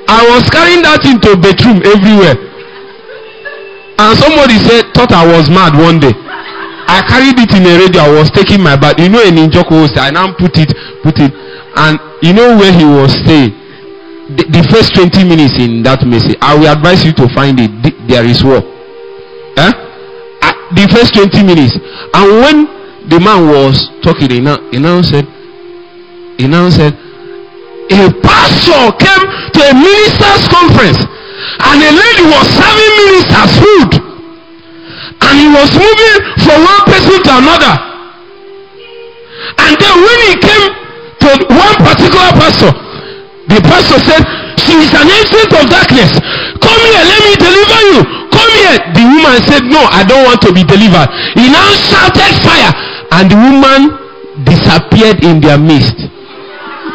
I 0.08 0.22
was 0.30 0.49
carrying 0.49 0.84
that 0.84 1.01
into 1.06 1.34
bedroom 1.38 1.82
everywhere. 1.82 2.38
And 3.97 4.14
somebody 4.20 4.60
said, 4.62 4.91
thought 4.93 5.12
I 5.12 5.26
was 5.26 5.49
mad 5.49 5.74
one 5.74 5.99
day. 5.99 6.12
I 6.88 7.02
carried 7.08 7.38
it 7.42 7.52
in 7.54 7.66
a 7.66 7.74
radio. 7.82 8.02
I 8.02 8.12
was 8.14 8.30
taking 8.32 8.62
my 8.62 8.76
bath. 8.76 9.00
You 9.00 9.10
know, 9.10 9.22
a 9.22 9.32
Ninjoko 9.32 9.90
I 9.98 10.12
now 10.12 10.34
put 10.34 10.58
it, 10.58 10.74
put 11.02 11.18
it, 11.20 11.34
and 11.34 12.00
you 12.22 12.34
know 12.34 12.58
where 12.58 12.72
he 12.72 12.86
was 12.86 13.14
staying. 13.26 13.54
The, 14.26 14.46
the 14.50 14.64
first 14.74 14.96
20 14.96 15.24
minutes 15.24 15.58
in 15.62 15.84
that 15.84 16.02
message, 16.06 16.38
I 16.42 16.58
will 16.58 16.68
advise 16.68 17.06
you 17.06 17.14
to 17.14 17.30
find 17.34 17.60
it. 17.60 17.70
There 18.10 18.26
is 18.26 18.44
war. 18.44 18.62
Eh? 19.58 19.86
the 20.74 20.86
first 20.90 21.14
20 21.14 21.44
minutes. 21.46 21.78
And 22.14 22.26
when 22.42 22.58
the 23.10 23.20
man 23.22 23.48
was 23.48 23.90
talking, 24.02 24.30
he 24.32 24.42
now, 24.42 24.58
he 24.72 24.80
now 24.80 25.02
said, 25.02 25.26
he 26.38 26.48
now 26.48 26.70
said, 26.70 26.94
a 27.86 28.10
pastor 28.26 28.90
came 28.98 29.24
to 29.54 29.60
a 29.62 29.74
minister's 29.78 30.46
conference 30.50 31.00
and 31.06 31.78
a 31.86 31.92
lady 31.94 32.26
was 32.34 32.46
serving 32.50 32.94
ministers 32.98 33.52
food 33.62 34.05
and 35.36 35.44
he 35.44 35.48
was 35.52 35.68
moving 35.76 36.18
from 36.48 36.64
one 36.64 36.84
person 36.88 37.20
to 37.20 37.32
another. 37.36 37.74
And 39.60 39.74
then 39.76 39.96
when 40.00 40.20
he 40.32 40.34
came 40.40 40.66
to 41.28 41.30
one 41.52 41.76
particular 41.84 42.32
pastor 42.40 42.72
the 43.52 43.60
pastor 43.68 44.00
said 44.00 44.24
she 44.58 44.80
is 44.80 44.92
an 44.96 45.06
agent 45.12 45.52
of 45.52 45.68
darkness. 45.68 46.16
Come 46.64 46.80
here 46.88 47.04
let 47.04 47.20
me 47.28 47.34
deliver 47.36 47.80
you. 47.92 48.00
Come 48.32 48.52
here. 48.64 48.78
The 48.96 49.04
woman 49.04 49.38
said 49.44 49.64
no 49.68 49.84
i 49.92 50.08
don't 50.08 50.24
want 50.24 50.40
to 50.48 50.52
be 50.56 50.64
delivered. 50.64 51.12
He 51.36 51.52
now 51.52 51.68
shouted 51.76 52.32
fire 52.40 52.72
and 53.12 53.28
the 53.30 53.36
woman 53.36 53.80
disappeared 54.48 55.20
in 55.24 55.42
their 55.44 55.60
midst. 55.60 56.00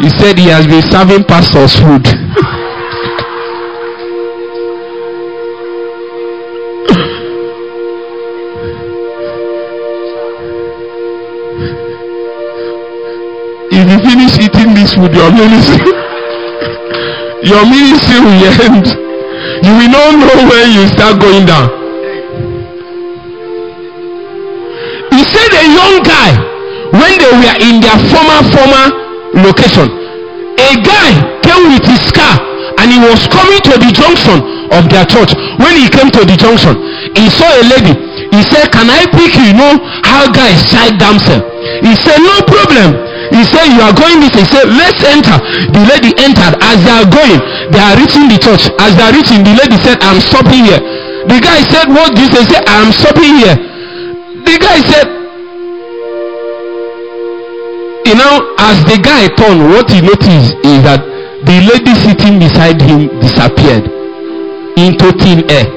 He 0.01 0.09
said 0.17 0.39
he 0.41 0.49
has 0.49 0.67
been 0.67 0.83
serving 0.89 1.25
pastors 1.25 1.77
food 1.77 2.09
you 13.91 13.99
finish 14.07 14.39
eating 14.39 14.71
this 14.71 14.95
food, 14.95 15.11
your 15.11 15.35
ministry, 15.35 15.83
your 17.51 17.67
ministry 17.67 18.19
will 18.23 18.39
end. 18.63 18.87
You 19.67 19.73
will 19.75 19.91
not 19.91 20.15
know 20.15 20.37
when 20.47 20.67
you 20.71 20.87
start 20.95 21.19
going 21.19 21.43
down. 21.43 21.67
He 25.11 25.27
said 25.27 25.51
a 25.59 25.67
young 25.75 26.07
guy, 26.07 26.31
when 26.95 27.19
they 27.19 27.33
were 27.35 27.59
in 27.67 27.83
their 27.83 27.99
former 28.15 28.41
former 28.55 28.87
location, 29.43 29.91
a 30.55 30.71
guy 30.87 31.11
came 31.43 31.75
with 31.75 31.83
his 31.83 32.15
car 32.15 32.39
and 32.79 32.95
he 32.95 32.99
was 33.03 33.27
coming 33.27 33.59
to 33.67 33.75
the 33.75 33.91
junction 33.91 34.39
of 34.71 34.87
their 34.87 35.03
church. 35.05 35.35
When 35.59 35.75
he 35.75 35.91
came 35.91 36.15
to 36.15 36.23
the 36.23 36.39
junction, 36.39 36.79
he 37.19 37.27
saw 37.27 37.51
a 37.59 37.65
lady. 37.67 37.99
He 38.31 38.47
said, 38.47 38.71
Can 38.71 38.87
I 38.87 39.11
pick 39.11 39.35
you? 39.35 39.51
You 39.51 39.55
know 39.59 39.75
how 40.07 40.31
guys 40.31 40.63
side 40.71 40.95
themselves. 40.95 41.43
He 41.83 41.99
said, 41.99 42.23
No 42.23 42.39
problem. 42.47 43.10
He 43.31 43.43
said, 43.47 43.71
You 43.71 43.81
are 43.83 43.95
going 43.95 44.21
this. 44.21 44.35
He 44.35 44.45
said, 44.47 44.67
Let's 44.69 45.01
enter. 45.07 45.39
The 45.71 45.83
lady 45.87 46.13
entered. 46.19 46.59
As 46.61 46.79
they 46.83 46.95
are 46.95 47.09
going, 47.09 47.39
they 47.71 47.83
are 47.83 47.97
reaching 47.97 48.27
the 48.27 48.39
church. 48.39 48.71
As 48.83 48.95
they 48.99 49.05
are 49.07 49.15
reaching, 49.15 49.47
the 49.47 49.55
lady 49.55 49.79
said, 49.81 50.03
I'm 50.03 50.19
stopping 50.21 50.67
here. 50.67 50.83
The 51.31 51.39
guy 51.39 51.63
said, 51.71 51.89
What? 51.89 52.19
He 52.19 52.27
said, 52.27 52.67
I'm 52.67 52.91
stopping 52.91 53.39
here. 53.39 53.57
The 54.45 54.57
guy 54.59 54.79
said, 54.83 55.07
You 58.11 58.19
know, 58.19 58.55
as 58.59 58.83
the 58.91 58.99
guy 58.99 59.29
turned, 59.39 59.71
what 59.71 59.87
he 59.91 60.03
noticed 60.03 60.59
is 60.67 60.83
that 60.83 60.99
the 61.47 61.57
lady 61.63 61.95
sitting 61.95 62.43
beside 62.43 62.83
him 62.83 63.07
disappeared 63.23 63.87
into 64.75 65.13
thin 65.23 65.47
air. 65.47 65.69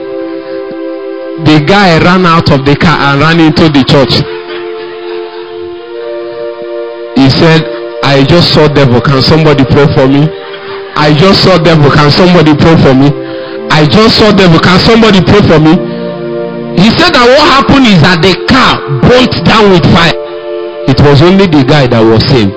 The 1.45 1.61
guy 1.61 1.99
ran 2.01 2.25
out 2.25 2.49
of 2.51 2.65
the 2.65 2.75
car 2.75 2.97
and 3.13 3.21
ran 3.21 3.39
into 3.39 3.69
the 3.69 3.83
church. 3.85 4.23
He 7.23 7.31
said, 7.31 7.63
I 8.03 8.27
just 8.27 8.51
saw 8.51 8.67
devil. 8.67 8.99
Can 8.99 9.23
somebody 9.23 9.63
pray 9.63 9.87
for 9.95 10.11
me? 10.11 10.27
I 10.99 11.15
just 11.15 11.47
saw 11.47 11.55
devil. 11.55 11.87
Can 11.87 12.11
somebody 12.11 12.51
pray 12.51 12.75
for 12.83 12.91
me? 12.91 13.07
I 13.71 13.87
just 13.87 14.19
saw 14.19 14.35
devil. 14.35 14.59
Can 14.59 14.75
somebody 14.83 15.23
pray 15.23 15.39
for 15.47 15.55
me? 15.55 15.71
He 16.75 16.91
said 16.91 17.15
that 17.15 17.23
what 17.23 17.47
happened 17.47 17.87
is 17.87 18.03
that 18.03 18.19
the 18.19 18.35
car 18.51 18.75
burnt 19.07 19.39
down 19.47 19.71
with 19.71 19.87
fire. 19.95 20.19
It 20.91 20.99
was 20.99 21.23
only 21.23 21.47
the 21.47 21.63
guy 21.63 21.87
that 21.87 22.03
was 22.03 22.27
saved. 22.27 22.51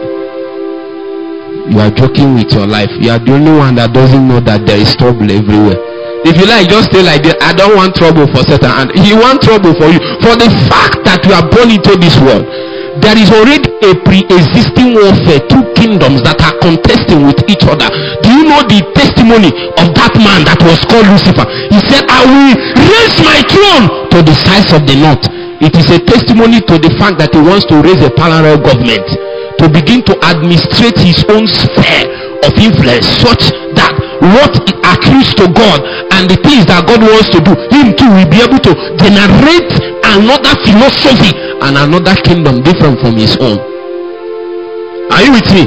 You 1.71 1.79
are 1.79 1.95
joking 1.95 2.35
with 2.35 2.51
your 2.51 2.67
life. 2.67 2.91
You 2.99 3.14
are 3.14 3.23
the 3.23 3.39
only 3.39 3.55
one 3.55 3.79
that 3.79 3.95
doesn't 3.95 4.27
know 4.27 4.43
that 4.51 4.67
there 4.67 4.83
is 4.83 4.99
trouble 4.99 5.31
everywhere. 5.31 5.79
If 6.27 6.35
you 6.43 6.51
like, 6.51 6.67
just 6.67 6.91
stay 6.91 7.07
like 7.07 7.23
that. 7.23 7.39
I 7.39 7.55
don't 7.55 7.79
want 7.79 7.95
trouble 7.95 8.27
for 8.35 8.43
Satan, 8.43 8.67
and 8.67 8.91
he 8.99 9.14
want 9.14 9.47
trouble 9.47 9.79
for 9.79 9.87
you. 9.87 10.03
For 10.27 10.35
the 10.35 10.51
fact 10.67 11.07
that 11.07 11.23
you 11.23 11.39
are 11.39 11.47
born 11.47 11.71
into 11.71 11.95
this 12.03 12.19
world, 12.19 12.51
there 13.03 13.16
is 13.18 13.28
already 13.32 13.68
a 13.84 13.92
pre-existing 14.05 14.97
warfare 14.97 15.40
two 15.49 15.64
kingdoms 15.76 16.22
that 16.24 16.38
are 16.40 16.57
contesting 16.61 17.26
with 17.26 17.38
each 17.49 17.64
other. 17.68 17.88
Do 18.22 18.28
you 18.32 18.44
know 18.49 18.62
the 18.64 18.80
testimony 18.97 19.51
of 19.80 19.92
that 19.97 20.14
man 20.16 20.44
that 20.49 20.61
was 20.64 20.80
called 20.88 21.09
lucifer? 21.09 21.47
He 21.72 21.78
said 21.88 22.05
i 22.09 22.20
will 22.24 22.55
raise 22.76 23.16
my 23.22 23.38
throne 23.49 23.84
to 24.12 24.18
the 24.22 24.34
size 24.34 24.70
of 24.72 24.84
the 24.86 24.97
north. 24.97 25.24
It 25.64 25.72
is 25.72 25.88
a 25.88 26.01
testimony 26.01 26.61
to 26.68 26.76
the 26.76 26.92
fact 27.01 27.16
that 27.18 27.32
he 27.32 27.40
wants 27.40 27.64
to 27.72 27.80
raise 27.80 28.01
a 28.05 28.12
parallel 28.12 28.61
government 28.61 29.09
to 29.57 29.64
begin 29.72 30.05
to 30.05 30.14
administrate 30.20 31.01
his 31.01 31.24
own 31.32 31.49
sphere 31.49 32.05
of 32.44 32.53
influence 32.61 33.09
such 33.24 33.49
that 33.72 33.95
what 34.35 34.55
accrues 34.83 35.31
to 35.39 35.47
God 35.53 35.83
and 36.14 36.27
the 36.27 36.39
things 36.43 36.66
that 36.66 36.87
God 36.87 37.03
wants 37.03 37.31
to 37.35 37.41
do, 37.43 37.53
him 37.70 37.95
too 37.95 38.09
will 38.11 38.31
be 38.31 38.43
able 38.43 38.59
to 38.62 38.72
generate 38.99 39.70
another 40.03 40.55
philosophy 40.66 41.33
and 41.62 41.79
another 41.79 42.14
kingdom 42.22 42.62
different 42.62 42.99
from 43.01 43.16
his 43.16 43.37
own. 43.39 43.59
Are 45.11 45.22
you 45.22 45.33
with 45.33 45.49
me? 45.55 45.64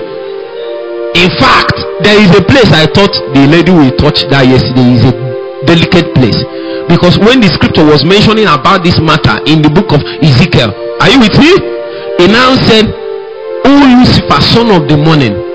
In 1.18 1.30
fact, 1.42 1.74
there 2.06 2.20
is 2.20 2.30
a 2.38 2.44
place 2.44 2.70
I 2.72 2.86
thought 2.86 3.12
the 3.34 3.48
lady 3.50 3.72
will 3.74 3.92
touch 3.98 4.30
that 4.30 4.46
yesterday 4.46 4.94
is 4.94 5.04
a 5.10 5.14
delicate 5.66 6.14
place. 6.14 6.38
Because 6.86 7.18
when 7.18 7.42
the 7.42 7.50
scripture 7.50 7.86
was 7.86 8.06
mentioning 8.06 8.46
about 8.46 8.84
this 8.86 9.02
matter 9.02 9.42
in 9.50 9.62
the 9.62 9.70
book 9.70 9.90
of 9.94 10.02
Ezekiel, 10.22 10.70
are 11.02 11.10
you 11.10 11.20
with 11.22 11.34
me? 11.38 11.50
It 12.22 12.30
now 12.30 12.54
said, 12.68 12.90
O 13.66 13.72
Lucifer, 13.72 14.42
son 14.42 14.70
of 14.70 14.86
the 14.90 14.98
morning, 14.98 15.49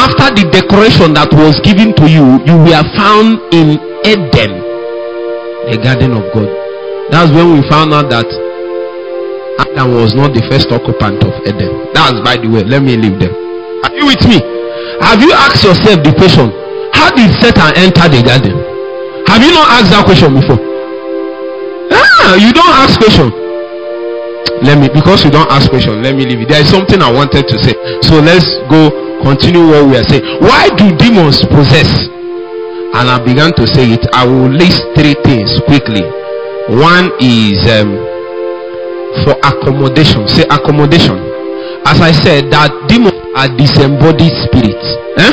after 0.00 0.32
the 0.32 0.44
decoration 0.48 1.12
that 1.12 1.28
was 1.36 1.60
given 1.60 1.92
to 2.00 2.06
you, 2.08 2.40
you 2.48 2.56
were 2.56 2.84
found 2.96 3.36
in 3.52 3.76
Eden, 4.00 4.52
the 5.68 5.76
garden 5.76 6.16
of 6.16 6.24
God. 6.32 6.48
That's 7.12 7.28
when 7.36 7.52
we 7.52 7.60
found 7.68 7.92
out 7.92 8.08
that 8.08 8.24
Adam 9.60 9.92
was 10.00 10.16
not 10.16 10.32
the 10.32 10.40
first 10.48 10.72
occupant 10.72 11.20
of 11.20 11.36
Eden. 11.44 11.92
That's 11.92 12.16
by 12.24 12.40
the 12.40 12.48
way. 12.48 12.64
Let 12.64 12.80
me 12.80 12.96
leave 12.96 13.20
them. 13.20 13.34
Are 13.84 13.92
you 13.92 14.08
with 14.08 14.24
me? 14.24 14.40
Have 15.04 15.20
you 15.20 15.32
asked 15.36 15.64
yourself 15.68 16.00
the 16.00 16.16
question? 16.16 16.48
How 16.96 17.12
did 17.12 17.28
Satan 17.44 17.76
enter 17.76 18.08
the 18.08 18.24
garden? 18.24 18.56
Have 19.28 19.44
you 19.44 19.52
not 19.52 19.68
asked 19.76 19.92
that 19.92 20.04
question 20.08 20.32
before? 20.32 20.60
Ah, 21.92 22.40
you 22.40 22.52
don't 22.56 22.72
ask 22.72 22.96
question. 22.96 23.28
Let 24.64 24.76
me 24.80 24.88
because 24.88 25.24
you 25.24 25.30
don't 25.32 25.48
ask 25.50 25.68
question. 25.68 26.00
Let 26.02 26.16
me 26.16 26.24
leave 26.24 26.40
it. 26.44 26.48
There 26.48 26.60
is 26.60 26.68
something 26.68 27.00
I 27.00 27.10
wanted 27.12 27.48
to 27.48 27.56
say. 27.60 27.72
So 28.04 28.20
let's 28.20 28.48
go 28.68 29.09
continue 29.22 29.64
what 29.66 29.86
we 29.88 29.96
are 29.96 30.06
saying. 30.08 30.24
Why 30.40 30.68
do 30.76 30.90
demons 30.96 31.44
possess? 31.46 32.08
And 32.96 33.06
I 33.06 33.22
began 33.22 33.54
to 33.54 33.64
say 33.70 33.94
it. 33.94 34.02
I 34.12 34.26
will 34.26 34.50
list 34.50 34.82
three 34.98 35.14
things 35.22 35.60
quickly. 35.70 36.02
One 36.74 37.10
is 37.22 37.62
um, 37.70 37.94
for 39.24 39.34
accommodation. 39.46 40.26
Say 40.28 40.42
accommodation. 40.50 41.16
As 41.86 42.00
I 42.02 42.12
said, 42.12 42.50
that 42.52 42.70
demons 42.90 43.16
are 43.38 43.48
disembodied 43.56 44.34
spirits. 44.46 44.86
Eh? 45.16 45.32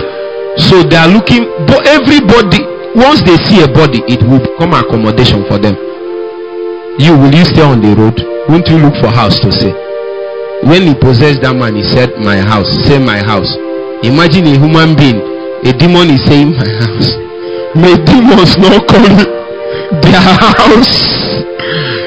So 0.70 0.82
they 0.86 0.98
are 0.98 1.10
looking, 1.10 1.46
but 1.70 1.86
everybody, 1.86 2.62
once 2.98 3.22
they 3.26 3.38
see 3.46 3.62
a 3.62 3.68
body, 3.70 4.02
it 4.10 4.22
will 4.26 4.42
become 4.42 4.74
accommodation 4.74 5.46
for 5.50 5.58
them. 5.58 5.76
You 6.98 7.14
will 7.18 7.34
you 7.34 7.46
stay 7.46 7.62
on 7.62 7.82
the 7.82 7.94
road? 7.94 8.18
Won't 8.50 8.70
you 8.70 8.78
look 8.82 8.96
for 9.02 9.10
house 9.10 9.38
to 9.42 9.52
stay? 9.52 9.74
When 10.66 10.82
he 10.90 10.94
possessed 10.98 11.42
that 11.46 11.54
man, 11.54 11.76
he 11.76 11.84
said, 11.86 12.18
My 12.18 12.38
house, 12.42 12.66
say 12.90 12.98
my 12.98 13.22
house. 13.22 13.50
Imagine 14.04 14.46
a 14.48 14.60
human 14.60 14.96
being, 14.96 15.18
a 15.66 15.74
demon 15.74 16.10
is 16.12 16.22
saying, 16.26 16.52
My 16.52 16.70
house. 16.82 17.12
May 17.76 17.96
demons 18.06 18.58
not 18.58 18.88
call 18.88 19.10
their 20.02 20.22
house. 20.22 20.94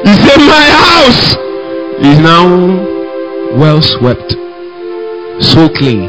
He 0.06 0.12
said, 0.22 0.38
My 0.38 0.66
house 0.70 1.34
is 2.00 2.18
now 2.20 2.46
well 3.58 3.82
swept, 3.82 4.32
so 5.42 5.68
clean. 5.68 6.08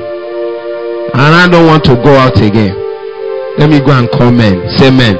And 1.13 1.35
I 1.35 1.47
don't 1.49 1.65
want 1.65 1.83
to 1.85 1.95
go 1.95 2.15
out 2.15 2.37
again. 2.37 2.75
Let 3.57 3.69
me 3.69 3.79
go 3.79 3.91
and 3.91 4.09
call 4.09 4.31
men. 4.31 4.61
Say 4.77 4.91
men. 4.91 5.17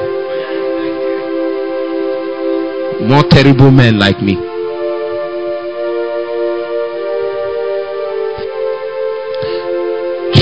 More 3.09 3.23
terrible 3.23 3.71
men 3.71 3.97
like 3.97 4.21
me. 4.21 4.50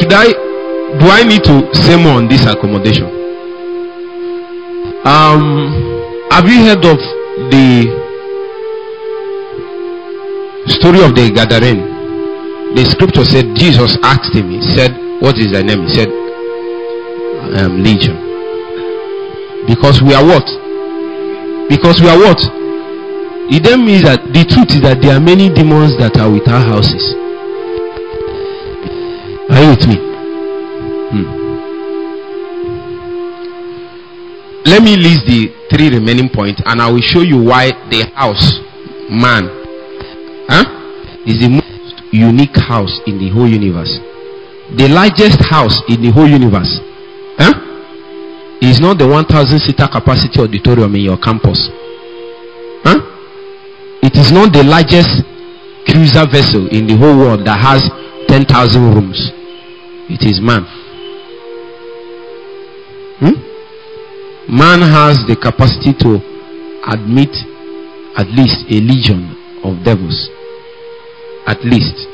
Should 0.09 0.17
I 0.17 0.33
do 0.97 1.05
I 1.05 1.21
need 1.21 1.43
to 1.43 1.69
say 1.85 1.93
more 2.01 2.17
on 2.17 2.27
this 2.27 2.41
accommodation? 2.41 3.05
Um 5.05 5.69
have 6.33 6.49
you 6.49 6.65
heard 6.65 6.81
of 6.81 6.97
the 7.53 7.85
story 10.65 11.05
of 11.05 11.13
the 11.13 11.29
Gadarene? 11.29 12.73
The 12.73 12.85
scripture 12.89 13.23
said 13.23 13.53
Jesus 13.55 13.97
asked 14.01 14.33
him, 14.33 14.49
he 14.49 14.61
said, 14.73 14.97
what 15.21 15.37
is 15.37 15.51
thy 15.53 15.61
name? 15.61 15.83
He 15.85 15.89
said, 15.93 16.09
um, 17.61 17.83
Legion. 17.83 18.17
Because 19.69 20.01
we 20.01 20.15
are 20.17 20.25
what? 20.25 20.45
Because 21.69 22.01
we 22.01 22.09
are 22.09 22.17
what? 22.17 22.41
It 23.53 23.61
then 23.61 23.85
means 23.85 24.03
that 24.09 24.25
the 24.33 24.41
truth 24.41 24.73
is 24.73 24.81
that 24.81 25.01
there 25.05 25.13
are 25.13 25.21
many 25.21 25.53
demons 25.53 25.93
that 26.01 26.17
are 26.17 26.31
with 26.33 26.47
our 26.49 26.65
houses. 26.65 27.28
Are 29.49 29.61
you 29.63 29.69
with 29.69 29.87
me? 29.87 29.97
Hmm. 31.11 31.25
Let 34.65 34.83
me 34.83 34.95
list 34.97 35.25
the 35.25 35.49
three 35.69 35.89
remaining 35.89 36.29
points 36.29 36.61
and 36.65 36.81
I 36.81 36.91
will 36.91 37.01
show 37.01 37.21
you 37.21 37.41
why 37.41 37.71
the 37.89 38.05
house, 38.15 38.59
man, 39.09 39.49
huh, 40.47 40.65
is 41.25 41.39
the 41.39 41.49
most 41.49 42.13
unique 42.13 42.55
house 42.57 42.99
in 43.05 43.17
the 43.17 43.29
whole 43.29 43.47
universe 43.47 43.99
the 44.77 44.87
largest 44.87 45.41
house 45.49 45.81
in 45.89 46.01
the 46.01 46.11
whole 46.11 46.27
universe 46.27 46.77
huh? 47.37 47.53
is 48.61 48.79
not 48.79 48.97
the 48.99 49.07
1000 49.07 49.59
seater 49.59 49.87
capacity 49.87 50.39
auditorium 50.39 50.93
in 50.93 51.01
your 51.01 51.17
campus 51.17 51.69
huh? 52.85 52.97
it 54.03 54.13
is 54.15 54.31
not 54.31 54.53
the 54.53 54.61
largest 54.63 55.25
cruiser 55.89 56.25
vessel 56.29 56.67
in 56.69 56.85
the 56.85 56.95
whole 56.97 57.17
world 57.17 57.45
that 57.45 57.57
has 57.57 57.81
10,000 58.27 58.45
rooms 58.93 59.31
it 60.09 60.25
is 60.25 60.41
man 60.41 60.63
hmm? 63.19 63.37
man 64.49 64.81
has 64.81 65.21
the 65.27 65.35
capacity 65.35 65.93
to 65.93 66.17
admit 66.91 67.31
at 68.17 68.27
least 68.33 68.65
a 68.69 68.79
legion 68.81 69.35
of 69.63 69.83
devils 69.83 70.29
at 71.47 71.63
least 71.63 72.07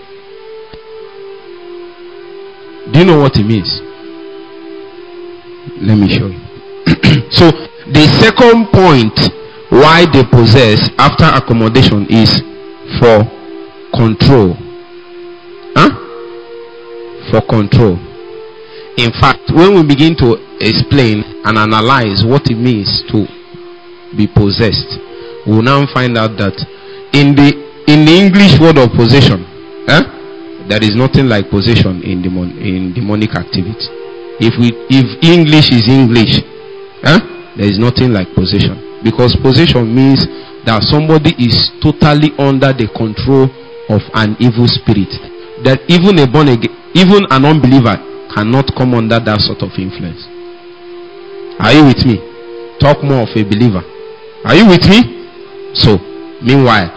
do 2.92 3.00
you 3.00 3.06
know 3.06 3.20
what 3.20 3.36
it 3.36 3.44
means? 3.44 3.82
Let 5.82 5.98
me 5.98 6.08
show 6.08 6.28
you. 6.28 6.38
so, 7.34 7.50
the 7.90 8.06
second 8.22 8.68
point 8.70 9.18
why 9.74 10.06
they 10.14 10.22
possess 10.30 10.90
after 11.00 11.26
accommodation 11.26 12.06
is 12.10 12.30
for 13.02 13.26
control. 13.98 14.54
Huh? 15.74 16.05
For 17.32 17.42
control. 17.42 17.98
In 18.98 19.12
fact, 19.20 19.52
when 19.52 19.76
we 19.76 19.84
begin 19.84 20.16
to 20.24 20.38
explain 20.62 21.20
and 21.44 21.58
analyze 21.58 22.24
what 22.24 22.48
it 22.48 22.56
means 22.56 23.04
to 23.12 23.28
be 24.16 24.24
possessed, 24.28 24.88
we'll 25.46 25.62
now 25.66 25.84
find 25.92 26.18
out 26.18 26.38
that 26.40 26.56
in 27.12 27.36
the 27.36 27.52
in 27.92 28.06
the 28.06 28.16
English 28.16 28.56
word 28.62 28.78
of 28.80 28.90
possession, 28.96 29.44
eh, 29.92 30.04
there 30.70 30.80
is 30.82 30.96
nothing 30.96 31.28
like 31.28 31.50
possession 31.50 32.02
in 32.04 32.22
demon 32.22 32.56
in 32.58 32.94
demonic 32.94 33.36
activity. 33.36 33.84
If 34.40 34.56
we 34.56 34.72
if 34.88 35.06
English 35.22 35.76
is 35.76 35.90
English, 35.92 36.40
eh, 37.04 37.20
there 37.58 37.68
is 37.68 37.78
nothing 37.80 38.14
like 38.14 38.32
possession 38.34 39.02
because 39.04 39.36
possession 39.44 39.92
means 39.92 40.24
that 40.64 40.82
somebody 40.88 41.36
is 41.38 41.70
totally 41.84 42.32
under 42.40 42.72
the 42.72 42.88
control 42.96 43.52
of 43.92 44.02
an 44.16 44.36
evil 44.40 44.68
spirit. 44.72 45.12
That 45.66 45.82
even 45.90 46.22
a 46.22 46.30
born 46.30 46.54
again, 46.54 46.70
even 46.94 47.26
an 47.34 47.42
unbeliever 47.42 47.98
cannot 48.30 48.70
come 48.78 48.94
under 48.94 49.18
that 49.18 49.42
sort 49.42 49.66
of 49.66 49.74
influence. 49.82 50.22
Are 51.58 51.74
you 51.74 51.90
with 51.90 52.06
me? 52.06 52.22
Talk 52.78 53.02
more 53.02 53.26
of 53.26 53.34
a 53.34 53.42
believer. 53.42 53.82
Are 54.46 54.54
you 54.54 54.70
with 54.70 54.86
me? 54.86 55.02
So, 55.74 55.98
meanwhile, 56.46 56.94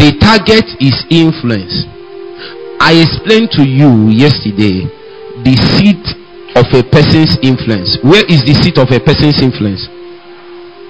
the 0.00 0.16
target 0.16 0.64
is 0.80 0.96
influence. 1.12 1.84
I 2.80 3.04
explained 3.04 3.52
to 3.60 3.68
you 3.68 4.08
yesterday 4.08 4.88
the 5.44 5.54
seat 5.76 6.00
of 6.56 6.72
a 6.72 6.80
person's 6.80 7.36
influence. 7.44 8.00
Where 8.00 8.24
is 8.32 8.40
the 8.48 8.56
seat 8.56 8.80
of 8.80 8.88
a 8.88 8.96
person's 8.96 9.44
influence? 9.44 9.84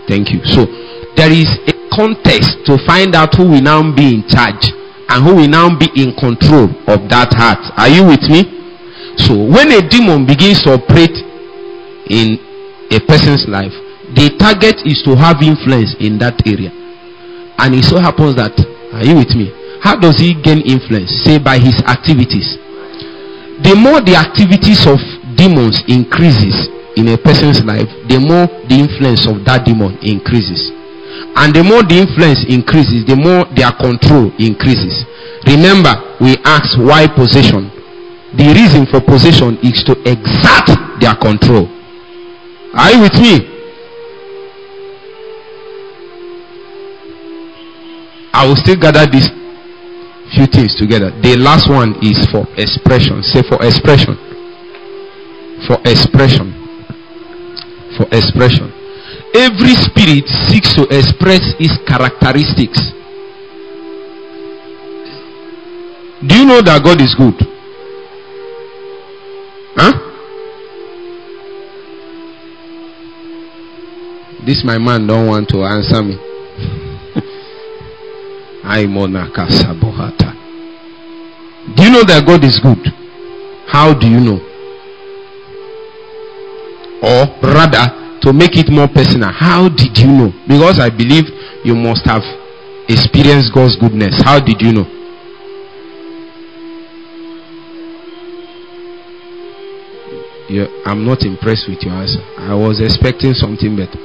Thank 0.06 0.30
you. 0.30 0.46
So 0.46 0.70
there 1.18 1.34
is 1.34 1.50
a 1.66 1.74
contest 1.90 2.62
to 2.70 2.78
find 2.86 3.18
out 3.18 3.34
who 3.34 3.50
will 3.50 3.66
now 3.66 3.82
be 3.82 4.14
in 4.14 4.22
charge 4.30 4.70
and 5.10 5.26
who 5.26 5.34
will 5.34 5.50
now 5.50 5.66
be 5.74 5.90
in 5.98 6.14
control 6.14 6.70
of 6.86 7.10
that 7.10 7.34
heart. 7.34 7.58
Are 7.74 7.90
you 7.90 8.06
with 8.06 8.22
me? 8.30 8.46
So 9.18 9.34
when 9.34 9.74
a 9.74 9.82
demon 9.82 10.22
begins 10.24 10.62
to 10.64 10.78
operate 10.78 11.18
in 12.06 12.38
a 12.94 12.98
person's 13.04 13.50
life, 13.50 13.74
the 14.14 14.30
target 14.38 14.86
is 14.86 15.02
to 15.06 15.18
have 15.18 15.42
influence 15.42 15.98
in 15.98 16.18
that 16.22 16.38
area. 16.46 16.70
And 17.58 17.74
it 17.74 17.84
so 17.84 17.98
happens 17.98 18.38
that, 18.38 18.54
are 18.94 19.04
you 19.04 19.18
with 19.18 19.34
me? 19.34 19.50
How 19.82 19.98
does 19.98 20.18
he 20.18 20.34
gain 20.38 20.62
influence? 20.62 21.10
Say 21.26 21.42
by 21.42 21.58
his 21.58 21.76
activities. 21.90 22.58
The 23.66 23.74
more 23.76 24.00
the 24.00 24.16
activities 24.16 24.86
of 24.86 24.98
demons 25.36 25.82
increases 25.90 26.70
in 26.96 27.12
a 27.12 27.18
person's 27.18 27.60
life, 27.66 27.90
the 28.08 28.18
more 28.18 28.48
the 28.70 28.78
influence 28.78 29.26
of 29.26 29.44
that 29.44 29.66
demon 29.66 29.98
increases. 30.02 30.70
And 31.36 31.54
the 31.54 31.62
more 31.62 31.82
the 31.82 31.96
influence 31.96 32.44
increases, 32.48 33.06
the 33.06 33.16
more 33.16 33.46
their 33.54 33.72
control 33.72 34.32
increases. 34.38 35.04
Remember, 35.46 35.94
we 36.20 36.36
asked 36.44 36.76
why 36.78 37.06
possession. 37.06 37.70
The 38.36 38.50
reason 38.54 38.86
for 38.86 39.00
possession 39.00 39.58
is 39.62 39.82
to 39.88 39.96
exert 40.06 40.68
their 41.00 41.14
control. 41.16 41.66
Are 42.74 42.90
you 42.92 43.00
with 43.02 43.14
me? 43.18 43.50
I 48.32 48.46
will 48.46 48.56
still 48.56 48.76
gather 48.76 49.06
these 49.10 49.28
few 50.34 50.46
things 50.46 50.76
together. 50.76 51.10
The 51.22 51.36
last 51.36 51.68
one 51.68 51.96
is 52.02 52.20
for 52.30 52.46
expression. 52.56 53.22
Say 53.22 53.42
for 53.42 53.58
expression. 53.64 54.14
For 55.66 55.78
expression. 55.84 56.54
For 57.98 58.06
expression. 58.14 58.79
Every 59.32 59.74
spirit 59.78 60.26
seeks 60.48 60.74
to 60.74 60.82
express 60.90 61.54
its 61.60 61.78
characteristics. 61.86 62.92
Do 66.26 66.36
you 66.36 66.44
know 66.44 66.60
that 66.62 66.82
God 66.82 67.00
is 67.00 67.14
good? 67.14 67.34
Huh? 69.76 69.92
This 74.44 74.64
my 74.64 74.78
man 74.78 75.06
don't 75.06 75.28
want 75.28 75.48
to 75.50 75.62
answer 75.64 76.02
me. 76.02 76.16
Aimonaka 78.64 79.46
Sabohata. 79.48 80.34
Do 81.76 81.84
you 81.84 81.90
know 81.90 82.02
that 82.04 82.24
God 82.26 82.44
is 82.44 82.58
good? 82.58 82.92
How 83.68 83.94
do 83.94 84.08
you 84.08 84.18
know? 84.18 84.40
Or 87.02 87.26
rather, 87.42 87.99
to 88.22 88.32
make 88.32 88.56
it 88.56 88.70
more 88.70 88.88
personal, 88.88 89.32
how 89.32 89.68
did 89.68 89.96
you 89.96 90.08
know? 90.08 90.32
Because 90.46 90.78
I 90.78 90.90
believe 90.90 91.24
you 91.64 91.74
must 91.74 92.04
have 92.04 92.22
experienced 92.88 93.52
God's 93.54 93.76
goodness. 93.76 94.20
How 94.22 94.40
did 94.40 94.60
you 94.60 94.72
know? 94.72 94.86
I'm 100.84 101.06
not 101.06 101.22
impressed 101.22 101.68
with 101.68 101.80
your 101.82 101.94
answer. 101.94 102.18
I 102.36 102.54
was 102.54 102.80
expecting 102.80 103.34
something 103.34 103.76
better. 103.76 103.98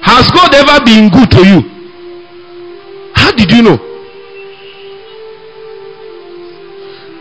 Has 0.00 0.30
God 0.30 0.54
ever 0.54 0.84
been 0.84 1.10
good 1.10 1.28
to 1.32 1.42
you? 1.42 1.60
How 3.14 3.32
did 3.32 3.50
you 3.50 3.62
know? 3.62 3.78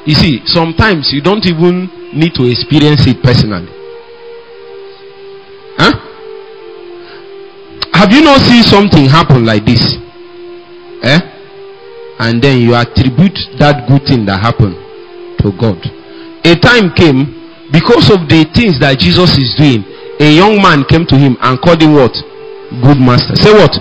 You 0.05 0.13
see, 0.13 0.41
sometimes 0.45 1.09
you 1.11 1.21
don't 1.21 1.45
even 1.45 1.89
need 2.13 2.34
to 2.36 2.45
experience 2.45 3.07
it 3.07 3.23
personally. 3.23 3.80
Have 8.02 8.10
you 8.18 8.26
not 8.26 8.41
seen 8.41 8.66
something 8.66 9.06
happen 9.06 9.45
like 9.45 9.62
this? 9.62 9.93
Eh? 11.06 11.22
And 12.18 12.41
then 12.41 12.58
you 12.58 12.74
attribute 12.74 13.38
that 13.62 13.86
good 13.86 14.10
thing 14.10 14.26
that 14.26 14.41
happened 14.41 14.74
to 15.38 15.54
God. 15.54 15.78
A 16.41 16.58
time 16.58 16.89
came 16.97 17.30
because 17.70 18.10
of 18.10 18.26
the 18.26 18.49
things 18.58 18.82
that 18.82 18.97
Jesus 18.97 19.38
is 19.38 19.54
doing. 19.54 19.86
A 20.18 20.34
young 20.34 20.58
man 20.58 20.82
came 20.89 21.06
to 21.14 21.16
him 21.18 21.38
and 21.45 21.62
called 21.62 21.78
him 21.78 21.93
what? 21.93 22.18
Good 22.82 22.97
master. 22.97 23.38
Say 23.38 23.54
what? 23.54 23.78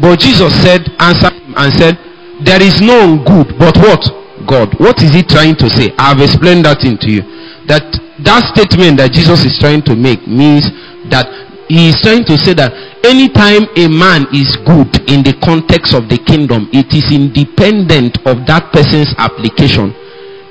But 0.00 0.16
Jesus 0.16 0.56
said, 0.64 0.88
answered 0.96 1.36
him 1.36 1.52
and 1.60 1.68
said, 1.76 2.00
There 2.40 2.64
is 2.64 2.80
no 2.80 3.20
good, 3.20 3.52
but 3.60 3.76
what? 3.84 4.00
God. 4.48 4.72
What 4.80 4.96
is 5.04 5.12
he 5.12 5.20
trying 5.20 5.60
to 5.60 5.68
say? 5.68 5.92
I 6.00 6.16
have 6.16 6.24
explained 6.24 6.64
that 6.64 6.80
thing 6.80 6.96
to 7.04 7.08
you. 7.12 7.20
That 7.68 7.84
that 8.24 8.48
statement 8.56 8.96
that 8.96 9.12
Jesus 9.12 9.44
is 9.44 9.60
trying 9.60 9.84
to 9.84 9.92
make 9.92 10.24
means 10.24 10.64
that 11.12 11.49
he 11.70 11.94
is 11.94 12.02
trying 12.02 12.26
to 12.26 12.34
say 12.34 12.50
that 12.58 12.74
anytime 13.06 13.70
a 13.78 13.86
man 13.86 14.26
is 14.34 14.50
good 14.66 14.90
in 15.06 15.22
the 15.22 15.38
context 15.38 15.94
of 15.94 16.10
the 16.10 16.18
kingdom, 16.18 16.66
it 16.74 16.90
is 16.90 17.06
independent 17.14 18.18
of 18.26 18.42
that 18.50 18.74
person's 18.74 19.14
application. 19.22 19.94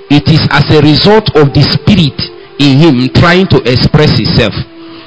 It 0.07 0.32
is 0.32 0.39
as 0.47 0.63
a 0.72 0.80
result 0.80 1.28
of 1.36 1.51
the 1.51 1.59
spirit 1.67 2.15
in 2.63 2.80
him 2.80 2.95
trying 3.11 3.51
to 3.51 3.59
express 3.67 4.15
himself. 4.15 4.55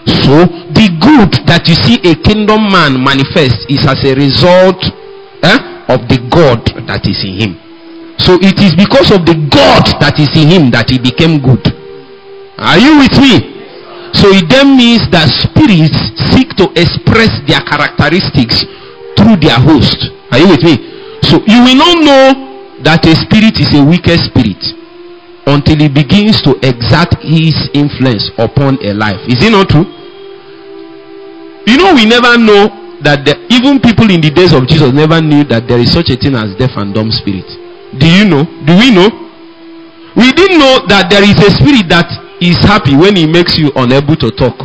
So, 0.04 0.44
the 0.76 0.92
good 1.00 1.32
that 1.48 1.64
you 1.64 1.78
see 1.80 1.96
a 2.04 2.12
kingdom 2.20 2.68
man 2.68 3.00
manifest 3.00 3.64
is 3.72 3.80
as 3.88 4.04
a 4.04 4.12
result 4.12 4.84
eh, 5.48 5.58
of 5.88 6.04
the 6.12 6.20
God 6.28 6.60
that 6.92 7.08
is 7.08 7.24
in 7.24 7.34
him. 7.40 7.52
So, 8.20 8.36
it 8.36 8.60
is 8.60 8.76
because 8.76 9.08
of 9.16 9.24
the 9.24 9.38
God 9.48 9.88
that 10.04 10.20
is 10.20 10.28
in 10.36 10.52
him 10.52 10.64
that 10.76 10.92
he 10.92 11.00
became 11.00 11.40
good. 11.40 11.64
Are 12.60 12.76
you 12.76 13.00
with 13.00 13.16
me? 13.16 13.51
So 14.12 14.28
it 14.30 14.48
then 14.48 14.76
means 14.76 15.08
that 15.10 15.28
spirits 15.32 15.96
seek 16.32 16.52
to 16.60 16.68
express 16.76 17.32
their 17.48 17.64
characteristics 17.64 18.64
through 19.16 19.40
their 19.40 19.56
host. 19.58 20.12
Are 20.30 20.38
you 20.38 20.48
with 20.52 20.62
me? 20.62 20.76
So 21.24 21.40
you 21.48 21.58
will 21.64 21.78
not 21.80 21.96
know 22.04 22.24
that 22.84 23.06
a 23.08 23.14
spirit 23.16 23.56
is 23.62 23.72
a 23.72 23.82
wicked 23.82 24.20
spirit 24.20 24.60
until 25.46 25.78
he 25.80 25.88
begins 25.88 26.42
to 26.42 26.54
exert 26.62 27.14
his 27.22 27.56
influence 27.74 28.30
upon 28.38 28.78
a 28.84 28.92
life. 28.94 29.18
Is 29.26 29.42
it 29.42 29.50
not 29.50 29.70
true? 29.70 29.86
You 31.66 31.78
know, 31.78 31.94
we 31.94 32.06
never 32.06 32.36
know 32.38 32.68
that 33.02 33.26
the, 33.26 33.34
even 33.50 33.82
people 33.82 34.10
in 34.10 34.22
the 34.22 34.30
days 34.30 34.54
of 34.54 34.66
Jesus 34.66 34.94
never 34.94 35.18
knew 35.20 35.42
that 35.50 35.66
there 35.66 35.78
is 35.78 35.90
such 35.90 36.10
a 36.10 36.16
thing 36.18 36.34
as 36.34 36.54
deaf 36.58 36.74
and 36.78 36.94
dumb 36.94 37.10
spirit. 37.10 37.46
Do 37.98 38.06
you 38.06 38.24
know? 38.26 38.46
Do 38.66 38.74
we 38.78 38.94
know? 38.94 39.10
We 40.14 40.30
didn't 40.32 40.58
know 40.58 40.86
that 40.86 41.10
there 41.10 41.22
is 41.24 41.38
a 41.40 41.50
spirit 41.50 41.88
that 41.90 42.06
is 42.50 42.58
happy 42.58 42.96
when 42.96 43.16
he 43.16 43.26
makes 43.26 43.58
you 43.58 43.70
unable 43.76 44.16
to 44.16 44.30
talk. 44.30 44.58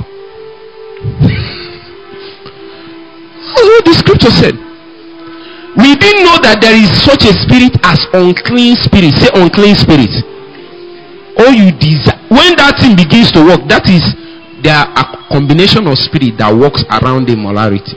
What 3.57 3.85
the 3.85 3.93
scripture 3.93 4.33
said. 4.33 4.57
We 5.77 5.93
didn't 5.93 6.25
know 6.25 6.41
that 6.41 6.57
there 6.61 6.73
is 6.73 6.89
such 7.05 7.21
a 7.29 7.33
spirit 7.45 7.77
as 7.85 8.01
unclean 8.09 8.73
spirit. 8.81 9.13
Say 9.21 9.29
unclean 9.37 9.77
spirit. 9.77 10.09
Oh, 11.37 11.53
you 11.53 11.69
desire 11.77 12.17
when 12.33 12.57
that 12.57 12.81
thing 12.81 12.97
begins 12.97 13.31
to 13.37 13.45
work, 13.45 13.61
that 13.69 13.85
is 13.85 14.01
there 14.65 14.73
are 14.73 14.89
a 14.97 15.05
combination 15.29 15.85
of 15.85 15.95
spirit 16.01 16.35
that 16.41 16.49
works 16.49 16.81
around 16.89 17.29
immorality. 17.29 17.93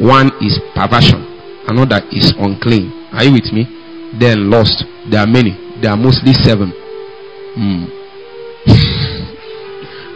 One 0.00 0.32
is 0.40 0.56
perversion, 0.72 1.20
another 1.68 2.00
is 2.10 2.32
unclean. 2.40 2.88
Are 3.12 3.22
you 3.28 3.36
with 3.36 3.52
me? 3.52 3.68
Then 4.16 4.48
lost. 4.48 4.82
There 5.12 5.20
are 5.20 5.28
many. 5.28 5.52
There 5.84 5.92
are 5.92 6.00
mostly 6.00 6.32
seven. 6.32 6.72
Hmm. 7.54 8.01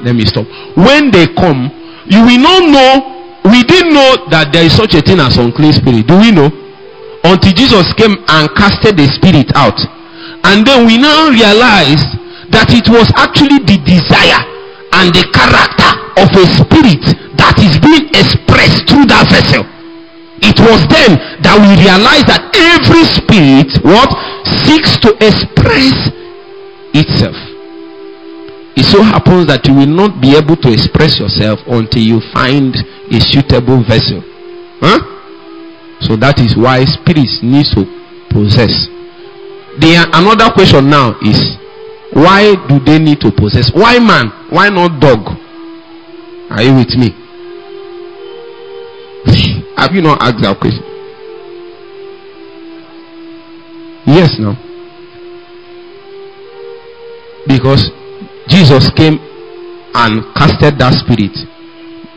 Let 0.06 0.14
me 0.14 0.22
stop. 0.22 0.46
When 0.78 1.10
they 1.10 1.26
come, 1.34 1.66
you 2.06 2.22
will 2.22 2.38
not 2.38 2.62
know. 2.70 2.90
We 3.50 3.66
didn't 3.66 3.90
know 3.90 4.30
that 4.30 4.54
there 4.54 4.62
is 4.62 4.78
such 4.78 4.94
a 4.94 5.02
thing 5.02 5.18
as 5.18 5.34
unclean 5.34 5.74
spirit. 5.74 6.06
Do 6.06 6.14
we 6.22 6.30
know? 6.30 6.46
Until 7.26 7.50
Jesus 7.50 7.90
came 7.98 8.14
and 8.14 8.46
casted 8.54 8.94
the 8.94 9.10
spirit 9.10 9.50
out. 9.58 9.74
And 10.46 10.62
then 10.62 10.86
we 10.86 10.94
now 10.94 11.26
realize 11.26 12.06
that 12.54 12.70
it 12.70 12.86
was 12.86 13.10
actually 13.18 13.66
the 13.66 13.82
desire 13.82 14.46
and 14.94 15.10
the 15.10 15.26
character 15.34 15.90
of 16.22 16.30
a 16.30 16.46
spirit 16.54 17.02
that 17.34 17.58
is 17.58 17.74
being 17.82 18.06
expressed 18.14 18.86
through 18.86 19.10
that 19.10 19.26
vessel. 19.26 19.66
It 20.38 20.54
was 20.62 20.86
then 20.86 21.18
that 21.42 21.58
we 21.58 21.82
realized 21.82 22.30
that 22.30 22.46
every 22.54 23.02
spirit 23.10 23.74
what 23.82 24.14
seeks 24.62 24.94
to 25.02 25.18
express 25.18 26.14
itself. 26.94 27.45
It 28.76 28.84
so 28.84 29.00
happens 29.02 29.46
that 29.48 29.64
you 29.64 29.72
will 29.74 29.88
not 29.88 30.20
be 30.20 30.36
able 30.36 30.56
to 30.60 30.68
express 30.68 31.18
yourself 31.18 31.60
until 31.66 32.02
you 32.02 32.20
find 32.36 32.76
a 33.08 33.18
suitable 33.24 33.80
vessel. 33.80 34.20
Huh? 34.84 35.00
So 36.04 36.16
that 36.20 36.36
is 36.44 36.52
why 36.60 36.84
spirits 36.84 37.40
need 37.40 37.64
to 37.72 37.88
possess. 38.28 38.92
The 39.80 40.04
another 40.12 40.52
question 40.52 40.90
now 40.92 41.16
is 41.24 41.56
why 42.12 42.52
do 42.68 42.76
they 42.84 42.98
need 42.98 43.20
to 43.24 43.32
possess? 43.32 43.72
Why 43.72 43.98
man? 43.98 44.28
Why 44.52 44.68
not 44.68 45.00
dog? 45.00 45.24
Are 46.52 46.62
you 46.62 46.76
with 46.76 46.92
me? 47.00 47.16
Have 49.80 49.92
you 49.96 50.02
not 50.02 50.20
asked 50.20 50.42
that 50.44 50.60
question? 50.60 50.84
Yes, 54.06 54.36
no. 54.38 54.54
Because 57.48 57.90
Jesus 58.48 58.90
came 58.94 59.18
and 59.94 60.22
casted 60.34 60.78
that 60.78 60.94
spirit. 61.02 61.34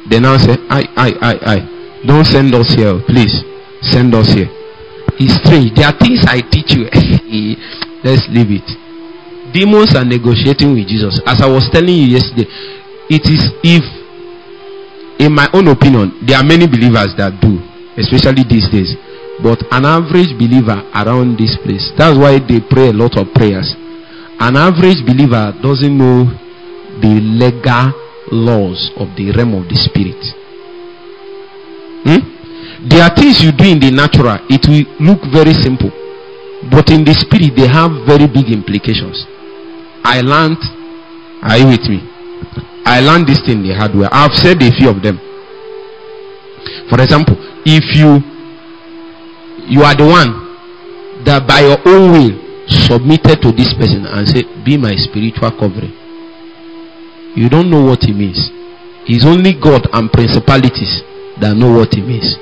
They 0.09 0.19
now 0.19 0.37
say, 0.37 0.57
I, 0.69 0.85
I, 0.97 1.09
I, 1.21 1.33
I. 1.45 1.57
Don't 2.05 2.25
send 2.25 2.53
us 2.55 2.73
here, 2.73 2.99
please. 3.07 3.33
Send 3.81 4.13
us 4.13 4.33
here. 4.33 4.49
It's 5.19 5.35
strange. 5.43 5.75
There 5.75 5.87
are 5.87 5.97
things 5.97 6.23
I 6.27 6.41
teach 6.41 6.71
you. 6.75 6.87
Let's 8.03 8.23
leave 8.31 8.51
it. 8.51 8.67
Demons 9.51 9.95
are 9.95 10.05
negotiating 10.05 10.73
with 10.73 10.87
Jesus. 10.87 11.19
As 11.25 11.41
I 11.41 11.49
was 11.49 11.67
telling 11.73 11.95
you 11.95 12.15
yesterday, 12.15 12.47
it 13.09 13.25
is 13.25 13.49
if, 13.65 13.83
in 15.19 15.33
my 15.33 15.49
own 15.53 15.67
opinion, 15.67 16.13
there 16.25 16.37
are 16.37 16.45
many 16.45 16.67
believers 16.69 17.11
that 17.17 17.41
do, 17.41 17.57
especially 17.97 18.45
these 18.45 18.69
days. 18.69 18.93
But 19.41 19.63
an 19.71 19.87
average 19.87 20.35
believer 20.37 20.77
around 20.93 21.39
this 21.39 21.57
place, 21.63 21.91
that's 21.97 22.15
why 22.15 22.37
they 22.39 22.61
pray 22.61 22.91
a 22.91 22.95
lot 22.95 23.17
of 23.17 23.33
prayers. 23.33 23.73
An 24.39 24.55
average 24.55 25.03
believer 25.05 25.53
doesn't 25.61 25.97
know 25.97 26.25
the 27.01 27.19
legal 27.19 27.91
laws 28.31 28.91
of 28.97 29.15
the 29.15 29.31
realm 29.35 29.53
of 29.55 29.67
the 29.67 29.75
spirit. 29.75 30.19
Hmm? 32.07 32.87
There 32.87 33.03
are 33.03 33.13
things 33.13 33.43
you 33.43 33.51
do 33.51 33.67
in 33.67 33.79
the 33.79 33.91
natural, 33.91 34.39
it 34.47 34.63
will 34.63 34.87
look 35.03 35.19
very 35.31 35.53
simple. 35.53 35.91
But 36.71 36.89
in 36.91 37.03
the 37.03 37.13
spirit, 37.15 37.55
they 37.55 37.67
have 37.67 37.91
very 38.07 38.27
big 38.27 38.51
implications. 38.51 39.27
I 40.03 40.21
learned, 40.21 40.59
are 41.43 41.57
you 41.57 41.67
with 41.67 41.87
me? 41.87 41.99
I 42.85 42.99
learned 43.01 43.27
this 43.27 43.41
thing 43.45 43.63
the 43.63 43.75
hard 43.75 43.95
way. 43.95 44.07
I've 44.11 44.33
said 44.33 44.61
a 44.63 44.71
few 44.71 44.89
of 44.89 45.03
them. 45.03 45.19
For 46.89 46.99
example, 47.03 47.35
if 47.65 47.83
you 47.95 48.23
you 49.69 49.83
are 49.83 49.93
the 49.95 50.07
one 50.07 50.31
that 51.23 51.45
by 51.45 51.61
your 51.61 51.77
own 51.85 52.11
will 52.11 52.48
submitted 52.69 53.41
to 53.41 53.51
this 53.51 53.73
person 53.73 54.05
and 54.05 54.27
say, 54.27 54.43
Be 54.63 54.77
my 54.77 54.95
spiritual 54.95 55.51
covering. 55.57 55.93
You 57.35 57.49
don't 57.49 57.69
know 57.69 57.83
what 57.83 58.03
it 58.03 58.13
means. 58.13 58.49
It's 59.09 59.25
only 59.25 59.53
God 59.53 59.87
and 59.93 60.11
principalities 60.11 61.01
that 61.41 61.57
know 61.57 61.71
what 61.73 61.93
it 61.93 62.05
means. 62.05 62.37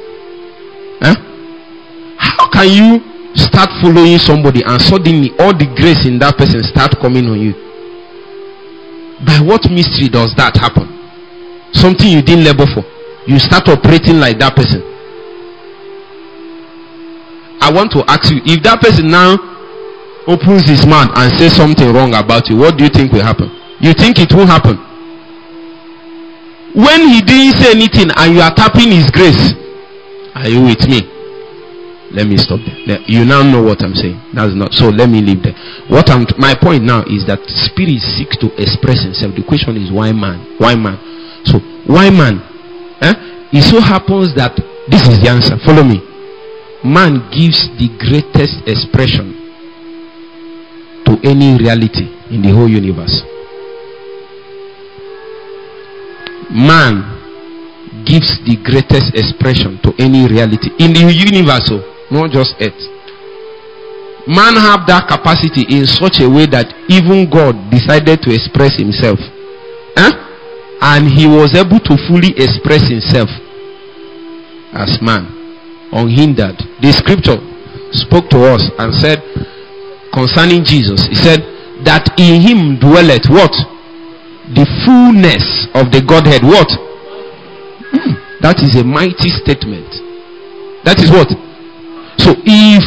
Huh? 0.99 1.15
How 2.17 2.49
can 2.51 2.67
you 2.67 2.89
start 3.35 3.69
following 3.79 4.17
somebody 4.17 4.63
and 4.65 4.81
suddenly 4.81 5.31
all 5.39 5.55
the 5.55 5.67
grace 5.77 6.05
in 6.05 6.19
that 6.19 6.35
person 6.37 6.63
start 6.63 6.97
coming 6.99 7.27
on 7.27 7.39
you? 7.39 7.53
By 9.23 9.39
what 9.45 9.69
mystery 9.71 10.09
does 10.09 10.33
that 10.35 10.57
happen? 10.57 10.91
Something 11.73 12.11
you 12.11 12.21
didn't 12.21 12.43
labor 12.43 12.67
for. 12.67 12.83
You 13.27 13.39
start 13.39 13.67
operating 13.67 14.19
like 14.19 14.39
that 14.39 14.55
person. 14.55 14.81
I 17.59 17.71
want 17.71 17.91
to 17.91 18.03
ask 18.07 18.31
you 18.31 18.39
if 18.45 18.63
that 18.63 18.79
person 18.79 19.11
now 19.11 19.56
opens 20.27 20.67
his 20.67 20.85
mouth 20.85 21.09
and 21.15 21.31
says 21.39 21.55
something 21.55 21.87
wrong 21.95 22.13
about 22.13 22.51
you, 22.51 22.57
what 22.59 22.77
do 22.77 22.83
you 22.83 22.91
think 22.91 23.11
will 23.15 23.23
happen? 23.23 23.47
You 23.79 23.95
think 23.95 24.19
it 24.19 24.35
will 24.35 24.45
happen? 24.45 24.75
When 26.75 27.09
he 27.09 27.23
didn't 27.23 27.57
say 27.57 27.71
anything 27.71 28.11
and 28.13 28.35
you 28.35 28.41
are 28.43 28.53
tapping 28.53 28.91
his 28.91 29.09
grace, 29.09 29.55
are 30.35 30.45
you 30.51 30.61
with 30.67 30.83
me? 30.85 31.01
Let 32.11 32.27
me 32.27 32.37
stop 32.37 32.59
there. 32.85 32.99
You 33.07 33.25
now 33.25 33.43
know 33.43 33.63
what 33.63 33.83
I'm 33.83 33.95
saying. 33.95 34.15
That's 34.31 34.53
not 34.53 34.71
so. 34.71 34.87
Let 34.87 35.09
me 35.09 35.19
leave 35.19 35.43
there. 35.43 35.55
What 35.89 36.07
I'm 36.09 36.23
my 36.37 36.55
point 36.55 36.83
now 36.83 37.03
is 37.03 37.27
that 37.27 37.43
spirit 37.67 37.99
seeks 37.99 38.37
to 38.39 38.47
express 38.55 39.03
himself. 39.03 39.35
The 39.35 39.43
question 39.43 39.75
is 39.75 39.91
why 39.91 40.13
man? 40.13 40.55
Why 40.57 40.75
man? 40.75 40.95
So 41.43 41.59
why 41.83 42.07
man? 42.09 42.39
Eh? 43.03 43.59
It 43.59 43.63
so 43.67 43.81
happens 43.81 44.31
that 44.35 44.55
this 44.87 45.03
is 45.07 45.19
the 45.19 45.27
answer. 45.27 45.59
Follow 45.67 45.83
me. 45.83 45.99
Man 46.85 47.27
gives 47.35 47.67
the 47.75 47.91
greatest 47.99 48.63
expression 48.63 49.46
to 51.07 51.15
any 51.23 51.55
reality 51.57 52.11
in 52.29 52.43
the 52.43 52.51
whole 52.51 52.67
universe. 52.67 53.23
Man 56.51 57.17
gives 58.03 58.39
the 58.43 58.55
greatest 58.63 59.15
expression 59.15 59.79
to 59.83 59.91
any 59.99 60.27
reality 60.27 60.71
in 60.79 60.91
the 60.91 61.07
universe, 61.11 61.67
oh, 61.71 61.83
not 62.11 62.31
just 62.31 62.55
earth. 62.59 62.83
Man 64.27 64.59
have 64.59 64.83
that 64.91 65.07
capacity 65.07 65.63
in 65.71 65.87
such 65.87 66.19
a 66.19 66.27
way 66.27 66.45
that 66.51 66.67
even 66.91 67.31
God 67.31 67.55
decided 67.71 68.19
to 68.27 68.29
express 68.35 68.75
himself. 68.75 69.19
Eh? 69.95 70.11
And 70.83 71.07
he 71.07 71.25
was 71.25 71.55
able 71.55 71.79
to 71.79 71.95
fully 72.11 72.35
express 72.35 72.83
himself 72.91 73.31
as 74.75 74.99
man, 75.01 75.25
unhindered. 75.95 76.59
The 76.83 76.91
scripture 76.91 77.39
spoke 77.95 78.29
to 78.35 78.43
us 78.51 78.67
and 78.77 78.91
said 78.99 79.23
concerning 80.17 80.65
Jesus, 80.65 81.05
he 81.05 81.13
said 81.13 81.45
that 81.85 82.09
in 82.17 82.41
him 82.41 82.81
dwelleth 82.81 83.29
what? 83.29 83.53
The 84.49 84.65
fullness 84.81 85.69
of 85.77 85.93
the 85.93 86.01
Godhead. 86.01 86.41
What? 86.41 86.65
Hmm, 87.93 88.17
that 88.41 88.65
is 88.65 88.73
a 88.81 88.83
mighty 88.83 89.29
statement. 89.29 89.85
That 90.81 90.97
is 90.97 91.13
what? 91.13 91.29
So 92.17 92.33
if 92.41 92.85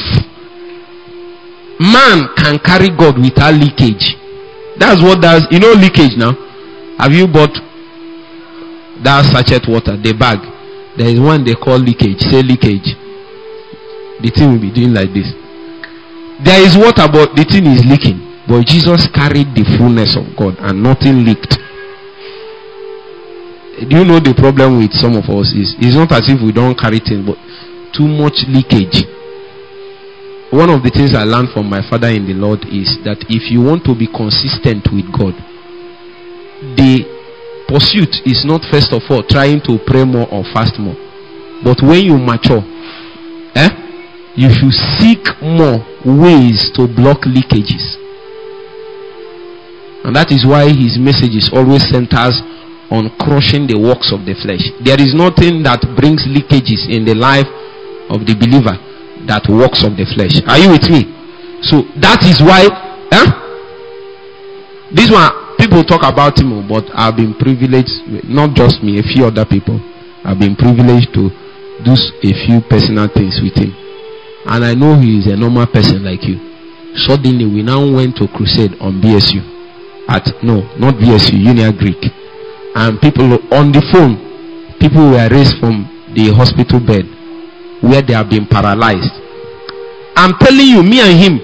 man 1.78 2.34
can 2.34 2.58
carry 2.58 2.90
God 2.90 3.14
without 3.14 3.54
leakage, 3.54 4.18
that's 4.74 4.98
what 4.98 5.22
does 5.22 5.46
you 5.54 5.60
know 5.60 5.78
leakage 5.78 6.18
now. 6.18 6.34
Have 6.98 7.12
you 7.12 7.28
bought 7.30 7.54
that 9.06 9.22
sachet 9.30 9.70
water, 9.70 9.94
the 9.96 10.12
bag? 10.18 10.42
There 10.98 11.06
is 11.08 11.20
one 11.20 11.44
they 11.44 11.54
call 11.54 11.78
leakage. 11.78 12.26
Say 12.26 12.42
leakage. 12.42 12.98
The 14.18 14.32
thing 14.34 14.50
will 14.50 14.60
be 14.60 14.74
doing 14.74 14.92
like 14.92 15.14
this. 15.14 15.39
There 16.44 16.60
is 16.62 16.76
water, 16.76 17.06
but 17.10 17.36
the 17.36 17.44
thing 17.44 17.66
is 17.66 17.84
leaking. 17.84 18.20
But 18.48 18.66
Jesus 18.66 19.06
carried 19.12 19.52
the 19.54 19.64
fullness 19.76 20.16
of 20.16 20.24
God 20.36 20.56
and 20.58 20.82
nothing 20.82 21.24
leaked. 21.24 21.58
Do 23.88 23.96
you 23.96 24.04
know 24.04 24.20
the 24.20 24.34
problem 24.36 24.78
with 24.78 24.92
some 24.92 25.16
of 25.16 25.24
us 25.30 25.52
is 25.56 25.72
it's 25.80 25.96
not 25.96 26.12
as 26.12 26.28
if 26.28 26.42
we 26.42 26.52
don't 26.52 26.76
carry 26.76 27.00
things 27.00 27.24
but 27.24 27.38
too 27.96 28.08
much 28.08 28.44
leakage. 28.48 29.06
One 30.50 30.68
of 30.68 30.82
the 30.82 30.90
things 30.90 31.14
i 31.14 31.22
learned 31.22 31.54
from 31.54 31.70
my 31.70 31.80
father 31.88 32.08
in 32.10 32.26
the 32.26 32.34
lord 32.34 32.66
is 32.66 32.98
that 33.06 33.22
if 33.30 33.48
you 33.54 33.62
want 33.62 33.86
to 33.86 33.94
be 33.94 34.10
consistent 34.10 34.82
with 34.90 35.06
god 35.14 35.38
the 36.76 37.06
pursuit 37.70 38.10
is 38.26 38.44
not 38.44 38.60
first 38.68 38.92
of 38.92 39.00
all 39.08 39.22
trying 39.22 39.60
to 39.62 39.78
pray 39.86 40.04
more 40.04 40.26
or 40.28 40.44
fast 40.52 40.78
more. 40.78 40.96
But 41.64 41.80
when 41.82 42.02
you 42.04 42.18
mature 42.18 42.60
you 44.40 44.48
should 44.48 44.72
seek 44.96 45.20
more 45.44 45.84
ways 46.04 46.72
to 46.72 46.88
block 46.88 47.28
leakages 47.28 48.00
and 50.04 50.16
that 50.16 50.32
is 50.32 50.48
why 50.48 50.64
his 50.64 50.96
message 50.96 51.36
is 51.36 51.52
always 51.52 51.84
centers 51.92 52.40
on 52.88 53.12
crushing 53.20 53.68
the 53.68 53.76
works 53.76 54.10
of 54.16 54.24
the 54.24 54.32
flesh. 54.32 54.64
There 54.80 54.96
is 54.98 55.12
nothing 55.12 55.62
that 55.68 55.84
brings 55.94 56.24
leakages 56.24 56.88
in 56.88 57.04
the 57.04 57.14
life 57.14 57.46
of 58.08 58.24
the 58.24 58.32
believer 58.34 58.74
that 59.28 59.44
works 59.46 59.84
of 59.84 59.94
the 60.00 60.08
flesh. 60.16 60.40
Are 60.48 60.56
you 60.58 60.72
with 60.72 60.88
me? 60.88 61.04
So 61.62 61.84
that 62.00 62.24
is 62.24 62.40
why 62.40 62.64
eh? 63.12 63.28
this 64.90 65.12
one 65.12 65.28
people 65.60 65.84
talk 65.84 66.00
about 66.02 66.40
him, 66.40 66.64
but 66.64 66.88
I've 66.96 67.14
been 67.14 67.36
privileged, 67.36 68.24
not 68.24 68.56
just 68.56 68.80
me, 68.80 68.98
a 68.98 69.04
few 69.04 69.28
other 69.28 69.44
people. 69.44 69.76
I've 70.24 70.40
been 70.40 70.56
privileged 70.56 71.12
to 71.12 71.28
do 71.84 71.92
a 71.92 72.32
few 72.48 72.64
personal 72.64 73.06
things 73.12 73.36
with 73.44 73.54
him. 73.54 73.76
And 74.50 74.64
I 74.64 74.74
know 74.74 74.98
he 75.00 75.18
is 75.18 75.26
a 75.26 75.36
normal 75.36 75.66
person 75.66 76.04
like 76.04 76.24
you. 76.24 76.38
Suddenly 77.06 77.46
we 77.46 77.62
now 77.62 77.80
went 77.88 78.16
to 78.16 78.26
crusade 78.28 78.74
on 78.80 79.00
BSU. 79.00 79.40
At 80.08 80.26
no, 80.42 80.62
not 80.76 80.94
BSU, 80.94 81.38
Unia 81.38 81.70
Greek 81.76 82.10
and 82.74 83.00
people 83.00 83.34
on 83.52 83.72
the 83.72 83.82
phone 83.90 84.14
people 84.78 85.10
were 85.10 85.28
raised 85.28 85.58
from 85.58 85.82
the 86.14 86.30
hospital 86.32 86.78
bed 86.78 87.02
where 87.82 88.02
they 88.02 88.12
have 88.14 88.30
been 88.30 88.46
paralyzed 88.46 89.10
i'm 90.16 90.34
telling 90.38 90.66
you 90.66 90.82
me 90.82 91.00
and 91.00 91.18
him 91.18 91.34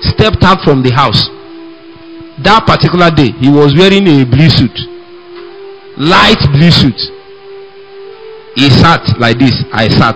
stepped 0.00 0.42
out 0.44 0.62
from 0.62 0.82
the 0.82 0.92
house 0.94 1.26
that 2.44 2.62
particular 2.64 3.10
day 3.10 3.32
he 3.42 3.50
was 3.50 3.74
wearing 3.74 4.06
a 4.06 4.24
blue 4.24 4.48
suit 4.48 4.78
light 5.98 6.38
blue 6.54 6.70
suit 6.70 6.98
he 8.54 8.70
sat 8.70 9.02
like 9.18 9.38
this 9.38 9.64
i 9.72 9.88
sat? 9.88 10.14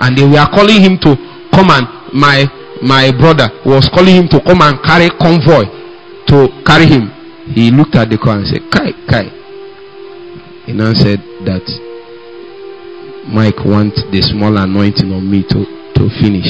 And 0.00 0.16
they 0.16 0.24
were 0.24 0.46
calling 0.54 0.80
him 0.80 0.98
to 0.98 1.16
come 1.52 1.70
and 1.70 1.86
my 2.12 2.44
my 2.82 3.10
brother 3.12 3.48
was 3.64 3.88
calling 3.92 4.16
him 4.16 4.28
to 4.28 4.40
come 4.42 4.60
and 4.62 4.80
carry 4.82 5.08
convoy 5.20 5.64
to 6.26 6.48
carry 6.64 6.86
him 6.86 7.12
he 7.54 7.70
looked 7.72 7.96
at 7.96 8.08
the 8.10 8.18
car 8.18 8.38
and 8.38 8.46
said, 8.46 8.62
Kai, 8.70 8.92
Kai. 9.10 9.26
He 10.66 10.72
now 10.72 10.94
said 10.94 11.18
that 11.42 11.66
Mike 13.26 13.58
wants 13.66 13.98
the 14.14 14.22
small 14.22 14.54
anointing 14.56 15.10
on 15.10 15.26
me 15.26 15.42
to, 15.50 15.58
to 15.98 16.02
finish. 16.22 16.46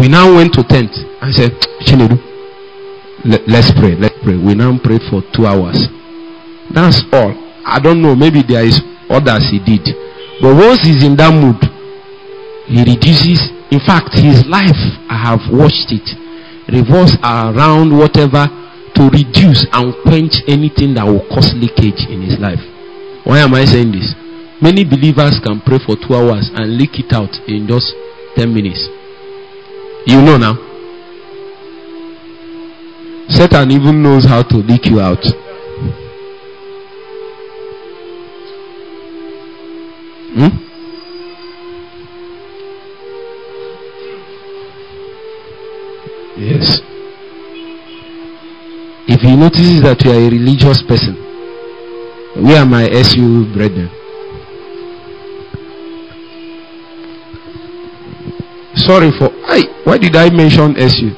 We 0.00 0.08
now 0.08 0.32
went 0.32 0.54
to 0.56 0.64
tent 0.64 0.96
and 1.20 1.28
said, 1.34 1.52
Chinedu, 1.84 2.16
let, 3.28 3.44
let's 3.46 3.68
pray, 3.76 3.92
let's 4.00 4.16
pray. 4.24 4.36
We 4.40 4.54
now 4.54 4.72
prayed 4.80 5.02
for 5.12 5.20
two 5.36 5.44
hours. 5.44 5.76
That's 6.72 7.04
all. 7.12 7.36
I 7.66 7.80
don't 7.84 8.00
know, 8.00 8.16
maybe 8.16 8.40
there 8.40 8.64
is 8.64 8.80
others 9.10 9.44
he 9.52 9.60
did. 9.60 9.84
But 10.40 10.56
once 10.56 10.80
he's 10.82 11.04
in 11.04 11.16
that 11.20 11.32
mood, 11.36 11.60
he 12.66 12.80
reduces. 12.80 13.52
In 13.70 13.78
fact, 13.84 14.16
his 14.16 14.42
life, 14.48 14.80
I 15.06 15.14
have 15.14 15.44
watched 15.52 15.92
it, 15.92 16.06
revolves 16.72 17.14
around 17.22 17.92
whatever 17.92 18.48
to 18.96 19.02
reduce 19.12 19.68
and 19.72 19.94
quench 20.02 20.42
anything 20.48 20.94
that 20.94 21.06
will 21.06 21.22
cause 21.30 21.52
leakage 21.54 22.08
in 22.10 22.24
his 22.24 22.40
life. 22.40 22.60
Why 23.24 23.44
am 23.44 23.54
I 23.54 23.64
saying 23.64 23.92
this? 23.92 24.16
Many 24.60 24.84
believers 24.84 25.38
can 25.44 25.60
pray 25.60 25.78
for 25.78 25.96
two 25.96 26.16
hours 26.16 26.50
and 26.54 26.76
leak 26.76 26.98
it 26.98 27.12
out 27.12 27.30
in 27.46 27.68
just 27.68 27.94
10 28.36 28.52
minutes. 28.52 28.80
You 30.06 30.20
know 30.20 30.36
now. 30.36 30.56
Satan 33.28 33.70
even 33.70 34.02
knows 34.02 34.24
how 34.24 34.42
to 34.42 34.56
leak 34.56 34.86
you 34.86 35.00
out. 35.00 35.22
Hmm? 40.32 40.70
Yes. 46.38 46.80
If 49.08 49.20
he 49.22 49.36
notices 49.36 49.82
that 49.82 50.00
you 50.04 50.10
are 50.12 50.20
a 50.22 50.30
religious 50.30 50.82
person, 50.86 51.16
where 52.46 52.62
are 52.62 52.66
my 52.66 52.84
SU 52.88 53.52
brethren? 53.52 53.90
Sorry 58.86 59.10
for 59.18 59.28
I 59.50 59.66
why 59.84 59.98
did 59.98 60.14
I 60.14 60.30
mention 60.30 60.76
SU? 60.78 61.10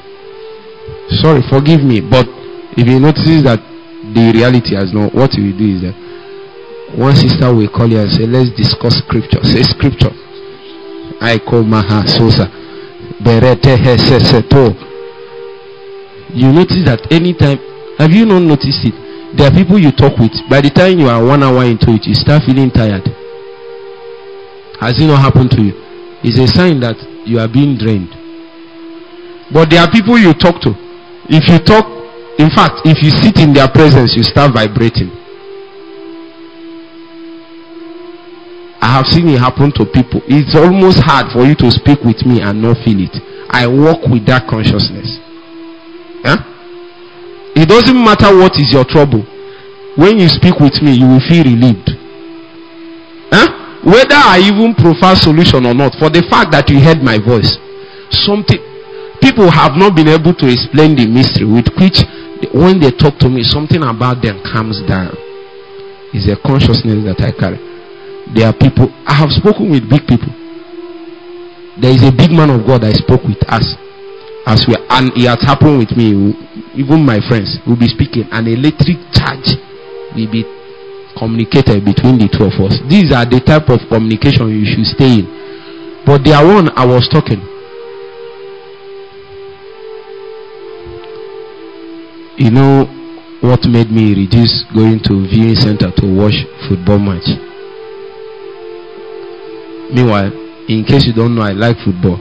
Sorry, 1.21 1.41
forgive 1.49 1.83
me. 1.85 2.01
But 2.01 2.25
if 2.75 2.87
he 2.87 2.97
notices 2.97 3.43
that 3.43 3.59
the 4.13 4.31
reality 4.33 4.75
has 4.75 4.91
no 4.91 5.09
what 5.09 5.31
he 5.31 5.41
will 5.45 5.57
do 5.57 5.69
is 5.77 5.81
that 5.85 5.95
one 6.97 7.15
sister 7.15 7.53
will 7.53 7.69
call 7.69 7.89
you 7.89 7.99
and 7.99 8.11
say, 8.11 8.25
Let's 8.25 8.51
discuss 8.53 9.01
scripture. 9.01 9.41
Say 9.43 9.63
scripture. 9.63 10.13
I 11.21 11.39
call 11.39 11.63
Maha 11.63 12.07
Sosa. 12.07 12.45
You 16.33 16.49
notice 16.51 16.83
that 16.85 17.07
anytime 17.11 17.57
have 17.97 18.11
you 18.11 18.25
not 18.25 18.41
noticed 18.43 18.83
it? 18.83 18.93
There 19.37 19.47
are 19.47 19.55
people 19.55 19.79
you 19.79 19.91
talk 19.91 20.17
with. 20.19 20.33
By 20.49 20.61
the 20.61 20.69
time 20.69 20.99
you 20.99 21.07
are 21.07 21.23
one 21.23 21.41
hour 21.41 21.63
into 21.65 21.89
it, 21.95 22.05
you 22.05 22.13
start 22.13 22.43
feeling 22.45 22.69
tired. 22.69 23.07
Has 24.83 24.99
it 24.99 25.07
not 25.07 25.21
happened 25.21 25.49
to 25.57 25.61
you? 25.61 25.73
It's 26.21 26.37
a 26.37 26.47
sign 26.51 26.79
that 26.81 26.97
you 27.25 27.39
are 27.39 27.47
being 27.47 27.77
drained. 27.77 28.11
But 29.53 29.69
there 29.69 29.81
are 29.81 29.89
people 29.89 30.19
you 30.19 30.33
talk 30.33 30.59
to. 30.67 30.75
If 31.31 31.47
you 31.47 31.57
talk, 31.63 31.87
in 32.37 32.51
fact, 32.51 32.83
if 32.83 32.99
you 33.01 33.09
sit 33.09 33.39
in 33.39 33.53
their 33.53 33.69
presence, 33.71 34.13
you 34.17 34.23
start 34.27 34.53
vibrating. 34.53 35.22
I 38.83 38.99
have 38.99 39.07
seen 39.07 39.31
it 39.31 39.39
happen 39.39 39.71
to 39.79 39.87
people. 39.87 40.19
It's 40.27 40.59
almost 40.59 40.99
hard 40.99 41.31
for 41.31 41.47
you 41.47 41.55
to 41.55 41.71
speak 41.71 42.03
with 42.03 42.19
me 42.27 42.43
and 42.43 42.59
not 42.59 42.83
feel 42.83 42.99
it. 42.99 43.15
I 43.47 43.63
walk 43.63 44.03
with 44.11 44.27
that 44.27 44.43
consciousness. 44.51 45.07
Yeah? 46.19 46.43
It 47.55 47.71
doesn't 47.71 47.95
matter 47.95 48.35
what 48.35 48.59
is 48.59 48.75
your 48.75 48.83
trouble. 48.83 49.23
When 49.95 50.19
you 50.19 50.27
speak 50.27 50.59
with 50.59 50.83
me, 50.83 50.99
you 50.99 51.07
will 51.07 51.23
feel 51.23 51.47
relieved. 51.47 51.95
Huh? 53.31 53.87
Whether 53.87 54.19
I 54.19 54.43
even 54.51 54.75
prefer 54.75 55.15
solution 55.15 55.63
or 55.63 55.71
not, 55.71 55.95
for 55.95 56.11
the 56.11 56.27
fact 56.27 56.51
that 56.51 56.67
you 56.67 56.83
heard 56.83 56.99
my 56.99 57.23
voice, 57.23 57.55
something 58.11 58.59
people 59.23 59.47
have 59.47 59.79
not 59.79 59.95
been 59.95 60.11
able 60.11 60.35
to 60.35 60.45
explain 60.51 60.99
the 60.99 61.07
mystery 61.07 61.47
with 61.47 61.71
which 61.79 62.03
when 62.51 62.83
they 62.83 62.91
talk 62.91 63.15
to 63.23 63.31
me, 63.31 63.47
something 63.47 63.79
about 63.79 64.19
them 64.19 64.43
calms 64.43 64.83
down. 64.83 65.15
Is 66.11 66.27
a 66.27 66.35
consciousness 66.35 66.99
that 67.07 67.23
I 67.23 67.31
carry. 67.31 67.72
There 68.31 68.47
are 68.47 68.55
people 68.55 68.87
I 69.05 69.19
have 69.19 69.31
spoken 69.35 69.69
with 69.69 69.89
big 69.89 70.07
people. 70.07 70.31
There 71.81 71.91
is 71.91 72.03
a 72.07 72.11
big 72.13 72.31
man 72.31 72.49
of 72.49 72.65
God 72.65 72.83
I 72.85 72.93
spoke 72.93 73.23
with 73.27 73.41
us 73.51 73.75
as 74.45 74.65
we 74.67 74.75
and 74.89 75.11
it 75.15 75.27
has 75.27 75.41
happened 75.41 75.79
with 75.79 75.91
me 75.95 76.35
even 76.75 77.03
my 77.05 77.19
friends 77.27 77.57
will 77.65 77.79
be 77.79 77.87
speaking 77.87 78.27
an 78.31 78.47
electric 78.47 78.99
charge 79.15 79.55
will 80.15 80.29
be 80.29 80.43
communicated 81.17 81.85
between 81.85 82.17
the 82.17 82.27
two 82.27 82.45
of 82.45 82.55
us. 82.61 82.77
These 82.89 83.13
are 83.13 83.25
the 83.25 83.39
type 83.39 83.69
of 83.69 83.79
communication 83.89 84.49
you 84.49 84.65
should 84.65 84.85
stay 84.85 85.21
in. 85.21 85.25
But 86.05 86.23
there 86.25 86.41
one 86.43 86.69
I 86.75 86.85
was 86.85 87.07
talking. 87.09 87.41
You 92.37 92.49
know 92.51 92.89
what 93.41 93.63
made 93.69 93.91
me 93.91 94.15
reduce 94.15 94.65
going 94.73 94.99
to 95.05 95.27
viewing 95.29 95.55
center 95.55 95.91
to 95.93 96.05
watch 96.09 96.35
football 96.67 96.97
match? 96.99 97.29
Meanwhile, 99.93 100.33
in 100.67 100.83
case 100.85 101.05
you 101.05 101.13
don't 101.13 101.35
know, 101.35 101.43
I 101.43 101.51
like 101.51 101.77
football. 101.85 102.17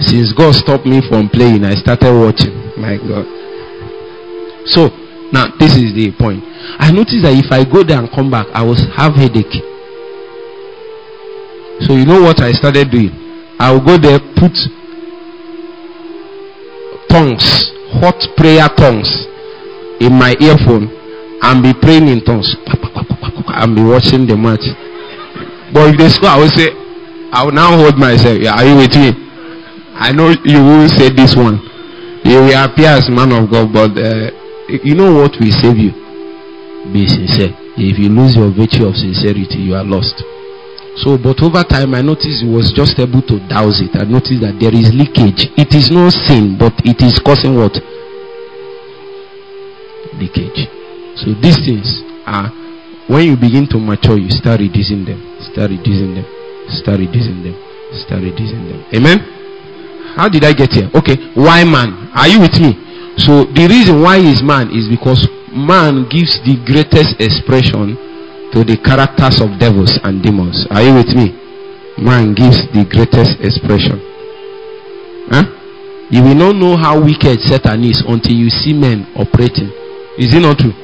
Since 0.00 0.32
God 0.32 0.54
stopped 0.54 0.86
me 0.86 1.00
from 1.08 1.28
playing, 1.28 1.64
I 1.64 1.74
started 1.74 2.10
watching. 2.10 2.54
My 2.80 2.96
God. 2.96 3.28
So 4.66 4.88
now 5.30 5.52
this 5.58 5.76
is 5.76 5.92
the 5.94 6.10
point. 6.18 6.42
I 6.80 6.90
noticed 6.90 7.22
that 7.22 7.36
if 7.36 7.52
I 7.52 7.62
go 7.62 7.84
there 7.84 7.98
and 7.98 8.10
come 8.10 8.30
back, 8.30 8.46
I 8.54 8.62
was 8.64 8.80
have 8.96 9.14
headache. 9.14 9.52
So 11.86 11.92
you 11.94 12.06
know 12.06 12.22
what 12.22 12.40
I 12.40 12.52
started 12.52 12.90
doing? 12.90 13.12
I 13.58 13.70
will 13.70 13.84
go 13.84 13.98
there, 13.98 14.18
put 14.34 14.54
tongues, 17.08 17.70
hot 18.00 18.18
prayer 18.36 18.66
tongues 18.74 19.10
in 20.00 20.12
my 20.12 20.34
earphone 20.40 20.90
and 21.42 21.62
be 21.62 21.74
praying 21.74 22.08
in 22.08 22.24
tongues 22.24 22.56
and 22.66 23.76
be 23.76 23.82
watching 23.82 24.26
the 24.26 24.36
match. 24.36 24.64
But 25.72 25.94
if 25.94 25.98
they 25.98 26.08
score, 26.08 26.30
I 26.30 26.38
will 26.38 26.50
say, 26.50 26.83
I 27.34 27.42
will 27.42 27.50
now 27.50 27.74
hold 27.74 27.98
myself. 27.98 28.38
Yeah, 28.38 28.54
are 28.54 28.62
you 28.62 28.76
with 28.78 28.94
me? 28.94 29.10
I 29.98 30.14
know 30.14 30.30
you 30.46 30.62
will 30.62 30.86
say 30.86 31.10
this 31.10 31.34
one. 31.34 31.58
You 32.22 32.46
will 32.46 32.54
appear 32.54 32.94
as 32.94 33.10
man 33.10 33.34
of 33.34 33.50
God, 33.50 33.74
but 33.74 33.90
uh, 33.98 34.30
you 34.70 34.94
know 34.94 35.10
what 35.18 35.34
will 35.42 35.50
save 35.58 35.74
you? 35.74 35.90
Be 36.94 37.10
sincere. 37.10 37.50
If 37.74 37.98
you 37.98 38.06
lose 38.14 38.38
your 38.38 38.54
virtue 38.54 38.86
of 38.86 38.94
sincerity, 38.94 39.66
you 39.66 39.74
are 39.74 39.82
lost. 39.82 40.14
So, 41.02 41.18
but 41.18 41.42
over 41.42 41.66
time, 41.66 41.98
I 41.98 42.02
noticed 42.06 42.46
he 42.46 42.48
was 42.48 42.70
just 42.70 42.94
able 43.02 43.22
to 43.26 43.42
douse 43.50 43.82
it. 43.82 43.98
I 43.98 44.06
noticed 44.06 44.38
that 44.46 44.54
there 44.62 44.70
is 44.70 44.94
leakage. 44.94 45.50
It 45.58 45.74
is 45.74 45.90
no 45.90 46.06
sin, 46.14 46.54
but 46.54 46.70
it 46.86 47.02
is 47.02 47.18
causing 47.18 47.58
what? 47.58 47.74
Leakage. 50.22 50.70
So, 51.18 51.34
these 51.42 51.58
things 51.66 51.98
are 52.30 52.46
when 53.10 53.26
you 53.26 53.36
begin 53.36 53.66
to 53.74 53.78
mature, 53.82 54.16
you 54.16 54.30
start 54.30 54.60
reducing 54.62 55.04
them, 55.04 55.18
start 55.50 55.74
reducing 55.74 56.14
them, 56.14 56.26
start 56.68 57.00
reducing 57.00 57.42
them, 57.42 57.56
start 58.04 58.22
reducing 58.22 58.64
them. 58.68 58.80
Amen. 58.94 59.18
How 60.16 60.28
did 60.28 60.44
I 60.44 60.52
get 60.52 60.72
here? 60.72 60.88
Okay, 60.94 61.16
why 61.34 61.64
man? 61.64 62.10
Are 62.14 62.28
you 62.28 62.40
with 62.40 62.54
me? 62.60 62.78
So 63.18 63.44
the 63.44 63.66
reason 63.66 64.02
why 64.02 64.18
is 64.18 64.42
man 64.42 64.70
is 64.70 64.86
because 64.88 65.26
man 65.50 66.06
gives 66.10 66.38
the 66.42 66.58
greatest 66.66 67.18
expression 67.18 67.98
to 68.54 68.62
the 68.62 68.78
characters 68.78 69.42
of 69.42 69.58
devils 69.58 69.98
and 70.02 70.22
demons. 70.22 70.66
Are 70.70 70.82
you 70.82 70.94
with 70.94 71.10
me? 71.14 71.34
Man 71.98 72.34
gives 72.34 72.62
the 72.70 72.86
greatest 72.86 73.38
expression. 73.42 73.98
Huh? 75.30 75.46
You 76.10 76.22
will 76.22 76.34
not 76.38 76.54
know 76.54 76.76
how 76.76 77.02
wicked 77.02 77.40
Satan 77.42 77.82
is 77.82 78.02
until 78.06 78.34
you 78.34 78.50
see 78.50 78.74
men 78.74 79.06
operating. 79.18 79.70
Is 80.18 80.30
it 80.34 80.42
not 80.42 80.58
true? 80.58 80.74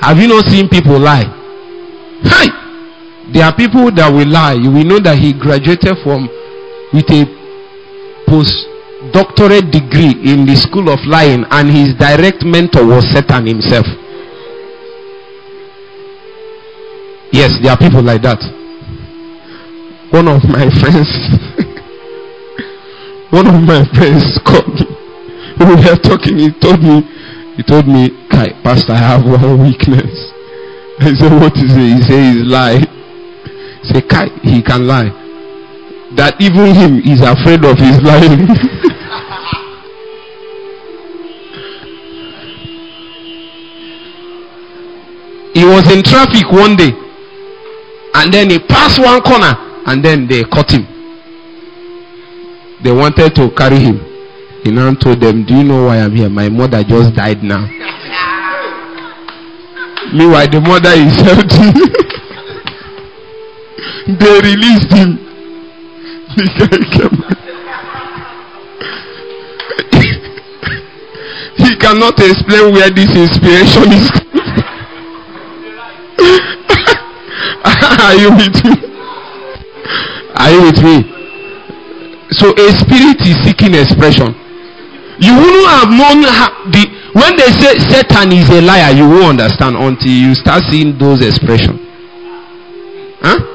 Have 0.00 0.18
you 0.18 0.28
not 0.28 0.46
seen 0.46 0.68
people 0.68 0.98
lie? 0.98 1.26
Hi! 2.30 2.63
There 3.34 3.42
are 3.42 3.50
people 3.50 3.90
that 3.90 4.06
will 4.14 4.30
lie. 4.30 4.54
We 4.54 4.86
know 4.86 5.02
that 5.02 5.18
he 5.18 5.34
graduated 5.34 5.98
from 6.06 6.30
with 6.94 7.10
a 7.10 7.26
postdoctorate 8.30 9.74
degree 9.74 10.14
in 10.22 10.46
the 10.46 10.54
school 10.54 10.86
of 10.86 11.02
lying, 11.02 11.42
and 11.50 11.66
his 11.66 11.98
direct 11.98 12.46
mentor 12.46 12.86
was 12.86 13.02
Satan 13.10 13.50
himself. 13.50 13.90
Yes, 17.34 17.58
there 17.58 17.74
are 17.74 17.80
people 17.82 18.06
like 18.06 18.22
that. 18.22 18.38
One 20.14 20.30
of 20.30 20.46
my 20.46 20.70
friends, 20.78 21.10
one 23.34 23.50
of 23.50 23.58
my 23.66 23.82
friends 23.98 24.38
called 24.46 24.78
me. 24.78 24.86
We 25.58 25.74
were 25.74 25.98
talking. 25.98 26.38
He 26.38 26.54
told 26.62 26.78
me, 26.86 27.02
he 27.58 27.66
told 27.66 27.90
me, 27.90 28.14
Pastor, 28.62 28.94
I 28.94 29.18
have 29.18 29.26
one 29.26 29.58
weakness. 29.58 30.30
I 31.02 31.10
said, 31.18 31.34
What 31.34 31.58
is 31.58 31.74
it? 31.74 31.98
He 31.98 32.02
said, 32.06 32.22
He's 32.30 32.46
lie. 32.46 33.03
Say, 33.86 34.02
Kai, 34.02 34.28
he 34.42 34.62
can 34.62 34.86
lie 34.86 35.24
that 36.16 36.40
even 36.40 36.74
him 36.74 36.98
is 37.00 37.20
afraid 37.20 37.64
of 37.64 37.78
his 37.78 38.00
lying. 38.02 38.46
he 45.54 45.64
was 45.64 45.90
in 45.90 46.02
traffic 46.02 46.50
one 46.52 46.76
day 46.76 46.92
and 48.14 48.32
then 48.32 48.50
he 48.50 48.58
passed 48.58 48.98
one 49.00 49.20
corner 49.22 49.54
and 49.86 50.04
then 50.04 50.26
they 50.28 50.44
caught 50.44 50.70
him. 50.70 50.86
They 52.82 52.92
wanted 52.92 53.34
to 53.36 53.50
carry 53.50 53.78
him. 53.78 54.00
He 54.62 54.70
now 54.70 54.94
told 54.94 55.20
them, 55.20 55.44
Do 55.44 55.54
you 55.54 55.64
know 55.64 55.86
why 55.86 55.98
I'm 55.98 56.14
here? 56.14 56.28
My 56.30 56.48
mother 56.48 56.82
just 56.84 57.14
died 57.14 57.42
now. 57.42 57.66
Meanwhile, 60.14 60.48
the 60.50 60.60
mother 60.60 60.92
is 60.92 61.16
healthy. 61.20 61.72
They 64.06 64.40
released 64.40 64.92
him. 64.92 65.18
The 66.36 66.44
guy 66.58 66.78
came. 66.92 67.16
he 71.56 71.76
cannot 71.76 72.18
explain 72.20 72.72
where 72.74 72.90
this 72.90 73.14
inspiration 73.14 73.92
is. 73.92 74.10
Are 77.64 78.14
you 78.16 78.30
with 78.30 78.64
me? 78.64 78.74
Are 80.36 80.50
you 80.50 80.62
with 80.62 80.82
me? 80.82 80.96
So 82.32 82.50
a 82.52 82.72
spirit 82.72 83.20
is 83.22 83.36
seeking 83.44 83.74
expression. 83.74 84.34
You 85.20 85.34
wouldn't 85.36 85.68
have 85.68 85.88
known 85.88 86.24
how 86.24 86.50
the 86.70 86.84
when 87.14 87.36
they 87.36 87.46
say 87.62 87.78
Satan 87.78 88.32
is 88.32 88.50
a 88.50 88.60
liar, 88.60 88.92
you 88.92 89.08
won't 89.08 89.40
understand 89.40 89.76
until 89.76 90.10
you 90.10 90.34
start 90.34 90.64
seeing 90.68 90.98
those 90.98 91.24
expressions. 91.24 91.78
Huh? 93.22 93.53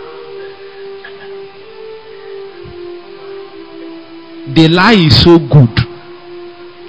The 4.56 4.68
lie 4.70 4.94
is 4.94 5.24
so 5.24 5.38
good 5.40 5.72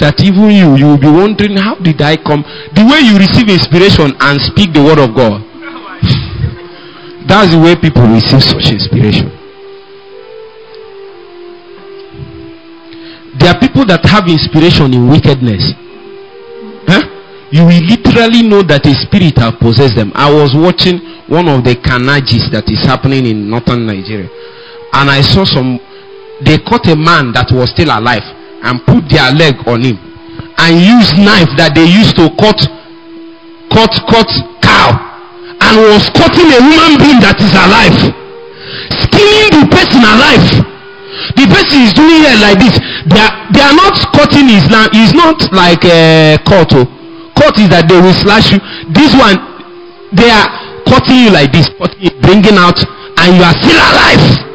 that 0.00 0.16
even 0.20 0.50
you 0.50 0.76
you 0.76 0.86
will 0.86 0.98
be 1.00 1.10
wondering 1.10 1.56
how 1.56 1.74
did 1.76 2.00
I 2.00 2.16
come? 2.16 2.42
The 2.74 2.84
way 2.84 3.00
you 3.04 3.18
receive 3.18 3.48
inspiration 3.48 4.12
and 4.20 4.40
speak 4.40 4.72
the 4.72 4.82
word 4.82 4.98
of 4.98 5.14
God. 5.14 5.40
That's 7.28 7.52
the 7.52 7.60
way 7.60 7.76
people 7.76 8.06
receive 8.08 8.42
such 8.42 8.72
inspiration. 8.72 9.28
There 13.38 13.48
are 13.52 13.58
people 13.60 13.84
that 13.86 14.04
have 14.04 14.28
inspiration 14.28 14.92
in 14.92 15.08
wickedness. 15.08 15.72
Huh? 16.88 17.06
you 17.52 17.62
will 17.66 17.82
literally 17.82 18.42
know 18.46 18.62
that 18.62 18.86
a 18.86 18.94
spirit 18.94 19.36
has 19.38 19.54
possessed 19.58 19.96
them. 19.96 20.12
I 20.14 20.30
was 20.32 20.54
watching 20.54 20.98
one 21.26 21.48
of 21.48 21.64
the 21.64 21.74
carnages 21.76 22.48
that 22.54 22.70
is 22.70 22.80
happening 22.86 23.26
in 23.26 23.50
northern 23.50 23.86
Nigeria 23.86 24.30
and 24.92 25.10
I 25.10 25.20
saw 25.20 25.44
some 25.44 25.78
they 26.44 26.58
caught 26.64 26.86
a 26.88 26.96
man 26.96 27.32
that 27.32 27.50
was 27.52 27.70
still 27.70 27.90
alive 27.92 28.24
and 28.62 28.80
put 28.86 29.04
their 29.08 29.30
leg 29.32 29.56
on 29.66 29.82
him 29.84 29.96
and 30.60 30.72
used 30.80 31.16
knife 31.16 31.48
that 31.56 31.72
they 31.74 31.84
used 31.86 32.16
to 32.16 32.28
cut 32.36 32.60
cut 33.72 33.92
cut 34.08 34.30
cow 34.60 34.92
and 35.60 35.72
was 35.88 36.08
cutting 36.16 36.48
a 36.52 36.60
human 36.60 36.96
being 37.00 37.20
that 37.20 37.36
is 37.40 37.52
alive 37.56 38.20
skinning 39.10 39.50
the 39.52 39.64
person 39.70 40.02
alive. 40.02 40.46
The 41.36 41.44
person 41.50 41.78
is 41.84 41.92
doing 41.92 42.22
it 42.24 42.38
like 42.40 42.58
this. 42.58 42.74
They 43.10 43.20
are 43.20 43.32
they 43.52 43.62
are 43.62 43.76
not 43.76 43.94
cutting 44.14 44.48
his 44.48 44.64
land. 44.70 44.90
It's 44.94 45.12
not 45.14 45.38
like 45.52 45.84
uh, 45.84 46.38
cut 46.46 46.70
oh. 46.74 46.86
Cut 47.36 47.56
is 47.58 47.68
that 47.72 47.88
they 47.88 47.98
will 47.98 48.14
slash 48.14 48.52
you. 48.52 48.60
This 48.92 49.12
one 49.16 49.36
they 50.12 50.30
are 50.30 50.48
cutting 50.86 51.28
you 51.28 51.30
like 51.30 51.52
this. 51.52 51.68
Cutting 51.78 52.00
you, 52.00 52.12
bringing 52.22 52.56
out 52.56 52.78
and 53.20 53.36
you 53.36 53.42
are 53.44 53.56
still 53.58 53.78
alive 53.78 54.49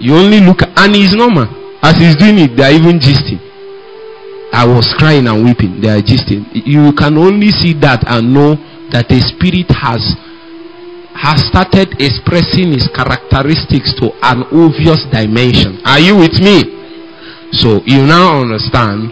You 0.00 0.14
only 0.14 0.40
look 0.40 0.62
and 0.62 0.94
it's 0.94 1.14
normal. 1.14 1.46
As 1.82 1.96
he's 1.98 2.16
doing 2.16 2.38
it, 2.38 2.56
they 2.56 2.64
are 2.64 2.74
even 2.74 2.98
gisting. 2.98 3.38
I 4.52 4.64
was 4.66 4.94
crying 4.98 5.26
and 5.26 5.44
weeping. 5.44 5.80
They 5.80 5.88
are 5.88 6.02
gisting. 6.02 6.48
You 6.52 6.92
can 6.96 7.18
only 7.18 7.50
see 7.50 7.74
that 7.84 8.02
and 8.06 8.32
know 8.32 8.56
that 8.90 9.10
a 9.10 9.20
spirit 9.20 9.68
has 9.70 10.00
has 11.18 11.42
started 11.50 11.98
expressing 11.98 12.70
its 12.70 12.86
characteristics 12.94 13.90
to 13.98 14.14
an 14.22 14.46
obvious 14.54 15.02
dimension. 15.10 15.82
Are 15.84 15.98
you 15.98 16.14
with 16.14 16.38
me? 16.38 16.62
So 17.50 17.82
you 17.84 18.06
now 18.06 18.38
understand 18.42 19.10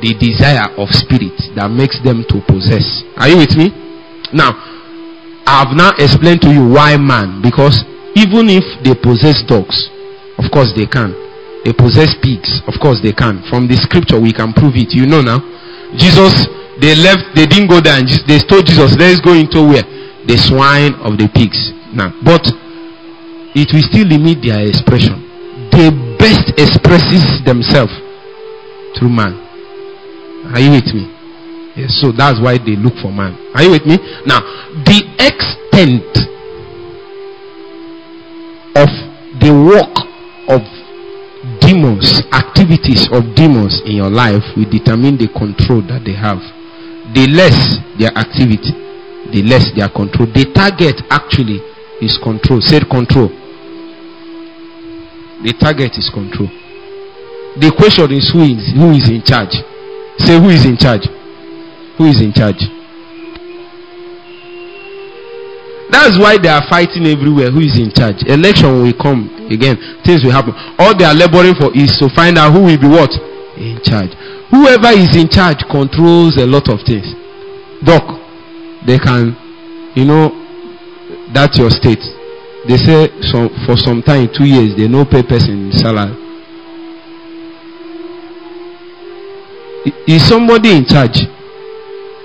the 0.00 0.16
desire 0.16 0.72
of 0.80 0.88
spirit 0.96 1.36
that 1.56 1.68
makes 1.68 2.00
them 2.00 2.24
to 2.32 2.40
possess. 2.48 3.04
Are 3.20 3.28
you 3.28 3.36
with 3.36 3.52
me? 3.56 3.68
Now, 4.32 4.56
I've 5.46 5.76
now 5.76 5.92
explained 6.00 6.40
to 6.42 6.50
you 6.50 6.72
why 6.72 6.96
man 6.96 7.44
because 7.44 7.84
even 8.14 8.50
if 8.50 8.64
they 8.82 8.94
possess 8.94 9.42
dogs, 9.46 9.90
of 10.38 10.50
course 10.50 10.72
they 10.74 10.86
can. 10.86 11.12
They 11.64 11.72
possess 11.72 12.14
pigs, 12.20 12.60
of 12.68 12.76
course 12.80 13.00
they 13.00 13.12
can. 13.12 13.42
From 13.48 13.66
the 13.66 13.76
scripture, 13.76 14.20
we 14.20 14.32
can 14.32 14.52
prove 14.52 14.76
it. 14.76 14.92
You 14.92 15.06
know 15.06 15.22
now. 15.22 15.40
Jesus 15.96 16.46
They 16.80 16.94
left, 16.94 17.34
they 17.34 17.46
didn't 17.46 17.70
go 17.70 17.80
there 17.80 17.98
and 17.98 18.08
they 18.26 18.42
told 18.42 18.66
Jesus, 18.66 18.98
let's 18.98 19.22
go 19.22 19.30
into 19.30 19.62
where? 19.62 19.86
The 20.26 20.34
swine 20.34 20.94
of 21.06 21.14
the 21.14 21.30
pigs. 21.30 21.70
Now, 21.94 22.10
but 22.26 22.42
it 23.54 23.70
will 23.70 23.86
still 23.86 24.10
limit 24.10 24.42
their 24.42 24.66
expression. 24.66 25.22
They 25.70 25.94
best 26.18 26.50
expresses 26.58 27.38
themselves 27.46 27.94
through 28.98 29.14
man. 29.14 29.38
Are 30.50 30.58
you 30.58 30.74
with 30.74 30.90
me? 30.90 31.06
Yes, 31.78 31.94
so 32.02 32.10
that's 32.10 32.42
why 32.42 32.58
they 32.58 32.74
look 32.74 32.98
for 32.98 33.14
man. 33.14 33.38
Are 33.54 33.62
you 33.62 33.70
with 33.70 33.86
me? 33.86 33.98
Now, 34.26 34.42
the 34.82 34.98
extent 35.22 36.10
of 38.76 38.90
the 39.40 39.50
work 39.50 39.94
of 40.50 40.62
demons, 41.60 42.22
activities 42.32 43.08
of 43.12 43.34
demons 43.34 43.82
in 43.84 43.96
your 43.96 44.10
life 44.10 44.42
will 44.56 44.68
determine 44.70 45.16
the 45.16 45.28
control 45.28 45.82
that 45.88 46.02
they 46.04 46.14
have. 46.16 46.40
The 47.12 47.28
less 47.30 47.78
their 48.00 48.12
activity, 48.16 48.72
the 49.30 49.42
less 49.44 49.70
their 49.76 49.88
control. 49.88 50.26
The 50.32 50.48
target 50.52 51.00
actually 51.10 51.60
is 52.00 52.18
control. 52.22 52.60
Said 52.60 52.88
control. 52.88 53.28
The 55.44 55.52
target 55.60 55.92
is 56.00 56.08
control. 56.08 56.48
The 57.60 57.70
question 57.76 58.10
is 58.10 58.32
who 58.32 58.42
is 58.42 58.72
who 58.74 58.90
is 58.96 59.06
in 59.12 59.22
charge? 59.22 59.54
Say 60.18 60.40
who 60.40 60.48
is 60.50 60.64
in 60.64 60.76
charge? 60.76 61.06
Who 61.98 62.06
is 62.06 62.20
in 62.20 62.32
charge? 62.32 62.58
That's 65.94 66.18
why 66.18 66.34
they 66.42 66.48
are 66.50 66.66
fighting 66.68 67.06
everywhere. 67.06 67.54
Who 67.54 67.62
is 67.62 67.78
in 67.78 67.94
charge? 67.94 68.26
Election 68.26 68.82
will 68.82 68.92
come 68.98 69.30
again. 69.46 69.78
Things 70.02 70.26
will 70.26 70.34
happen. 70.34 70.50
All 70.74 70.90
they 70.90 71.06
are 71.06 71.14
laboring 71.14 71.54
for 71.54 71.70
is 71.70 71.94
to 72.02 72.10
find 72.10 72.34
out 72.36 72.50
who 72.50 72.66
will 72.66 72.80
be 72.80 72.90
what? 72.90 73.14
In 73.54 73.78
charge. 73.86 74.10
Whoever 74.50 74.90
is 74.90 75.14
in 75.14 75.30
charge 75.30 75.62
controls 75.70 76.34
a 76.36 76.46
lot 76.50 76.66
of 76.66 76.82
things. 76.82 77.06
Doc, 77.86 78.02
they 78.84 78.98
can, 78.98 79.38
you 79.94 80.04
know, 80.04 80.34
that's 81.32 81.58
your 81.62 81.70
state. 81.70 82.02
They 82.66 82.74
say 82.76 83.06
for 83.62 83.78
some 83.78 84.02
time, 84.02 84.34
two 84.34 84.50
years, 84.50 84.74
they 84.74 84.88
no 84.90 85.04
pay 85.06 85.22
person 85.22 85.70
salary. 85.70 86.10
Is 90.10 90.26
somebody 90.26 90.74
in 90.74 90.84
charge? 90.86 91.22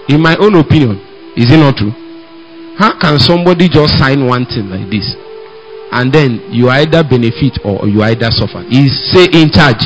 In 0.10 0.22
my 0.22 0.36
own 0.42 0.56
opinion, 0.56 0.98
is 1.38 1.54
it 1.54 1.58
not 1.62 1.78
true? 1.78 1.94
How 2.80 2.96
can 2.96 3.20
somebody 3.20 3.68
just 3.68 4.00
sign 4.00 4.24
one 4.26 4.48
thing 4.48 4.72
like 4.72 4.88
this? 4.88 5.04
And 5.92 6.14
then 6.16 6.40
you 6.48 6.70
either 6.72 7.04
benefit 7.04 7.60
or 7.68 7.84
you 7.92 8.02
either 8.08 8.32
suffer. 8.32 8.64
Is 8.72 8.96
say 9.12 9.28
in 9.36 9.52
charge. 9.52 9.84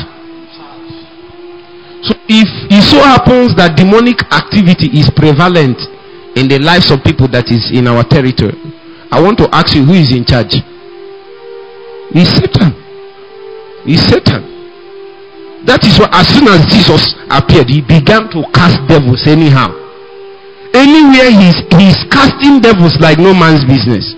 So 2.06 2.14
if 2.30 2.46
it 2.70 2.84
so 2.86 3.02
happens 3.02 3.56
that 3.58 3.74
demonic 3.74 4.22
activity 4.30 4.94
is 4.94 5.10
prevalent 5.10 5.82
in 6.38 6.46
the 6.46 6.62
lives 6.62 6.92
of 6.94 7.02
people 7.02 7.26
that 7.34 7.50
is 7.50 7.74
in 7.74 7.90
our 7.90 8.06
territory, 8.06 8.54
I 9.10 9.18
want 9.18 9.42
to 9.42 9.50
ask 9.50 9.74
you 9.74 9.82
who 9.90 9.98
is 9.98 10.14
in 10.14 10.22
charge? 10.22 10.62
Is 12.14 12.30
Satan. 12.30 12.78
Is 13.90 14.06
Satan. 14.06 14.46
That 15.66 15.82
is 15.82 15.98
why 15.98 16.14
as 16.14 16.30
soon 16.30 16.46
as 16.46 16.62
Jesus 16.70 17.18
appeared, 17.26 17.74
he 17.74 17.82
began 17.82 18.30
to 18.38 18.46
cast 18.54 18.78
devils 18.86 19.26
anyhow. 19.26 19.83
Anywhere 20.74 21.30
he's 21.30 21.58
he's 21.78 22.02
casting 22.10 22.60
devils 22.60 22.98
like 23.00 23.18
no 23.18 23.34
man's 23.34 23.64
business. 23.66 24.16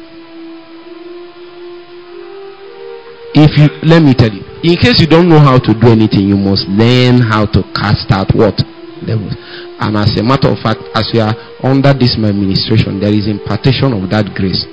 If 3.36 3.52
you 3.60 3.68
let 3.84 4.02
me 4.02 4.14
tell 4.16 4.32
you, 4.32 4.44
in 4.64 4.80
case 4.80 5.04
you 5.04 5.08
don't 5.08 5.28
know 5.28 5.40
how 5.40 5.60
to 5.60 5.74
do 5.76 5.88
anything, 5.92 6.32
you 6.32 6.38
must 6.40 6.64
learn 6.72 7.20
how 7.20 7.46
to 7.46 7.60
cast 7.76 8.08
out 8.16 8.32
what 8.32 8.56
devils. 9.04 9.36
And 9.84 9.98
as 10.00 10.16
a 10.16 10.24
matter 10.24 10.48
of 10.48 10.60
fact, 10.64 10.80
as 10.96 11.12
we 11.12 11.20
are 11.20 11.36
under 11.60 11.92
this 11.92 12.16
administration, 12.16 13.04
there 13.04 13.12
is 13.12 13.28
impartation 13.28 13.92
of 13.92 14.08
that 14.10 14.32
grace. 14.32 14.64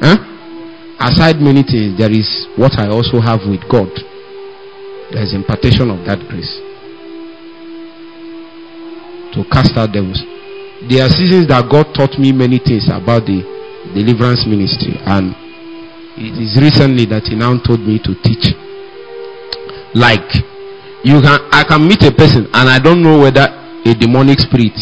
Huh? 0.00 0.16
Aside 0.98 1.36
many 1.44 1.60
things, 1.60 2.00
there 2.00 2.10
is 2.10 2.48
what 2.56 2.72
I 2.80 2.88
also 2.88 3.20
have 3.20 3.44
with 3.44 3.60
God. 3.68 3.92
There 5.12 5.20
is 5.20 5.36
impartation 5.36 5.92
of 5.92 6.00
that 6.08 6.24
grace 6.32 6.48
to 9.36 9.44
cast 9.52 9.76
out 9.76 9.92
devils. 9.92 10.24
There 10.88 11.04
are 11.04 11.10
seasons 11.10 11.48
that 11.48 11.64
God 11.70 11.94
taught 11.94 12.18
me 12.18 12.32
many 12.32 12.58
things 12.58 12.88
about 12.92 13.24
the 13.24 13.40
deliverance 13.94 14.44
ministry, 14.44 15.00
and 15.00 15.32
it 16.16 16.34
is 16.36 16.60
recently 16.60 17.06
that 17.06 17.24
He 17.30 17.34
now 17.36 17.56
told 17.62 17.80
me 17.80 17.98
to 18.04 18.12
teach. 18.22 18.52
Like, 19.94 20.28
you 21.04 21.20
can, 21.20 21.38
I 21.52 21.64
can 21.64 21.86
meet 21.86 22.02
a 22.02 22.12
person 22.12 22.48
and 22.52 22.66
I 22.68 22.78
don't 22.80 23.02
know 23.02 23.20
whether 23.20 23.46
a 23.46 23.92
demonic 23.94 24.40
spirit 24.40 24.74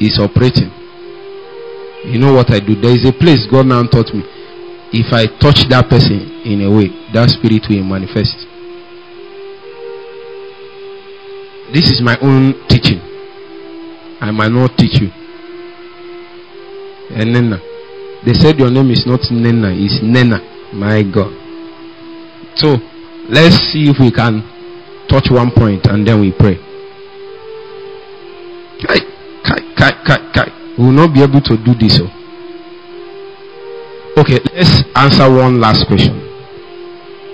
is 0.00 0.18
operating. 0.18 0.72
You 2.04 2.18
know 2.18 2.32
what 2.34 2.50
I 2.50 2.58
do? 2.58 2.74
There 2.74 2.90
is 2.96 3.06
a 3.06 3.12
place 3.12 3.46
God 3.50 3.66
now 3.66 3.84
taught 3.86 4.10
me 4.12 4.24
if 4.92 5.12
I 5.14 5.26
touch 5.38 5.68
that 5.70 5.86
person 5.88 6.42
in 6.42 6.62
a 6.66 6.70
way, 6.70 6.90
that 7.14 7.30
spirit 7.30 7.62
will 7.70 7.84
manifest. 7.86 8.34
This 11.70 11.86
is 11.94 12.02
my 12.02 12.18
own 12.18 12.58
teaching. 12.66 12.98
I 14.18 14.32
might 14.34 14.50
not 14.50 14.74
teach 14.76 14.98
you. 15.00 15.19
And. 17.14 17.60
They 18.24 18.34
said 18.34 18.58
your 18.58 18.70
name 18.70 18.90
is 18.90 19.06
not 19.06 19.20
Nena, 19.30 19.72
it's 19.72 20.02
Nena. 20.02 20.40
My 20.74 21.02
God. 21.02 21.32
So 22.56 22.76
let's 23.28 23.56
see 23.72 23.88
if 23.88 23.96
we 23.98 24.12
can 24.12 24.44
touch 25.08 25.30
one 25.30 25.50
point 25.56 25.86
and 25.86 26.06
then 26.06 26.20
we 26.20 26.32
pray. 26.32 26.56
Kai, 28.84 29.00
kai, 29.42 29.60
kai, 29.74 29.92
kai, 30.04 30.32
kai. 30.34 30.48
We 30.76 30.84
will 30.84 30.92
not 30.92 31.14
be 31.14 31.22
able 31.22 31.40
to 31.40 31.56
do 31.56 31.74
this. 31.80 31.98
Oh. 32.02 32.10
Okay, 34.20 34.38
let's 34.52 34.84
answer 34.94 35.30
one 35.32 35.58
last 35.60 35.86
question. 35.86 36.20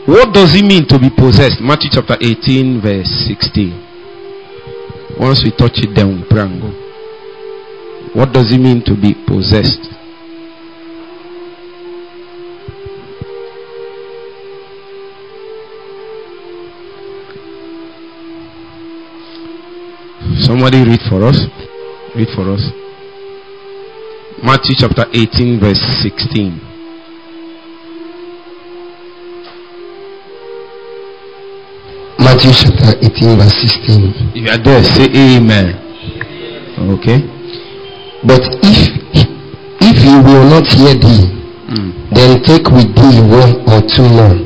What 0.06 0.32
does 0.32 0.54
it 0.54 0.64
mean 0.64 0.86
to 0.86 1.00
be 1.00 1.10
possessed? 1.10 1.60
Matthew 1.60 1.90
chapter 1.90 2.16
18, 2.20 2.80
verse 2.80 3.10
16. 3.26 5.18
Once 5.18 5.42
we 5.42 5.50
touch 5.50 5.82
it, 5.82 5.94
then 5.96 6.14
we 6.14 6.22
pray 6.30 6.42
and 6.42 6.62
go. 6.62 6.85
What 8.16 8.32
does 8.32 8.50
it 8.50 8.56
mean 8.56 8.82
to 8.86 8.94
be 8.96 9.12
possessed? 9.28 9.92
Somebody 20.46 20.82
read 20.82 21.00
for 21.10 21.28
us. 21.28 21.44
Read 22.16 22.28
for 22.34 22.48
us. 22.54 22.64
Matthew 24.42 24.76
chapter 24.78 25.04
18, 25.12 25.60
verse 25.60 25.80
16. 26.00 26.56
Matthew 32.18 32.50
chapter 32.64 32.96
18, 32.96 33.36
verse 33.36 33.52
16. 33.60 34.32
If 34.32 34.42
you 34.42 34.48
are 34.48 34.56
there, 34.56 34.82
say 34.82 35.36
amen. 35.36 35.84
Okay. 36.96 37.35
But 38.26 38.42
if 38.62 38.78
if 39.80 39.96
he 40.02 40.14
will 40.26 40.44
not 40.50 40.66
hear 40.66 40.94
thee, 40.94 41.32
Mm. 41.66 41.90
then 42.14 42.42
take 42.42 42.66
with 42.70 42.90
thee 42.94 43.18
one 43.26 43.52
or 43.70 43.80
two 43.90 44.06
more, 44.18 44.38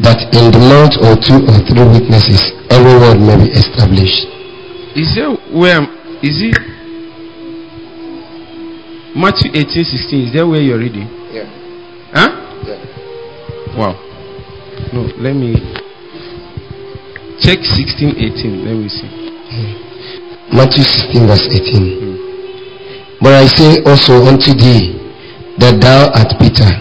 that 0.00 0.18
in 0.32 0.50
the 0.54 0.62
mouth 0.70 0.94
or 1.06 1.14
two 1.18 1.38
or 1.42 1.58
three 1.66 1.86
witnesses 1.94 2.52
every 2.70 2.94
word 3.02 3.18
may 3.20 3.36
be 3.44 3.50
established. 3.50 4.26
Is 4.96 5.14
there 5.14 5.30
where 5.52 5.82
is 6.22 6.38
it? 6.42 6.58
Matthew 9.14 9.50
eighteen 9.54 9.84
sixteen? 9.84 10.26
Is 10.28 10.32
that 10.34 10.46
where 10.46 10.60
you're 10.62 10.78
reading? 10.78 11.08
Yeah. 11.34 11.46
Huh? 12.14 12.30
Yeah. 12.66 13.76
Wow. 13.78 13.94
No, 14.92 15.02
let 15.18 15.34
me 15.34 15.54
check 17.42 17.58
sixteen 17.64 18.14
eighteen. 18.18 18.64
Let 18.64 18.74
me 18.78 18.88
see. 18.88 19.10
Matthew 20.52 20.82
16, 20.82 21.26
verse 21.28 21.46
18. 21.46 22.09
But 23.20 23.36
I 23.36 23.46
say 23.46 23.84
also 23.84 24.24
unto 24.24 24.56
thee 24.56 24.96
that 25.60 25.76
thou 25.80 26.08
art 26.16 26.32
Peter, 26.40 26.72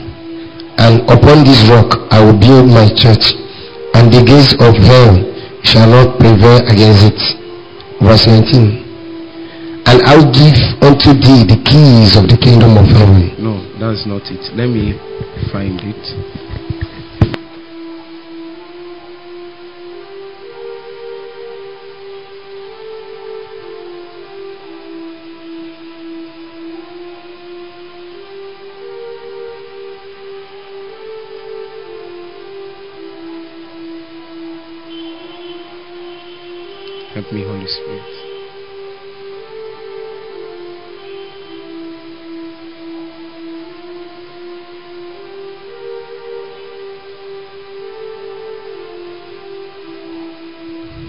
and 0.79 1.03
upon 1.11 1.43
this 1.43 1.59
rock 1.67 1.99
I 2.11 2.23
will 2.23 2.39
build 2.39 2.71
my 2.71 2.87
church, 2.95 3.35
and 3.93 4.07
the 4.07 4.23
gates 4.23 4.55
of 4.63 4.71
hell 4.79 5.19
shall 5.67 5.91
not 5.91 6.15
prevail 6.15 6.63
against 6.63 7.11
it. 7.11 7.19
Verse 7.99 8.23
19. 8.23 8.87
And 9.83 9.99
I 10.07 10.15
will 10.15 10.31
give 10.31 10.55
unto 10.79 11.11
thee 11.11 11.43
the 11.43 11.59
keys 11.67 12.15
of 12.15 12.31
the 12.31 12.39
kingdom 12.39 12.79
of 12.79 12.87
heaven. 12.87 13.35
No, 13.35 13.59
that's 13.75 14.07
not 14.07 14.23
it. 14.31 14.39
Let 14.55 14.71
me 14.71 14.95
find 15.51 15.75
it. 15.83 16.38
Help 37.19 37.33
me, 37.33 37.43
Holy 37.43 37.67
Spirit. 37.67 38.01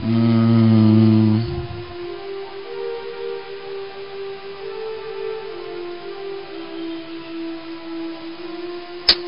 Mm. 0.03 0.41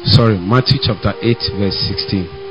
sorry, 0.04 0.36
Matthew 0.38 0.78
chapter 0.82 1.14
8, 1.22 1.36
verse 1.60 1.76
16. 1.96 2.41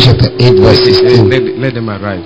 Matthew 0.00 0.16
chapter 0.16 0.32
8, 0.40 0.60
verse 0.64 0.80
16. 0.80 1.28
let, 1.28 1.42
let 1.60 1.74
them 1.74 1.90
arrive. 1.90 2.24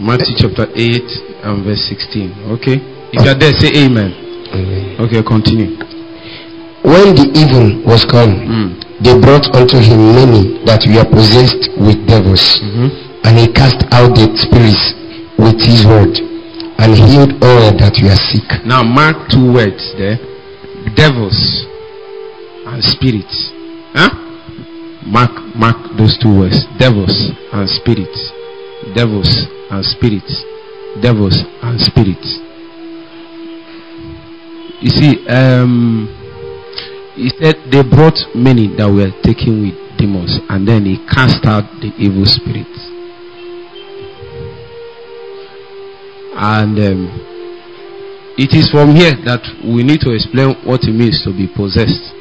Matthew 0.00 0.36
chapter 0.36 0.66
8 0.68 1.48
and 1.48 1.64
verse 1.64 1.80
16. 1.88 2.52
Okay? 2.52 2.76
If 3.16 3.24
you 3.24 3.30
are 3.32 3.38
there, 3.40 3.52
say 3.56 3.72
amen. 3.72 4.12
Amen. 4.52 5.00
Okay, 5.00 5.22
continue. 5.24 5.80
When 6.84 7.16
the 7.16 7.24
even 7.40 7.82
was 7.88 8.04
come, 8.04 8.36
Mm. 8.36 9.00
they 9.00 9.16
brought 9.18 9.48
unto 9.56 9.78
him 9.80 10.12
many 10.12 10.60
that 10.68 10.84
were 10.84 11.08
possessed 11.08 11.72
with 11.80 11.96
devils, 12.06 12.60
Mhm. 12.60 13.24
and 13.24 13.38
he 13.38 13.46
cast 13.48 13.80
out 13.92 14.12
the 14.14 14.28
spirits 14.36 14.92
with 15.38 15.56
his 15.64 15.86
word, 15.86 16.20
and 16.78 16.94
healed 16.94 17.32
all 17.42 17.72
that 17.80 17.96
were 18.02 18.16
sick. 18.28 18.64
Now, 18.66 18.82
mark 18.82 19.28
two 19.30 19.52
words 19.52 19.94
there 19.96 20.18
devils 20.94 21.64
and 22.66 22.84
spirits. 22.84 23.52
Huh? 23.98 24.14
Mark, 25.10 25.34
mark 25.58 25.74
those 25.98 26.14
two 26.22 26.30
words 26.30 26.62
devils 26.78 27.34
and 27.50 27.66
spirits. 27.68 28.30
Devils 28.94 29.26
and 29.74 29.82
spirits. 29.82 30.44
Devils 31.02 31.42
and 31.66 31.80
spirits. 31.80 32.38
You 34.78 34.90
see, 34.94 35.26
um, 35.26 36.06
he 37.16 37.30
said 37.42 37.56
they 37.72 37.82
brought 37.82 38.14
many 38.38 38.70
that 38.78 38.86
were 38.86 39.10
taken 39.26 39.66
with 39.66 39.74
demons, 39.98 40.38
and 40.48 40.62
then 40.62 40.86
he 40.86 41.02
cast 41.10 41.42
out 41.42 41.66
the 41.82 41.90
evil 41.98 42.22
spirits. 42.22 42.78
And 46.38 46.78
um, 46.78 47.10
it 48.38 48.54
is 48.54 48.70
from 48.70 48.94
here 48.94 49.18
that 49.26 49.42
we 49.66 49.82
need 49.82 49.98
to 50.06 50.14
explain 50.14 50.54
what 50.62 50.86
it 50.86 50.94
means 50.94 51.18
to 51.26 51.34
be 51.34 51.50
possessed. 51.50 52.14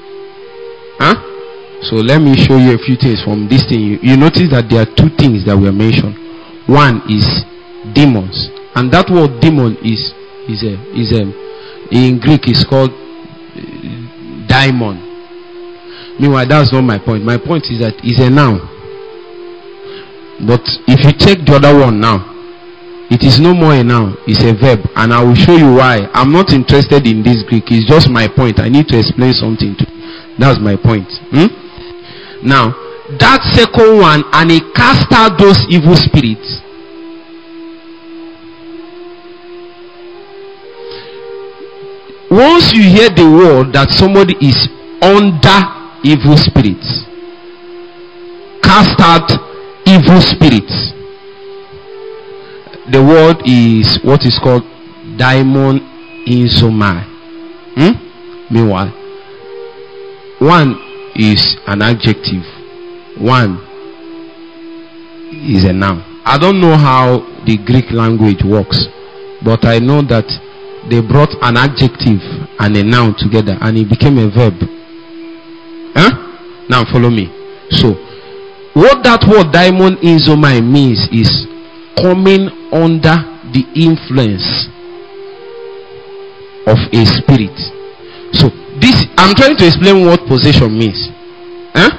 Huh? 0.97 1.36
So 1.81 1.95
let 2.01 2.21
me 2.21 2.33
show 2.35 2.57
you 2.57 2.73
a 2.73 2.81
few 2.81 2.97
things 2.97 3.21
from 3.21 3.47
this 3.47 3.67
thing. 3.69 3.79
You, 3.79 3.97
you 4.01 4.17
notice 4.17 4.49
that 4.49 4.65
there 4.69 4.81
are 4.81 4.89
two 4.97 5.13
things 5.13 5.45
that 5.45 5.53
were 5.53 5.71
mentioned. 5.71 6.17
One 6.65 7.05
is 7.07 7.23
demons, 7.93 8.49
and 8.75 8.91
that 8.91 9.07
word 9.13 9.39
demon 9.39 9.77
is 9.85 10.11
is 10.49 10.65
a 10.65 10.73
is 10.97 11.13
a 11.13 11.23
in 11.93 12.19
Greek 12.19 12.49
is 12.49 12.65
called 12.67 12.91
uh, 12.91 13.61
daimon. 14.49 14.99
Meanwhile, 16.19 16.47
that's 16.49 16.73
not 16.73 16.81
my 16.81 16.97
point. 16.97 17.23
My 17.23 17.37
point 17.37 17.69
is 17.69 17.79
that 17.85 17.93
it's 18.01 18.19
a 18.19 18.29
noun. 18.29 18.57
But 20.49 20.65
if 20.89 21.05
you 21.05 21.13
take 21.13 21.45
the 21.45 21.61
other 21.61 21.73
one 21.77 22.01
now, 22.01 22.25
it 23.09 23.23
is 23.23 23.39
no 23.39 23.53
more 23.53 23.73
a 23.73 23.83
noun, 23.83 24.17
it's 24.27 24.43
a 24.43 24.53
verb, 24.53 24.83
and 24.97 25.13
I 25.13 25.23
will 25.23 25.37
show 25.37 25.55
you 25.55 25.77
why. 25.77 26.09
I'm 26.13 26.33
not 26.33 26.51
interested 26.51 27.07
in 27.07 27.23
this 27.23 27.41
Greek, 27.47 27.69
it's 27.71 27.87
just 27.87 28.09
my 28.09 28.27
point. 28.27 28.59
I 28.59 28.67
need 28.69 28.89
to 28.89 28.99
explain 28.99 29.31
something 29.33 29.77
to 29.77 29.83
you. 29.87 29.97
that's 30.37 30.59
my 30.59 30.75
point. 30.75 31.07
Hmm? 31.31 31.66
Now, 32.43 32.71
that 33.19 33.41
second 33.55 33.99
one, 33.99 34.23
and 34.33 34.51
he 34.51 34.59
cast 34.73 35.11
out 35.11 35.39
those 35.39 35.63
evil 35.69 35.95
spirits. 35.95 36.61
Once 42.29 42.73
you 42.73 42.83
hear 42.83 43.09
the 43.09 43.23
word 43.23 43.73
that 43.73 43.89
somebody 43.89 44.35
is 44.41 44.67
under 45.01 45.59
evil 46.03 46.35
spirits, 46.35 47.05
cast 48.61 48.99
out 48.99 49.31
evil 49.87 50.19
spirits 50.21 50.93
the 52.89 53.03
word 53.03 53.41
is 53.45 53.99
what 54.03 54.25
is 54.25 54.39
called 54.39 54.63
diamond 55.17 55.81
insomai. 56.25 57.03
Hmm? 57.75 58.53
Meanwhile, 58.53 58.93
one 60.39 60.79
is 61.17 61.57
an 61.67 61.81
adjective, 61.81 62.45
one 63.19 63.57
is 65.51 65.65
a 65.65 65.73
noun. 65.73 66.03
I 66.25 66.37
don't 66.37 66.61
know 66.61 66.75
how 66.77 67.19
the 67.45 67.57
Greek 67.65 67.91
language 67.91 68.43
works, 68.43 68.87
but 69.43 69.65
I 69.65 69.79
know 69.79 70.01
that 70.03 70.27
they 70.89 71.01
brought 71.01 71.33
an 71.41 71.57
adjective 71.57 72.21
and 72.59 72.75
a 72.77 72.83
noun 72.83 73.15
together 73.17 73.57
and 73.61 73.77
it 73.77 73.89
became 73.89 74.17
a 74.17 74.29
verb. 74.29 74.53
Huh? 75.95 76.13
Now 76.69 76.83
follow 76.91 77.09
me. 77.09 77.27
So, 77.71 77.93
what 78.73 79.03
that 79.03 79.25
word 79.27 79.51
daimonizomai 79.51 80.61
means 80.63 81.07
is 81.11 81.47
coming 81.97 82.47
under 82.71 83.17
the 83.51 83.65
influence 83.73 84.69
of 86.67 86.77
a 86.91 87.01
spirit. 87.07 87.57
So 88.33 88.51
I'm 89.17 89.33
trying 89.35 89.57
to 89.57 89.65
explain 89.65 90.05
what 90.05 90.21
possession 90.29 90.77
means. 90.77 91.09
Huh? 91.73 91.89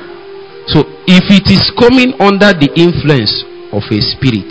So 0.70 0.84
if 1.10 1.26
it 1.28 1.50
is 1.50 1.68
coming 1.74 2.14
under 2.20 2.54
the 2.54 2.70
influence 2.78 3.32
of 3.74 3.82
a 3.90 3.98
spirit, 4.00 4.48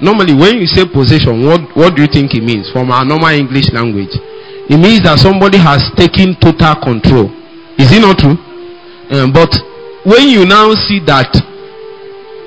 normally 0.00 0.34
when 0.34 0.58
you 0.58 0.66
say 0.66 0.88
possession, 0.88 1.44
what, 1.44 1.60
what 1.76 1.94
do 1.94 2.02
you 2.02 2.10
think 2.10 2.34
it 2.34 2.42
means 2.42 2.70
from 2.72 2.90
our 2.90 3.04
normal 3.04 3.30
English 3.36 3.70
language? 3.72 4.14
It 4.68 4.76
means 4.80 5.02
that 5.04 5.18
somebody 5.18 5.58
has 5.58 5.84
taken 5.96 6.36
total 6.40 6.76
control. 6.80 7.28
Is 7.76 7.92
it 7.92 8.00
not 8.00 8.18
true? 8.18 8.36
Um, 9.10 9.32
but 9.32 9.48
when 10.04 10.28
you 10.28 10.44
now 10.44 10.72
see 10.74 11.00
that 11.08 11.32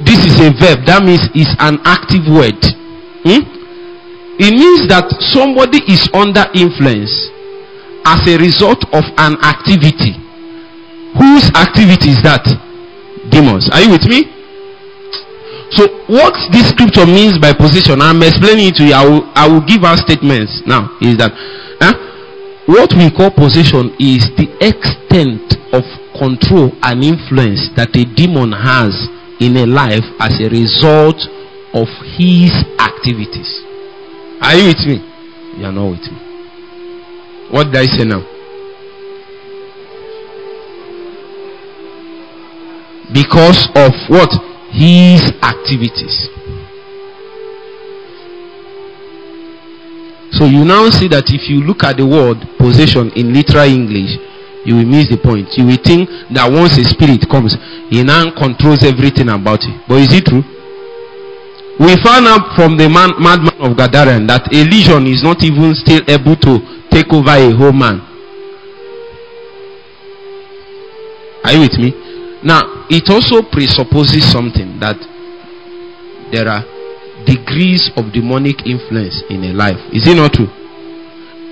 this 0.05 0.21
is 0.25 0.37
a 0.41 0.49
verb 0.53 0.85
that 0.89 1.01
means 1.05 1.29
it's 1.37 1.53
an 1.61 1.77
active 1.85 2.25
word 2.29 2.57
Hmm? 3.21 3.45
it 4.41 4.49
means 4.57 4.89
that 4.89 5.05
somebody 5.29 5.77
is 5.85 6.09
under 6.09 6.41
influence 6.57 7.13
as 8.05 8.21
a 8.27 8.37
result 8.37 8.81
of 8.93 9.03
an 9.17 9.37
activity 9.43 10.17
whose 11.17 11.47
activity 11.55 12.11
is 12.15 12.21
that 12.23 12.43
demons 13.29 13.69
are 13.71 13.81
you 13.81 13.91
with 13.91 14.05
me 14.07 14.25
so 15.71 15.87
what 16.07 16.33
this 16.51 16.69
scripture 16.69 17.05
means 17.05 17.37
by 17.37 17.53
position 17.53 18.01
i'm 18.01 18.21
explaining 18.23 18.69
it 18.71 18.75
to 18.75 18.83
you 18.83 18.93
i 18.93 19.03
will, 19.05 19.23
I 19.35 19.47
will 19.47 19.63
give 19.65 19.83
our 19.83 19.97
statements 19.97 20.61
now 20.65 20.97
is 21.01 21.17
that 21.17 21.31
huh? 21.79 21.93
what 22.65 22.93
we 22.95 23.11
call 23.11 23.31
possession 23.31 23.91
is 23.99 24.29
the 24.39 24.47
extent 24.63 25.57
of 25.73 25.83
control 26.15 26.71
and 26.83 27.03
influence 27.03 27.69
that 27.75 27.89
a 27.95 28.05
demon 28.15 28.51
has 28.51 28.93
in 29.41 29.57
a 29.57 29.65
life 29.65 30.05
as 30.19 30.37
a 30.39 30.47
result 30.53 31.17
of 31.73 31.87
his 32.13 32.53
activities. 32.77 33.49
Are 34.41 34.53
you 34.55 34.69
with 34.69 34.85
me? 34.85 35.01
You 35.57 35.65
are 35.65 35.71
not 35.71 35.89
with 35.89 36.05
me. 36.11 36.30
What 37.51 37.65
did 37.65 37.75
I 37.75 37.85
say 37.85 38.05
now? 38.05 38.23
Because 43.13 43.67
of 43.75 43.91
what? 44.07 44.31
His 44.71 45.19
activities. 45.43 46.31
So 50.31 50.45
you 50.47 50.63
now 50.63 50.89
see 50.89 51.11
that 51.11 51.27
if 51.27 51.49
you 51.51 51.59
look 51.59 51.83
at 51.83 51.97
the 51.99 52.07
word 52.07 52.39
possession 52.57 53.11
in 53.19 53.35
literal 53.35 53.67
English, 53.67 54.15
you 54.63 54.79
will 54.79 54.87
miss 54.87 55.11
the 55.11 55.19
point. 55.19 55.51
You 55.59 55.67
will 55.67 55.81
think 55.83 56.07
that 56.31 56.47
once 56.47 56.79
a 56.79 56.87
spirit 56.87 57.27
comes, 57.27 57.59
he 57.91 57.99
now 58.01 58.31
controls 58.31 58.87
everything 58.87 59.27
about 59.27 59.59
it. 59.67 59.75
But 59.91 59.99
is 60.07 60.15
it 60.15 60.23
true? 60.31 60.41
We 61.83 61.99
found 61.99 62.31
out 62.31 62.55
from 62.55 62.77
the 62.79 62.87
man, 62.87 63.11
madman 63.19 63.59
of 63.59 63.75
Gadara 63.75 64.23
that 64.31 64.47
a 64.55 64.61
legion 64.63 65.03
is 65.09 65.19
not 65.19 65.43
even 65.43 65.75
still 65.75 65.99
able 66.07 66.39
to 66.47 66.80
take 66.91 67.11
over 67.13 67.31
a 67.31 67.49
whole 67.55 67.71
man. 67.73 67.99
Are 71.43 71.53
you 71.53 71.61
with 71.61 71.77
me? 71.79 71.89
Now, 72.43 72.85
it 72.89 73.09
also 73.09 73.41
presupposes 73.41 74.29
something 74.31 74.77
that 74.79 74.97
there 76.31 76.47
are 76.47 76.61
degrees 77.25 77.89
of 77.97 78.11
demonic 78.11 78.65
influence 78.67 79.23
in 79.29 79.43
a 79.45 79.53
life. 79.53 79.77
Is 79.93 80.07
it 80.07 80.15
not 80.15 80.33
true? 80.33 80.49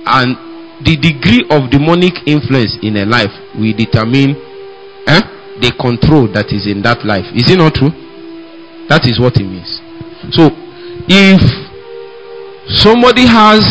And 0.06 0.36
the 0.84 0.96
degree 0.96 1.44
of 1.50 1.70
demonic 1.70 2.14
influence 2.26 2.78
in 2.82 2.96
a 2.96 3.04
life 3.06 3.32
will 3.54 3.74
determine 3.76 4.34
eh, 5.06 5.20
the 5.60 5.72
control 5.78 6.26
that 6.32 6.50
is 6.52 6.66
in 6.66 6.82
that 6.82 7.04
life. 7.04 7.26
Is 7.34 7.50
it 7.50 7.58
not 7.58 7.74
true? 7.74 7.92
That 8.88 9.06
is 9.06 9.20
what 9.20 9.36
it 9.38 9.46
means. 9.46 9.78
So, 10.34 10.50
if 11.06 11.40
somebody 12.66 13.26
has 13.26 13.62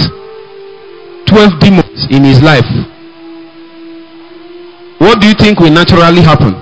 12 1.29 1.59
demons 1.59 2.07
in 2.09 2.23
his 2.23 2.41
life, 2.41 2.65
what 4.99 5.21
do 5.21 5.27
you 5.27 5.33
think 5.37 5.59
will 5.59 5.71
naturally 5.71 6.21
happen? 6.21 6.53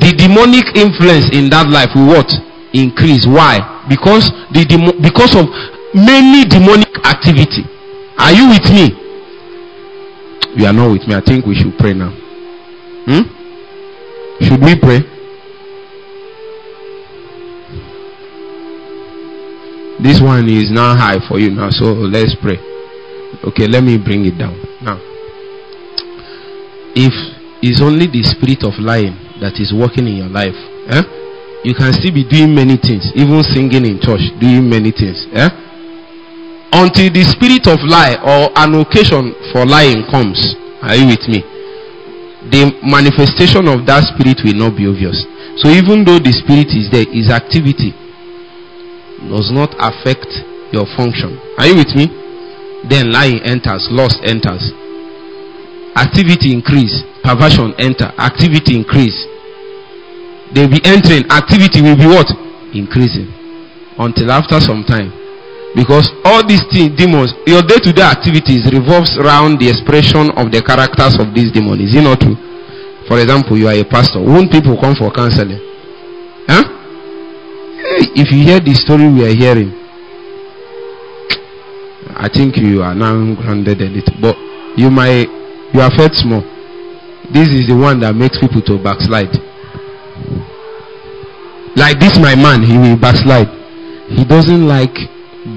The 0.00 0.12
demonic 0.16 0.76
influence 0.76 1.28
in 1.32 1.50
that 1.50 1.68
life 1.68 1.90
will 1.94 2.08
what? 2.08 2.28
Increase. 2.72 3.26
Why? 3.26 3.60
Because 3.88 4.30
the 4.52 4.64
demo- 4.64 4.96
because 5.00 5.34
of 5.36 5.48
many 5.94 6.44
demonic 6.44 6.92
activity. 7.04 7.64
Are 8.18 8.32
you 8.32 8.48
with 8.48 8.64
me? 8.68 8.92
You 10.56 10.66
are 10.66 10.72
not 10.72 10.92
with 10.92 11.06
me. 11.08 11.14
I 11.14 11.20
think 11.20 11.46
we 11.46 11.54
should 11.54 11.76
pray 11.78 11.94
now. 11.94 12.10
Hmm? 13.08 13.24
Should 14.44 14.60
we 14.60 14.78
pray? 14.78 15.00
This 20.00 20.20
one 20.20 20.48
is 20.48 20.70
now 20.70 20.94
high 20.94 21.18
for 21.28 21.38
you 21.40 21.50
now, 21.50 21.70
so 21.70 21.86
let's 21.86 22.34
pray. 22.40 22.56
Okay, 23.44 23.66
let 23.68 23.84
me 23.84 23.98
bring 23.98 24.24
it 24.26 24.36
down. 24.38 24.58
Now, 24.82 24.98
if 26.98 27.14
it's 27.62 27.82
only 27.82 28.10
the 28.10 28.22
spirit 28.26 28.66
of 28.66 28.74
lying 28.82 29.14
that 29.38 29.58
is 29.62 29.70
working 29.70 30.06
in 30.10 30.18
your 30.18 30.32
life, 30.32 30.56
eh? 30.90 31.02
you 31.62 31.74
can 31.74 31.94
still 31.94 32.10
be 32.14 32.26
doing 32.26 32.54
many 32.54 32.74
things, 32.78 33.10
even 33.14 33.42
singing 33.46 33.86
in 33.86 33.98
church, 34.02 34.22
doing 34.42 34.66
many 34.66 34.90
things. 34.90 35.26
Eh? 35.34 35.50
Until 36.74 37.08
the 37.14 37.24
spirit 37.26 37.66
of 37.70 37.78
lie 37.86 38.18
or 38.18 38.50
an 38.58 38.74
occasion 38.78 39.34
for 39.54 39.66
lying 39.66 40.06
comes. 40.10 40.38
Are 40.82 40.94
you 40.94 41.10
with 41.10 41.24
me? 41.26 41.42
The 42.50 42.70
manifestation 42.86 43.66
of 43.66 43.82
that 43.86 44.06
spirit 44.14 44.38
will 44.46 44.58
not 44.58 44.78
be 44.78 44.86
obvious. 44.86 45.18
So 45.58 45.70
even 45.74 46.06
though 46.06 46.22
the 46.22 46.30
spirit 46.30 46.70
is 46.70 46.86
there, 46.90 47.06
his 47.10 47.30
activity 47.34 47.90
does 49.26 49.50
not 49.50 49.74
affect 49.82 50.30
your 50.70 50.86
function. 50.94 51.34
Are 51.58 51.66
you 51.66 51.82
with 51.82 51.90
me? 51.98 52.06
Then 52.86 53.10
lying 53.10 53.42
enters, 53.42 53.88
lust 53.90 54.20
enters. 54.22 54.70
Activity 55.98 56.54
increase, 56.54 57.02
perversion 57.26 57.74
enter, 57.78 58.14
activity 58.22 58.76
increase. 58.78 59.18
They'll 60.54 60.70
be 60.70 60.80
entering, 60.84 61.26
activity 61.30 61.82
will 61.82 61.98
be 61.98 62.06
what? 62.06 62.30
Increasing. 62.72 63.26
Until 63.98 64.30
after 64.30 64.60
some 64.60 64.84
time. 64.86 65.10
Because 65.74 66.08
all 66.24 66.46
these 66.46 66.64
things, 66.70 66.96
demons, 66.96 67.34
your 67.46 67.60
day-to-day 67.62 68.02
activities 68.02 68.64
revolves 68.72 69.18
around 69.18 69.58
the 69.58 69.68
expression 69.68 70.30
of 70.38 70.48
the 70.54 70.62
characters 70.62 71.18
of 71.18 71.34
these 71.34 71.52
demons. 71.52 71.82
Is 71.82 71.98
it 71.98 72.06
not 72.06 72.20
true? 72.20 72.38
For 73.06 73.20
example, 73.20 73.58
you 73.58 73.68
are 73.68 73.74
a 73.76 73.84
pastor. 73.84 74.20
Won't 74.20 74.52
people 74.52 74.78
come 74.80 74.94
for 74.94 75.10
counseling? 75.10 75.60
Huh? 76.48 76.64
If 78.16 78.32
you 78.32 78.44
hear 78.44 78.60
the 78.60 78.72
story 78.72 79.08
we 79.12 79.26
are 79.26 79.34
hearing, 79.34 79.74
I 82.18 82.28
think 82.28 82.56
you 82.56 82.82
are 82.82 82.94
now 82.94 83.14
grounded 83.34 83.80
a 83.80 83.88
little. 83.88 84.14
But 84.20 84.36
you 84.76 84.90
might 84.90 85.28
you 85.72 85.80
are 85.80 85.90
fed 85.96 86.14
small. 86.14 86.42
This 87.32 87.48
is 87.52 87.68
the 87.68 87.76
one 87.76 88.00
that 88.00 88.14
makes 88.14 88.38
people 88.38 88.62
to 88.62 88.82
backslide. 88.82 89.36
Like 91.76 92.00
this, 92.00 92.18
my 92.18 92.34
man, 92.34 92.62
he 92.64 92.74
will 92.76 92.98
backslide. 92.98 93.46
He 94.10 94.24
doesn't 94.24 94.66
like 94.66 94.96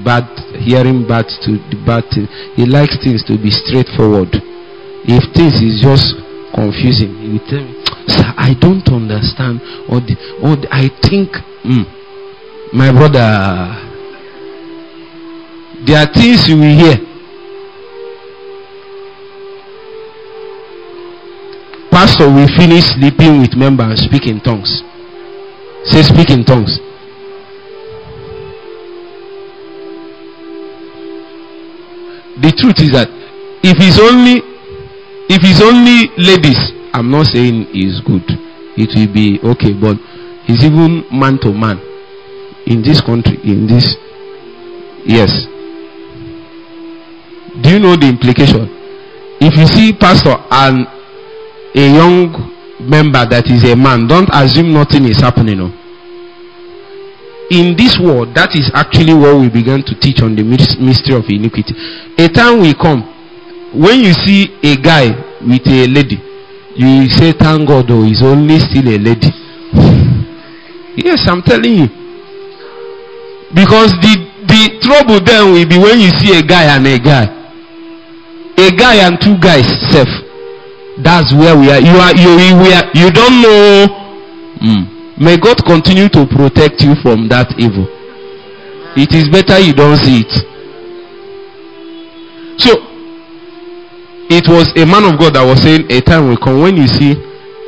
bad 0.04 0.28
hearing 0.60 1.06
bad 1.08 1.26
to 1.44 1.58
the 1.72 1.82
bad 1.84 2.04
thing. 2.14 2.28
He 2.54 2.66
likes 2.66 2.94
things 3.02 3.24
to 3.26 3.34
be 3.40 3.50
straightforward. 3.50 4.30
If 5.08 5.24
things 5.34 5.58
is 5.58 5.82
just 5.82 6.14
confusing, 6.54 7.16
he 7.18 7.28
will 7.34 7.46
tell 7.50 7.64
me, 7.64 7.74
Sir, 8.06 8.28
I 8.36 8.54
don't 8.54 8.86
understand. 8.86 9.58
Or 9.90 9.98
the, 9.98 10.14
or 10.44 10.54
the, 10.56 10.68
I 10.70 10.86
think, 11.08 11.32
mm, 11.66 11.84
my 12.72 12.92
brother, 12.92 13.91
there 15.86 15.98
are 15.98 16.12
things 16.12 16.48
you 16.48 16.56
will 16.56 16.76
hear. 16.76 16.96
Pastor 21.90 22.26
will 22.28 22.48
finish 22.56 22.84
sleeping 22.94 23.40
with 23.40 23.54
members 23.54 23.90
and 23.90 23.98
speak 23.98 24.26
in 24.26 24.40
tongues. 24.40 24.82
Say, 25.84 26.02
speak 26.02 26.30
in 26.30 26.44
tongues. 26.44 26.78
The 32.40 32.50
truth 32.58 32.80
is 32.80 32.90
that 32.92 33.08
if 33.62 33.76
it's 33.78 34.00
only 34.00 34.40
if 35.28 35.40
it's 35.44 35.60
only 35.62 36.10
ladies, 36.16 36.58
I'm 36.92 37.10
not 37.10 37.26
saying 37.26 37.66
it's 37.70 38.00
good. 38.00 38.24
It 38.76 38.90
will 38.96 39.12
be 39.12 39.38
okay, 39.44 39.72
but 39.74 39.96
it's 40.48 40.64
even 40.64 41.04
man 41.12 41.38
to 41.40 41.52
man 41.52 41.78
in 42.66 42.82
this 42.82 43.00
country, 43.00 43.38
in 43.44 43.66
this 43.66 43.96
yes. 45.04 45.51
Do 47.60 47.68
you 47.70 47.78
know 47.78 47.96
the 47.96 48.08
implication? 48.08 48.64
If 49.40 49.56
you 49.58 49.66
see 49.66 49.92
pastor 49.92 50.36
and 50.50 50.86
a 51.74 51.84
young 51.92 52.30
member 52.80 53.26
that 53.26 53.50
is 53.50 53.64
a 53.64 53.76
man, 53.76 54.06
don't 54.06 54.28
assume 54.32 54.72
nothing 54.72 55.04
is 55.04 55.20
happening. 55.20 55.58
No? 55.58 55.68
In 57.50 57.76
this 57.76 57.98
world, 57.98 58.32
that 58.34 58.54
is 58.56 58.70
actually 58.72 59.12
what 59.12 59.36
we 59.36 59.50
began 59.50 59.82
to 59.84 59.92
teach 60.00 60.22
on 60.22 60.36
the 60.36 60.42
mystery 60.44 61.12
of 61.16 61.28
iniquity. 61.28 61.74
A 62.16 62.28
time 62.28 62.60
will 62.60 62.74
come 62.74 63.02
when 63.74 64.00
you 64.00 64.12
see 64.12 64.48
a 64.62 64.76
guy 64.76 65.10
with 65.40 65.66
a 65.66 65.88
lady, 65.88 66.20
you 66.76 67.08
say, 67.10 67.32
Thank 67.32 67.68
God, 67.68 67.90
oh, 67.90 68.04
he's 68.04 68.22
only 68.22 68.58
still 68.60 68.88
a 68.88 68.96
lady. 68.96 69.28
yes, 70.96 71.26
I'm 71.26 71.42
telling 71.42 71.74
you. 71.74 71.88
Because 73.52 73.92
the, 74.00 74.16
the 74.48 74.78
trouble 74.80 75.20
then 75.20 75.52
will 75.52 75.68
be 75.68 75.76
when 75.76 76.00
you 76.00 76.08
see 76.20 76.38
a 76.38 76.42
guy 76.42 76.64
and 76.74 76.86
a 76.86 76.98
guy. 76.98 77.41
A 78.58 78.70
guy 78.76 78.96
and 79.06 79.20
two 79.20 79.38
guys, 79.38 79.64
self. 79.90 80.08
That's 81.00 81.32
where 81.32 81.56
we 81.56 81.70
are. 81.70 81.80
You 81.80 81.96
are 81.96 82.14
you 82.14 82.36
we 82.60 82.68
are, 82.72 82.84
you 82.92 83.10
don't 83.10 83.40
know. 83.40 83.86
Mm. 84.60 85.18
May 85.18 85.36
God 85.38 85.64
continue 85.64 86.08
to 86.10 86.26
protect 86.26 86.82
you 86.82 86.94
from 87.02 87.28
that 87.28 87.48
evil. 87.58 87.88
It 88.94 89.12
is 89.16 89.28
better 89.32 89.58
you 89.58 89.72
don't 89.72 89.96
see 89.96 90.20
it. 90.20 90.32
So 92.60 92.76
it 94.28 94.44
was 94.48 94.68
a 94.76 94.84
man 94.84 95.08
of 95.08 95.18
God 95.18 95.34
that 95.34 95.44
was 95.44 95.62
saying 95.62 95.90
a 95.90 96.00
time 96.02 96.28
will 96.28 96.36
come 96.36 96.60
when 96.60 96.76
you 96.76 96.86
see 96.86 97.16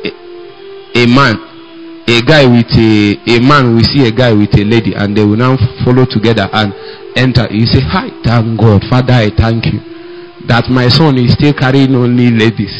a, 0.05 1.01
a 1.01 1.05
man, 1.09 1.35
a 2.05 2.21
guy 2.21 2.45
with 2.45 2.69
a 2.77 3.17
a 3.25 3.41
man 3.41 3.73
will 3.73 3.83
see 3.83 4.05
a 4.07 4.11
guy 4.11 4.31
with 4.31 4.53
a 4.53 4.63
lady 4.63 4.93
and 4.93 5.17
they 5.17 5.25
will 5.25 5.35
now 5.37 5.57
follow 5.83 6.05
together 6.05 6.47
and 6.53 6.71
enter. 7.17 7.49
You 7.49 7.65
say, 7.65 7.81
Hi, 7.81 8.13
thank 8.23 8.59
God, 8.59 8.83
Father, 8.87 9.13
I 9.13 9.29
thank 9.33 9.65
you 9.65 9.94
that 10.47 10.69
my 10.69 10.87
son 10.89 11.17
is 11.17 11.33
still 11.33 11.53
carrying 11.53 11.95
only 11.95 12.29
ladies. 12.29 12.73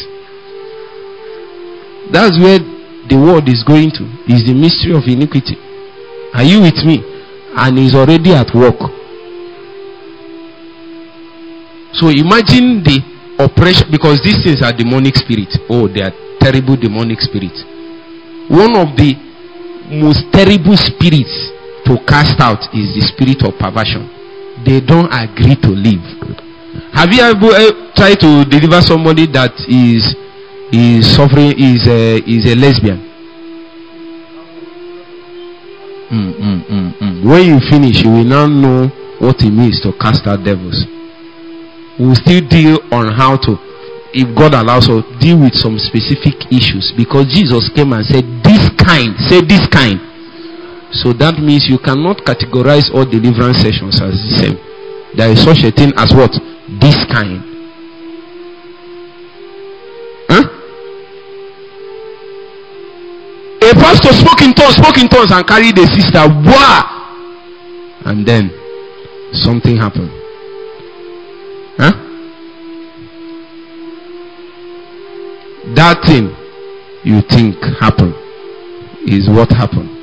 That's 2.12 2.38
where 2.38 2.58
the 3.10 3.18
world 3.18 3.48
is 3.48 3.62
going 3.66 3.90
to. 3.98 4.04
Is 4.30 4.46
the 4.46 4.54
mystery 4.54 4.94
of 4.94 5.02
iniquity. 5.06 5.58
Are 6.34 6.46
you 6.46 6.62
with 6.62 6.78
me? 6.86 7.02
And 7.56 7.78
he's 7.78 7.94
already 7.94 8.34
at 8.34 8.54
work. 8.54 8.78
So 11.96 12.12
imagine 12.12 12.84
the 12.84 13.00
oppression 13.40 13.88
because 13.90 14.20
these 14.22 14.38
things 14.44 14.62
are 14.62 14.72
demonic 14.72 15.16
spirits. 15.16 15.58
Oh, 15.70 15.88
they 15.88 16.02
are 16.02 16.12
terrible 16.38 16.76
demonic 16.76 17.18
spirits. 17.20 17.64
One 18.52 18.76
of 18.76 18.94
the 18.94 19.16
most 19.90 20.28
terrible 20.30 20.76
spirits 20.76 21.32
to 21.88 21.98
cast 22.06 22.38
out 22.38 22.60
is 22.74 22.94
the 22.94 23.02
spirit 23.02 23.42
of 23.42 23.58
perversion. 23.58 24.06
They 24.62 24.80
don't 24.80 25.10
agree 25.10 25.56
to 25.62 25.70
live. 25.72 26.45
Have 26.92 27.12
you 27.12 27.20
ever 27.20 27.52
uh, 27.52 27.92
tried 27.94 28.20
to 28.20 28.44
deliver 28.44 28.80
somebody 28.80 29.26
that 29.32 29.52
is 29.68 30.14
is 30.72 31.06
suffering 31.14 31.54
is 31.56 31.86
a, 31.86 32.18
is 32.26 32.44
a 32.50 32.54
lesbian? 32.56 32.98
Mm, 36.10 36.34
mm, 36.38 36.60
mm, 36.66 36.98
mm. 36.98 37.24
When 37.24 37.42
you 37.46 37.58
finish, 37.70 38.02
you 38.02 38.10
will 38.10 38.24
now 38.24 38.46
know 38.46 38.88
what 39.18 39.42
it 39.42 39.50
means 39.50 39.80
to 39.82 39.92
cast 39.98 40.26
out 40.26 40.44
devils. 40.44 40.86
We 41.98 42.06
will 42.06 42.14
still 42.18 42.46
deal 42.46 42.78
on 42.92 43.10
how 43.14 43.36
to, 43.42 43.58
if 44.14 44.28
God 44.36 44.54
allows 44.54 44.88
us, 44.88 45.02
deal 45.18 45.40
with 45.40 45.54
some 45.54 45.78
specific 45.78 46.46
issues 46.52 46.92
because 46.96 47.26
Jesus 47.32 47.70
came 47.74 47.92
and 47.92 48.04
said, 48.06 48.22
This 48.44 48.70
kind, 48.78 49.16
say 49.26 49.42
this 49.42 49.66
kind. 49.66 49.98
So 50.94 51.12
that 51.18 51.38
means 51.42 51.66
you 51.66 51.78
cannot 51.78 52.22
categorize 52.22 52.92
all 52.94 53.04
deliverance 53.04 53.58
sessions 53.58 53.98
as 54.00 54.14
the 54.14 54.34
same. 54.38 54.56
There 55.16 55.30
is 55.30 55.42
such 55.42 55.64
a 55.66 55.72
thing 55.74 55.90
as 55.96 56.14
what? 56.14 56.30
This 56.68 57.04
kind. 57.06 57.42
Huh? 60.28 60.42
A 63.62 63.74
pastor 63.74 64.12
spoke 64.12 64.42
in 64.42 64.52
tongues, 64.52 64.74
spoke 64.74 64.98
in 64.98 65.08
tongues, 65.08 65.30
and 65.30 65.46
carried 65.46 65.78
a 65.78 65.86
sister. 65.86 66.26
Wow! 66.26 66.82
And 68.04 68.26
then 68.26 68.50
something 69.32 69.76
happened. 69.76 70.10
Huh? 71.78 71.92
That 75.74 76.02
thing 76.04 76.34
you 77.04 77.22
think 77.22 77.56
happened 77.78 78.14
is 79.06 79.28
what 79.30 79.50
happened. 79.50 79.95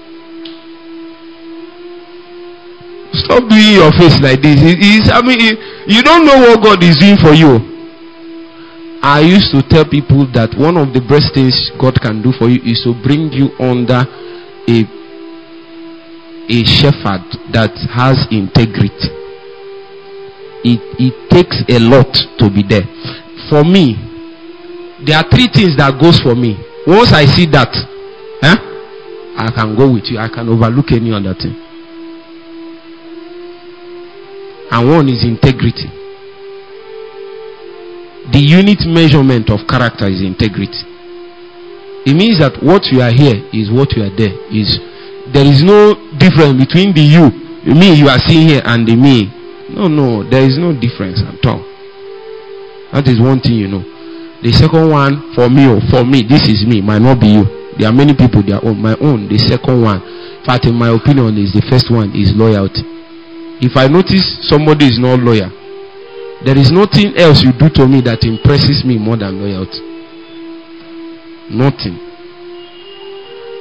Stop 3.24 3.48
doing 3.50 3.80
your 3.80 3.92
face 3.96 4.20
like 4.22 4.42
this. 4.42 4.60
It 4.60 4.80
is, 4.84 5.10
I 5.12 5.22
mean, 5.22 5.40
it, 5.40 5.56
you 5.88 6.04
don't 6.04 6.26
know 6.26 6.40
what 6.40 6.64
God 6.64 6.84
is 6.84 6.98
doing 6.98 7.18
for 7.18 7.34
you. 7.34 7.74
I 9.04 9.20
used 9.20 9.52
to 9.52 9.62
tell 9.68 9.84
people 9.84 10.28
that 10.32 10.56
one 10.56 10.78
of 10.78 10.94
the 10.94 11.02
best 11.04 11.34
things 11.36 11.72
God 11.80 12.00
can 12.00 12.22
do 12.24 12.32
for 12.32 12.48
you 12.48 12.64
is 12.64 12.84
to 12.88 12.96
bring 13.04 13.32
you 13.36 13.52
under 13.60 14.04
a 14.68 14.78
a 16.48 16.60
shepherd 16.68 17.24
that 17.56 17.72
has 17.92 18.28
integrity. 18.32 19.08
It 20.64 20.80
it 21.00 21.16
takes 21.32 21.64
a 21.68 21.80
lot 21.80 22.12
to 22.40 22.50
be 22.52 22.64
there. 22.64 22.88
For 23.52 23.64
me, 23.64 23.96
there 25.06 25.20
are 25.20 25.28
three 25.28 25.48
things 25.52 25.76
that 25.80 26.00
goes 26.00 26.20
for 26.20 26.36
me. 26.36 26.56
Once 26.88 27.12
I 27.12 27.26
see 27.28 27.46
that, 27.52 27.72
eh, 28.44 28.56
I 29.36 29.52
can 29.52 29.76
go 29.76 29.92
with 29.92 30.08
you. 30.12 30.18
I 30.20 30.28
can 30.28 30.48
overlook 30.48 30.92
any 30.92 31.12
other 31.12 31.36
thing. 31.36 31.63
And 34.74 34.90
one 34.90 35.06
is 35.08 35.22
integrity. 35.22 35.86
The 38.34 38.42
unit 38.42 38.82
measurement 38.90 39.54
of 39.54 39.70
character 39.70 40.10
is 40.10 40.26
integrity. 40.26 40.82
It 42.10 42.18
means 42.18 42.42
that 42.42 42.58
what 42.66 42.90
you 42.90 43.06
are 43.06 43.14
here 43.14 43.38
is 43.54 43.70
what 43.70 43.94
you 43.94 44.02
are 44.02 44.10
there. 44.18 44.34
Is 44.50 44.82
there 45.30 45.46
is 45.46 45.62
no 45.62 45.94
difference 46.18 46.58
between 46.58 46.90
the 46.98 47.06
you, 47.06 47.30
me 47.70 47.94
you 47.94 48.10
are 48.10 48.18
seeing 48.26 48.50
here, 48.50 48.66
and 48.66 48.82
the 48.90 48.98
me. 48.98 49.30
No, 49.70 49.86
no, 49.86 50.26
there 50.26 50.42
is 50.42 50.58
no 50.58 50.74
difference 50.74 51.22
at 51.22 51.46
all. 51.46 51.62
That 52.98 53.06
is 53.06 53.22
one 53.22 53.46
thing 53.46 53.54
you 53.62 53.70
know. 53.70 53.86
The 54.42 54.52
second 54.58 54.90
one, 54.90 55.38
for 55.38 55.54
me, 55.54 55.70
or 55.70 55.78
oh, 55.78 55.86
for 55.94 56.04
me, 56.04 56.26
this 56.26 56.50
is 56.50 56.66
me, 56.66 56.82
might 56.82 57.00
not 57.00 57.22
be 57.22 57.30
you. 57.30 57.46
There 57.78 57.88
are 57.88 57.96
many 57.96 58.18
people, 58.18 58.42
their 58.42 58.60
own, 58.66 58.82
my 58.82 58.98
own. 59.00 59.30
The 59.30 59.38
second 59.38 59.86
one, 59.86 60.02
in 60.02 60.44
fact, 60.44 60.66
in 60.66 60.76
my 60.76 60.90
opinion, 60.90 61.38
is 61.38 61.54
the 61.54 61.64
first 61.70 61.94
one 61.94 62.10
is 62.18 62.34
loyalty. 62.36 62.84
If 63.64 63.78
I 63.80 63.88
notice 63.88 64.44
somebody 64.44 64.92
is 64.92 65.00
not 65.00 65.24
loyal, 65.24 65.48
there 66.44 66.60
is 66.60 66.68
nothing 66.68 67.16
else 67.16 67.40
you 67.48 67.56
do 67.56 67.72
to 67.80 67.88
me 67.88 68.04
that 68.04 68.28
impresses 68.28 68.84
me 68.84 69.00
more 69.00 69.16
than 69.16 69.40
loyalty. 69.40 69.80
Nothing. 71.48 71.96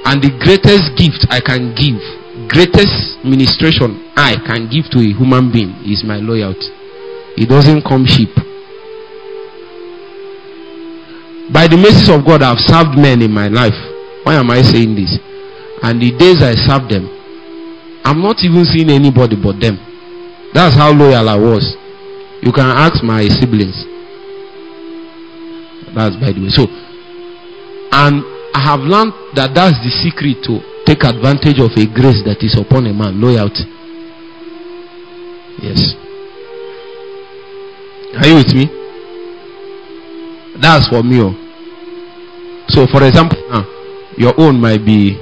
And 0.02 0.18
the 0.18 0.34
greatest 0.42 0.98
gift 0.98 1.30
I 1.30 1.38
can 1.38 1.70
give, 1.78 2.02
greatest 2.50 3.22
ministration 3.22 4.02
I 4.18 4.34
can 4.42 4.66
give 4.66 4.90
to 4.90 4.98
a 4.98 5.14
human 5.14 5.54
being 5.54 5.70
is 5.86 6.02
my 6.02 6.18
loyalty. 6.18 6.74
It 7.38 7.46
doesn't 7.46 7.86
come 7.86 8.02
cheap. 8.02 8.34
By 11.54 11.70
the 11.70 11.78
mercies 11.78 12.10
of 12.10 12.26
God, 12.26 12.42
I've 12.42 12.58
served 12.58 12.98
men 12.98 13.22
in 13.22 13.30
my 13.30 13.46
life. 13.46 13.78
Why 14.26 14.34
am 14.34 14.50
I 14.50 14.66
saying 14.66 14.98
this? 14.98 15.14
And 15.86 16.02
the 16.02 16.10
days 16.18 16.42
I 16.42 16.58
served 16.58 16.90
them, 16.90 17.06
I'm 18.02 18.18
not 18.18 18.42
even 18.42 18.66
seeing 18.66 18.90
anybody 18.90 19.38
but 19.38 19.62
them. 19.62 19.91
That's 20.54 20.76
how 20.76 20.92
loyal 20.92 21.28
I 21.28 21.36
was. 21.36 21.76
You 22.42 22.52
can 22.52 22.66
ask 22.66 23.02
my 23.02 23.22
siblings. 23.28 23.86
That's 25.94 26.16
by 26.16 26.32
the 26.32 26.40
way. 26.40 26.50
So, 26.50 26.66
and 27.92 28.24
I 28.54 28.60
have 28.60 28.80
learned 28.80 29.12
that 29.34 29.54
that's 29.54 29.78
the 29.80 29.90
secret 30.02 30.42
to 30.44 30.60
take 30.84 31.04
advantage 31.04 31.60
of 31.60 31.72
a 31.76 31.86
grace 31.86 32.20
that 32.24 32.42
is 32.42 32.58
upon 32.58 32.86
a 32.86 32.92
man 32.92 33.20
loyalty. 33.20 33.64
Yes. 35.62 35.94
Are 38.18 38.26
you 38.26 38.36
with 38.36 38.52
me? 38.52 38.66
That's 40.60 40.88
for 40.88 41.02
me. 41.02 41.20
Oh. 41.20 41.32
So, 42.68 42.86
for 42.86 43.06
example, 43.06 43.38
now, 43.48 43.64
your 44.16 44.34
own 44.38 44.60
might 44.60 44.84
be. 44.84 45.16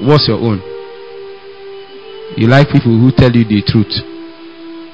What's 0.00 0.28
your 0.28 0.38
own? 0.38 0.75
You 2.36 2.48
like 2.48 2.68
people 2.68 2.92
who 2.92 3.10
tell 3.16 3.32
you 3.32 3.44
the 3.44 3.64
truth. 3.64 3.92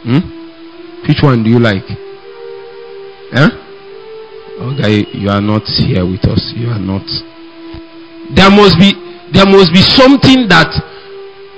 Hmm? 0.06 0.22
Which 1.06 1.18
one 1.22 1.42
do 1.42 1.50
you 1.50 1.58
like? 1.58 1.82
Huh? 3.34 3.50
Okay, 4.62 5.02
you 5.18 5.28
are 5.28 5.42
not 5.42 5.66
here 5.66 6.06
with 6.06 6.22
us. 6.30 6.54
You 6.54 6.70
are 6.70 6.78
not. 6.78 7.02
There 8.30 8.50
must 8.50 8.78
be 8.78 8.94
there 9.34 9.46
must 9.46 9.74
be 9.74 9.82
something 9.82 10.46
that 10.54 10.70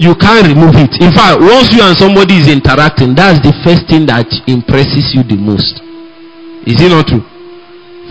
you 0.00 0.16
can't 0.16 0.48
remove 0.48 0.72
it. 0.80 0.96
In 1.04 1.12
fact, 1.12 1.36
once 1.36 1.68
you 1.74 1.84
and 1.84 1.92
somebody 1.92 2.40
is 2.40 2.48
interacting, 2.48 3.12
that's 3.14 3.44
the 3.44 3.52
first 3.60 3.84
thing 3.84 4.06
that 4.08 4.26
impresses 4.48 5.12
you 5.12 5.20
the 5.20 5.36
most. 5.36 5.84
Is 6.64 6.80
it 6.80 6.88
not 6.88 7.06
true? 7.06 7.22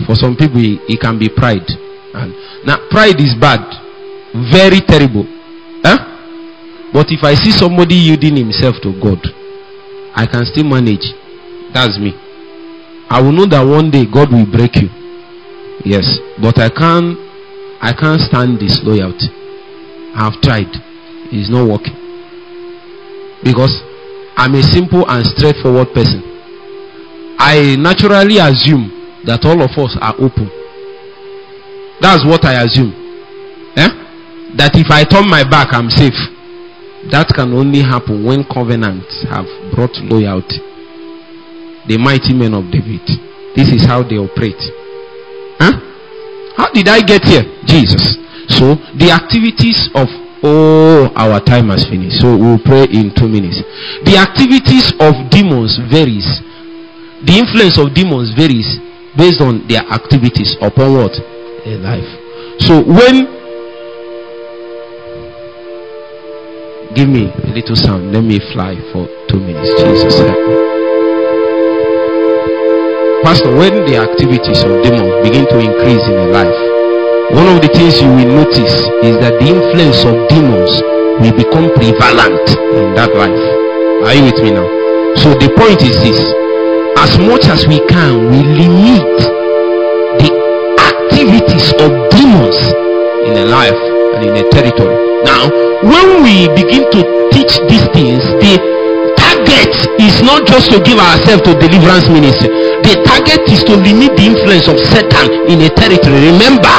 For 0.06 0.14
some 0.14 0.36
people, 0.38 0.62
it, 0.62 0.78
it 0.86 1.00
can 1.02 1.18
be 1.18 1.26
pride. 1.28 1.66
And 2.14 2.30
now, 2.62 2.78
pride 2.88 3.18
is 3.18 3.34
bad, 3.34 3.66
very 4.54 4.78
terrible. 4.78 5.26
Huh? 5.82 6.13
But 6.94 7.10
if 7.10 7.24
I 7.26 7.34
see 7.34 7.50
somebody 7.50 7.96
yielding 7.96 8.36
himself 8.38 8.76
to 8.86 8.94
God, 9.02 9.18
I 10.14 10.30
can 10.30 10.46
still 10.46 10.62
manage. 10.62 11.02
That's 11.74 11.98
me. 11.98 12.14
I 13.10 13.20
will 13.20 13.32
know 13.34 13.46
that 13.50 13.66
one 13.66 13.90
day 13.90 14.06
God 14.06 14.30
will 14.30 14.46
break 14.46 14.78
you. 14.78 14.86
Yes, 15.82 16.06
but 16.40 16.54
I 16.62 16.70
can't. 16.70 17.18
I 17.82 17.90
can't 17.92 18.22
stand 18.22 18.62
disloyalty. 18.62 19.26
I 20.14 20.30
have 20.30 20.40
tried 20.40 20.70
It's 21.34 21.50
not 21.50 21.66
working. 21.66 21.98
Because 23.42 23.74
I'm 24.38 24.54
a 24.54 24.62
simple 24.62 25.02
and 25.10 25.26
straightforward 25.26 25.90
person. 25.92 26.22
I 27.42 27.74
naturally 27.74 28.38
assume 28.38 28.88
that 29.26 29.42
all 29.44 29.58
of 29.60 29.74
us 29.74 29.98
are 30.00 30.14
open. 30.22 30.46
That's 32.00 32.24
what 32.24 32.46
I 32.46 32.62
assume. 32.62 32.94
Eh? 33.76 33.90
That 34.56 34.78
if 34.78 34.86
I 34.94 35.02
turn 35.02 35.28
my 35.28 35.42
back, 35.42 35.74
I'm 35.74 35.90
safe. 35.90 36.14
That 37.10 37.28
can 37.34 37.52
only 37.52 37.80
happen 37.82 38.24
when 38.24 38.44
covenants 38.44 39.24
have 39.28 39.46
brought 39.74 39.92
loyalty. 40.08 40.60
The 41.88 41.98
mighty 42.00 42.32
men 42.32 42.54
of 42.54 42.70
David. 42.72 43.04
This 43.56 43.68
is 43.70 43.84
how 43.84 44.02
they 44.02 44.16
operate. 44.16 44.60
Huh? 45.60 45.76
How 46.56 46.72
did 46.72 46.88
I 46.88 47.02
get 47.04 47.22
here? 47.24 47.44
Jesus. 47.66 48.16
So 48.48 48.76
the 48.96 49.12
activities 49.12 49.90
of 49.94 50.08
Oh, 50.46 51.08
our 51.16 51.40
time 51.40 51.72
has 51.72 51.88
finished. 51.88 52.20
So 52.20 52.36
we'll 52.36 52.60
pray 52.60 52.84
in 52.84 53.16
two 53.16 53.24
minutes. 53.32 53.64
The 54.04 54.20
activities 54.20 54.92
of 55.00 55.16
demons 55.32 55.80
varies. 55.88 56.28
The 57.24 57.40
influence 57.40 57.80
of 57.80 57.96
demons 57.96 58.36
varies 58.36 58.68
based 59.16 59.40
on 59.40 59.64
their 59.72 59.80
activities 59.88 60.52
upon 60.60 61.00
what? 61.00 61.16
A 61.64 61.80
life. 61.80 62.04
So 62.60 62.84
when 62.84 63.33
give 66.94 67.08
me 67.10 67.26
a 67.26 67.50
little 67.50 67.74
sound, 67.74 68.14
let 68.14 68.22
me 68.22 68.38
fly 68.54 68.78
for 68.94 69.10
two 69.26 69.42
minutes. 69.42 69.66
Jesus 69.82 70.14
help. 70.14 70.38
Pastor, 73.26 73.50
when 73.50 73.82
the 73.82 73.98
activities 73.98 74.62
of 74.62 74.78
demons 74.86 75.10
begin 75.26 75.42
to 75.50 75.58
increase 75.58 76.04
in 76.06 76.14
a 76.14 76.28
life, 76.30 76.60
one 77.34 77.50
of 77.50 77.58
the 77.58 77.72
things 77.74 77.98
you 77.98 78.06
will 78.06 78.46
notice 78.46 78.86
is 79.02 79.18
that 79.18 79.34
the 79.42 79.46
influence 79.48 80.06
of 80.06 80.14
demons 80.30 80.70
will 81.18 81.34
become 81.34 81.72
prevalent 81.74 82.46
in 82.78 82.94
that 82.94 83.10
life. 83.16 83.44
Are 84.06 84.14
you 84.14 84.30
with 84.30 84.38
me 84.38 84.54
now? 84.54 84.68
So 85.18 85.34
the 85.34 85.50
point 85.58 85.82
is 85.82 85.98
this 85.98 86.20
as 87.00 87.18
much 87.18 87.50
as 87.50 87.66
we 87.66 87.82
can, 87.90 88.30
we 88.30 88.38
limit 88.44 89.18
the 90.22 90.30
activities 90.78 91.74
of 91.80 91.90
demons 92.14 92.58
in 93.26 93.34
a 93.40 93.46
life 93.50 93.82
and 94.14 94.30
in 94.30 94.36
a 94.36 94.44
territory. 94.52 94.94
Now, 95.24 95.63
when 95.84 96.24
we 96.24 96.48
begin 96.56 96.88
to 96.90 97.00
teach 97.32 97.60
these 97.68 97.86
things, 97.92 98.24
the 98.40 98.56
target 99.20 99.72
is 100.00 100.22
not 100.24 100.46
just 100.48 100.70
to 100.72 100.80
give 100.80 100.98
ourselves 100.98 101.42
to 101.44 101.52
deliverance 101.60 102.08
ministry. 102.08 102.48
The 102.84 103.00
target 103.04 103.44
is 103.52 103.64
to 103.68 103.76
limit 103.76 104.16
the 104.16 104.24
influence 104.32 104.68
of 104.68 104.80
Satan 104.80 105.48
in 105.48 105.60
a 105.62 105.70
territory. 105.72 106.32
Remember, 106.32 106.74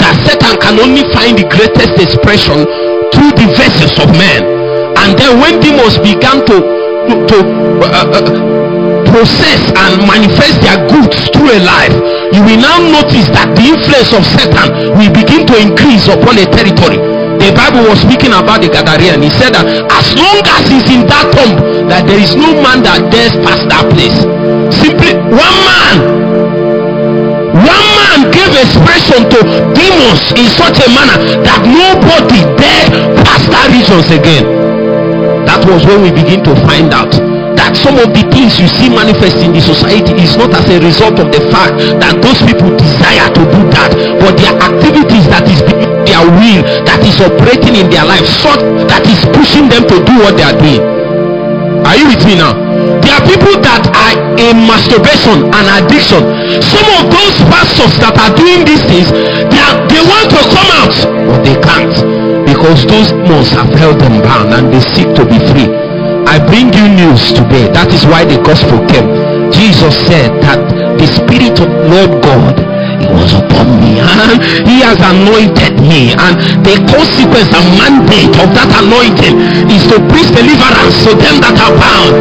that 0.00 0.16
Satan 0.24 0.56
can 0.56 0.80
only 0.80 1.04
find 1.12 1.36
the 1.36 1.44
greatest 1.46 2.00
expression 2.00 2.64
through 3.12 3.32
the 3.36 3.46
vessels 3.52 3.94
of 4.00 4.08
men. 4.16 4.40
And 4.96 5.12
then 5.16 5.36
when 5.38 5.60
demons 5.60 6.00
began 6.00 6.40
to, 6.48 6.56
to, 7.04 7.36
uh, 7.84 7.88
uh, 7.88 8.16
uh, 8.16 8.50
process 9.12 9.60
and 9.76 10.00
manifest 10.08 10.62
their 10.64 10.80
goods 10.88 11.28
through 11.36 11.52
a 11.52 11.60
life, 11.60 11.94
you 12.32 12.40
will 12.40 12.60
now 12.60 12.80
notice 12.80 13.28
that 13.36 13.52
the 13.52 13.64
influence 13.76 14.10
of 14.16 14.22
Satan 14.24 14.96
will 14.96 15.12
begin 15.12 15.44
to 15.50 15.54
increase 15.60 16.08
upon 16.08 16.40
a 16.40 16.46
territory. 16.48 17.19
The 17.40 17.50
Bible 17.56 17.88
was 17.88 18.00
speaking 18.04 18.36
about 18.36 18.60
the 18.60 18.68
Gadarene. 18.68 19.24
He 19.24 19.32
said 19.32 19.56
that 19.56 19.64
as 19.64 20.06
long 20.12 20.44
as 20.44 20.64
he's 20.68 20.84
in 20.92 21.08
that 21.08 21.24
tomb, 21.32 21.88
that 21.88 22.04
there 22.04 22.20
is 22.20 22.36
no 22.36 22.52
man 22.60 22.84
that 22.84 23.08
dares 23.08 23.32
pass 23.40 23.64
that 23.72 23.88
place. 23.96 24.16
Simply 24.76 25.16
one 25.32 25.56
man 25.64 26.20
one 27.50 27.88
man 27.98 28.30
gave 28.30 28.52
expression 28.54 29.26
to 29.32 29.38
demons 29.74 30.22
in 30.38 30.46
such 30.54 30.78
a 30.84 30.88
manner 30.94 31.18
that 31.42 31.60
nobody 31.66 32.46
dared 32.60 32.92
pass 33.26 33.42
that 33.50 33.66
regions 33.74 34.06
again. 34.12 34.46
That 35.48 35.64
was 35.66 35.82
when 35.88 36.04
we 36.06 36.14
begin 36.14 36.44
to 36.46 36.54
find 36.62 36.94
out 36.94 37.10
that 37.58 37.74
some 37.74 37.98
of 37.98 38.14
the 38.14 38.22
things 38.30 38.56
you 38.60 38.68
see 38.70 38.88
manifest 38.88 39.42
in 39.42 39.52
the 39.52 39.60
society 39.60 40.14
is 40.22 40.36
not 40.36 40.54
as 40.54 40.64
a 40.70 40.78
result 40.78 41.18
of 41.18 41.28
the 41.34 41.42
fact 41.50 41.76
that 41.98 42.14
those 42.22 42.38
people 42.46 42.70
desire 42.78 43.26
to 43.34 43.42
do 43.48 43.60
that, 43.74 43.90
but 44.22 44.38
their 44.38 44.54
activities 44.56 45.26
that 45.28 45.44
is 45.50 45.60
their 46.06 46.22
will 46.24 46.60
that 46.86 47.00
is 47.04 47.16
operating 47.20 47.76
in 47.76 47.90
their 47.90 48.04
life, 48.04 48.26
that 48.88 49.04
is 49.06 49.20
pushing 49.34 49.68
them 49.68 49.84
to 49.88 49.96
do 50.04 50.14
what 50.20 50.36
they 50.36 50.46
are 50.46 50.56
doing. 50.56 50.82
Are 51.86 51.96
you 51.96 52.06
with 52.06 52.22
me 52.28 52.36
now? 52.36 52.54
There 53.00 53.14
are 53.16 53.24
people 53.24 53.56
that 53.64 53.82
are 53.90 54.14
in 54.38 54.68
masturbation 54.68 55.48
and 55.48 55.66
addiction. 55.80 56.22
Some 56.60 56.88
of 57.00 57.08
those 57.08 57.36
pastors 57.48 57.92
that 58.04 58.14
are 58.14 58.32
doing 58.36 58.62
these 58.68 58.84
things, 58.86 59.08
they, 59.48 59.60
are, 59.60 59.76
they 59.88 60.02
want 60.04 60.28
to 60.30 60.40
come 60.54 60.70
out, 60.78 60.94
but 61.26 61.40
they 61.42 61.56
can't 61.58 62.30
because 62.46 62.84
those 62.86 63.10
demons 63.10 63.50
have 63.50 63.72
held 63.74 63.98
them 64.00 64.20
bound 64.22 64.52
and 64.52 64.74
they 64.74 64.82
seek 64.92 65.08
to 65.14 65.24
be 65.24 65.38
free. 65.50 65.70
I 66.26 66.38
bring 66.38 66.70
you 66.74 66.86
news 66.94 67.32
today. 67.32 67.70
That 67.72 67.90
is 67.90 68.06
why 68.06 68.22
the 68.26 68.38
gospel 68.42 68.78
came. 68.86 69.50
Jesus 69.50 69.94
said 70.06 70.30
that 70.42 70.60
the 70.98 71.06
Spirit 71.06 71.58
of 71.58 71.70
Lord 71.90 72.22
God 72.22 72.69
was 73.08 73.32
upon 73.32 73.80
me. 73.80 74.00
And 74.00 74.42
he 74.68 74.84
has 74.84 75.00
anointed 75.00 75.80
me. 75.80 76.12
And 76.12 76.36
the 76.64 76.76
consequence 76.84 77.50
and 77.54 77.66
mandate 77.80 78.34
of 78.36 78.52
that 78.52 78.70
anointing 78.80 79.36
is 79.70 79.82
to 79.88 79.96
preach 80.12 80.28
deliverance 80.36 80.96
to 81.08 81.16
them 81.16 81.40
that 81.40 81.56
are 81.56 81.74
bound. 81.76 82.12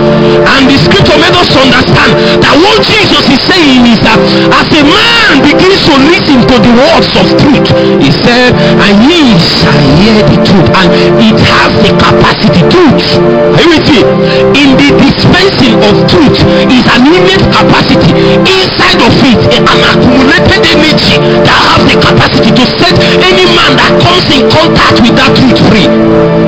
And 0.46 0.64
the 0.70 0.78
scripture 0.80 1.20
made 1.20 1.36
us 1.36 1.52
understand 1.52 2.12
that 2.44 2.56
what 2.56 2.80
Jesus 2.86 3.26
is 3.28 3.42
saying 3.44 3.84
is 3.90 4.00
that 4.06 4.20
as 4.54 4.68
a 4.72 4.84
man 4.86 5.44
begins 5.44 5.80
to 5.90 5.94
listen 6.08 6.40
to 6.48 6.56
the 6.60 6.74
words 6.78 7.10
of 7.18 7.26
truth, 7.42 7.68
he 8.00 8.10
said, 8.12 8.54
and 8.56 8.96
ye 9.08 9.36
shall 9.40 9.80
hear 10.00 10.20
the 10.24 10.38
truth. 10.46 10.70
And 10.78 10.88
it 11.20 11.38
has 11.40 11.72
the 11.84 11.92
capacity, 11.98 12.62
truth. 12.70 13.06
Are 13.56 13.64
you 13.64 13.70
with 13.76 13.88
me? 13.90 14.02
In 14.56 14.76
the 14.78 14.90
dispensing 15.00 15.76
of 15.84 15.96
truth 16.08 16.38
is 16.70 16.86
an 16.88 17.02
innate 17.08 17.46
capacity. 17.50 18.12
Inside 18.46 19.00
of 19.04 19.14
it, 19.26 19.40
an 19.58 19.66
accumulated 19.66 20.64
energy 20.70 21.18
that 21.46 21.60
has 21.74 21.82
the 21.90 21.96
capacity 21.98 22.52
to 22.54 22.66
set 22.78 22.96
any 23.22 23.46
man 23.58 23.74
that 23.78 23.94
comes 24.02 24.26
in 24.30 24.46
contact 24.50 25.02
with 25.02 25.16
that 25.18 25.32
truth 25.34 25.60
free. 25.70 25.90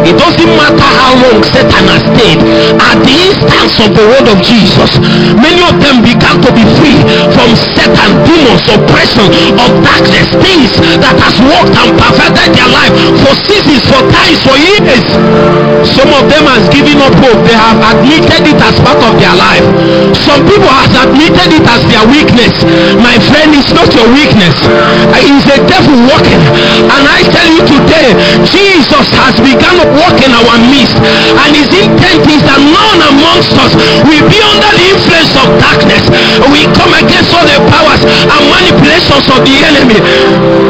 It 0.06 0.18
doesn't 0.18 0.52
matter 0.58 0.90
how 0.98 1.14
long 1.18 1.42
Satan 1.46 1.86
has 1.90 2.04
stayed. 2.14 2.40
At 2.78 2.98
the 3.06 3.16
instance 3.30 3.74
of 3.82 3.90
the 3.94 4.06
word 4.06 4.28
of 4.30 4.38
Jesus, 4.42 4.98
many 5.38 5.62
of 5.66 5.78
them 5.82 6.02
began 6.06 6.42
to 6.42 6.50
be 6.54 6.66
free 6.78 7.00
from 7.34 7.50
Satan, 7.78 8.10
demons, 8.26 8.66
oppression, 8.66 9.30
of 9.58 9.70
darkness, 9.86 10.28
things 10.42 10.70
that 11.02 11.16
has 11.18 11.36
worked 11.42 11.74
and 11.78 11.92
perverted 11.98 12.50
their 12.54 12.70
life 12.70 12.94
for 13.22 13.34
seasons, 13.46 13.84
for 13.90 14.02
times, 14.10 14.40
for 14.46 14.58
years. 14.58 15.06
Some 15.98 16.12
of 16.14 16.30
them 16.30 16.46
has 16.50 16.66
given 16.70 16.98
up 17.02 17.14
hope. 17.22 17.42
They 17.46 17.58
have 17.58 17.80
admitted 17.80 18.44
it 18.46 18.60
as 18.60 18.76
part 18.82 19.02
of 19.02 19.14
their 19.18 19.34
life. 19.38 19.66
Some 20.14 20.46
people 20.46 20.70
has 20.70 20.92
admitted 20.94 21.50
it 21.58 21.66
as 21.66 21.82
their 21.90 22.06
weakness. 22.10 22.54
My 23.02 23.18
friend, 23.30 23.54
it's 23.54 23.72
not 23.74 23.90
your 23.94 24.10
weakness. 24.14 24.56
It's 25.18 25.48
a 25.48 25.60
devil 25.68 25.96
walking? 26.08 26.42
And 26.86 27.04
I 27.08 27.24
tell 27.32 27.48
you 27.48 27.64
today, 27.64 28.14
Jesus 28.46 29.08
has 29.16 29.36
begun 29.40 29.72
in 30.22 30.32
our 30.38 30.56
midst. 30.70 30.98
And 31.02 31.50
his 31.56 31.72
intent 31.74 32.24
is 32.30 32.42
that 32.46 32.62
none 32.62 33.02
amongst 33.10 33.54
us 33.58 33.74
will 34.06 34.26
be 34.30 34.40
under 34.40 34.72
the 34.78 34.86
influence 34.94 35.34
of 35.36 35.48
darkness. 35.58 36.04
We 36.52 36.68
come 36.78 36.94
against 36.94 37.34
all 37.34 37.46
the 37.46 37.58
powers 37.72 38.02
and 38.06 38.42
manipulations 38.52 39.26
of 39.32 39.40
the 39.42 39.56
enemy. 39.66 39.98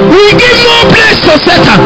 We 0.07 0.23
give 0.39 0.57
no 0.63 0.79
place 0.89 1.19
to 1.27 1.33
Satan. 1.41 1.79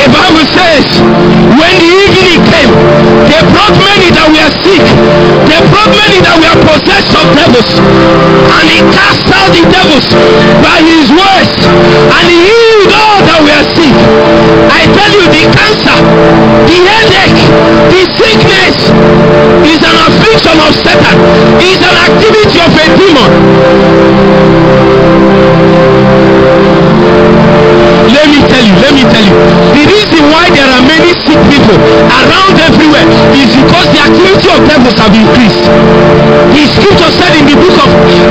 The 0.00 0.06
Bible 0.10 0.46
says, 0.50 0.84
when 1.54 1.74
the 1.78 1.90
evening 2.02 2.42
came, 2.50 3.09
they 3.30 3.42
brought 3.54 3.78
many 3.78 4.10
that 4.10 4.26
were 4.26 4.50
sick. 4.58 4.82
They 5.46 5.60
brought 5.70 5.94
many 5.94 6.18
that 6.18 6.34
were 6.34 6.58
possessed 6.66 7.14
of 7.14 7.30
devils. 7.38 7.70
And 7.78 8.66
he 8.66 8.82
cast 8.90 9.30
out 9.30 9.54
the 9.54 9.62
devils 9.70 10.10
by 10.58 10.82
his 10.82 11.06
words. 11.14 11.54
And 12.10 12.24
he 12.26 12.50
healed 12.50 12.90
all 12.90 13.22
that 13.22 13.38
were 13.46 13.64
sick. 13.78 13.94
I 14.74 14.82
tell 14.90 15.14
you, 15.14 15.30
the 15.30 15.46
cancer, 15.54 15.98
the 16.66 16.78
headache, 16.90 17.46
the 17.94 18.02
sickness 18.18 18.90
is 19.62 19.78
an 19.78 19.96
affliction 20.10 20.58
of 20.58 20.74
Satan. 20.74 21.16
Is 21.62 21.78
an 21.86 21.96
activity 22.10 22.58
of 22.66 22.74
a 22.74 22.86
demon. 22.98 23.30
Let 28.08 28.26
me 28.32 28.40
tell 28.48 28.64
you, 28.64 28.74
let 28.80 28.92
me 28.96 29.04
tell 29.04 29.24
you. 29.24 29.34
The 29.76 29.84
reason 29.84 30.22
why 30.32 30.48
there 30.54 30.64
are 30.64 30.80
many 30.80 31.12
sick 31.20 31.40
people 31.52 31.76
around 32.08 32.56
everywhere 32.56 33.04
is 33.36 33.48
because 33.52 33.86
the 33.92 34.00
activity 34.00 34.48
of 34.48 34.60
devils 34.64 34.96
have 34.96 35.12
increased. 35.12 35.60
The 36.56 36.62
scripture 36.72 37.12
said 37.12 37.36
in 37.36 37.44
the 37.44 37.56
book 37.60 37.76
of 37.76 37.88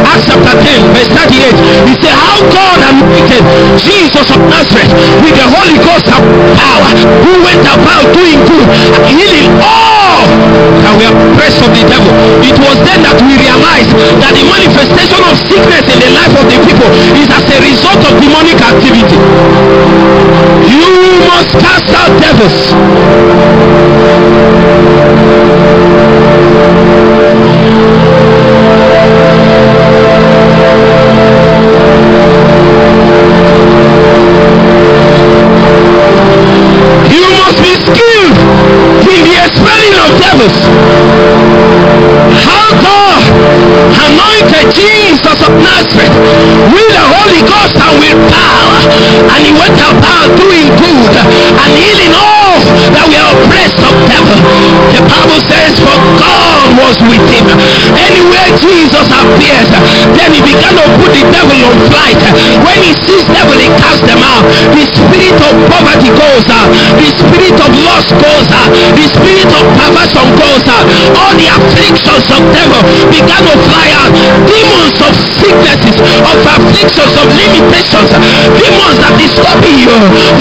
Acts 0.09 0.25
chapter 0.25 0.55
10, 0.57 0.95
verse 0.97 1.11
38, 1.13 1.85
he 1.85 1.93
said, 2.01 2.15
How 2.17 2.41
God 2.49 2.77
anointed 2.81 3.43
Jesus 3.77 4.25
of 4.33 4.41
Nazareth 4.49 4.89
with 5.21 5.35
the 5.37 5.45
Holy 5.45 5.77
Ghost 5.85 6.09
and 6.09 6.25
power, 6.57 6.89
who 7.21 7.33
went 7.45 7.61
about 7.61 8.09
doing 8.15 8.41
good 8.49 8.67
healing 9.05 9.53
all 9.61 9.98
that 10.09 10.93
were 10.97 11.13
oppressed 11.13 11.61
of 11.61 11.71
the 11.73 11.83
devil. 11.85 12.13
It 12.41 12.57
was 12.57 12.77
then 12.85 13.05
that 13.05 13.17
we 13.21 13.37
realized 13.37 13.93
that 13.93 14.33
the 14.33 14.43
manifestation 14.47 15.21
of 15.21 15.35
sickness 15.37 15.85
in 15.85 15.97
the 16.01 16.11
life 16.17 16.33
of 16.33 16.45
the 16.49 16.57
people 16.65 16.89
is 17.13 17.29
as 17.29 17.45
a 17.45 17.57
result 17.61 18.01
of 18.09 18.13
demonic 18.17 18.57
activity. 18.57 19.98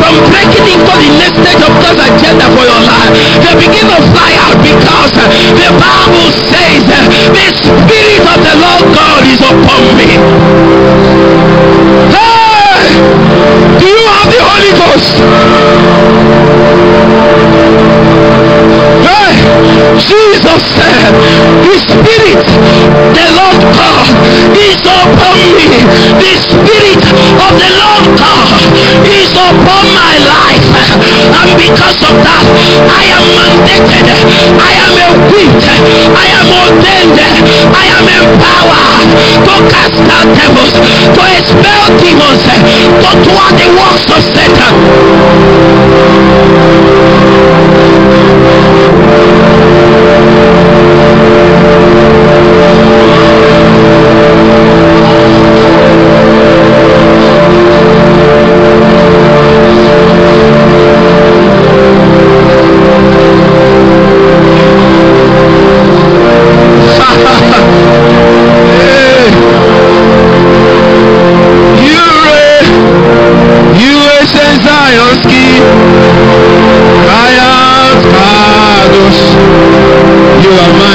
From 0.01 0.15
breaking 0.33 0.67
into 0.69 0.95
the 0.97 1.11
next 1.21 1.39
stage 1.43 1.63
of 1.63 1.73
God's 1.83 2.01
agenda 2.01 2.47
for 2.57 2.65
your 2.65 2.83
life. 2.89 3.13
They 3.45 3.55
begin 3.61 3.87
to 3.89 3.99
fly 4.13 4.33
out 4.41 4.59
because 4.65 5.13
the 5.13 5.71
Bible 5.77 6.29
says 6.49 6.81
the 6.89 7.47
spirit 7.53 8.25
of 8.25 8.39
the 8.45 8.55
Lord 8.61 8.85
God 8.97 9.23
is 9.29 9.41
upon 9.41 9.83
me. 9.99 10.11
Hey! 12.13 12.97
Do 13.79 13.87
you 13.87 14.05
have 14.17 14.29
the 14.33 14.41
Holy 14.41 14.73
Ghost? 14.77 16.28
Hey! 19.07 19.35
Jesus 19.99 20.61
said, 20.75 21.13
The 21.63 21.75
Spirit, 21.79 22.47
the 23.15 23.27
Lord 23.39 23.63
God, 23.79 24.11
is 24.59 24.83
upon 24.83 25.39
me. 25.55 25.71
The 26.19 26.35
Spirit 26.39 27.03
of 27.39 27.53
the 27.59 27.71
Lord 27.79 28.07
God 28.19 28.59
is 29.07 29.31
upon 29.35 29.85
my 29.95 30.15
life. 30.27 30.67
And 31.31 31.51
because 31.59 31.99
of 32.03 32.15
that, 32.27 32.47
I 32.91 33.03
am 33.15 33.25
mandated, 33.39 34.19
I 34.59 34.78
I 35.09 36.27
am 36.37 36.53
ordained, 36.53 37.17
I 37.17 37.87
am 37.97 38.05
empowered 38.13 39.09
to 39.49 39.55
cast 39.73 39.97
out 40.13 40.29
devils, 40.37 40.77
to 40.77 41.23
expel 41.33 41.85
demons, 41.97 42.45
to 42.45 43.11
thwart 43.25 43.57
the 43.57 43.69
works 43.73 44.05
of 44.13 44.21
Satan. 44.37 44.75
ayuda. 80.51 80.88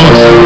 Jesus. 0.00 0.39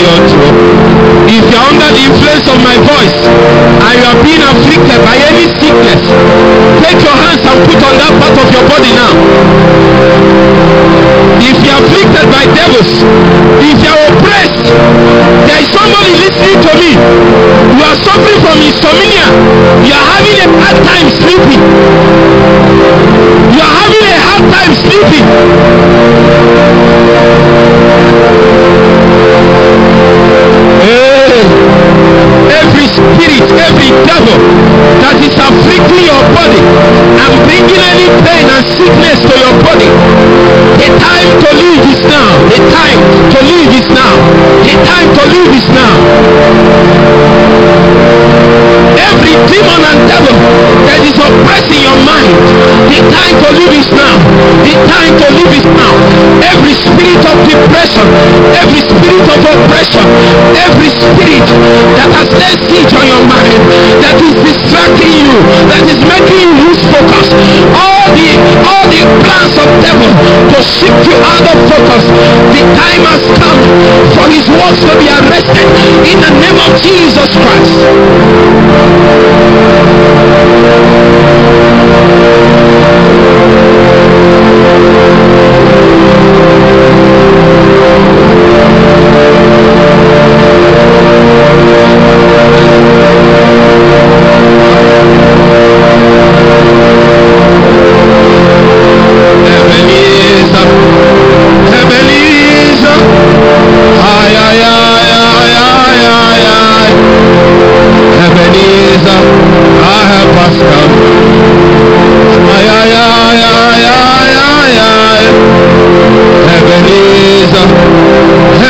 Your. 0.00 0.18
If 1.24 1.44
you 1.50 1.56
are 1.56 1.68
under 1.70 1.90
the 1.94 2.02
influence 2.04 2.46
of 2.50 2.58
my 2.62 2.76
voice 2.84 3.18
and 3.24 3.94
you 3.96 4.06
are 4.06 4.20
being 4.22 4.44
afflicted 4.44 5.00
by 5.02 5.16
any 5.30 5.46
sickness, 5.56 6.02
take 6.84 7.00
your 7.00 7.16
hands 7.16 7.42
and 7.42 7.58
put 7.64 7.80
on 7.80 7.94
that 7.98 8.12
part 8.20 8.36
of 8.38 8.48
your 8.52 8.64
body 8.68 8.92
now. 8.92 9.12
If 11.44 11.56
you 11.60 11.70
are 11.70 11.80
afflicted 11.84 12.26
by 12.32 12.44
devils, 12.56 12.90
if 13.60 13.76
you 13.82 13.90
are 13.92 14.02
oppressed, 14.10 14.66
there 15.46 15.60
is 15.60 15.68
somebody 15.70 16.12
listening 16.22 16.58
to 16.64 16.72
me. 16.80 16.90
You 17.76 17.84
are 17.84 17.98
suffering 18.00 18.40
from 18.40 18.56
insomnia. 18.64 19.26
You 19.84 19.92
are 19.92 20.06
having 20.16 20.36
a 20.40 20.48
hard 20.60 20.78
time 20.82 21.08
sleeping. 21.10 21.53
And 38.54 38.66
sickness 38.78 39.18
to 39.26 39.34
your 39.34 39.54
body, 39.66 39.90
the 40.78 40.88
time 41.02 41.30
to 41.42 41.50
live 41.58 41.84
is 41.90 42.02
now. 42.06 42.30
The 42.46 42.60
time 42.70 43.00
to 43.34 43.38
live 43.50 43.70
is 43.74 43.88
now. 43.90 44.14
The 44.62 44.74
time 44.86 45.08
to 45.10 45.22
live 45.26 45.52
is 45.58 45.66
now. 45.74 45.94
Every 48.94 49.34
demon 49.50 49.80
and 49.90 50.00
devil 50.06 50.36
that 50.86 51.02
is 51.02 51.18
oppressing 51.18 51.82
your 51.82 51.98
mind, 52.06 52.30
the 52.94 53.00
time 53.10 53.34
to 53.42 53.48
live 53.58 53.74
is 53.74 53.90
now. 53.90 54.14
The 54.62 54.74
time 54.86 55.14
to 55.18 55.26
live 55.34 55.50
is 55.50 55.66
now. 55.74 55.94
Every 56.54 56.74
spirit 56.78 57.22
of 57.26 57.36
depression, 57.50 58.06
every 58.54 58.82
spirit 58.86 59.26
of 59.34 59.40
oppression, 59.50 60.06
every 60.62 60.90
spirit 60.94 61.46
that 61.98 62.10
has 62.22 62.28
laid 62.38 62.58
siege 62.70 62.92
on 62.94 63.02
your 63.02 63.24
mind, 63.26 63.60
that 63.98 64.14
is 64.22 64.34
distracting 64.46 65.26
you, 65.26 65.34
that 65.74 65.82
is 65.90 65.98
making 66.06 66.38
you 66.38 66.50
lose 66.70 66.82
focus. 66.94 67.26
All 68.84 68.90
the 68.90 69.00
plans 69.24 69.56
of 69.56 69.64
devil 69.80 70.12
to 70.52 70.60
shift 70.60 71.08
you 71.08 71.16
out 71.16 71.40
of 71.40 71.56
focus. 71.72 72.04
The 72.52 72.60
time 72.76 73.00
has 73.08 73.24
come 73.40 73.64
for 74.12 74.28
his 74.28 74.44
works 74.44 74.80
to 74.84 74.92
be 75.00 75.08
arrested 75.08 75.68
in 76.04 76.20
the 76.20 76.28
name 76.36 76.58
of 76.60 76.76
Jesus 76.82 77.32
Christ. 77.32 77.80
Ebenezer, 108.94 109.22
our 109.82 110.04
help 110.06 110.30
has 110.38 110.54
come. 110.54 110.94
Ay 112.46 112.66
ay 112.78 112.94
ay 112.94 113.42
ay 113.42 113.82
ay 113.90 114.30
ay 114.38 114.74
ay. 114.86 115.24
Ebenezer, 116.54 117.68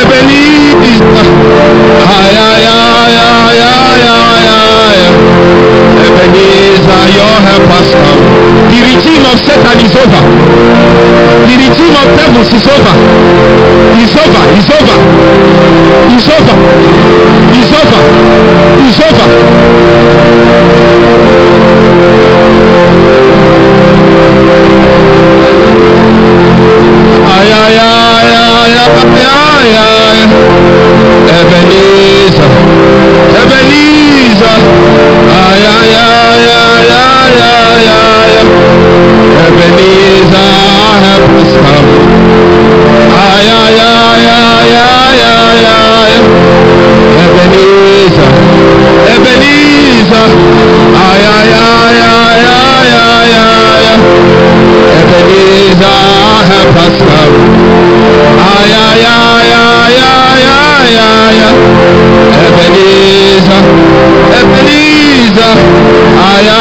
Ebenezer, 0.01 1.27
ay 2.09 2.37
ay 2.41 2.65
ay 2.73 3.15
ay 3.21 3.59
ay 3.69 4.01
ay 4.01 4.47
ay. 4.49 4.97
Ebenezer, 6.05 7.05
your 7.13 7.37
help 7.45 7.65
has 7.69 7.89
come. 7.93 8.21
The 8.73 8.79
regime 8.81 9.25
of 9.29 9.37
Satan 9.45 9.77
is 9.77 9.93
over. 9.93 10.23
The 11.45 11.53
regime 11.53 11.95
of 12.01 12.07
devils 12.17 12.49
is 12.49 12.65
over. 12.65 12.95
It's 14.01 14.15
over. 14.17 14.43
It's 14.57 14.69
over. 14.73 15.54
It's 15.77 16.29
over. 16.29 16.55
It's 17.51 17.71
over. 17.75 18.01
It's 18.87 18.99
over. 19.01 20.35
Ay, 27.35 27.51
ay, 27.51 27.77
ay, 27.77 28.31
ay, 28.31 28.71
ay, 28.79 29.25
ay, 29.27 29.69
ay. 29.75 30.19
Ebenezer. 31.39 32.53
Ebenezer. 33.41 34.61
Ay, 35.27 35.63
ay, 35.75 35.91
ay, 35.99 36.47
ay, 36.55 36.89
ay, 37.03 37.39
ay, 37.51 37.87
ay. 37.99 38.31
Ebenezer, 39.45 40.51
help 41.03 41.29
has 41.35 41.51
come. 41.59 42.14
i 55.75 56.65
भस्म 56.75 57.09
आया 58.43 58.85
या 58.97 59.17
या 59.45 59.63
या 59.89 60.05
या 60.39 60.55
या 60.89 61.09
या 61.35 61.49
Ebenezer 62.45 63.65
Ebenezer 64.39 65.57
आया 66.27 66.57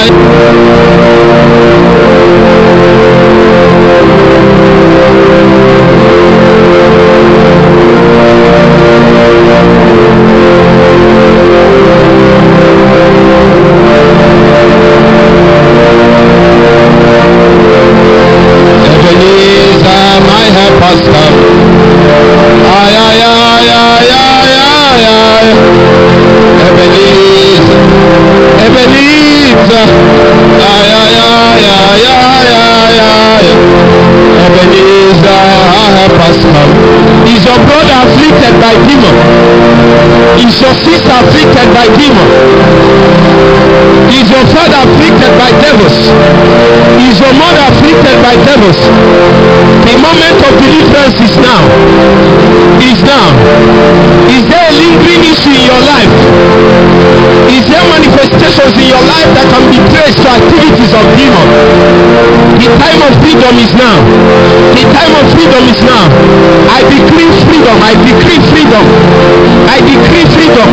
afflicted 45.25 45.41
by 45.41 45.51
devils? 45.65 45.97
Is 47.01 47.17
your 47.21 47.33
mother 47.41 47.65
afflicted 47.73 48.17
by 48.21 48.35
devils? 48.45 48.77
The 49.89 49.97
moment 49.97 50.37
of 50.45 50.53
deliverance 50.61 51.17
is 51.21 51.35
now. 51.41 51.65
Is 52.85 53.01
now. 53.03 53.33
Is 54.29 54.45
there 54.49 54.69
a 54.69 54.75
lingering 54.77 55.25
issue 55.25 55.51
in 55.51 55.65
your 55.65 55.81
life? 55.81 56.44
Manifestations 57.91 58.75
in 58.81 58.87
your 58.89 59.05
life 59.05 59.31
that 59.37 59.47
can 59.53 59.65
be 59.71 59.79
traced 59.93 60.21
to 60.25 60.29
activities 60.29 60.93
of 60.95 61.05
demon? 61.17 61.47
The 62.59 62.69
time 62.81 63.01
of 63.05 63.13
freedom 63.21 63.55
is 63.61 63.73
now. 63.77 63.99
The 64.73 64.85
time 64.89 65.15
of 65.21 65.25
freedom 65.35 65.63
is 65.69 65.81
now. 65.85 66.05
I 66.71 66.81
decree 66.89 67.31
freedom. 67.45 67.77
I 67.83 67.93
decree 68.01 68.41
freedom. 68.51 68.85
I 69.69 69.79
decree 69.85 70.27
freedom. 70.33 70.69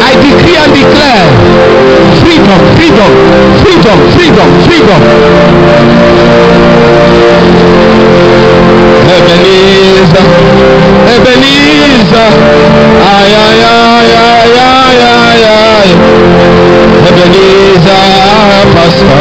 I 0.00 0.12
decree 0.20 0.56
and 0.56 0.72
declare 0.72 1.26
freedom, 2.24 2.60
freedom, 2.76 3.10
freedom, 3.62 3.98
freedom, 4.16 4.48
freedom, 4.66 5.00
freedom. 5.00 5.00
Ebenezer, 9.04 10.26
Ebenezer, 11.14 12.32
ay, 13.14 13.32
ay, 13.44 13.60
ay, 13.60 14.08
ay, 14.24 14.50
ay, 14.64 14.98
ay, 15.04 15.42
ay. 15.44 15.88
Ebenezer, 17.08 18.66
come. 18.74 19.14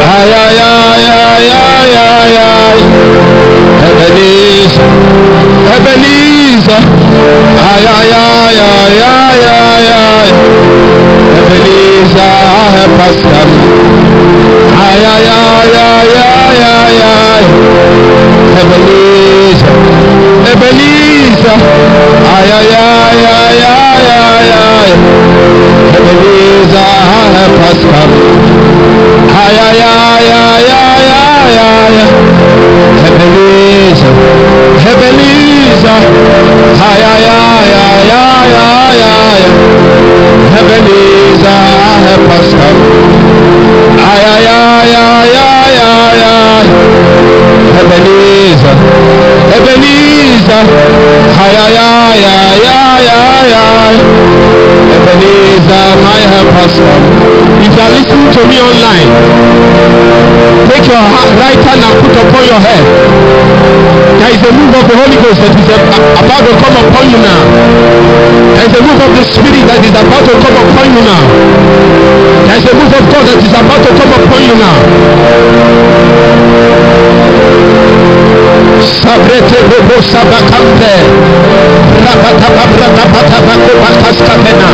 Ay, 0.00 0.30
ay, 0.32 0.58
ay, 0.58 1.04
ay, 1.16 1.46
ay, 1.52 1.90
ay, 2.06 2.36
ay. 2.36 2.78
Ebenezer, 3.88 4.90
Ebenezer, 5.76 6.84
ay, 7.70 7.84
ay, 7.96 8.10
ay, 8.16 8.56
ay, 8.56 8.96
ay, 9.04 9.40
ay, 9.52 9.86
ay. 9.96 10.28
Ebenezer, 11.38 12.90
come. 13.32 13.54
Ay, 14.76 15.00
ay, 15.04 15.26
ay, 15.26 15.74
ay, 15.76 16.08
ay, 16.16 16.58
ay, 16.62 16.96
ay. 17.02 18.15
Ebenezer, 18.60 19.76
Ebenezer, 20.52 21.60
ay, 22.36 22.48
ay, 22.58 22.68
ay, 22.72 23.18
ay, 23.36 23.58
ay, 23.72 24.06
ay, 24.16 24.48
ay. 24.56 24.90
Ebenezer, 25.96 26.90
help 27.36 27.58
us 27.68 27.80
come. 27.92 28.14
Ay, 29.42 29.56
ay, 29.66 29.80
ay, 29.84 30.26
ay, 30.40 30.66
ay, 30.72 31.06
ay, 31.20 31.56
ay. 31.66 31.96
Ebenezer, 33.08 34.14
Ebenezer, 34.90 36.02
ay, 36.88 37.00
ay, 37.12 37.24
ay, 37.28 37.70
ay, 37.84 38.10
ay, 38.16 38.50
ay, 38.64 39.00
ay. 39.16 39.42
Ebenezer, 40.60 41.60
help 42.06 42.30
us 42.38 42.48
come. 42.58 42.80
Ay, 44.10 44.22
ay, 44.32 44.46
ay, 44.46 44.94
ay, 44.94 45.36
ay, 45.36 45.55
Ebenezer, 49.56 50.64
ay, 51.40 51.54
ay. 51.56 52.20
Ebenezer, 54.94 55.88
my 56.04 56.20
help 56.32 56.50
has 56.60 56.74
come. 56.76 57.04
If 57.64 57.72
you 57.72 57.80
are 57.80 57.92
listening 57.96 58.30
to 58.36 58.40
me 58.44 58.56
online, 58.60 59.08
take 60.68 60.84
your 60.84 61.00
right 61.40 61.60
hand 61.64 61.80
and 61.88 61.94
put 62.04 62.14
upon 62.20 62.42
your 62.44 62.60
head. 62.60 62.84
There 64.20 64.32
is 64.36 64.42
a 64.44 64.52
move 64.52 64.74
of 64.76 64.84
the 64.88 64.96
Holy 65.00 65.16
Ghost 65.24 65.40
that 65.40 65.56
is 65.56 65.68
about 65.72 66.42
to 66.44 66.52
come 66.60 66.76
upon 66.76 67.04
you 67.08 67.18
now. 67.24 67.42
There 68.56 68.66
is 68.68 68.74
a 68.76 68.82
move 68.84 69.00
of 69.00 69.10
the 69.16 69.24
Spirit 69.24 69.64
that 69.72 69.80
is 69.80 69.96
about 69.96 70.24
to 70.28 70.34
come 70.36 70.56
upon 70.68 70.86
you 70.92 71.00
now. 71.00 71.24
There 72.44 72.58
is 72.60 72.66
a 72.68 72.74
move 72.76 72.92
of 72.92 73.04
God 73.08 73.24
that 73.24 73.40
is 73.40 73.54
about 73.56 73.80
to 73.88 73.90
come 73.96 74.12
upon 74.20 74.40
you 74.44 74.54
now. 74.60 74.76
Sabrete 78.86 79.58
bobo 79.68 79.96
sabakampe. 80.02 80.94
Rapatapabratapatabako 82.06 83.72
bakaskapena. 83.82 84.70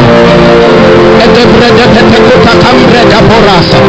Edebrede 1.25 1.85
petekota 1.95 2.53
kambre 2.63 3.03
da 3.11 3.21
borasa. 3.29 3.81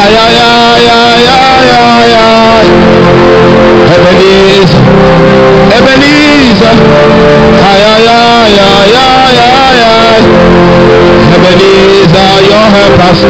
Ay, 0.00 0.14
ay, 0.24 0.38
ay, 0.40 0.88
ay, 0.88 1.24
ay, 1.36 1.68
ay, 1.76 2.12
ay. 2.16 2.66
Ebenezer, 3.94 4.84
Ebenezer. 5.76 6.76
Ebenezer, 11.36 12.34
your 12.48 12.66
help 12.74 12.96
has. 13.00 13.20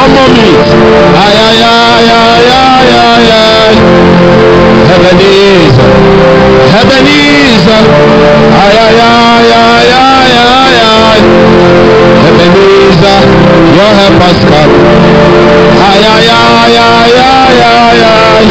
One 0.00 0.12
more 0.14 0.28
minute. 0.28 0.70
Ay, 1.16 2.49
Ebenezer, 5.00 5.90
Ebenezer, 6.80 7.84
ay, 8.62 8.74
ay, 8.84 8.98
ay, 9.00 9.48
ay, 9.64 9.88
ay, 9.96 10.32
ay, 10.36 10.74
ay. 10.76 11.20
Ebenezer, 12.28 13.22
your 13.76 13.92
help 13.96 14.20
has 14.20 14.40
come. 14.44 14.74
Ay, 15.88 16.04
ay, 16.04 16.26
ay, 16.28 16.76
ay, 16.84 17.16
ay, 17.16 17.60
ay, 17.64 18.00
ay. 18.12 18.44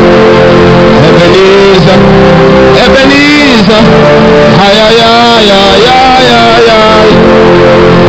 Ebenezer, 1.07 1.99
Ebenezer, 2.83 3.85
ay, 4.65 4.75
ay, 4.87 4.97
ay, 5.05 5.49
ay, 5.53 5.85
ay, 5.85 6.27
ay, 6.33 6.69
ay. 6.81 7.09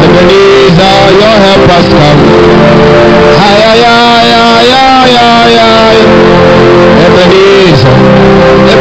Ebenezer, 0.05 1.01
your 1.21 1.37
help 1.45 1.65
has 1.71 1.87
come. 1.93 2.23
Ay, 3.45 3.59
ay, 3.69 3.83
ay, 3.85 4.00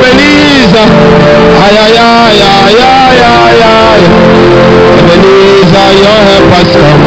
Ebenezer, 0.10 0.90
ay, 1.64 1.76
ay, 1.86 1.96
ay, 1.98 2.38
ay, 2.42 2.76
ay, 2.82 3.18
ay, 3.22 3.60
ay. 3.62 4.02
Ebenezer, 5.00 5.90
your 6.02 6.20
help 6.28 6.48
has 6.54 6.72
come. 6.76 7.04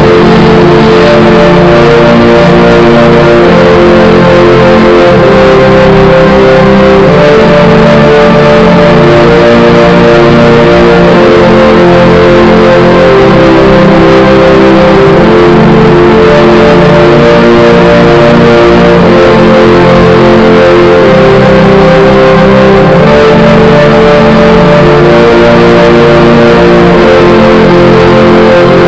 Thank. 28.53 28.82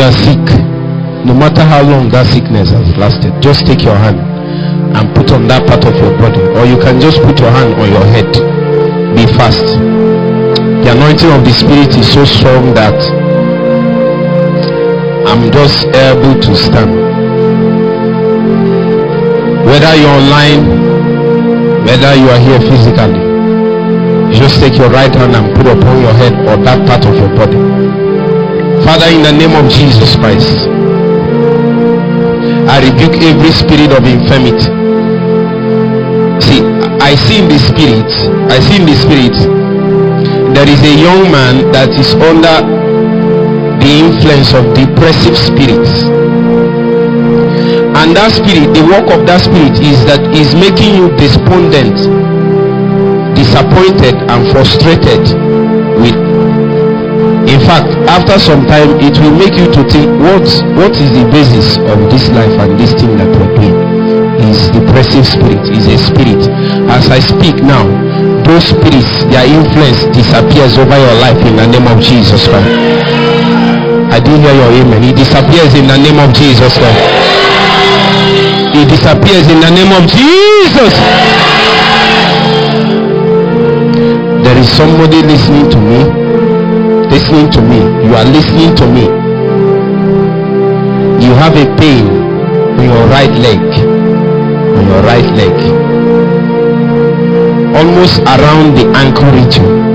You 0.00 0.06
are 0.06 0.16
sick, 0.24 0.46
no 1.28 1.36
matter 1.36 1.60
how 1.60 1.84
long 1.84 2.08
that 2.08 2.24
sickness 2.24 2.72
has 2.72 2.96
lasted, 2.96 3.36
just 3.44 3.68
take 3.68 3.84
your 3.84 3.92
hand 4.00 4.16
and 4.96 5.12
put 5.12 5.28
on 5.28 5.44
that 5.44 5.68
part 5.68 5.84
of 5.84 5.92
your 6.00 6.16
body, 6.16 6.40
or 6.56 6.64
you 6.64 6.80
can 6.80 6.96
just 6.96 7.20
put 7.20 7.36
your 7.36 7.52
hand 7.52 7.76
on 7.76 7.84
your 7.92 8.06
head. 8.08 8.32
Be 9.12 9.28
fast. 9.36 9.60
The 10.80 10.96
anointing 10.96 11.28
of 11.28 11.44
the 11.44 11.52
Spirit 11.52 11.92
is 12.00 12.08
so 12.08 12.24
strong 12.24 12.72
that 12.72 12.96
I'm 15.28 15.52
just 15.52 15.84
able 15.92 16.32
to 16.48 16.52
stand. 16.56 16.96
Whether 19.68 19.92
you're 20.00 20.16
online, 20.16 20.64
whether 21.84 22.16
you 22.16 22.32
are 22.32 22.40
here 22.40 22.60
physically, 22.64 23.20
just 24.32 24.64
take 24.64 24.80
your 24.80 24.88
right 24.88 25.12
hand 25.12 25.36
and 25.36 25.52
put 25.52 25.68
upon 25.68 26.00
your 26.00 26.16
head 26.16 26.32
or 26.48 26.56
that 26.64 26.88
part 26.88 27.04
of 27.04 27.12
your 27.20 27.28
body. 27.36 27.69
Father, 28.84 29.08
in 29.12 29.22
the 29.22 29.32
name 29.32 29.52
of 29.52 29.70
Jesus 29.70 30.16
Christ, 30.16 30.66
I 32.68 32.80
rebuke 32.82 33.20
every 33.22 33.52
spirit 33.52 33.92
of 33.92 34.02
infirmity. 34.04 34.70
See, 36.40 36.60
I 37.00 37.14
see 37.14 37.38
in 37.42 37.48
the 37.48 37.58
spirit, 37.58 38.10
I 38.50 38.58
see 38.60 38.80
in 38.80 38.86
the 38.86 38.96
spirit, 38.96 39.36
there 40.54 40.68
is 40.68 40.80
a 40.82 40.94
young 40.98 41.30
man 41.30 41.70
that 41.72 41.90
is 41.90 42.14
under 42.14 42.60
the 43.80 43.92
influence 44.00 44.52
of 44.52 44.74
depressive 44.74 45.36
spirits 45.36 46.04
and 48.00 48.16
that 48.16 48.32
spirit 48.32 48.72
the 48.72 48.84
work 48.84 49.08
of 49.12 49.26
that 49.26 49.40
spirit 49.44 49.76
is 49.80 49.98
that 50.04 50.20
is 50.32 50.52
making 50.54 50.96
you 50.96 51.08
despondent 51.16 51.96
disappointed 53.36 54.16
and 54.28 54.40
frustrated 54.52 55.49
in 57.46 57.60
fact 57.64 57.88
after 58.10 58.38
some 58.38 58.66
time 58.66 58.98
it 59.00 59.16
will 59.20 59.32
make 59.32 59.54
you 59.56 59.68
to 59.72 59.80
think 59.88 60.08
what 60.20 60.44
what 60.76 60.92
is 60.98 61.10
the 61.14 61.24
basis 61.32 61.78
of 61.88 61.98
this 62.10 62.28
life 62.36 62.52
and 62.60 62.78
this 62.78 62.92
thing 62.98 63.16
that 63.16 63.28
we're 63.32 63.54
doing 63.56 63.76
is 64.50 64.68
depressive 64.72 65.24
spirit 65.24 65.62
is 65.72 65.86
a 65.86 65.96
spirit 65.96 66.42
as 66.90 67.08
i 67.08 67.20
speak 67.20 67.56
now 67.62 67.84
those 68.44 68.72
spirits 68.72 69.24
their 69.32 69.46
influence 69.46 70.04
disappears 70.12 70.76
over 70.76 70.96
your 70.96 71.16
life 71.22 71.38
in 71.46 71.56
the 71.56 71.66
name 71.66 71.86
of 71.88 72.00
jesus 72.02 72.48
christ 72.48 73.30
I 74.10 74.18
didn't 74.18 74.42
hear 74.42 74.52
your 74.52 74.70
amen. 74.74 75.04
It 75.04 75.14
disappears 75.14 75.72
in 75.78 75.86
the 75.86 75.96
name 75.96 76.18
of 76.18 76.34
Jesus 76.34 76.74
Christ. 76.76 76.98
He 78.74 78.82
disappears 78.84 79.46
in 79.46 79.60
the 79.62 79.70
name 79.70 79.92
of 79.94 80.02
Jesus. 80.10 80.92
There 84.42 84.58
is 84.58 84.68
somebody 84.74 85.22
listening 85.22 85.70
to 85.70 85.78
me. 85.78 86.19
Listening 87.10 87.50
to 87.50 87.60
me. 87.60 87.78
You 88.06 88.14
are 88.14 88.24
listening 88.24 88.74
to 88.76 88.86
me. 88.86 89.04
You 91.24 91.32
have 91.34 91.56
a 91.56 91.66
pain 91.76 92.06
on 92.78 92.84
your 92.84 93.06
right 93.08 93.34
leg. 93.46 93.60
On 94.78 94.86
your 94.86 95.02
right 95.02 95.30
leg. 95.34 95.56
Almost 97.76 98.20
around 98.20 98.76
the 98.76 98.90
ankle 98.94 99.30
region 99.32 99.90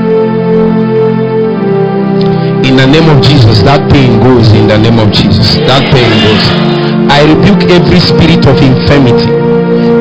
in 2.66 2.78
the 2.78 2.88
name 2.88 3.08
of 3.16 3.24
Jesus, 3.24 3.62
that 3.62 3.80
pain 3.92 4.20
goes 4.20 4.52
in 4.52 4.68
the 4.68 4.78
name 4.78 4.98
of 4.98 5.14
Jesus. 5.14 5.56
That 5.70 5.86
pain 5.94 6.10
goes. 6.26 6.44
I 7.08 7.22
rebuke 7.24 7.70
every 7.70 8.02
spirit 8.02 8.44
of 8.50 8.58
infirmity, 8.58 9.30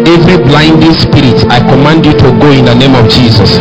every 0.09 0.41
blinding 0.43 0.97
spirit. 0.97 1.45
I 1.53 1.61
command 1.61 2.07
you 2.07 2.13
to 2.17 2.29
go 2.41 2.51
in 2.51 2.65
the 2.65 2.75
name 2.75 2.97
of 2.97 3.07
Jesus. 3.13 3.61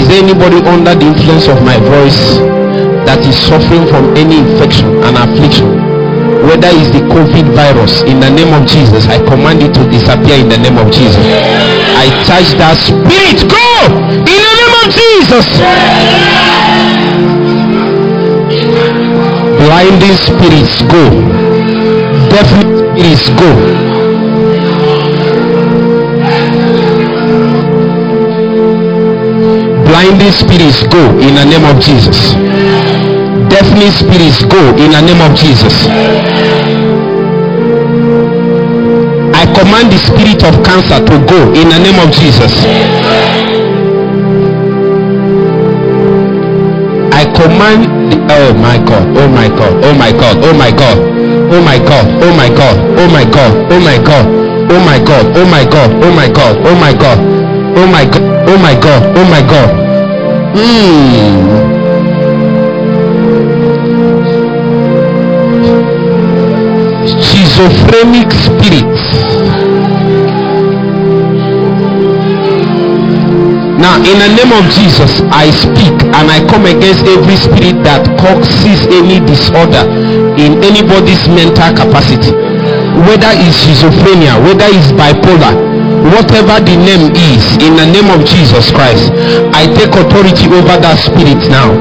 Is 0.00 0.08
there 0.08 0.24
anybody 0.24 0.64
under 0.64 0.96
the 0.96 1.12
influence 1.12 1.44
of 1.44 1.60
my 1.60 1.76
voice 1.76 2.40
that 3.04 3.20
is 3.20 3.36
suffering 3.36 3.84
from 3.84 4.16
any 4.16 4.40
infection 4.40 4.88
and 5.04 5.12
affliction? 5.12 5.76
Whether 6.48 6.72
it's 6.72 6.88
the 6.88 7.04
COVID 7.04 7.52
virus, 7.52 8.00
in 8.08 8.16
the 8.16 8.32
name 8.32 8.48
of 8.56 8.64
Jesus, 8.64 9.04
I 9.12 9.20
command 9.20 9.60
it 9.60 9.76
to 9.76 9.84
disappear 9.92 10.40
in 10.40 10.48
the 10.48 10.56
name 10.56 10.80
of 10.80 10.88
Jesus. 10.88 11.20
I 11.20 12.08
charge 12.24 12.48
that 12.56 12.80
spirit, 12.80 13.44
go! 13.44 13.68
In 14.24 14.40
the 14.40 14.54
name 14.56 14.74
of 14.80 14.88
Jesus. 14.88 15.46
Blinding 19.60 20.16
spirits 20.16 20.80
go. 20.88 21.12
Deaf 22.32 22.48
spirits 22.48 23.28
go 23.36 23.89
blinding 30.00 30.32
spirits 30.32 30.80
go 30.88 31.02
in 31.20 31.34
the 31.36 31.44
name 31.44 31.64
of 31.68 31.76
jesus 31.76 32.32
deafening 33.52 33.92
spirits 33.92 34.40
go 34.48 34.56
in 34.80 34.96
the 34.96 35.00
name 35.04 35.20
of 35.20 35.36
jesus 35.36 35.84
i 39.36 39.44
command 39.52 39.92
the 39.92 40.00
spirit 40.00 40.40
of 40.48 40.56
cancer 40.64 41.04
to 41.04 41.20
go 41.28 41.52
in 41.52 41.68
the 41.68 41.78
name 41.84 42.00
of 42.00 42.08
jesus 42.16 42.64
i 47.12 47.24
command 47.36 47.84
the 48.10 48.20
Oh 48.32 48.54
my 48.54 48.78
God. 48.78 49.04
Oh 49.18 49.28
my 49.28 49.48
God. 49.48 49.74
Oh 49.82 49.92
my 49.92 50.12
God. 50.12 50.36
Oh 50.40 50.54
my 50.54 50.70
God. 50.70 50.96
Oh 51.50 51.60
my 51.60 51.78
God. 51.78 52.06
Oh 52.22 52.32
my 52.32 52.48
God. 52.48 52.76
Oh 52.96 53.08
my 53.10 53.24
God. 53.26 53.56
Oh 53.74 53.90
my 53.90 54.04
God. 54.06 54.32
Oh 54.62 54.78
my 54.80 54.98
God. 54.98 55.26
Oh 55.36 55.50
my 55.50 55.66
God. 55.74 55.96
Oh 56.06 56.14
my 56.14 56.28
God. 56.30 56.56
Oh 56.64 56.76
my 56.78 56.92
God. 56.94 57.18
Oh 57.76 57.86
my 57.90 58.04
God. 58.04 58.28
Oh 58.46 58.56
my 58.56 58.74
God. 58.80 59.16
Oh 59.16 59.24
my 59.28 59.42
God. 59.42 59.79
Hmm. 60.52 61.60
Schizophrenic 67.06 68.32
spirits 68.32 69.30
Now, 73.80 73.96
in 73.96 74.18
the 74.20 74.28
name 74.36 74.52
of 74.52 74.68
Jesus, 74.76 75.24
I 75.32 75.48
speak 75.48 75.96
and 76.12 76.28
I 76.28 76.44
come 76.52 76.66
against 76.68 77.00
every 77.08 77.32
spirit 77.40 77.80
that 77.80 78.04
causes 78.20 78.84
any 78.92 79.24
disorder 79.24 79.88
in 80.36 80.60
anybody's 80.60 81.24
mental 81.32 81.72
capacity, 81.72 82.36
whether 83.08 83.32
it's 83.40 83.56
schizophrenia, 83.64 84.36
whether 84.44 84.68
it's 84.68 84.92
bipolar, 84.92 85.69
whatever 86.10 86.62
the 86.62 86.76
name 86.76 87.10
is, 87.14 87.42
in 87.58 87.74
the 87.76 87.86
name 87.86 88.08
of 88.10 88.22
Jesus 88.26 88.70
Christ, 88.70 89.10
I 89.54 89.66
take 89.74 89.92
authority 89.94 90.46
over 90.50 90.76
that 90.78 90.96
spirit 91.02 91.40
now. 91.50 91.74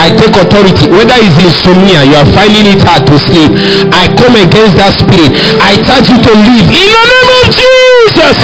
I 0.00 0.10
take 0.16 0.34
authority, 0.34 0.88
whether 0.88 1.16
it's 1.20 1.36
insomnia, 1.38 2.02
you 2.08 2.16
are 2.16 2.28
finding 2.32 2.66
it 2.66 2.80
hard 2.82 3.06
to 3.06 3.16
sleep. 3.20 3.52
I 3.92 4.08
come 4.16 4.34
against 4.40 4.76
that 4.80 4.96
spirit. 4.96 5.32
I 5.60 5.76
charge 5.84 6.08
you 6.08 6.18
to 6.18 6.32
live 6.32 6.66
in 6.72 6.88
the 6.88 7.04
name 7.04 7.30
of 7.30 7.44
Jesus. 7.52 8.36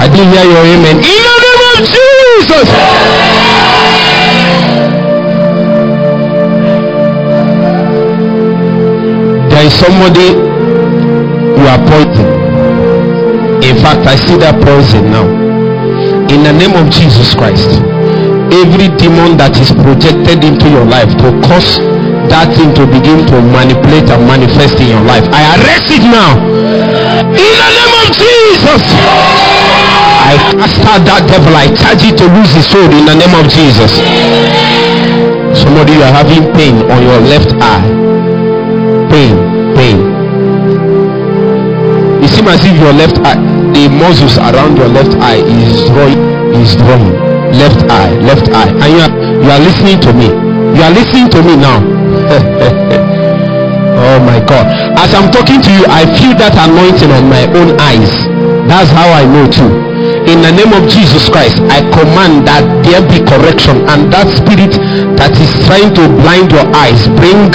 I 0.00 0.08
didn't 0.10 0.32
hear 0.32 0.46
your 0.48 0.64
amen. 0.64 0.96
In 1.04 1.22
the 1.22 1.36
name 1.44 1.62
of 1.70 1.78
Jesus. 1.86 2.66
There 9.50 9.66
is 9.66 9.74
somebody 9.78 10.34
you 11.60 11.66
are 11.68 11.78
pointing. 11.86 12.33
In 13.64 13.76
fact, 13.80 14.04
I 14.06 14.16
see 14.16 14.36
that 14.44 14.60
poison 14.60 15.08
now. 15.08 15.24
In 16.28 16.44
the 16.44 16.52
name 16.52 16.76
of 16.76 16.92
Jesus 16.92 17.32
Christ, 17.32 17.80
every 18.52 18.92
demon 19.00 19.40
that 19.40 19.56
is 19.56 19.72
projected 19.72 20.44
into 20.44 20.68
your 20.68 20.84
life 20.84 21.08
to 21.24 21.32
cause 21.48 21.80
that 22.28 22.52
thing 22.56 22.72
to 22.76 22.84
begin 22.88 23.24
to 23.28 23.36
manipulate 23.40 24.08
and 24.12 24.22
manifest 24.28 24.76
in 24.80 24.92
your 24.92 25.04
life, 25.08 25.24
I 25.32 25.56
arrest 25.56 25.88
it 25.92 26.04
now. 26.04 26.36
In 27.32 27.52
the 27.56 27.68
name 27.72 27.94
of 28.04 28.08
Jesus. 28.12 28.82
I 30.24 30.36
cast 30.56 30.80
out 30.88 31.00
that 31.04 31.22
devil. 31.28 31.52
I 31.52 31.68
charge 31.72 32.00
you 32.04 32.12
to 32.16 32.24
lose 32.32 32.50
his 32.56 32.64
soul 32.68 32.88
in 32.88 33.04
the 33.04 33.16
name 33.16 33.34
of 33.36 33.44
Jesus. 33.52 33.92
Somebody, 35.56 35.92
you 35.94 36.02
are 36.02 36.12
having 36.12 36.48
pain 36.56 36.80
on 36.88 37.00
your 37.04 37.20
left 37.28 37.52
eye. 37.60 37.84
Pain, 39.12 39.36
pain. 39.76 39.96
It 42.24 42.32
seems 42.32 42.48
as 42.48 42.64
if 42.64 42.72
your 42.80 42.96
left 42.96 43.20
eye, 43.20 43.36
the 43.72 43.88
muscles 43.88 44.36
around 44.36 44.76
your 44.76 44.88
left 44.88 45.14
eye 45.22 45.40
is 45.40 45.88
drawing, 45.88 46.20
is 46.58 46.76
drawing. 46.76 47.14
Left 47.54 47.80
eye, 47.88 48.12
left 48.20 48.50
eye. 48.50 48.68
And 48.82 48.92
you 48.92 49.00
are, 49.00 49.12
you 49.40 49.50
are 49.50 49.60
listening 49.62 50.00
to 50.02 50.12
me. 50.12 50.26
You 50.74 50.82
are 50.82 50.90
listening 50.92 51.30
to 51.30 51.42
me 51.42 51.56
now. 51.56 51.78
oh 54.02 54.18
my 54.26 54.40
God. 54.44 54.66
As 54.98 55.14
I'm 55.14 55.30
talking 55.30 55.62
to 55.62 55.70
you, 55.70 55.86
I 55.86 56.04
feel 56.18 56.34
that 56.36 56.58
anointing 56.58 57.10
on 57.10 57.28
my 57.30 57.46
own 57.54 57.78
eyes. 57.80 58.10
That's 58.66 58.90
how 58.90 59.08
I 59.08 59.24
know 59.24 59.46
too 59.50 59.84
in 60.24 60.40
the 60.40 60.52
name 60.52 60.72
of 60.72 60.88
Jesus 60.88 61.28
Christ, 61.28 61.60
I 61.68 61.84
command 61.92 62.48
that 62.48 62.64
there 62.84 63.00
be 63.04 63.20
correction 63.24 63.84
and 63.88 64.08
that 64.08 64.28
spirit 64.32 64.72
that 65.20 65.36
is 65.36 65.52
trying 65.68 65.92
to 65.96 66.02
blind 66.24 66.48
your 66.48 66.64
eyes, 66.72 66.96
bring 67.20 67.52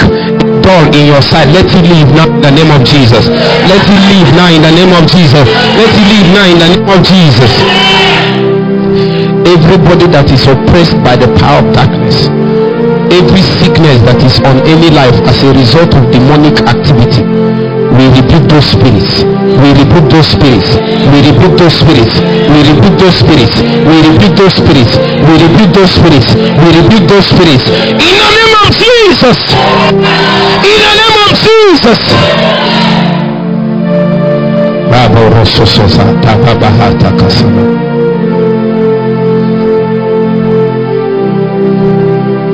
in 0.94 1.06
your 1.10 1.22
sight. 1.22 1.48
Let 1.50 1.66
it 1.66 1.84
leave 1.86 2.08
now 2.14 2.28
in 2.30 2.40
the 2.40 2.50
name 2.50 2.70
of 2.70 2.82
Jesus. 2.86 3.26
Let 3.66 3.82
it 3.82 4.02
leave 4.10 4.30
now 4.34 4.48
in 4.50 4.62
the 4.62 4.72
name 4.72 4.92
of 4.94 5.04
Jesus. 5.10 5.46
Let 5.76 5.90
it 5.90 6.06
leave 6.06 6.28
now 6.30 6.46
in 6.46 6.58
the 6.58 6.68
name 6.74 6.88
of 6.88 7.00
Jesus. 7.02 7.52
Everybody 9.46 10.06
that 10.14 10.30
is 10.30 10.46
oppressed 10.46 10.96
by 11.02 11.16
the 11.16 11.26
power 11.40 11.64
of 11.64 11.74
darkness, 11.74 12.30
every 13.10 13.42
sickness 13.58 13.98
that 14.06 14.20
is 14.22 14.38
on 14.46 14.62
any 14.68 14.90
life 14.90 15.16
as 15.26 15.42
a 15.42 15.50
result 15.52 15.90
of 15.96 16.06
demonic 16.12 16.60
activity 16.62 17.69
rebuke 18.16 18.46
those 18.48 18.66
spirits. 18.66 19.22
We 19.22 19.68
rebuke 19.76 20.08
those 20.10 20.26
spirits. 20.26 20.70
We 21.10 21.18
rebuke 21.30 21.56
those 21.58 21.76
spirits. 21.80 22.14
We 22.50 22.58
rebuke 22.70 22.96
those 22.98 23.16
spirits. 23.20 23.54
We 23.58 23.96
rebuke 24.06 24.36
those 24.36 24.54
spirits. 24.54 24.92
We 24.96 25.34
rebuke 25.44 25.72
those 25.74 25.92
spirits. 25.94 26.28
We 26.34 26.68
rebuke 26.80 27.06
those 27.08 27.26
spirits. 27.26 27.64
In 27.68 28.14
the 28.20 28.28
name 28.34 28.54
of 28.62 28.68
jesus. 28.74 29.38
In 30.64 30.78
the 30.80 30.92
name 31.00 31.16
of 31.24 31.30
jesus. 31.38 32.00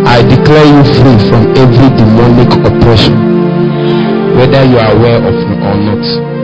I 0.09 0.23
declare 0.23 0.65
you 0.65 0.83
free 0.97 1.19
from 1.29 1.43
every 1.57 1.89
demonic 1.97 2.53
oppression, 2.65 3.17
whether 4.37 4.65
you 4.65 4.79
are 4.79 4.93
aware 4.97 5.21
of 5.27 5.46
or 5.67 5.75
not. 5.75 6.36